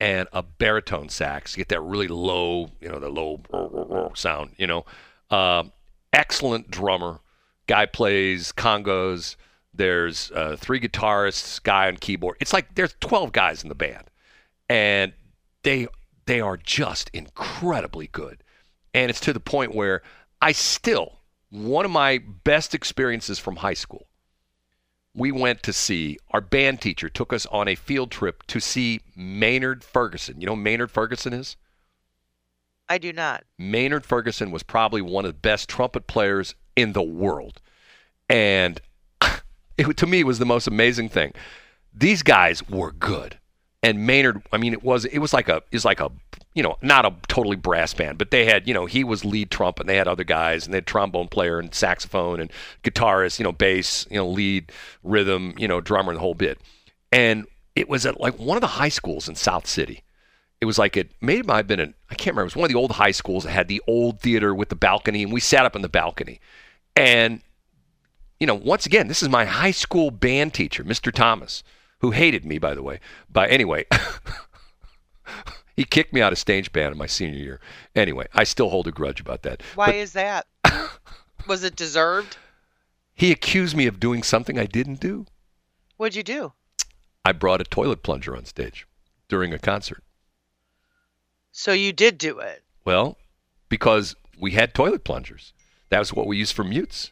and 0.00 0.28
a 0.32 0.42
baritone 0.42 1.08
sax. 1.08 1.56
You 1.56 1.60
get 1.60 1.68
that 1.68 1.80
really 1.80 2.08
low, 2.08 2.70
you 2.80 2.88
know, 2.88 2.98
the 2.98 3.08
low 3.08 4.12
sound. 4.14 4.52
You 4.56 4.66
know, 4.66 4.84
um, 5.30 5.72
excellent 6.12 6.70
drummer. 6.70 7.20
Guy 7.66 7.86
plays 7.86 8.52
congos. 8.52 9.36
There's 9.74 10.30
uh, 10.32 10.56
three 10.58 10.80
guitarists, 10.80 11.62
guy 11.62 11.88
on 11.88 11.96
keyboard. 11.96 12.36
It's 12.40 12.52
like 12.52 12.74
there's 12.74 12.94
12 13.00 13.32
guys 13.32 13.62
in 13.62 13.68
the 13.68 13.74
band, 13.74 14.04
and 14.68 15.12
they 15.62 15.88
they 16.26 16.40
are 16.40 16.56
just 16.56 17.10
incredibly 17.12 18.08
good. 18.08 18.42
And 18.94 19.10
it's 19.10 19.20
to 19.20 19.32
the 19.32 19.40
point 19.40 19.74
where 19.74 20.02
I 20.40 20.52
still 20.52 21.20
one 21.50 21.84
of 21.84 21.90
my 21.90 22.18
best 22.44 22.74
experiences 22.74 23.38
from 23.38 23.56
high 23.56 23.74
school. 23.74 24.05
We 25.16 25.32
went 25.32 25.62
to 25.64 25.72
see 25.72 26.18
our 26.30 26.40
band 26.40 26.80
teacher 26.80 27.08
took 27.08 27.32
us 27.32 27.46
on 27.46 27.66
a 27.66 27.74
field 27.74 28.10
trip 28.10 28.46
to 28.48 28.60
see 28.60 29.00
Maynard 29.16 29.82
Ferguson. 29.82 30.40
You 30.40 30.46
know 30.46 30.54
who 30.54 30.60
Maynard 30.60 30.90
Ferguson 30.90 31.32
is? 31.32 31.56
I 32.88 32.98
do 32.98 33.12
not. 33.12 33.44
Maynard 33.58 34.04
Ferguson 34.04 34.50
was 34.50 34.62
probably 34.62 35.00
one 35.02 35.24
of 35.24 35.30
the 35.30 35.38
best 35.38 35.68
trumpet 35.68 36.06
players 36.06 36.54
in 36.76 36.92
the 36.92 37.02
world. 37.02 37.60
And 38.28 38.80
it, 39.78 39.96
to 39.96 40.06
me, 40.06 40.20
it 40.20 40.26
was 40.26 40.38
the 40.38 40.44
most 40.44 40.66
amazing 40.66 41.08
thing. 41.08 41.32
These 41.94 42.22
guys 42.22 42.68
were 42.68 42.92
good. 42.92 43.38
And 43.86 44.04
Maynard, 44.04 44.42
I 44.52 44.56
mean, 44.56 44.72
it 44.72 44.82
was 44.82 45.04
it 45.04 45.18
was 45.18 45.32
like 45.32 45.48
a 45.48 45.56
it 45.56 45.74
was 45.74 45.84
like 45.84 46.00
a 46.00 46.10
you 46.54 46.62
know 46.62 46.76
not 46.82 47.04
a 47.04 47.14
totally 47.28 47.56
brass 47.56 47.94
band, 47.94 48.18
but 48.18 48.32
they 48.32 48.44
had 48.44 48.66
you 48.66 48.74
know 48.74 48.86
he 48.86 49.04
was 49.04 49.24
lead 49.24 49.50
trump 49.50 49.78
and 49.78 49.88
they 49.88 49.96
had 49.96 50.08
other 50.08 50.24
guys, 50.24 50.64
and 50.64 50.74
they 50.74 50.78
had 50.78 50.86
trombone 50.86 51.28
player 51.28 51.60
and 51.60 51.72
saxophone 51.72 52.40
and 52.40 52.50
guitarist, 52.82 53.38
you 53.38 53.44
know 53.44 53.52
bass, 53.52 54.06
you 54.10 54.16
know 54.16 54.26
lead, 54.26 54.72
rhythm, 55.04 55.54
you 55.56 55.68
know 55.68 55.80
drummer, 55.80 56.10
and 56.10 56.16
the 56.16 56.20
whole 56.20 56.34
bit. 56.34 56.58
And 57.12 57.46
it 57.76 57.88
was 57.88 58.04
at 58.04 58.20
like 58.20 58.38
one 58.40 58.56
of 58.56 58.60
the 58.60 58.66
high 58.66 58.88
schools 58.88 59.28
in 59.28 59.36
South 59.36 59.66
City 59.68 60.02
it 60.60 60.64
was 60.64 60.78
like 60.78 60.96
it 60.96 61.10
may 61.20 61.36
have 61.36 61.66
been 61.66 61.80
an 61.80 61.94
I 62.10 62.14
can't 62.14 62.34
remember. 62.34 62.42
It 62.42 62.46
was 62.46 62.56
one 62.56 62.64
of 62.64 62.72
the 62.72 62.78
old 62.78 62.92
high 62.92 63.10
schools 63.10 63.44
that 63.44 63.50
had 63.50 63.68
the 63.68 63.82
old 63.86 64.20
theater 64.20 64.54
with 64.54 64.68
the 64.68 64.74
balcony, 64.74 65.22
and 65.22 65.32
we 65.32 65.40
sat 65.40 65.66
up 65.66 65.76
in 65.76 65.82
the 65.82 65.88
balcony. 65.88 66.40
And 66.94 67.40
you 68.40 68.46
know, 68.46 68.54
once 68.54 68.86
again, 68.86 69.08
this 69.08 69.22
is 69.22 69.28
my 69.28 69.44
high 69.44 69.70
school 69.70 70.10
band 70.10 70.54
teacher, 70.54 70.82
Mr. 70.84 71.12
Thomas, 71.12 71.62
who 72.06 72.12
hated 72.12 72.44
me, 72.44 72.58
by 72.58 72.72
the 72.72 72.84
way. 72.84 73.00
But 73.28 73.50
anyway, 73.50 73.84
he 75.76 75.82
kicked 75.84 76.12
me 76.12 76.20
out 76.22 76.32
of 76.32 76.38
stage 76.38 76.70
band 76.72 76.92
in 76.92 76.98
my 76.98 77.06
senior 77.06 77.36
year. 77.38 77.60
Anyway, 77.96 78.28
I 78.32 78.44
still 78.44 78.70
hold 78.70 78.86
a 78.86 78.92
grudge 78.92 79.20
about 79.20 79.42
that. 79.42 79.60
Why 79.74 79.86
But 79.86 79.94
is 79.96 80.12
that? 80.12 80.46
Was 81.48 81.64
it 81.64 81.74
deserved? 81.74 82.36
he 83.12 83.32
accused 83.32 83.74
me 83.76 83.86
of 83.86 83.98
doing 83.98 84.22
something 84.22 84.56
I 84.58 84.66
didn't 84.66 85.00
do. 85.00 85.26
What'd 85.96 86.14
you 86.14 86.22
do? 86.22 86.52
I 87.24 87.32
brought 87.32 87.60
a 87.60 87.64
toilet 87.64 88.02
plunger 88.04 88.36
on 88.36 88.44
stage 88.44 88.86
during 89.28 89.52
a 89.52 89.58
concert. 89.58 90.04
So 91.50 91.72
you 91.72 91.92
did 91.92 92.18
do 92.18 92.38
it. 92.38 92.62
Well, 92.84 93.16
because 93.68 94.14
we 94.38 94.52
had 94.52 94.74
toilet 94.74 95.02
plungers. 95.02 95.52
That 95.88 95.98
was 95.98 96.12
what 96.12 96.26
we 96.28 96.36
used 96.36 96.54
for 96.54 96.62
mutes. 96.62 97.10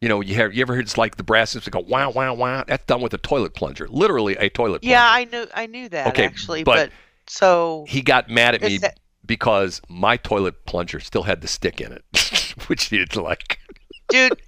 You 0.00 0.10
know, 0.10 0.20
you 0.20 0.34
have 0.34 0.52
you 0.52 0.60
ever 0.60 0.74
heard 0.74 0.84
it's 0.84 0.98
like 0.98 1.16
the 1.16 1.22
brass 1.22 1.54
instruments 1.54 1.88
go 1.88 1.90
wow 1.90 2.10
wow 2.10 2.34
wow? 2.34 2.64
That's 2.66 2.84
done 2.84 3.00
with 3.00 3.14
a 3.14 3.18
toilet 3.18 3.54
plunger, 3.54 3.88
literally 3.88 4.36
a 4.36 4.50
toilet 4.50 4.82
plunger. 4.82 4.92
Yeah, 4.92 5.08
I 5.10 5.24
knew 5.24 5.46
I 5.54 5.66
knew 5.66 5.88
that 5.88 6.08
Okay, 6.08 6.24
actually, 6.24 6.64
but 6.64 6.90
but, 6.90 6.92
so 7.26 7.86
he 7.88 8.02
got 8.02 8.28
mad 8.28 8.54
at 8.54 8.62
me 8.62 8.78
that- 8.78 9.00
because 9.24 9.80
my 9.88 10.16
toilet 10.18 10.66
plunger 10.66 11.00
still 11.00 11.22
had 11.22 11.40
the 11.40 11.48
stick 11.48 11.80
in 11.80 11.92
it, 11.92 12.04
which 12.66 12.84
he 12.84 12.98
didn't 12.98 13.22
like. 13.22 13.58
dude, 14.08 14.40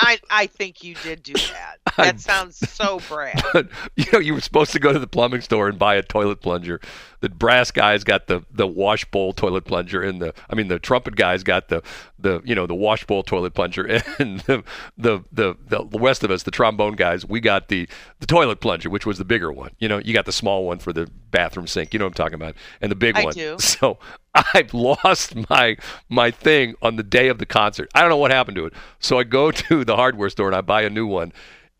I 0.00 0.18
I 0.30 0.46
think 0.46 0.82
you 0.82 0.94
did 0.96 1.22
do 1.22 1.34
that. 1.34 1.76
I- 1.98 2.04
That 2.06 2.20
sounds 2.20 2.56
so. 2.70 3.00
But 3.52 3.68
you 3.96 4.04
know, 4.12 4.18
you 4.18 4.34
were 4.34 4.40
supposed 4.40 4.72
to 4.72 4.78
go 4.78 4.92
to 4.92 4.98
the 4.98 5.06
plumbing 5.06 5.40
store 5.42 5.68
and 5.68 5.78
buy 5.78 5.94
a 5.96 6.02
toilet 6.02 6.40
plunger. 6.40 6.80
The 7.20 7.28
brass 7.28 7.70
guys 7.70 8.02
got 8.04 8.26
the 8.28 8.44
the 8.50 8.66
wash 8.66 9.04
bowl 9.06 9.32
toilet 9.32 9.64
plunger, 9.66 10.02
and 10.02 10.20
the 10.22 10.32
I 10.48 10.54
mean 10.54 10.68
the 10.68 10.78
trumpet 10.78 11.16
guys 11.16 11.42
got 11.42 11.68
the 11.68 11.82
the 12.18 12.40
you 12.44 12.54
know 12.54 12.66
the 12.66 12.74
wash 12.74 13.04
bowl 13.06 13.22
toilet 13.22 13.52
plunger, 13.54 13.84
and 14.18 14.40
the 14.40 14.64
the 14.96 15.20
the, 15.32 15.54
the 15.68 15.98
rest 15.98 16.24
of 16.24 16.30
us, 16.30 16.44
the 16.44 16.50
trombone 16.50 16.94
guys, 16.94 17.26
we 17.26 17.40
got 17.40 17.68
the 17.68 17.88
the 18.20 18.26
toilet 18.26 18.60
plunger, 18.60 18.88
which 18.88 19.04
was 19.04 19.18
the 19.18 19.24
bigger 19.24 19.52
one. 19.52 19.70
You 19.78 19.88
know, 19.88 19.98
you 19.98 20.14
got 20.14 20.24
the 20.26 20.32
small 20.32 20.64
one 20.64 20.78
for 20.78 20.92
the 20.94 21.10
bathroom 21.30 21.66
sink. 21.66 21.92
You 21.92 21.98
know 21.98 22.06
what 22.06 22.10
I'm 22.10 22.14
talking 22.14 22.34
about, 22.34 22.54
and 22.80 22.90
the 22.90 22.96
big 22.96 23.16
I 23.16 23.24
one. 23.24 23.34
do. 23.34 23.56
So 23.58 23.98
I've 24.34 24.72
lost 24.72 25.34
my 25.50 25.76
my 26.08 26.30
thing 26.30 26.74
on 26.80 26.96
the 26.96 27.02
day 27.02 27.28
of 27.28 27.38
the 27.38 27.46
concert. 27.46 27.90
I 27.94 28.00
don't 28.00 28.08
know 28.10 28.16
what 28.16 28.30
happened 28.30 28.56
to 28.56 28.66
it. 28.66 28.72
So 28.98 29.18
I 29.18 29.24
go 29.24 29.50
to 29.50 29.84
the 29.84 29.89
hardware 29.96 30.30
store 30.30 30.46
and 30.46 30.56
I 30.56 30.60
buy 30.60 30.82
a 30.82 30.90
new 30.90 31.06
one. 31.06 31.32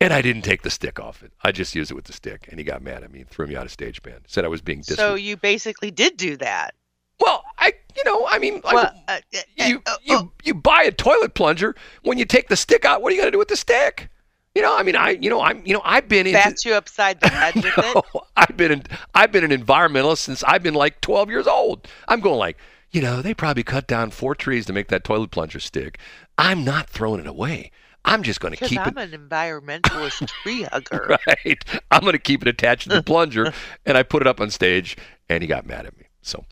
And 0.02 0.14
I 0.14 0.22
didn't 0.22 0.42
take 0.42 0.62
the 0.62 0.70
stick 0.70 0.98
off 0.98 1.22
it. 1.22 1.30
I 1.42 1.52
just 1.52 1.74
used 1.74 1.90
it 1.90 1.94
with 1.94 2.06
the 2.06 2.14
stick, 2.14 2.48
and 2.48 2.58
he 2.58 2.64
got 2.64 2.80
mad 2.80 3.02
at 3.04 3.12
me 3.12 3.20
and 3.20 3.28
threw 3.28 3.46
me 3.46 3.54
out 3.54 3.66
of 3.66 3.70
stage 3.70 4.00
band. 4.02 4.20
Said 4.26 4.46
I 4.46 4.48
was 4.48 4.62
being 4.62 4.78
disrespectful. 4.78 5.10
So 5.10 5.14
you 5.16 5.36
basically 5.36 5.90
did 5.90 6.16
do 6.16 6.38
that. 6.38 6.72
well, 7.20 7.44
I, 7.58 7.74
you 7.94 8.02
know, 8.06 8.26
I 8.30 8.38
mean, 8.38 8.62
Well, 8.64 8.86
uh, 9.08 9.18
uh, 9.34 9.40
you 9.56 9.82
uh, 9.84 9.96
you 10.02 10.16
oh, 10.16 10.32
you 10.42 10.54
buy 10.54 10.84
a 10.84 10.90
toilet 10.90 11.34
plunger 11.34 11.74
when 12.02 12.16
you 12.16 12.24
take 12.24 12.48
the 12.48 12.56
stick 12.56 12.86
out. 12.86 13.02
What 13.02 13.12
are 13.12 13.14
you 13.14 13.20
gonna 13.20 13.30
do 13.30 13.36
with 13.38 13.48
the 13.48 13.56
stick? 13.56 14.08
You 14.54 14.62
know, 14.62 14.74
I 14.74 14.82
mean, 14.84 14.96
I, 14.96 15.10
you 15.10 15.28
know, 15.28 15.42
I'm, 15.42 15.62
you 15.66 15.74
know, 15.74 15.82
I've 15.84 16.08
been 16.08 16.26
into. 16.26 16.38
bat 16.38 16.64
you 16.64 16.72
upside 16.72 17.20
the 17.20 17.28
head 17.28 17.54
with 17.56 17.66
it. 17.76 18.04
I've 18.36 18.56
been 18.56 18.72
in, 18.72 18.82
I've 19.14 19.30
been 19.30 19.44
an 19.44 19.50
environmentalist 19.50 20.18
since 20.18 20.42
I've 20.44 20.62
been 20.62 20.74
like 20.74 21.02
12 21.02 21.28
years 21.28 21.46
old. 21.46 21.86
I'm 22.08 22.20
going 22.20 22.38
like, 22.38 22.56
you 22.90 23.02
know, 23.02 23.20
they 23.20 23.34
probably 23.34 23.62
cut 23.64 23.86
down 23.86 24.10
four 24.10 24.34
trees 24.34 24.64
to 24.66 24.72
make 24.72 24.88
that 24.88 25.04
toilet 25.04 25.30
plunger 25.30 25.60
stick. 25.60 25.98
I'm 26.38 26.64
not 26.64 26.88
throwing 26.88 27.20
it 27.20 27.26
away. 27.28 27.70
I'm 28.04 28.22
just 28.22 28.40
going 28.40 28.54
to 28.54 28.64
keep 28.64 28.80
I'm 28.80 28.96
it 28.98 29.12
an 29.12 29.28
environmentalist 29.28 30.26
tree 30.42 30.62
hugger. 30.62 31.18
right. 31.26 31.64
I'm 31.90 32.00
going 32.00 32.12
to 32.12 32.18
keep 32.18 32.42
it 32.42 32.48
attached 32.48 32.84
to 32.84 32.96
the 32.96 33.02
plunger, 33.02 33.52
and 33.86 33.96
I 33.98 34.02
put 34.02 34.22
it 34.22 34.26
up 34.26 34.40
on 34.40 34.50
stage, 34.50 34.96
and 35.28 35.42
he 35.42 35.46
got 35.46 35.66
mad 35.66 35.86
at 35.86 35.96
me. 35.98 36.04
So 36.22 36.44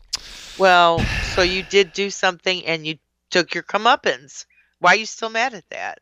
Well, 0.57 0.99
so 1.35 1.41
you 1.41 1.63
did 1.63 1.93
do 1.93 2.09
something 2.09 2.65
and 2.65 2.85
you 2.85 2.97
took 3.31 3.53
your 3.53 3.63
comeuppance. 3.63 4.45
Why 4.79 4.93
are 4.93 4.95
you 4.97 5.05
still 5.05 5.29
mad 5.29 5.53
at 5.53 5.67
that? 5.71 5.99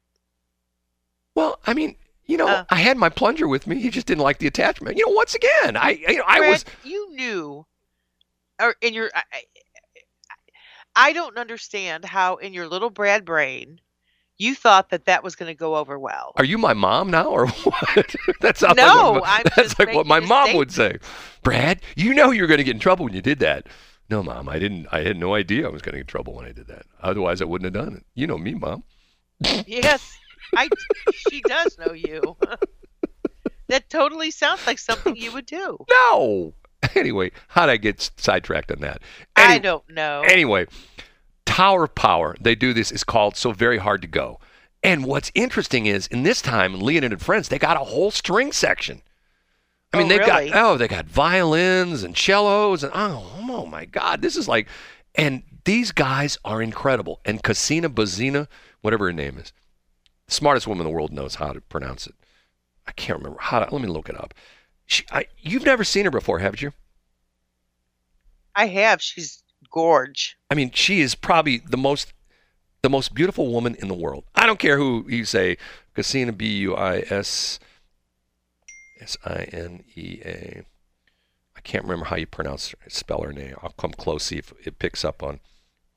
Well, 1.35 1.59
I 1.65 1.73
mean, 1.73 1.95
you 2.25 2.37
know, 2.37 2.47
Uh. 2.47 2.65
I 2.69 2.75
had 2.75 2.97
my 2.97 3.09
plunger 3.09 3.47
with 3.47 3.67
me. 3.67 3.79
He 3.81 3.89
just 3.89 4.07
didn't 4.07 4.23
like 4.23 4.39
the 4.39 4.47
attachment. 4.47 4.97
You 4.97 5.05
know, 5.05 5.13
once 5.13 5.33
again, 5.35 5.75
I, 5.77 5.91
you 5.91 6.17
know, 6.17 6.23
I 6.27 6.39
Brad, 6.39 6.51
was. 6.51 6.65
you 6.83 7.13
knew, 7.15 7.65
or 8.61 8.75
in 8.81 8.93
your, 8.93 9.09
I, 9.15 9.23
I- 9.33 9.43
I 10.99 11.13
don't 11.13 11.37
understand 11.37 12.05
how 12.05 12.37
in 12.37 12.53
your 12.53 12.67
little 12.67 12.89
Brad 12.89 13.23
brain, 13.23 13.79
you 14.37 14.55
thought 14.55 14.89
that 14.89 15.05
that 15.05 15.23
was 15.23 15.35
going 15.35 15.49
to 15.49 15.57
go 15.57 15.75
over 15.75 15.97
well. 15.97 16.33
Are 16.35 16.45
you 16.45 16.57
my 16.57 16.73
mom 16.73 17.09
now, 17.09 17.25
or 17.27 17.47
what? 17.63 18.15
that 18.41 18.57
sounds 18.57 18.77
No, 18.77 19.13
like 19.13 19.21
what, 19.21 19.43
that's 19.55 19.69
just 19.69 19.79
like 19.79 19.93
what 19.93 20.05
my 20.05 20.19
mom 20.19 20.55
would 20.55 20.71
say. 20.71 20.97
Brad, 21.43 21.81
you 21.95 22.13
know 22.13 22.31
you're 22.31 22.47
going 22.47 22.59
to 22.59 22.63
get 22.63 22.75
in 22.75 22.79
trouble 22.79 23.05
when 23.05 23.13
you 23.13 23.21
did 23.21 23.39
that. 23.39 23.67
No, 24.09 24.23
mom, 24.23 24.47
I 24.47 24.57
didn't. 24.59 24.87
I 24.91 25.01
had 25.01 25.17
no 25.17 25.33
idea 25.33 25.67
I 25.67 25.69
was 25.71 25.81
going 25.81 25.93
to 25.93 25.97
get 25.97 26.01
in 26.01 26.07
trouble 26.07 26.33
when 26.35 26.45
I 26.45 26.51
did 26.53 26.67
that. 26.67 26.85
Otherwise, 27.01 27.41
I 27.41 27.45
wouldn't 27.45 27.75
have 27.75 27.85
done 27.85 27.95
it. 27.97 28.05
You 28.15 28.27
know 28.27 28.37
me, 28.37 28.53
mom. 28.53 28.83
Yes, 29.65 30.17
I. 30.55 30.69
she 31.13 31.41
does 31.41 31.77
know 31.77 31.93
you. 31.93 32.37
that 33.67 33.89
totally 33.89 34.31
sounds 34.31 34.65
like 34.65 34.79
something 34.79 35.15
you 35.15 35.31
would 35.33 35.45
do. 35.45 35.77
No. 35.89 36.53
Anyway, 36.95 37.31
how 37.49 37.65
did 37.65 37.71
I 37.73 37.77
get 37.77 38.11
sidetracked 38.17 38.71
on 38.71 38.79
that? 38.79 39.01
I 39.35 39.57
don't 39.59 39.87
know. 39.89 40.21
Anyway, 40.25 40.67
Tower 41.57 41.87
Power, 41.87 42.35
they 42.39 42.53
do 42.53 42.71
this, 42.71 42.91
is 42.91 43.03
called 43.03 43.35
So 43.35 43.51
Very 43.51 43.79
Hard 43.79 44.03
to 44.03 44.07
Go. 44.07 44.39
And 44.83 45.05
what's 45.05 45.31
interesting 45.33 45.87
is 45.87 46.05
in 46.05 46.21
this 46.21 46.39
time, 46.39 46.79
Leonid 46.79 47.11
and 47.11 47.19
Friends, 47.19 47.49
they 47.49 47.57
got 47.57 47.81
a 47.81 47.83
whole 47.83 48.11
string 48.11 48.51
section. 48.51 49.01
I 49.91 49.97
mean, 49.97 50.05
Oh, 50.05 50.09
they've 50.09 50.19
really? 50.19 50.49
got 50.51 50.63
oh, 50.63 50.77
they 50.77 50.87
got 50.87 51.07
violins 51.07 52.03
and 52.03 52.15
cellos 52.15 52.83
and 52.83 52.91
oh, 52.93 53.43
oh 53.49 53.65
my 53.65 53.85
God, 53.85 54.21
this 54.21 54.35
is 54.35 54.47
like, 54.47 54.67
and 55.15 55.41
these 55.65 55.91
guys 55.91 56.37
are 56.45 56.61
incredible. 56.61 57.21
And 57.25 57.41
Casina 57.41 57.89
Bazina, 57.89 58.47
whatever 58.81 59.05
her 59.07 59.13
name 59.13 59.39
is, 59.39 59.51
smartest 60.27 60.67
woman 60.67 60.85
in 60.85 60.91
the 60.91 60.95
world 60.95 61.11
knows 61.11 61.33
how 61.33 61.53
to 61.53 61.61
pronounce 61.61 62.05
it. 62.05 62.13
I 62.85 62.91
can't 62.91 63.17
remember 63.17 63.39
how 63.41 63.61
to. 63.61 63.73
Let 63.73 63.81
me 63.81 63.87
look 63.87 64.09
it 64.09 64.15
up. 64.15 64.35
She, 64.85 65.05
I, 65.11 65.25
you've 65.39 65.65
never 65.65 65.83
seen 65.83 66.05
her 66.05 66.11
before, 66.11 66.37
haven't 66.37 66.61
you? 66.61 66.73
I 68.55 68.67
have. 68.67 69.01
She's 69.01 69.41
gorge. 69.77 70.35
I 70.49 70.55
mean, 70.55 70.71
she 70.73 71.01
is 71.01 71.13
probably 71.13 71.59
the 71.59 71.77
most 71.77 72.11
the 72.81 72.89
most 72.89 73.13
beautiful 73.13 73.53
woman 73.53 73.75
in 73.75 73.89
the 73.89 73.93
world. 73.93 74.23
I 74.33 74.47
don't 74.47 74.57
care 74.57 74.77
who 74.77 75.05
you 75.07 75.23
say, 75.23 75.57
Casina 75.93 76.31
B 76.31 76.47
U 76.61 76.75
I 76.75 77.03
S 77.11 77.59
S 78.99 79.17
I 79.23 79.43
N 79.51 79.83
E 79.95 80.19
A. 80.25 80.63
I 81.55 81.59
can't 81.61 81.83
remember 81.83 82.05
how 82.05 82.15
you 82.15 82.25
pronounce 82.25 82.73
spell 82.87 83.21
her 83.21 83.31
name. 83.31 83.53
I'll 83.61 83.75
come 83.77 83.91
close 83.91 84.23
see 84.23 84.39
if 84.39 84.51
it 84.65 84.79
picks 84.79 85.05
up 85.05 85.21
on 85.21 85.41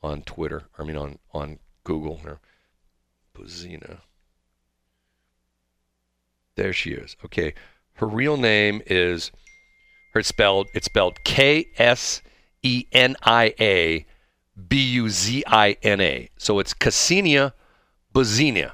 on 0.03 0.23
Twitter. 0.23 0.65
I 0.79 0.85
mean 0.85 0.97
on 0.97 1.19
on 1.33 1.59
Google 1.83 2.21
or 2.27 2.39
Buzina. 3.35 4.01
There 6.57 6.75
she 6.75 6.91
is. 6.93 7.17
Okay. 7.25 7.55
Her 7.95 8.07
real 8.07 8.37
name 8.37 8.83
is 8.87 9.31
her 10.13 10.23
spelled 10.23 10.67
it's 10.75 10.85
spelled 10.85 11.25
K 11.25 11.65
S 11.79 12.21
E 12.63 12.87
N 12.93 13.17
I 13.23 13.55
A 13.61 14.07
B 14.69 14.83
U 14.93 15.09
Z 15.09 15.45
I 15.47 15.77
N 15.83 16.01
A. 16.01 16.29
So 16.37 16.59
it's 16.59 16.75
Cassinia 16.75 17.53
Buzinia. 18.15 18.73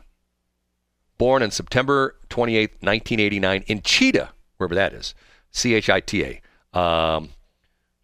Born 1.18 1.43
on 1.43 1.51
September 1.51 2.16
28, 2.28 2.70
1989, 2.80 3.64
in 3.66 3.80
Chita, 3.82 4.30
wherever 4.57 4.74
that 4.74 4.93
is. 4.93 5.14
C 5.51 5.74
H 5.74 5.89
I 5.89 6.01
T 6.01 6.24
A. 6.24 6.78
Um, 6.78 7.30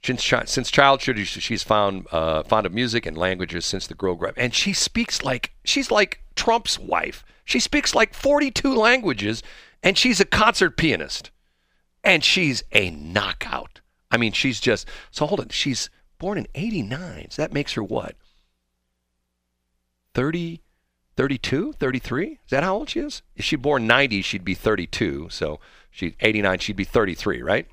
since, 0.02 0.24
since 0.46 0.70
childhood, 0.70 1.18
she's 1.18 1.62
found 1.62 2.06
uh, 2.10 2.42
fond 2.42 2.66
of 2.66 2.72
music 2.72 3.06
and 3.06 3.16
languages 3.16 3.64
since 3.64 3.86
the 3.86 3.94
girl 3.94 4.14
grew 4.14 4.30
up. 4.30 4.34
And 4.36 4.54
she 4.54 4.72
speaks 4.72 5.22
like, 5.22 5.52
she's 5.64 5.90
like 5.90 6.22
Trump's 6.34 6.78
wife. 6.78 7.24
She 7.44 7.60
speaks 7.60 7.94
like 7.94 8.14
42 8.14 8.74
languages, 8.74 9.42
and 9.82 9.98
she's 9.98 10.20
a 10.20 10.24
concert 10.24 10.76
pianist 10.76 11.30
and 12.04 12.24
she's 12.24 12.62
a 12.72 12.90
knockout. 12.90 13.80
I 14.12 14.18
mean, 14.18 14.32
she's 14.32 14.60
just 14.60 14.86
so 15.10 15.26
hold 15.26 15.40
on. 15.40 15.48
She's 15.48 15.90
born 16.18 16.38
in 16.38 16.46
89. 16.54 17.28
So 17.30 17.42
that 17.42 17.52
makes 17.52 17.72
her 17.72 17.82
what? 17.82 18.14
30, 20.14 20.62
32, 21.16 21.72
33? 21.72 22.26
Is 22.32 22.38
that 22.50 22.62
how 22.62 22.74
old 22.74 22.90
she 22.90 23.00
is? 23.00 23.22
If 23.34 23.44
she 23.44 23.56
born 23.56 23.86
90, 23.86 24.22
she'd 24.22 24.44
be 24.44 24.54
32. 24.54 25.28
So 25.30 25.58
she's 25.90 26.12
89, 26.20 26.58
she'd 26.58 26.76
be 26.76 26.84
33, 26.84 27.42
right? 27.42 27.66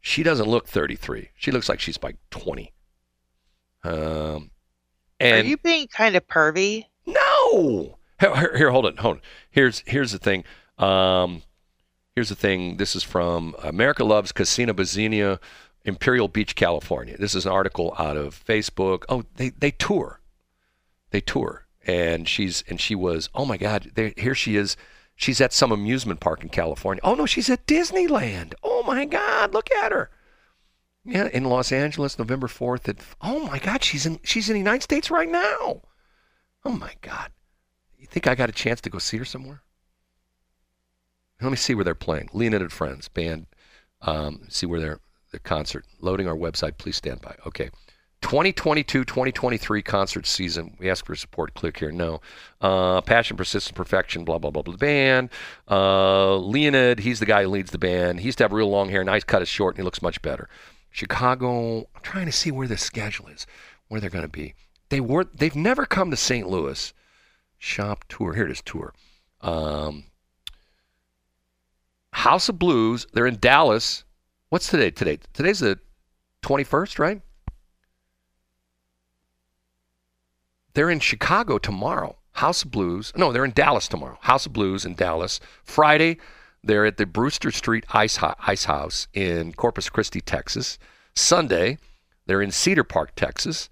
She 0.00 0.22
doesn't 0.22 0.48
look 0.48 0.66
33. 0.66 1.30
She 1.36 1.50
looks 1.50 1.68
like 1.68 1.80
she's 1.80 1.98
like 2.02 2.16
20. 2.30 2.72
Um, 3.84 4.50
and 5.20 5.46
Are 5.46 5.48
you 5.48 5.56
being 5.58 5.86
kind 5.88 6.16
of 6.16 6.26
pervy? 6.26 6.86
no. 7.06 7.98
Here, 8.20 8.34
here, 8.36 8.56
here, 8.56 8.70
hold 8.70 8.86
on, 8.86 8.96
hold 8.96 9.16
on. 9.16 9.22
Here's 9.50 9.82
here's 9.86 10.12
the 10.12 10.18
thing. 10.18 10.44
Um, 10.78 11.42
here's 12.14 12.28
the 12.28 12.34
thing. 12.34 12.76
This 12.76 12.94
is 12.94 13.02
from 13.02 13.54
America 13.62 14.04
Loves 14.04 14.32
Casino 14.32 14.72
Bazinia, 14.72 15.40
Imperial 15.84 16.28
Beach, 16.28 16.54
California. 16.54 17.16
This 17.18 17.34
is 17.34 17.46
an 17.46 17.52
article 17.52 17.94
out 17.98 18.16
of 18.16 18.42
Facebook. 18.44 19.04
Oh, 19.08 19.24
they 19.36 19.50
they 19.50 19.70
tour. 19.70 20.20
They 21.10 21.20
tour, 21.20 21.66
and 21.86 22.28
she's 22.28 22.64
and 22.68 22.80
she 22.80 22.94
was. 22.94 23.28
Oh 23.34 23.44
my 23.44 23.56
God! 23.56 23.90
Here 24.16 24.34
she 24.34 24.56
is. 24.56 24.76
She's 25.16 25.40
at 25.40 25.52
some 25.52 25.70
amusement 25.70 26.20
park 26.20 26.42
in 26.42 26.48
California. 26.48 27.00
Oh 27.04 27.14
no, 27.14 27.26
she's 27.26 27.50
at 27.50 27.66
Disneyland. 27.66 28.54
Oh 28.62 28.82
my 28.84 29.04
God! 29.04 29.52
Look 29.52 29.70
at 29.70 29.92
her. 29.92 30.10
Yeah, 31.04 31.28
in 31.32 31.44
Los 31.44 31.70
Angeles, 31.70 32.18
November 32.18 32.48
fourth. 32.48 32.88
At 32.88 32.96
oh 33.20 33.46
my 33.46 33.58
God, 33.58 33.84
she's 33.84 34.06
in 34.06 34.18
she's 34.24 34.48
in 34.48 34.54
the 34.54 34.60
United 34.60 34.82
States 34.82 35.10
right 35.10 35.28
now. 35.28 35.82
Oh 36.64 36.72
my 36.72 36.92
God. 37.02 37.30
You 37.98 38.06
think 38.06 38.26
I 38.26 38.34
got 38.34 38.48
a 38.48 38.52
chance 38.52 38.80
to 38.82 38.90
go 38.90 38.98
see 38.98 39.18
her 39.18 39.24
somewhere? 39.24 39.62
Let 41.44 41.50
me 41.50 41.56
see 41.56 41.74
where 41.74 41.84
they're 41.84 41.94
playing. 41.94 42.30
Leonid 42.32 42.62
and 42.62 42.72
Friends 42.72 43.08
band. 43.08 43.46
Um, 44.00 44.46
see 44.48 44.66
where 44.66 44.80
they're 44.80 45.00
the 45.30 45.38
concert. 45.38 45.84
Loading 46.00 46.26
our 46.26 46.34
website. 46.34 46.78
Please 46.78 46.96
stand 46.96 47.20
by. 47.20 47.36
Okay. 47.46 47.70
2022 48.22 49.04
2023 49.04 49.82
concert 49.82 50.26
season. 50.26 50.74
We 50.78 50.88
ask 50.88 51.04
for 51.04 51.14
support. 51.14 51.52
Click 51.52 51.78
here. 51.78 51.92
No. 51.92 52.22
Uh, 52.62 53.02
Passion, 53.02 53.36
Persistence, 53.36 53.76
Perfection, 53.76 54.24
blah, 54.24 54.38
blah, 54.38 54.50
blah, 54.50 54.62
blah. 54.62 54.72
The 54.72 54.78
band. 54.78 55.28
Uh, 55.70 56.36
Leonid, 56.36 57.00
he's 57.00 57.20
the 57.20 57.26
guy 57.26 57.42
who 57.42 57.50
leads 57.50 57.70
the 57.70 57.78
band. 57.78 58.20
He 58.20 58.26
used 58.26 58.38
to 58.38 58.44
have 58.44 58.52
real 58.52 58.70
long 58.70 58.88
hair. 58.88 59.04
Now 59.04 59.12
he's 59.12 59.24
cut 59.24 59.42
it 59.42 59.48
short 59.48 59.74
and 59.74 59.82
he 59.82 59.84
looks 59.84 60.00
much 60.00 60.22
better. 60.22 60.48
Chicago, 60.90 61.80
I'm 61.94 62.02
trying 62.02 62.26
to 62.26 62.32
see 62.32 62.50
where 62.50 62.68
the 62.68 62.78
schedule 62.78 63.28
is, 63.28 63.46
where 63.88 64.00
they're 64.00 64.08
going 64.08 64.24
to 64.24 64.28
be. 64.28 64.54
They 64.88 65.00
were, 65.00 65.26
they've 65.34 65.54
never 65.54 65.84
come 65.84 66.10
to 66.10 66.16
St. 66.16 66.48
Louis. 66.48 66.94
Shop 67.58 68.04
tour. 68.08 68.32
Here 68.32 68.46
it 68.46 68.52
is, 68.52 68.62
tour. 68.62 68.94
Um, 69.42 70.04
House 72.14 72.48
of 72.48 72.58
Blues. 72.60 73.06
They're 73.12 73.26
in 73.26 73.38
Dallas. 73.40 74.04
What's 74.48 74.68
today? 74.68 74.90
Today. 74.90 75.18
Today's 75.32 75.58
the 75.58 75.80
21st, 76.42 76.98
right? 77.00 77.20
They're 80.74 80.90
in 80.90 81.00
Chicago 81.00 81.58
tomorrow. 81.58 82.16
House 82.32 82.62
of 82.62 82.70
Blues. 82.70 83.12
No, 83.16 83.32
they're 83.32 83.44
in 83.44 83.50
Dallas 83.52 83.88
tomorrow. 83.88 84.18
House 84.22 84.46
of 84.46 84.52
Blues 84.52 84.84
in 84.84 84.94
Dallas. 84.94 85.40
Friday, 85.64 86.18
they're 86.62 86.86
at 86.86 86.98
the 86.98 87.06
Brewster 87.06 87.50
Street 87.50 87.84
Ice, 87.92 88.16
Ho- 88.16 88.34
Ice 88.46 88.64
House 88.64 89.08
in 89.12 89.52
Corpus 89.52 89.90
Christi, 89.90 90.20
Texas. 90.20 90.78
Sunday, 91.16 91.78
they're 92.26 92.42
in 92.42 92.52
Cedar 92.52 92.84
Park, 92.84 93.14
Texas. 93.16 93.68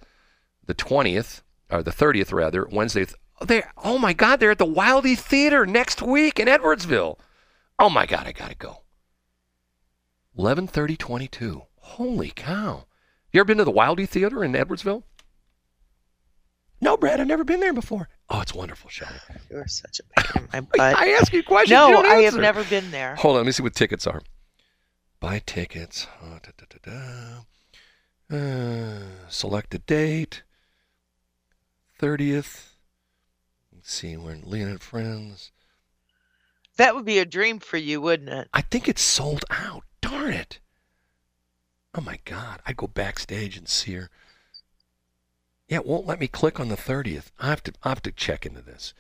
The 0.67 0.75
20th, 0.75 1.43
or 1.71 1.83
the 1.83 1.91
30th 1.93 2.33
rather, 2.33 2.67
Wednesday. 2.71 3.07
They 3.41 3.63
oh 3.83 3.99
my 3.99 4.13
God, 4.13 4.41
they're 4.41 4.53
at 4.53 4.59
the 4.59 4.67
Wildey 4.67 5.19
Theater 5.19 5.65
next 5.65 6.03
week 6.03 6.39
in 6.39 6.49
Edwardsville. 6.49 7.19
Oh 7.83 7.91
my 7.91 8.07
God, 8.07 8.29
I 8.29 8.33
gotta 8.33 8.55
go. 8.55 8.85
11:30:22. 10.39 11.67
Holy 11.79 12.31
cow! 12.31 12.87
You 13.33 13.41
ever 13.41 13.45
been 13.45 13.59
to 13.59 13.65
the 13.65 13.73
Wildey 13.73 14.09
Theater 14.09 14.45
in 14.45 14.53
Edwardsville? 14.53 15.03
No, 16.81 16.97
Brad, 16.97 17.19
I've 17.19 17.27
never 17.27 17.43
been 17.43 17.59
there 17.59 17.73
before. 17.73 18.09
Oh, 18.29 18.41
it's 18.41 18.55
wonderful, 18.55 18.89
Shelley. 18.89 19.19
You're 19.51 19.67
such 19.67 19.99
a 19.99 20.21
pain 20.21 20.45
in 20.45 20.49
my 20.53 20.61
butt. 20.77 20.79
I 20.97 21.09
ask 21.15 21.33
you 21.33 21.43
questions. 21.43 21.73
no, 21.73 21.89
you 21.89 21.95
don't 21.95 22.07
I 22.07 22.21
have 22.21 22.37
never 22.37 22.63
been 22.63 22.93
there. 22.93 23.17
Hold 23.17 23.35
on, 23.35 23.41
let 23.41 23.47
me 23.47 23.53
see 23.53 23.65
what 23.65 23.75
tickets 23.75 24.07
are. 24.07 24.23
Buy 25.19 25.41
tickets. 25.45 26.07
Uh, 26.23 26.39
da, 26.41 26.51
da, 26.57 27.43
da. 28.31 28.37
Uh, 28.37 29.29
select 29.29 29.75
a 29.75 29.81
date. 29.81 30.45
30th. 32.01 32.75
Let's 33.75 33.93
see, 33.93 34.17
we're 34.17 34.35
in 34.35 34.43
Leonard 34.43 34.83
Friends. 34.83 35.51
That 36.77 36.95
would 36.95 37.05
be 37.05 37.19
a 37.19 37.25
dream 37.25 37.59
for 37.59 37.77
you, 37.77 38.01
wouldn't 38.01 38.31
it? 38.31 38.49
I 38.53 38.63
think 38.63 38.89
it's 38.89 39.03
sold 39.03 39.45
out. 39.51 39.85
Darn 40.01 40.33
it. 40.33 40.59
Oh 41.95 42.01
my 42.01 42.19
God. 42.25 42.61
I'd 42.67 42.77
go 42.77 42.87
backstage 42.87 43.57
and 43.57 43.69
see 43.69 43.95
her. 43.95 44.11
Yeah, 45.69 45.79
it 45.79 45.87
won't 45.87 46.07
let 46.07 46.21
me 46.21 46.29
click 46.29 46.59
on 46.59 46.69
the 46.69 46.77
30th. 46.77 47.31
I 47.39 47.49
have 47.49 47.63
to 47.65 47.73
I 47.83 47.91
have 47.91 48.03
to 48.03 48.13
check 48.13 48.45
into 48.45 48.63
this. 48.63 48.95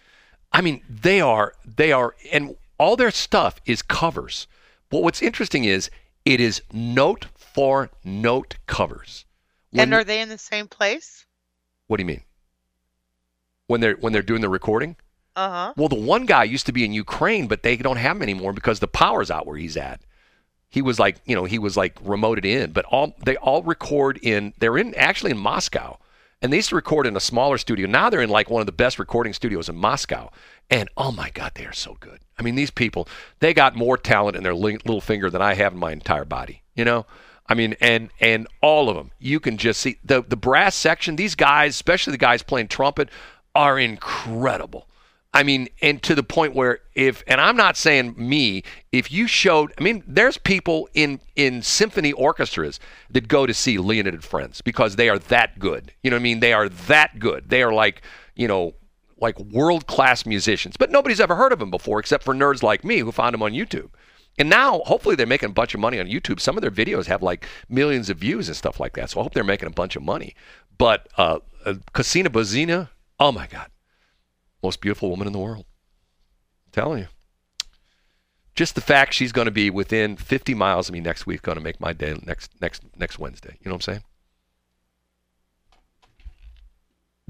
I 0.53 0.61
mean, 0.61 0.83
they 0.89 1.21
are 1.21 1.55
they 1.65 1.93
are 1.93 2.15
and 2.31 2.57
all 2.79 2.97
their 2.97 3.11
stuff 3.11 3.61
is 3.65 3.83
covers. 3.83 4.47
But 4.91 5.03
what's 5.03 5.23
interesting 5.23 5.65
is 5.65 5.91
it 6.25 6.41
is 6.41 6.63
note 6.73 7.27
for 7.35 7.91
note 8.05 8.57
covers. 8.67 9.25
When 9.71 9.85
and 9.85 9.95
are 9.95 10.05
they 10.05 10.21
in 10.21 10.29
the 10.29 10.39
same 10.39 10.69
place? 10.69 11.27
what 11.87 11.99
do 11.99 12.03
you 12.03 12.07
mean? 12.07 12.23
When 13.67 13.81
they're 13.81 13.97
when 13.97 14.13
they're 14.13 14.23
doing 14.23 14.41
the 14.41 14.49
recording? 14.49 14.97
Uh 15.35 15.49
huh. 15.49 15.75
Well, 15.77 15.89
the 15.89 15.95
one 15.95 16.27
guy 16.27 16.45
used 16.45 16.67
to 16.67 16.73
be 16.73 16.85
in 16.85 16.93
Ukraine, 16.93 17.47
but 17.47 17.63
they 17.63 17.77
don't 17.77 17.97
have 17.97 18.17
him 18.17 18.23
anymore 18.23 18.53
because 18.53 18.81
the 18.81 18.89
power's 18.89 19.31
out 19.31 19.47
where 19.47 19.57
he's 19.57 19.77
at. 19.77 20.01
He 20.69 20.83
was 20.83 20.99
like, 20.99 21.17
you 21.27 21.35
know, 21.35 21.45
he 21.45 21.59
was 21.59 21.77
like 21.77 22.03
remoted 22.03 22.45
in, 22.45 22.73
but 22.73 22.85
all 22.87 23.15
they 23.25 23.37
all 23.37 23.63
record 23.63 24.19
in. 24.23 24.55
They're 24.59 24.79
in 24.79 24.95
actually 24.95 25.31
in 25.31 25.39
Moscow, 25.39 25.99
and 26.41 26.53
they 26.53 26.57
used 26.57 26.71
to 26.71 26.77
record 26.77 27.07
in 27.07 27.17
a 27.17 27.21
smaller 27.21 27.59
studio. 27.59 27.87
Now 27.87 28.11
they're 28.11 28.23
in 28.23 28.31
like 28.31 28.51
one 28.51 28.61
of 28.61 28.67
the 28.67 28.73
best 28.73 28.99
recording 28.99 29.33
studios 29.33 29.69
in 29.69 29.77
Moscow, 29.77 30.31
and 30.71 30.89
oh 30.97 31.13
my 31.13 31.31
God, 31.31 31.53
they 31.55 31.67
are 31.67 31.73
so 31.73 31.97
good. 32.01 32.21
I 32.39 32.43
mean, 32.43 32.55
these 32.55 32.71
people, 32.71 33.07
they 33.41 33.53
got 33.55 33.77
more 33.77 33.97
talent 33.99 34.37
in 34.37 34.43
their 34.43 34.55
li- 34.55 34.79
little 34.85 35.01
finger 35.01 35.31
than 35.31 35.43
I 35.43 35.55
have 35.55 35.75
in 35.75 35.79
my 35.79 35.93
entire 35.93 36.25
body. 36.25 36.63
You 36.75 36.87
know, 36.87 37.07
I 37.47 37.55
mean, 37.55 37.77
and 37.81 38.11
and 38.21 38.47
all 38.63 38.89
of 38.89 38.97
them, 38.97 39.11
you 39.19 39.41
can 39.41 39.59
just 39.59 39.81
see 39.81 39.99
the 40.05 40.23
the 40.23 40.37
brass 40.37 40.75
section. 40.75 41.17
These 41.17 41.35
guys, 41.35 41.75
especially 41.75 42.13
the 42.13 42.19
guys 42.19 42.43
playing 42.43 42.69
trumpet, 42.69 43.11
are 43.55 43.79
incredible. 43.79 44.89
I 45.35 45.43
mean, 45.45 45.69
and 45.81 46.03
to 46.03 46.15
the 46.15 46.23
point 46.23 46.55
where 46.55 46.81
if, 46.95 47.23
and 47.27 47.41
I'm 47.41 47.57
not 47.57 47.79
saying 47.79 48.15
me, 48.19 48.65
if 48.93 49.11
you 49.11 49.27
showed, 49.27 49.73
I 49.79 49.83
mean, 49.83 50.03
there's 50.07 50.37
people 50.37 50.89
in 50.93 51.21
in 51.37 51.63
symphony 51.63 52.13
orchestras 52.13 52.79
that 53.11 53.29
go 53.29 53.47
to 53.47 53.55
see 53.55 53.79
Leonid 53.79 54.13
and 54.13 54.25
Friends 54.25 54.61
because 54.61 54.97
they 54.97 55.09
are 55.09 55.19
that 55.19 55.59
good. 55.59 55.93
You 56.03 56.11
know 56.11 56.17
what 56.17 56.21
I 56.21 56.25
mean? 56.25 56.41
They 56.41 56.53
are 56.53 56.69
that 56.69 57.19
good. 57.19 57.49
They 57.49 57.63
are 57.63 57.73
like, 57.73 58.03
you 58.35 58.47
know, 58.47 58.75
like 59.19 59.39
world 59.41 59.87
class 59.87 60.27
musicians. 60.27 60.77
But 60.77 60.91
nobody's 60.91 61.21
ever 61.21 61.35
heard 61.35 61.53
of 61.53 61.61
them 61.61 61.71
before 61.71 61.99
except 61.99 62.25
for 62.25 62.35
nerds 62.35 62.63
like 62.63 62.85
me 62.85 62.99
who 62.99 63.11
found 63.11 63.33
them 63.33 63.43
on 63.43 63.53
YouTube. 63.53 63.91
And 64.39 64.49
now, 64.49 64.81
hopefully, 64.87 65.15
they're 65.15 65.27
making 65.27 65.51
a 65.51 65.53
bunch 65.53 65.75
of 65.75 65.81
money 65.81 66.01
on 66.01 66.07
YouTube. 66.07 66.41
Some 66.41 66.57
of 66.57 66.63
their 66.63 66.71
videos 66.71 67.07
have 67.07 67.23
like 67.23 67.47
millions 67.69 68.11
of 68.11 68.19
views 68.19 68.49
and 68.49 68.57
stuff 68.57 68.81
like 68.81 68.95
that. 68.95 69.11
So 69.11 69.21
I 69.21 69.23
hope 69.23 69.35
they're 69.35 69.45
making 69.45 69.69
a 69.69 69.73
bunch 69.73 69.95
of 69.97 70.03
money. 70.03 70.35
But 70.79 71.09
uh, 71.17 71.41
uh, 71.65 71.75
Casina 71.93 72.31
Bozina, 72.31 72.89
oh 73.21 73.31
my 73.31 73.47
God, 73.47 73.69
most 74.63 74.81
beautiful 74.81 75.11
woman 75.11 75.27
in 75.27 75.33
the 75.33 75.39
world. 75.39 75.65
I'm 76.67 76.73
telling 76.73 76.99
you. 77.01 77.09
Just 78.55 78.75
the 78.75 78.81
fact 78.83 79.15
she's 79.15 79.33
going 79.33 79.47
to 79.47 79.51
be 79.51 79.71
within 79.71 80.17
50 80.17 80.55
miles 80.55 80.89
of 80.89 80.93
me 80.93 81.01
next 81.01 81.27
week 81.27 81.41
going 81.43 81.57
to 81.57 81.65
make 81.65 81.81
my 81.81 81.93
day 81.95 82.15
next 82.25 82.51
next 82.61 82.83
next 82.97 83.19
Wednesday. 83.19 83.57
You 83.61 83.71
know 83.71 83.77
what 83.77 83.89
I'm 83.89 84.03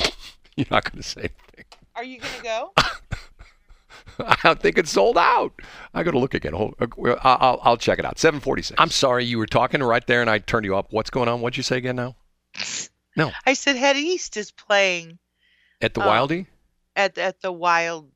saying? 0.00 0.12
You're 0.56 0.66
not 0.70 0.84
going 0.90 1.00
to 1.02 1.08
say 1.08 1.20
anything. 1.20 1.64
Are 1.94 2.04
you 2.04 2.18
gonna 2.20 2.42
go? 2.42 2.72
I 4.18 4.36
don't 4.42 4.60
think 4.60 4.78
it's 4.78 4.90
sold 4.90 5.16
out. 5.16 5.52
I 5.94 6.02
got 6.02 6.10
to 6.12 6.18
look 6.18 6.34
again. 6.34 6.52
Hold, 6.54 6.74
uh, 6.80 6.86
I'll, 7.22 7.38
I'll- 7.40 7.60
I'll 7.62 7.76
check 7.76 7.98
it 7.98 8.04
out. 8.04 8.18
746. 8.18 8.78
I'm 8.80 8.90
sorry, 8.90 9.24
you 9.24 9.38
were 9.38 9.46
talking 9.46 9.82
right 9.82 10.04
there 10.06 10.20
and 10.20 10.28
I 10.30 10.38
turned 10.38 10.64
you 10.64 10.76
up. 10.76 10.88
What's 10.90 11.10
going 11.10 11.28
on? 11.28 11.40
What'd 11.40 11.56
you 11.56 11.62
say 11.62 11.76
again 11.78 11.96
now? 11.96 12.16
No. 13.16 13.30
I 13.46 13.52
said 13.54 13.76
Head 13.76 13.96
East 13.96 14.36
is 14.36 14.50
playing 14.50 15.18
At 15.80 15.94
the 15.94 16.02
Oh. 16.02 16.06
Wildey? 16.06 16.46
At 16.94 17.16
at 17.18 17.40
the 17.40 17.52
Wildly. 17.52 18.08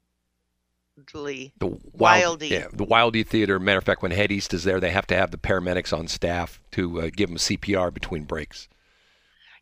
The 1.58 1.66
Wild, 1.66 2.40
Wildey. 2.40 2.50
Yeah, 2.50 2.68
the 2.72 2.86
Wildey 2.86 3.26
Theater. 3.26 3.58
Matter 3.58 3.78
of 3.78 3.84
fact, 3.84 4.02
when 4.02 4.12
Head 4.12 4.32
East 4.32 4.54
is 4.54 4.64
there, 4.64 4.80
they 4.80 4.90
have 4.90 5.06
to 5.08 5.16
have 5.16 5.30
the 5.30 5.38
paramedics 5.38 5.96
on 5.96 6.08
staff 6.08 6.60
to 6.72 7.02
uh, 7.02 7.10
give 7.14 7.28
them 7.28 7.38
CPR 7.38 7.92
between 7.92 8.24
breaks. 8.24 8.68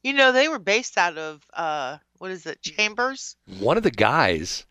You 0.03 0.13
know, 0.13 0.33
they 0.33 0.49
were 0.49 0.59
based 0.59 0.99
out 0.99 1.17
of 1.17 1.43
uh 1.55 1.99
what 2.19 2.31
is 2.31 2.47
it, 2.47 2.63
Chambers? 2.63 3.37
One 3.59 3.77
of 3.77 3.83
the 3.83 3.91
guys 3.91 4.65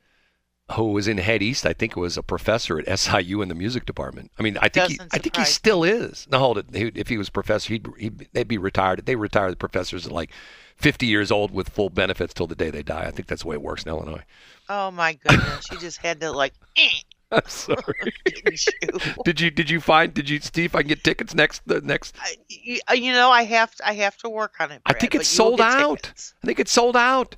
who 0.72 0.92
was 0.92 1.08
in 1.08 1.18
Head 1.18 1.44
East, 1.44 1.66
I 1.66 1.74
think 1.74 1.92
it 1.94 2.00
was 2.00 2.18
a 2.18 2.24
professor 2.24 2.80
at 2.80 3.00
SIU 3.00 3.42
in 3.42 3.50
the 3.50 3.56
music 3.56 3.86
department. 3.86 4.32
I 4.40 4.44
mean, 4.44 4.58
I 4.62 4.70
think 4.70 4.92
he, 4.92 5.00
I 5.12 5.18
think 5.18 5.36
he 5.36 5.44
still 5.44 5.84
is. 5.84 6.28
No, 6.32 6.40
hold 6.40 6.58
it. 6.58 6.66
If 6.72 7.10
he 7.10 7.18
was 7.18 7.30
professor, 7.30 7.74
he'd, 7.74 7.88
he'd 7.98 8.30
they'd 8.34 8.48
be 8.48 8.58
retired. 8.58 9.06
They 9.06 9.16
retire 9.16 9.50
the 9.50 9.58
professors 9.58 10.06
at 10.06 10.12
like 10.12 10.32
50 10.78 11.06
years 11.06 11.32
old 11.32 11.52
with 11.52 11.70
full 11.70 11.90
benefits 11.90 12.34
till 12.34 12.48
the 12.48 12.56
day 12.56 12.70
they 12.70 12.84
die. 12.84 13.04
I 13.06 13.12
think 13.12 13.28
that's 13.28 13.42
the 13.42 13.50
way 13.50 13.56
it 13.56 13.62
works 13.62 13.84
in 13.84 13.90
Illinois. 13.90 14.24
Oh 14.70 14.90
my 14.92 15.14
goodness. 15.14 15.66
you 15.72 15.78
just 15.80 15.98
had 15.98 16.22
to 16.22 16.32
like 16.32 16.54
eh, 16.78 16.88
I'm 17.32 17.48
sorry. 17.48 18.14
you? 18.26 19.00
did 19.26 19.42
you 19.42 19.52
did 19.52 19.70
you 19.70 19.82
find 19.82 20.14
did 20.14 20.30
you 20.30 20.40
see 20.40 20.64
if 20.64 20.76
I 20.76 20.82
can 20.82 20.90
get 20.90 21.04
tickets 21.04 21.36
next 21.36 21.62
the 21.66 21.82
next? 21.82 22.16
I, 22.22 22.36
you, 22.48 22.80
uh, 22.90 22.94
you 22.94 23.12
know, 23.12 23.32
I 23.32 23.44
have 23.44 23.76
to, 23.76 23.88
I 23.88 23.94
have 23.94 24.18
to 24.18 24.30
work 24.30 24.56
on 24.60 24.72
it. 24.72 24.82
I 24.86 24.94
think 24.94 25.14
it's 25.16 25.28
sold 25.28 25.60
out. 25.60 26.04
tickets. 26.04 26.34
I 26.44 26.48
think 26.48 26.60
it's 26.60 26.72
sold 26.72 26.96
out. 26.96 27.36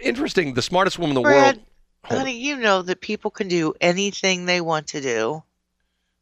Interesting. 0.00 0.54
The 0.54 0.62
smartest 0.62 0.98
woman 0.98 1.16
in 1.16 1.22
the 1.22 1.28
Brad, 1.28 1.56
world. 1.56 1.66
Honey, 2.08 2.38
you 2.38 2.56
know 2.56 2.82
that 2.82 3.00
people 3.00 3.30
can 3.30 3.48
do 3.48 3.74
anything 3.80 4.46
they 4.46 4.60
want 4.60 4.86
to 4.88 5.00
do. 5.00 5.42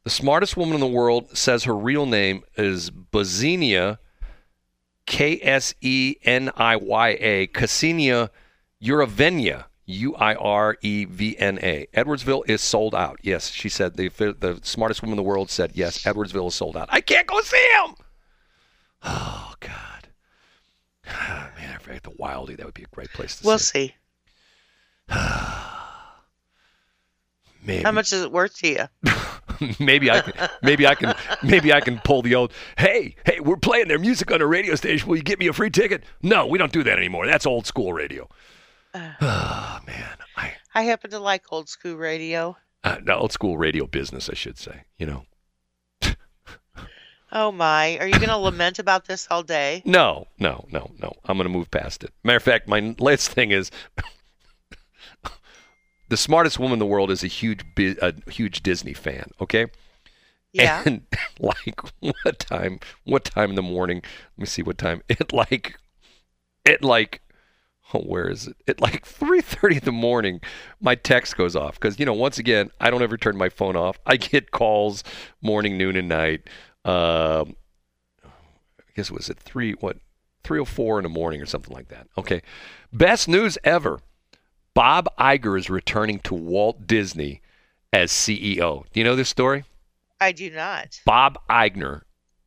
The 0.04 0.10
smartest 0.10 0.56
woman 0.56 0.74
in 0.74 0.80
the 0.80 0.86
world 0.86 1.36
says 1.36 1.64
her 1.64 1.74
real 1.74 2.06
name 2.06 2.44
is 2.56 2.90
Bozenia, 2.90 3.98
K 5.06 5.40
S 5.42 5.74
E 5.80 6.16
N 6.24 6.50
I 6.56 6.76
Y 6.76 7.08
A, 7.20 7.46
Ksenia 7.48 8.30
Uravenia, 8.82 9.64
U 9.86 10.14
I 10.16 10.34
R 10.34 10.76
E 10.82 11.04
V 11.06 11.36
N 11.38 11.58
A. 11.62 11.86
Edwardsville 11.94 12.48
is 12.48 12.60
sold 12.60 12.94
out. 12.94 13.18
Yes, 13.22 13.50
she 13.50 13.68
said 13.68 13.96
the 13.96 14.08
the 14.08 14.60
smartest 14.62 15.02
woman 15.02 15.12
in 15.12 15.16
the 15.16 15.28
world 15.28 15.50
said 15.50 15.72
yes. 15.74 16.02
Edwardsville 16.04 16.48
is 16.48 16.54
sold 16.54 16.76
out. 16.76 16.88
I 16.90 17.00
can't 17.00 17.26
go 17.26 17.40
see 17.40 17.68
him. 17.82 17.94
Oh 19.02 19.54
God, 19.60 20.08
man, 21.06 21.74
I 21.74 21.78
forget 21.78 22.02
the 22.02 22.10
Wildey. 22.10 22.56
That 22.56 22.66
would 22.66 22.74
be 22.74 22.84
a 22.84 22.94
great 22.94 23.12
place 23.12 23.36
to 23.36 23.42
see. 23.42 23.46
We'll 23.46 23.58
see. 23.58 23.94
see. 25.08 25.14
Maybe. 27.66 27.82
How 27.82 27.92
much 27.92 28.12
is 28.12 28.22
it 28.22 28.30
worth 28.32 28.58
to 28.58 28.68
you? 28.68 29.12
maybe 29.78 30.10
I 30.10 30.20
can, 30.20 30.48
maybe 30.62 30.86
I 30.86 30.94
can 30.94 31.14
maybe 31.42 31.72
I 31.72 31.80
can 31.80 31.98
pull 32.04 32.22
the 32.22 32.34
old 32.34 32.52
hey 32.76 33.14
hey 33.24 33.38
we're 33.40 33.56
playing 33.56 33.88
their 33.88 33.98
music 33.98 34.30
on 34.32 34.42
a 34.42 34.46
radio 34.46 34.74
station 34.74 35.08
will 35.08 35.16
you 35.16 35.22
get 35.22 35.38
me 35.38 35.46
a 35.46 35.52
free 35.52 35.70
ticket 35.70 36.02
no 36.22 36.46
we 36.46 36.58
don't 36.58 36.72
do 36.72 36.82
that 36.82 36.98
anymore 36.98 37.26
that's 37.26 37.46
old 37.46 37.64
school 37.66 37.92
radio 37.92 38.28
oh 38.94 39.80
man 39.86 40.16
I 40.36 40.52
I 40.74 40.82
happen 40.82 41.10
to 41.10 41.20
like 41.20 41.44
old 41.50 41.68
school 41.68 41.94
radio. 41.94 42.56
uh, 42.82 42.96
no, 43.04 43.14
old 43.14 43.32
school 43.32 43.56
radio 43.56 43.86
business 43.86 44.28
I 44.28 44.34
should 44.34 44.58
say 44.58 44.84
you 44.98 45.06
know 45.06 45.24
Oh 47.36 47.50
my! 47.50 47.98
Are 47.98 48.06
you 48.06 48.14
going 48.14 48.28
to 48.28 48.36
lament 48.36 48.78
about 48.78 49.06
this 49.06 49.26
all 49.28 49.42
day? 49.42 49.82
No, 49.86 50.28
no, 50.38 50.66
no, 50.70 50.92
no. 51.02 51.14
I'm 51.24 51.36
going 51.36 51.48
to 51.48 51.52
move 51.52 51.68
past 51.68 52.04
it. 52.04 52.12
Matter 52.22 52.36
of 52.36 52.44
fact, 52.44 52.68
my 52.68 52.94
last 53.00 53.28
thing 53.30 53.50
is 53.50 53.72
the 56.08 56.16
smartest 56.16 56.58
woman 56.58 56.74
in 56.74 56.78
the 56.78 56.86
world 56.86 57.10
is 57.10 57.24
a 57.24 57.28
huge, 57.28 57.64
a 57.78 58.14
huge 58.30 58.62
Disney 58.62 58.94
fan. 58.94 59.30
Okay. 59.40 59.66
Yeah. 60.52 60.82
And 60.86 61.02
like 61.38 61.80
what 62.00 62.38
time? 62.38 62.80
What 63.04 63.24
time 63.24 63.50
in 63.50 63.56
the 63.56 63.62
morning? 63.62 64.02
Let 64.36 64.42
me 64.42 64.46
see 64.46 64.62
what 64.62 64.78
time. 64.78 65.02
It 65.08 65.32
like, 65.32 65.78
it 66.64 66.82
like, 66.82 67.20
oh, 67.92 68.00
where 68.00 68.28
is 68.28 68.46
it? 68.46 68.56
At 68.68 68.80
like 68.80 69.04
3:30 69.04 69.78
in 69.78 69.84
the 69.84 69.92
morning, 69.92 70.40
my 70.80 70.94
text 70.94 71.36
goes 71.36 71.56
off 71.56 71.74
because 71.74 71.98
you 71.98 72.06
know 72.06 72.12
once 72.12 72.38
again 72.38 72.70
I 72.80 72.90
don't 72.90 73.02
ever 73.02 73.16
turn 73.16 73.36
my 73.36 73.48
phone 73.48 73.76
off. 73.76 73.98
I 74.06 74.16
get 74.16 74.50
calls 74.50 75.02
morning, 75.42 75.76
noon, 75.76 75.96
and 75.96 76.08
night. 76.08 76.42
Um, 76.84 77.56
I 78.24 78.92
guess 78.94 79.10
it 79.10 79.14
was 79.14 79.28
at 79.30 79.40
three 79.40 79.72
what 79.72 79.98
3:04 80.44 80.98
in 80.98 81.02
the 81.02 81.08
morning 81.08 81.42
or 81.42 81.46
something 81.46 81.74
like 81.74 81.88
that. 81.88 82.06
Okay, 82.16 82.42
best 82.92 83.28
news 83.28 83.58
ever. 83.64 84.00
Bob 84.74 85.08
Iger 85.18 85.56
is 85.56 85.70
returning 85.70 86.18
to 86.20 86.34
Walt 86.34 86.86
Disney 86.86 87.40
as 87.92 88.10
CEO. 88.10 88.84
Do 88.92 89.00
you 89.00 89.04
know 89.04 89.14
this 89.14 89.28
story? 89.28 89.64
I 90.20 90.32
do 90.32 90.50
not. 90.50 91.00
Bob 91.06 91.38
Iger, 91.48 92.02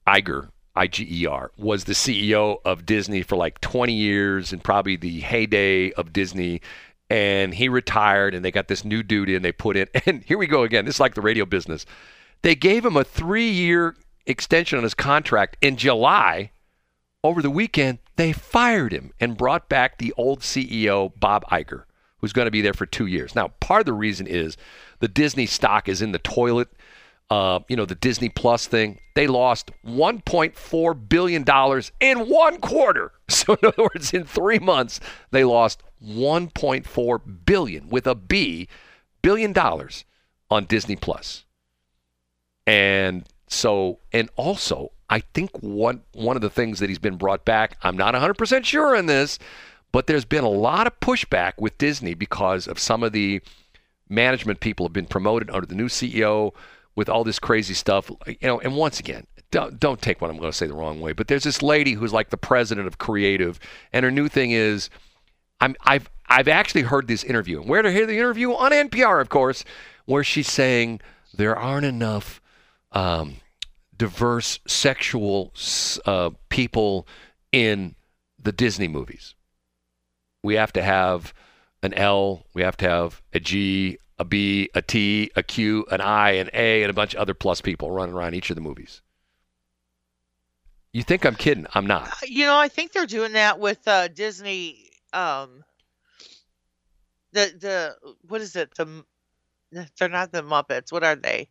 Iger, 0.05 0.49
I 0.75 0.87
G 0.87 1.07
E 1.09 1.25
R, 1.25 1.51
was 1.57 1.85
the 1.85 1.93
CEO 1.93 2.57
of 2.65 2.85
Disney 2.85 3.21
for 3.21 3.37
like 3.37 3.61
20 3.61 3.93
years 3.93 4.51
and 4.51 4.61
probably 4.61 4.97
the 4.97 5.21
heyday 5.21 5.91
of 5.93 6.11
Disney. 6.11 6.61
And 7.09 7.53
he 7.53 7.69
retired, 7.69 8.35
and 8.35 8.43
they 8.43 8.51
got 8.51 8.67
this 8.67 8.83
new 8.83 9.01
dude 9.03 9.29
in. 9.29 9.41
They 9.41 9.53
put 9.53 9.77
in, 9.77 9.87
and 10.05 10.21
here 10.23 10.37
we 10.37 10.47
go 10.47 10.63
again. 10.63 10.83
This 10.83 10.95
is 10.95 10.99
like 10.99 11.15
the 11.15 11.21
radio 11.21 11.45
business. 11.45 11.85
They 12.41 12.55
gave 12.55 12.85
him 12.85 12.97
a 12.97 13.05
three-year 13.05 13.95
extension 14.25 14.77
on 14.77 14.83
his 14.83 14.93
contract 14.93 15.55
in 15.61 15.77
July. 15.77 16.51
Over 17.23 17.41
the 17.41 17.49
weekend, 17.49 17.99
they 18.17 18.33
fired 18.33 18.91
him 18.91 19.13
and 19.19 19.37
brought 19.37 19.69
back 19.69 19.97
the 19.97 20.13
old 20.17 20.41
CEO, 20.41 21.11
Bob 21.19 21.45
Iger, 21.45 21.83
who's 22.19 22.33
going 22.33 22.45
to 22.45 22.51
be 22.51 22.61
there 22.61 22.73
for 22.73 22.85
two 22.85 23.05
years. 23.05 23.35
Now, 23.35 23.49
part 23.59 23.81
of 23.81 23.85
the 23.85 23.93
reason 23.93 24.27
is 24.27 24.57
the 24.99 25.07
Disney 25.07 25.45
stock 25.45 25.87
is 25.87 26.01
in 26.01 26.11
the 26.11 26.19
toilet 26.19 26.69
uh, 27.29 27.59
you 27.67 27.75
know, 27.75 27.85
the 27.85 27.95
Disney 27.95 28.29
Plus 28.29 28.67
thing, 28.67 28.99
they 29.15 29.27
lost 29.27 29.71
$1.4 29.85 31.09
billion 31.09 31.45
in 31.99 32.29
one 32.29 32.59
quarter. 32.59 33.11
So, 33.29 33.55
in 33.61 33.67
other 33.67 33.83
words, 33.93 34.13
in 34.13 34.23
three 34.23 34.57
months, 34.57 35.01
they 35.31 35.43
lost 35.43 35.83
1.4 36.01 37.45
billion 37.45 37.89
with 37.89 38.07
a 38.07 38.15
B, 38.15 38.69
billion 39.21 39.51
dollars 39.51 40.05
on 40.49 40.63
Disney 40.63 40.95
Plus. 40.95 41.43
And 42.65 43.27
so, 43.47 43.99
and 44.13 44.29
also, 44.37 44.93
I 45.09 45.19
think 45.19 45.51
one, 45.59 46.03
one 46.13 46.37
of 46.37 46.41
the 46.41 46.49
things 46.49 46.79
that 46.79 46.87
he's 46.87 46.99
been 46.99 47.17
brought 47.17 47.43
back, 47.43 47.77
I'm 47.83 47.97
not 47.97 48.13
100% 48.13 48.63
sure 48.63 48.95
on 48.95 49.07
this, 49.07 49.39
but 49.91 50.07
there's 50.07 50.25
been 50.25 50.43
a 50.43 50.49
lot 50.49 50.87
of 50.87 50.99
pushback 50.99 51.53
with 51.57 51.77
Disney 51.77 52.13
because 52.13 52.67
of 52.67 52.79
some 52.79 53.03
of 53.03 53.11
the 53.11 53.41
management 54.09 54.59
people 54.59 54.85
have 54.85 54.93
been 54.93 55.05
promoted 55.05 55.49
under 55.49 55.65
the 55.65 55.75
new 55.75 55.87
CEO 55.87 56.53
with 56.95 57.09
all 57.09 57.23
this 57.23 57.39
crazy 57.39 57.73
stuff. 57.73 58.09
You 58.27 58.37
know, 58.41 58.59
and 58.59 58.75
once 58.75 58.99
again, 58.99 59.27
don't, 59.51 59.79
don't 59.79 60.01
take 60.01 60.21
what 60.21 60.29
I'm 60.29 60.37
going 60.37 60.51
to 60.51 60.57
say 60.57 60.67
the 60.67 60.73
wrong 60.73 60.99
way, 60.99 61.13
but 61.13 61.27
there's 61.27 61.43
this 61.43 61.61
lady 61.61 61.93
who's 61.93 62.13
like 62.13 62.29
the 62.29 62.37
president 62.37 62.87
of 62.87 62.97
creative, 62.97 63.59
and 63.93 64.03
her 64.03 64.11
new 64.11 64.27
thing 64.27 64.51
is, 64.51 64.89
I'm 65.59 65.75
I've 65.81 66.09
I've 66.27 66.47
actually 66.47 66.83
heard 66.83 67.07
this 67.07 67.23
interview. 67.23 67.61
Where 67.61 67.81
to 67.81 67.91
hear 67.91 68.05
the 68.05 68.17
interview 68.17 68.53
on 68.53 68.71
NPR, 68.71 69.21
of 69.21 69.29
course, 69.29 69.63
where 70.05 70.23
she's 70.23 70.51
saying 70.51 71.01
there 71.33 71.55
aren't 71.55 71.85
enough 71.85 72.41
um, 72.91 73.37
diverse 73.97 74.59
sexual 74.67 75.53
uh, 76.05 76.31
people 76.49 77.07
in 77.51 77.95
the 78.37 78.51
Disney 78.51 78.87
movies. 78.87 79.33
We 80.43 80.55
have 80.55 80.73
to 80.73 80.81
have 80.81 81.33
an 81.83 81.93
L, 81.93 82.45
we 82.53 82.61
have 82.61 82.77
to 82.77 82.89
have 82.89 83.21
a 83.33 83.39
G, 83.39 83.97
a 84.17 84.25
B, 84.25 84.69
a 84.73 84.81
T, 84.81 85.31
a 85.35 85.43
Q, 85.43 85.85
an 85.91 86.01
I, 86.01 86.31
an 86.31 86.49
A, 86.53 86.83
and 86.83 86.89
a 86.89 86.93
bunch 86.93 87.13
of 87.13 87.19
other 87.19 87.33
plus 87.33 87.61
people 87.61 87.91
running 87.91 88.15
around 88.15 88.33
each 88.33 88.49
of 88.49 88.55
the 88.55 88.61
movies. 88.61 89.01
You 90.93 91.03
think 91.03 91.25
I'm 91.25 91.35
kidding? 91.35 91.67
I'm 91.75 91.85
not. 91.85 92.11
You 92.27 92.45
know, 92.45 92.57
I 92.57 92.69
think 92.69 92.91
they're 92.91 93.05
doing 93.05 93.33
that 93.33 93.59
with 93.59 93.87
uh, 93.87 94.07
Disney. 94.07 94.89
Um, 95.13 95.63
the 97.33 97.53
the 97.59 98.13
what 98.27 98.41
is 98.41 98.55
it? 98.55 98.73
The 98.75 99.03
they're 99.71 100.09
not 100.09 100.31
the 100.31 100.41
Muppets. 100.41 100.91
What 100.91 101.03
are 101.03 101.15
they? 101.15 101.49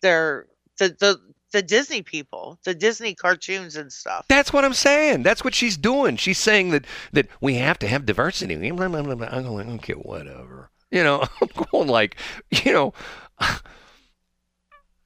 They're 0.00 0.46
the 0.78 0.88
the 0.88 1.33
the 1.54 1.62
Disney 1.62 2.02
people, 2.02 2.58
the 2.64 2.74
Disney 2.74 3.14
cartoons 3.14 3.76
and 3.76 3.92
stuff. 3.92 4.26
That's 4.28 4.52
what 4.52 4.64
I'm 4.64 4.74
saying. 4.74 5.22
That's 5.22 5.44
what 5.44 5.54
she's 5.54 5.76
doing. 5.76 6.16
She's 6.16 6.36
saying 6.36 6.70
that 6.70 6.84
that 7.12 7.28
we 7.40 7.54
have 7.54 7.78
to 7.78 7.86
have 7.86 8.04
diversity. 8.04 8.54
I'm 8.54 8.76
going, 8.76 9.70
okay, 9.76 9.92
whatever. 9.92 10.70
You 10.90 11.04
know, 11.04 11.22
I'm 11.40 11.64
going 11.70 11.88
like, 11.88 12.16
you 12.50 12.72
know, 12.72 12.92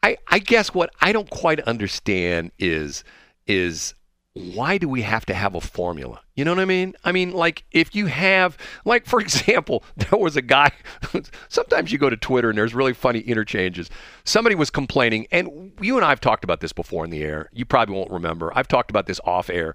I 0.02 0.16
I 0.26 0.38
guess 0.38 0.72
what 0.72 0.88
I 1.02 1.12
don't 1.12 1.28
quite 1.28 1.60
understand 1.60 2.52
is 2.58 3.04
is 3.46 3.92
why 4.38 4.78
do 4.78 4.88
we 4.88 5.02
have 5.02 5.26
to 5.26 5.34
have 5.34 5.54
a 5.54 5.60
formula? 5.60 6.20
You 6.34 6.44
know 6.44 6.52
what 6.52 6.60
I 6.60 6.64
mean? 6.64 6.94
I 7.04 7.12
mean, 7.12 7.32
like 7.32 7.64
if 7.72 7.94
you 7.94 8.06
have, 8.06 8.56
like 8.84 9.06
for 9.06 9.20
example, 9.20 9.84
there 9.96 10.18
was 10.18 10.36
a 10.36 10.42
guy. 10.42 10.70
sometimes 11.48 11.92
you 11.92 11.98
go 11.98 12.10
to 12.10 12.16
Twitter 12.16 12.50
and 12.50 12.58
there's 12.58 12.74
really 12.74 12.94
funny 12.94 13.20
interchanges. 13.20 13.90
Somebody 14.24 14.54
was 14.54 14.70
complaining, 14.70 15.26
and 15.30 15.72
you 15.80 15.96
and 15.96 16.04
I 16.04 16.10
have 16.10 16.20
talked 16.20 16.44
about 16.44 16.60
this 16.60 16.72
before 16.72 17.04
in 17.04 17.10
the 17.10 17.22
air. 17.22 17.48
You 17.52 17.64
probably 17.64 17.94
won't 17.94 18.10
remember. 18.10 18.52
I've 18.54 18.68
talked 18.68 18.90
about 18.90 19.06
this 19.06 19.20
off 19.24 19.50
air 19.50 19.74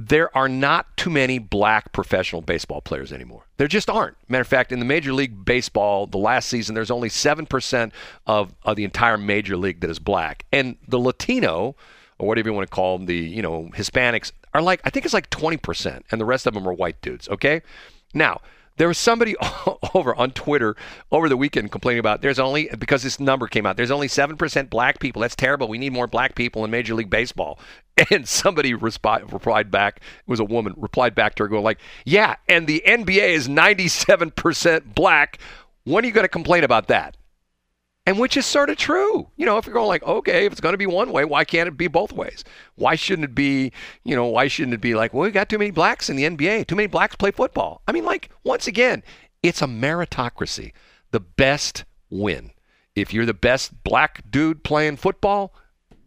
there 0.00 0.34
are 0.36 0.48
not 0.48 0.96
too 0.96 1.10
many 1.10 1.40
black 1.40 1.92
professional 1.92 2.40
baseball 2.40 2.80
players 2.80 3.12
anymore. 3.12 3.46
There 3.56 3.66
just 3.66 3.90
aren't. 3.90 4.16
Matter 4.28 4.42
of 4.42 4.46
fact, 4.46 4.70
in 4.70 4.78
the 4.78 4.84
Major 4.84 5.12
League 5.12 5.44
Baseball, 5.44 6.06
the 6.06 6.18
last 6.18 6.48
season, 6.48 6.76
there's 6.76 6.92
only 6.92 7.08
7% 7.08 7.90
of, 8.24 8.54
of 8.62 8.76
the 8.76 8.84
entire 8.84 9.18
Major 9.18 9.56
League 9.56 9.80
that 9.80 9.90
is 9.90 9.98
black. 9.98 10.46
And 10.52 10.76
the 10.86 11.00
Latino, 11.00 11.74
or 12.18 12.28
whatever 12.28 12.48
you 12.48 12.54
want 12.54 12.68
to 12.68 12.74
call 12.74 12.98
them, 12.98 13.06
the, 13.06 13.16
you 13.16 13.42
know, 13.42 13.70
Hispanics, 13.74 14.32
are 14.54 14.62
like, 14.62 14.80
I 14.84 14.90
think 14.90 15.04
it's 15.04 15.14
like 15.14 15.30
20%, 15.30 16.02
and 16.10 16.20
the 16.20 16.24
rest 16.24 16.46
of 16.46 16.54
them 16.54 16.66
are 16.66 16.72
white 16.72 17.00
dudes, 17.00 17.28
okay? 17.28 17.62
Now, 18.14 18.40
there 18.78 18.88
was 18.88 18.96
somebody 18.96 19.36
over 19.94 20.14
on 20.14 20.30
Twitter 20.30 20.76
over 21.12 21.28
the 21.28 21.36
weekend 21.36 21.70
complaining 21.70 21.98
about 21.98 22.22
there's 22.22 22.38
only 22.38 22.70
because 22.78 23.02
this 23.02 23.20
number 23.20 23.46
came 23.46 23.66
out. 23.66 23.76
There's 23.76 23.90
only 23.90 24.08
seven 24.08 24.36
percent 24.36 24.70
black 24.70 25.00
people. 25.00 25.20
That's 25.20 25.36
terrible. 25.36 25.68
We 25.68 25.78
need 25.78 25.92
more 25.92 26.06
black 26.06 26.34
people 26.34 26.64
in 26.64 26.70
Major 26.70 26.94
League 26.94 27.10
Baseball. 27.10 27.58
And 28.12 28.28
somebody 28.28 28.74
replied 28.74 29.72
back. 29.72 29.96
It 29.96 30.30
was 30.30 30.38
a 30.38 30.44
woman 30.44 30.72
replied 30.76 31.16
back 31.16 31.34
to 31.34 31.42
her, 31.42 31.48
going 31.48 31.64
like, 31.64 31.80
"Yeah, 32.04 32.36
and 32.48 32.68
the 32.68 32.80
NBA 32.86 33.30
is 33.30 33.48
97 33.48 34.30
percent 34.30 34.94
black. 34.94 35.38
When 35.82 36.04
are 36.04 36.06
you 36.06 36.12
going 36.12 36.24
to 36.24 36.28
complain 36.28 36.62
about 36.62 36.86
that?" 36.86 37.16
And 38.08 38.18
which 38.18 38.38
is 38.38 38.46
sort 38.46 38.70
of 38.70 38.78
true. 38.78 39.28
You 39.36 39.44
know, 39.44 39.58
if 39.58 39.66
you're 39.66 39.74
going 39.74 39.86
like, 39.86 40.02
okay, 40.02 40.46
if 40.46 40.52
it's 40.52 40.62
going 40.62 40.72
to 40.72 40.78
be 40.78 40.86
one 40.86 41.12
way, 41.12 41.26
why 41.26 41.44
can't 41.44 41.68
it 41.68 41.76
be 41.76 41.88
both 41.88 42.10
ways? 42.10 42.42
Why 42.74 42.94
shouldn't 42.94 43.26
it 43.26 43.34
be, 43.34 43.70
you 44.02 44.16
know, 44.16 44.24
why 44.24 44.48
shouldn't 44.48 44.72
it 44.72 44.80
be 44.80 44.94
like, 44.94 45.12
well, 45.12 45.24
we 45.24 45.30
got 45.30 45.50
too 45.50 45.58
many 45.58 45.72
blacks 45.72 46.08
in 46.08 46.16
the 46.16 46.24
NBA, 46.24 46.66
too 46.66 46.74
many 46.74 46.86
blacks 46.86 47.16
play 47.16 47.32
football? 47.32 47.82
I 47.86 47.92
mean, 47.92 48.06
like, 48.06 48.30
once 48.44 48.66
again, 48.66 49.02
it's 49.42 49.60
a 49.60 49.66
meritocracy. 49.66 50.72
The 51.10 51.20
best 51.20 51.84
win. 52.08 52.52
If 52.94 53.12
you're 53.12 53.26
the 53.26 53.34
best 53.34 53.84
black 53.84 54.22
dude 54.30 54.64
playing 54.64 54.96
football, 54.96 55.52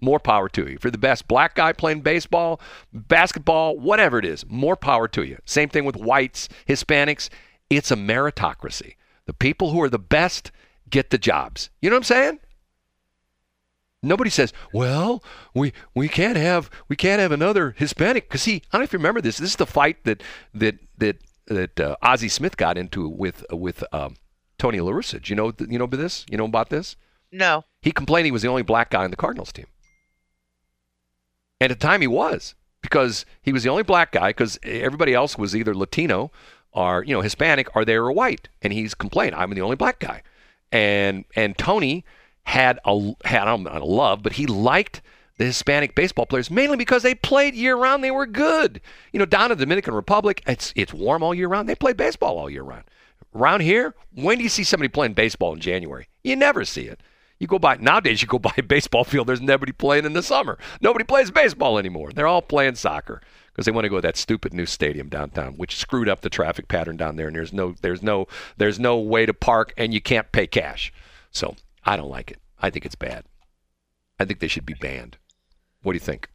more 0.01 0.19
power 0.19 0.49
to 0.49 0.67
you. 0.67 0.77
If 0.77 0.83
you're 0.83 0.89
the 0.89 0.97
best 0.97 1.27
black 1.27 1.53
guy 1.53 1.71
playing 1.71 2.01
baseball, 2.01 2.59
basketball, 2.91 3.77
whatever 3.77 4.17
it 4.17 4.25
is, 4.25 4.43
more 4.49 4.75
power 4.75 5.07
to 5.09 5.21
you. 5.21 5.37
Same 5.45 5.69
thing 5.69 5.85
with 5.85 5.97
whites, 5.97 6.49
Hispanics. 6.67 7.29
It's 7.69 7.91
a 7.91 7.95
meritocracy. 7.95 8.95
The 9.27 9.33
people 9.33 9.69
who 9.69 9.83
are 9.83 9.89
the 9.89 9.99
best 9.99 10.51
get 10.91 11.09
the 11.09 11.18
jobs. 11.18 11.69
You 11.81 11.89
know 11.89 11.95
what 11.95 12.01
I'm 12.01 12.03
saying? 12.03 12.39
Nobody 14.03 14.30
says, 14.30 14.51
"Well, 14.73 15.23
we 15.53 15.73
we 15.93 16.07
can't 16.07 16.38
have 16.38 16.69
we 16.88 16.95
can't 16.95 17.22
have 17.22 17.31
another 17.31 17.76
Hispanic." 17.77 18.27
Because 18.27 18.41
see, 18.41 18.55
I 18.55 18.59
don't 18.77 18.81
know 18.81 18.84
if 18.84 18.93
you 18.93 18.99
remember 18.99 19.22
this. 19.22 19.38
This 19.38 19.51
is 19.51 19.55
the 19.55 19.68
fight 19.68 20.03
that 20.05 20.23
that 20.53 20.77
that 20.97 21.18
that 21.47 21.80
uh, 21.80 21.95
Ozzie 22.01 22.30
Smith 22.30 22.57
got 22.57 22.77
into 22.77 23.07
with 23.07 23.45
with 23.51 23.84
um, 23.91 24.15
Tony 24.57 24.80
La 24.80 24.91
Russa. 24.91 25.27
You 25.30 25.35
know 25.35 25.53
you 25.59 25.77
know 25.77 25.85
about 25.85 25.99
this? 25.99 26.26
You 26.30 26.38
know 26.38 26.45
about 26.45 26.69
this? 26.69 26.95
No. 27.31 27.63
He 27.81 27.91
complained 27.91 28.26
he 28.26 28.31
was 28.31 28.41
the 28.41 28.47
only 28.47 28.63
black 28.63 28.89
guy 28.89 29.03
on 29.03 29.11
the 29.11 29.18
Cardinals 29.18 29.51
team, 29.51 29.68
and 31.59 31.72
at 31.72 31.80
the 31.80 31.88
time 31.88 32.01
he 32.01 32.07
was 32.07 32.55
because 32.81 33.26
he 33.43 33.53
was 33.53 33.61
the 33.61 33.69
only 33.69 33.84
black 33.84 34.11
guy 34.11 34.30
because 34.30 34.59
everybody 34.63 35.13
else 35.13 35.38
was 35.38 35.55
either 35.55 35.76
Latino 35.76 36.31
or 36.72 37.03
you 37.03 37.13
know 37.13 37.22
Hispanic 37.22 37.76
or 37.76 37.85
they 37.85 37.99
were 37.99 38.11
white, 38.11 38.49
and 38.63 38.73
he's 38.73 38.95
complained, 38.95 39.35
"I'm 39.35 39.53
the 39.53 39.61
only 39.61 39.76
black 39.76 39.99
guy." 39.99 40.23
And 40.72 41.26
and 41.35 41.57
Tony 41.57 42.06
had 42.43 42.80
a 42.85 43.14
had 43.26 43.43
I 43.43 43.45
don't 43.45 43.64
know, 43.64 43.85
love, 43.85 44.23
but 44.23 44.34
he 44.34 44.45
liked 44.45 45.02
the 45.38 45.45
Hispanic 45.45 45.95
baseball 45.95 46.26
players 46.26 46.52
mainly 46.52 46.77
because 46.77 47.03
they 47.03 47.15
played 47.15 47.56
year 47.56 47.76
round. 47.76 48.03
They 48.03 48.11
were 48.11 48.26
good. 48.26 48.81
You 49.11 49.19
know, 49.19 49.26
down 49.26 49.52
in 49.52 49.57
the 49.57 49.65
Dominican 49.65 49.93
Republic, 49.93 50.43
it's 50.48 50.73
it's 50.76 50.93
warm 50.93 51.23
all 51.23 51.34
year 51.34 51.48
round. 51.48 51.68
They 51.68 51.76
play 51.76 51.93
baseball 51.93 52.38
all 52.38 52.49
year 52.49 52.64
round. 52.64 52.84
Around 53.34 53.61
here, 53.61 53.95
when 54.14 54.38
do 54.38 54.43
you 54.43 54.49
see 54.49 54.64
somebody 54.64 54.89
playing 54.89 55.14
baseball 55.14 55.53
in 55.53 55.60
January? 55.60 56.07
You 56.23 56.35
never 56.35 56.65
see 56.65 56.84
it. 56.84 57.02
You 57.39 57.48
go 57.48 57.57
by 57.57 57.77
nowadays. 57.77 58.22
You 58.22 58.27
go 58.27 58.39
by 58.39 58.53
a 58.57 58.64
baseball 58.64 59.03
field. 59.03 59.27
There's 59.27 59.41
nobody 59.41 59.72
playing 59.72 60.06
in 60.06 60.14
the 60.14 60.23
summer. 60.23 60.57
Nobody 60.81 61.06
plays 61.06 61.31
baseball 61.31 61.77
anymore. 61.77 62.11
They're 62.11 62.27
all 62.27 62.41
playing 62.41 62.76
soccer 62.76 63.22
because 63.51 63.65
they 63.65 63.71
want 63.71 63.85
to 63.85 63.89
go 63.89 63.97
to 63.97 64.01
that 64.01 64.17
stupid 64.17 64.53
new 64.53 64.65
stadium 64.65 65.09
downtown, 65.09 65.53
which 65.55 65.77
screwed 65.77 66.09
up 66.09 66.21
the 66.21 66.29
traffic 66.29 66.67
pattern 66.67 66.97
down 66.97 67.15
there. 67.15 67.27
And 67.27 67.35
there's 67.35 67.53
no, 67.53 67.75
there's 67.81 68.01
no, 68.01 68.27
there's 68.57 68.79
no 68.79 68.97
way 68.97 69.25
to 69.25 69.33
park, 69.33 69.73
and 69.77 69.93
you 69.93 70.01
can't 70.01 70.31
pay 70.31 70.47
cash. 70.47 70.93
So 71.31 71.55
I 71.85 71.97
don't 71.97 72.09
like 72.09 72.31
it. 72.31 72.39
I 72.61 72.69
think 72.69 72.85
it's 72.85 72.95
bad. 72.95 73.25
I 74.19 74.25
think 74.25 74.39
they 74.39 74.47
should 74.47 74.65
be 74.65 74.75
banned. 74.75 75.17
What 75.83 75.93
do 75.93 75.95
you 75.95 76.01
think? 76.01 76.29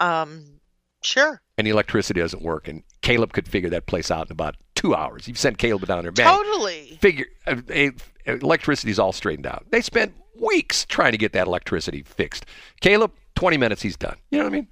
Um, 0.00 0.60
sure. 1.02 1.40
And 1.56 1.66
the 1.66 1.70
electricity 1.70 2.20
doesn't 2.20 2.42
work, 2.42 2.68
and 2.68 2.82
Caleb 3.00 3.32
could 3.32 3.48
figure 3.48 3.70
that 3.70 3.86
place 3.86 4.10
out 4.10 4.26
in 4.26 4.32
about 4.32 4.56
two 4.74 4.94
hours. 4.94 5.26
You've 5.28 5.38
sent 5.38 5.58
Caleb 5.58 5.86
down 5.86 6.02
there, 6.02 6.12
man. 6.16 6.26
Totally. 6.26 6.98
Figure 7.00 7.26
uh, 7.46 7.56
uh, 7.74 7.90
electricity's 8.26 8.98
all 8.98 9.12
straightened 9.12 9.46
out. 9.46 9.66
They 9.70 9.80
spent 9.80 10.14
weeks 10.40 10.84
trying 10.84 11.12
to 11.12 11.18
get 11.18 11.32
that 11.32 11.46
electricity 11.46 12.02
fixed. 12.02 12.44
Caleb, 12.80 13.12
20 13.36 13.56
minutes, 13.56 13.82
he's 13.82 13.96
done. 13.96 14.16
You 14.30 14.38
know 14.38 14.44
what 14.44 14.52
I 14.52 14.56
mean? 14.56 14.68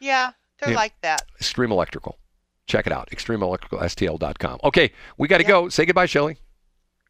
Yeah, 0.00 0.32
they're 0.60 0.70
Yeah. 0.70 0.76
like 0.76 0.94
that. 1.02 1.22
Extreme 1.36 1.72
Electrical. 1.72 2.18
Check 2.66 2.86
it 2.86 2.92
out. 2.92 3.08
ExtremeElectricalSTL.com. 3.10 4.60
Okay, 4.64 4.92
we 5.16 5.26
got 5.28 5.38
to 5.38 5.44
go. 5.44 5.68
Say 5.68 5.86
goodbye, 5.86 6.06
Shelley. 6.06 6.36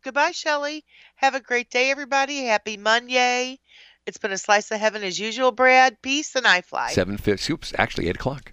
Goodbye, 0.05 0.31
Shelley. 0.31 0.85
Have 1.16 1.35
a 1.35 1.41
great 1.41 1.69
day, 1.70 1.91
everybody. 1.91 2.45
Happy 2.45 2.77
Monday. 2.77 3.59
It's 4.07 4.19
been 4.19 4.31
a 4.33 4.39
slice 4.39 4.70
of 4.70 4.79
heaven 4.79 5.03
as 5.03 5.19
usual, 5.19 5.51
Brad. 5.53 6.01
Peace 6.01 6.35
and 6.37 6.47
I 6.47 6.61
fly. 6.61 6.93
Seven 6.93 7.19
fifty. 7.19 7.53
Oops, 7.53 7.75
actually 7.77 8.09
eight 8.09 8.15
o'clock. 8.16 8.53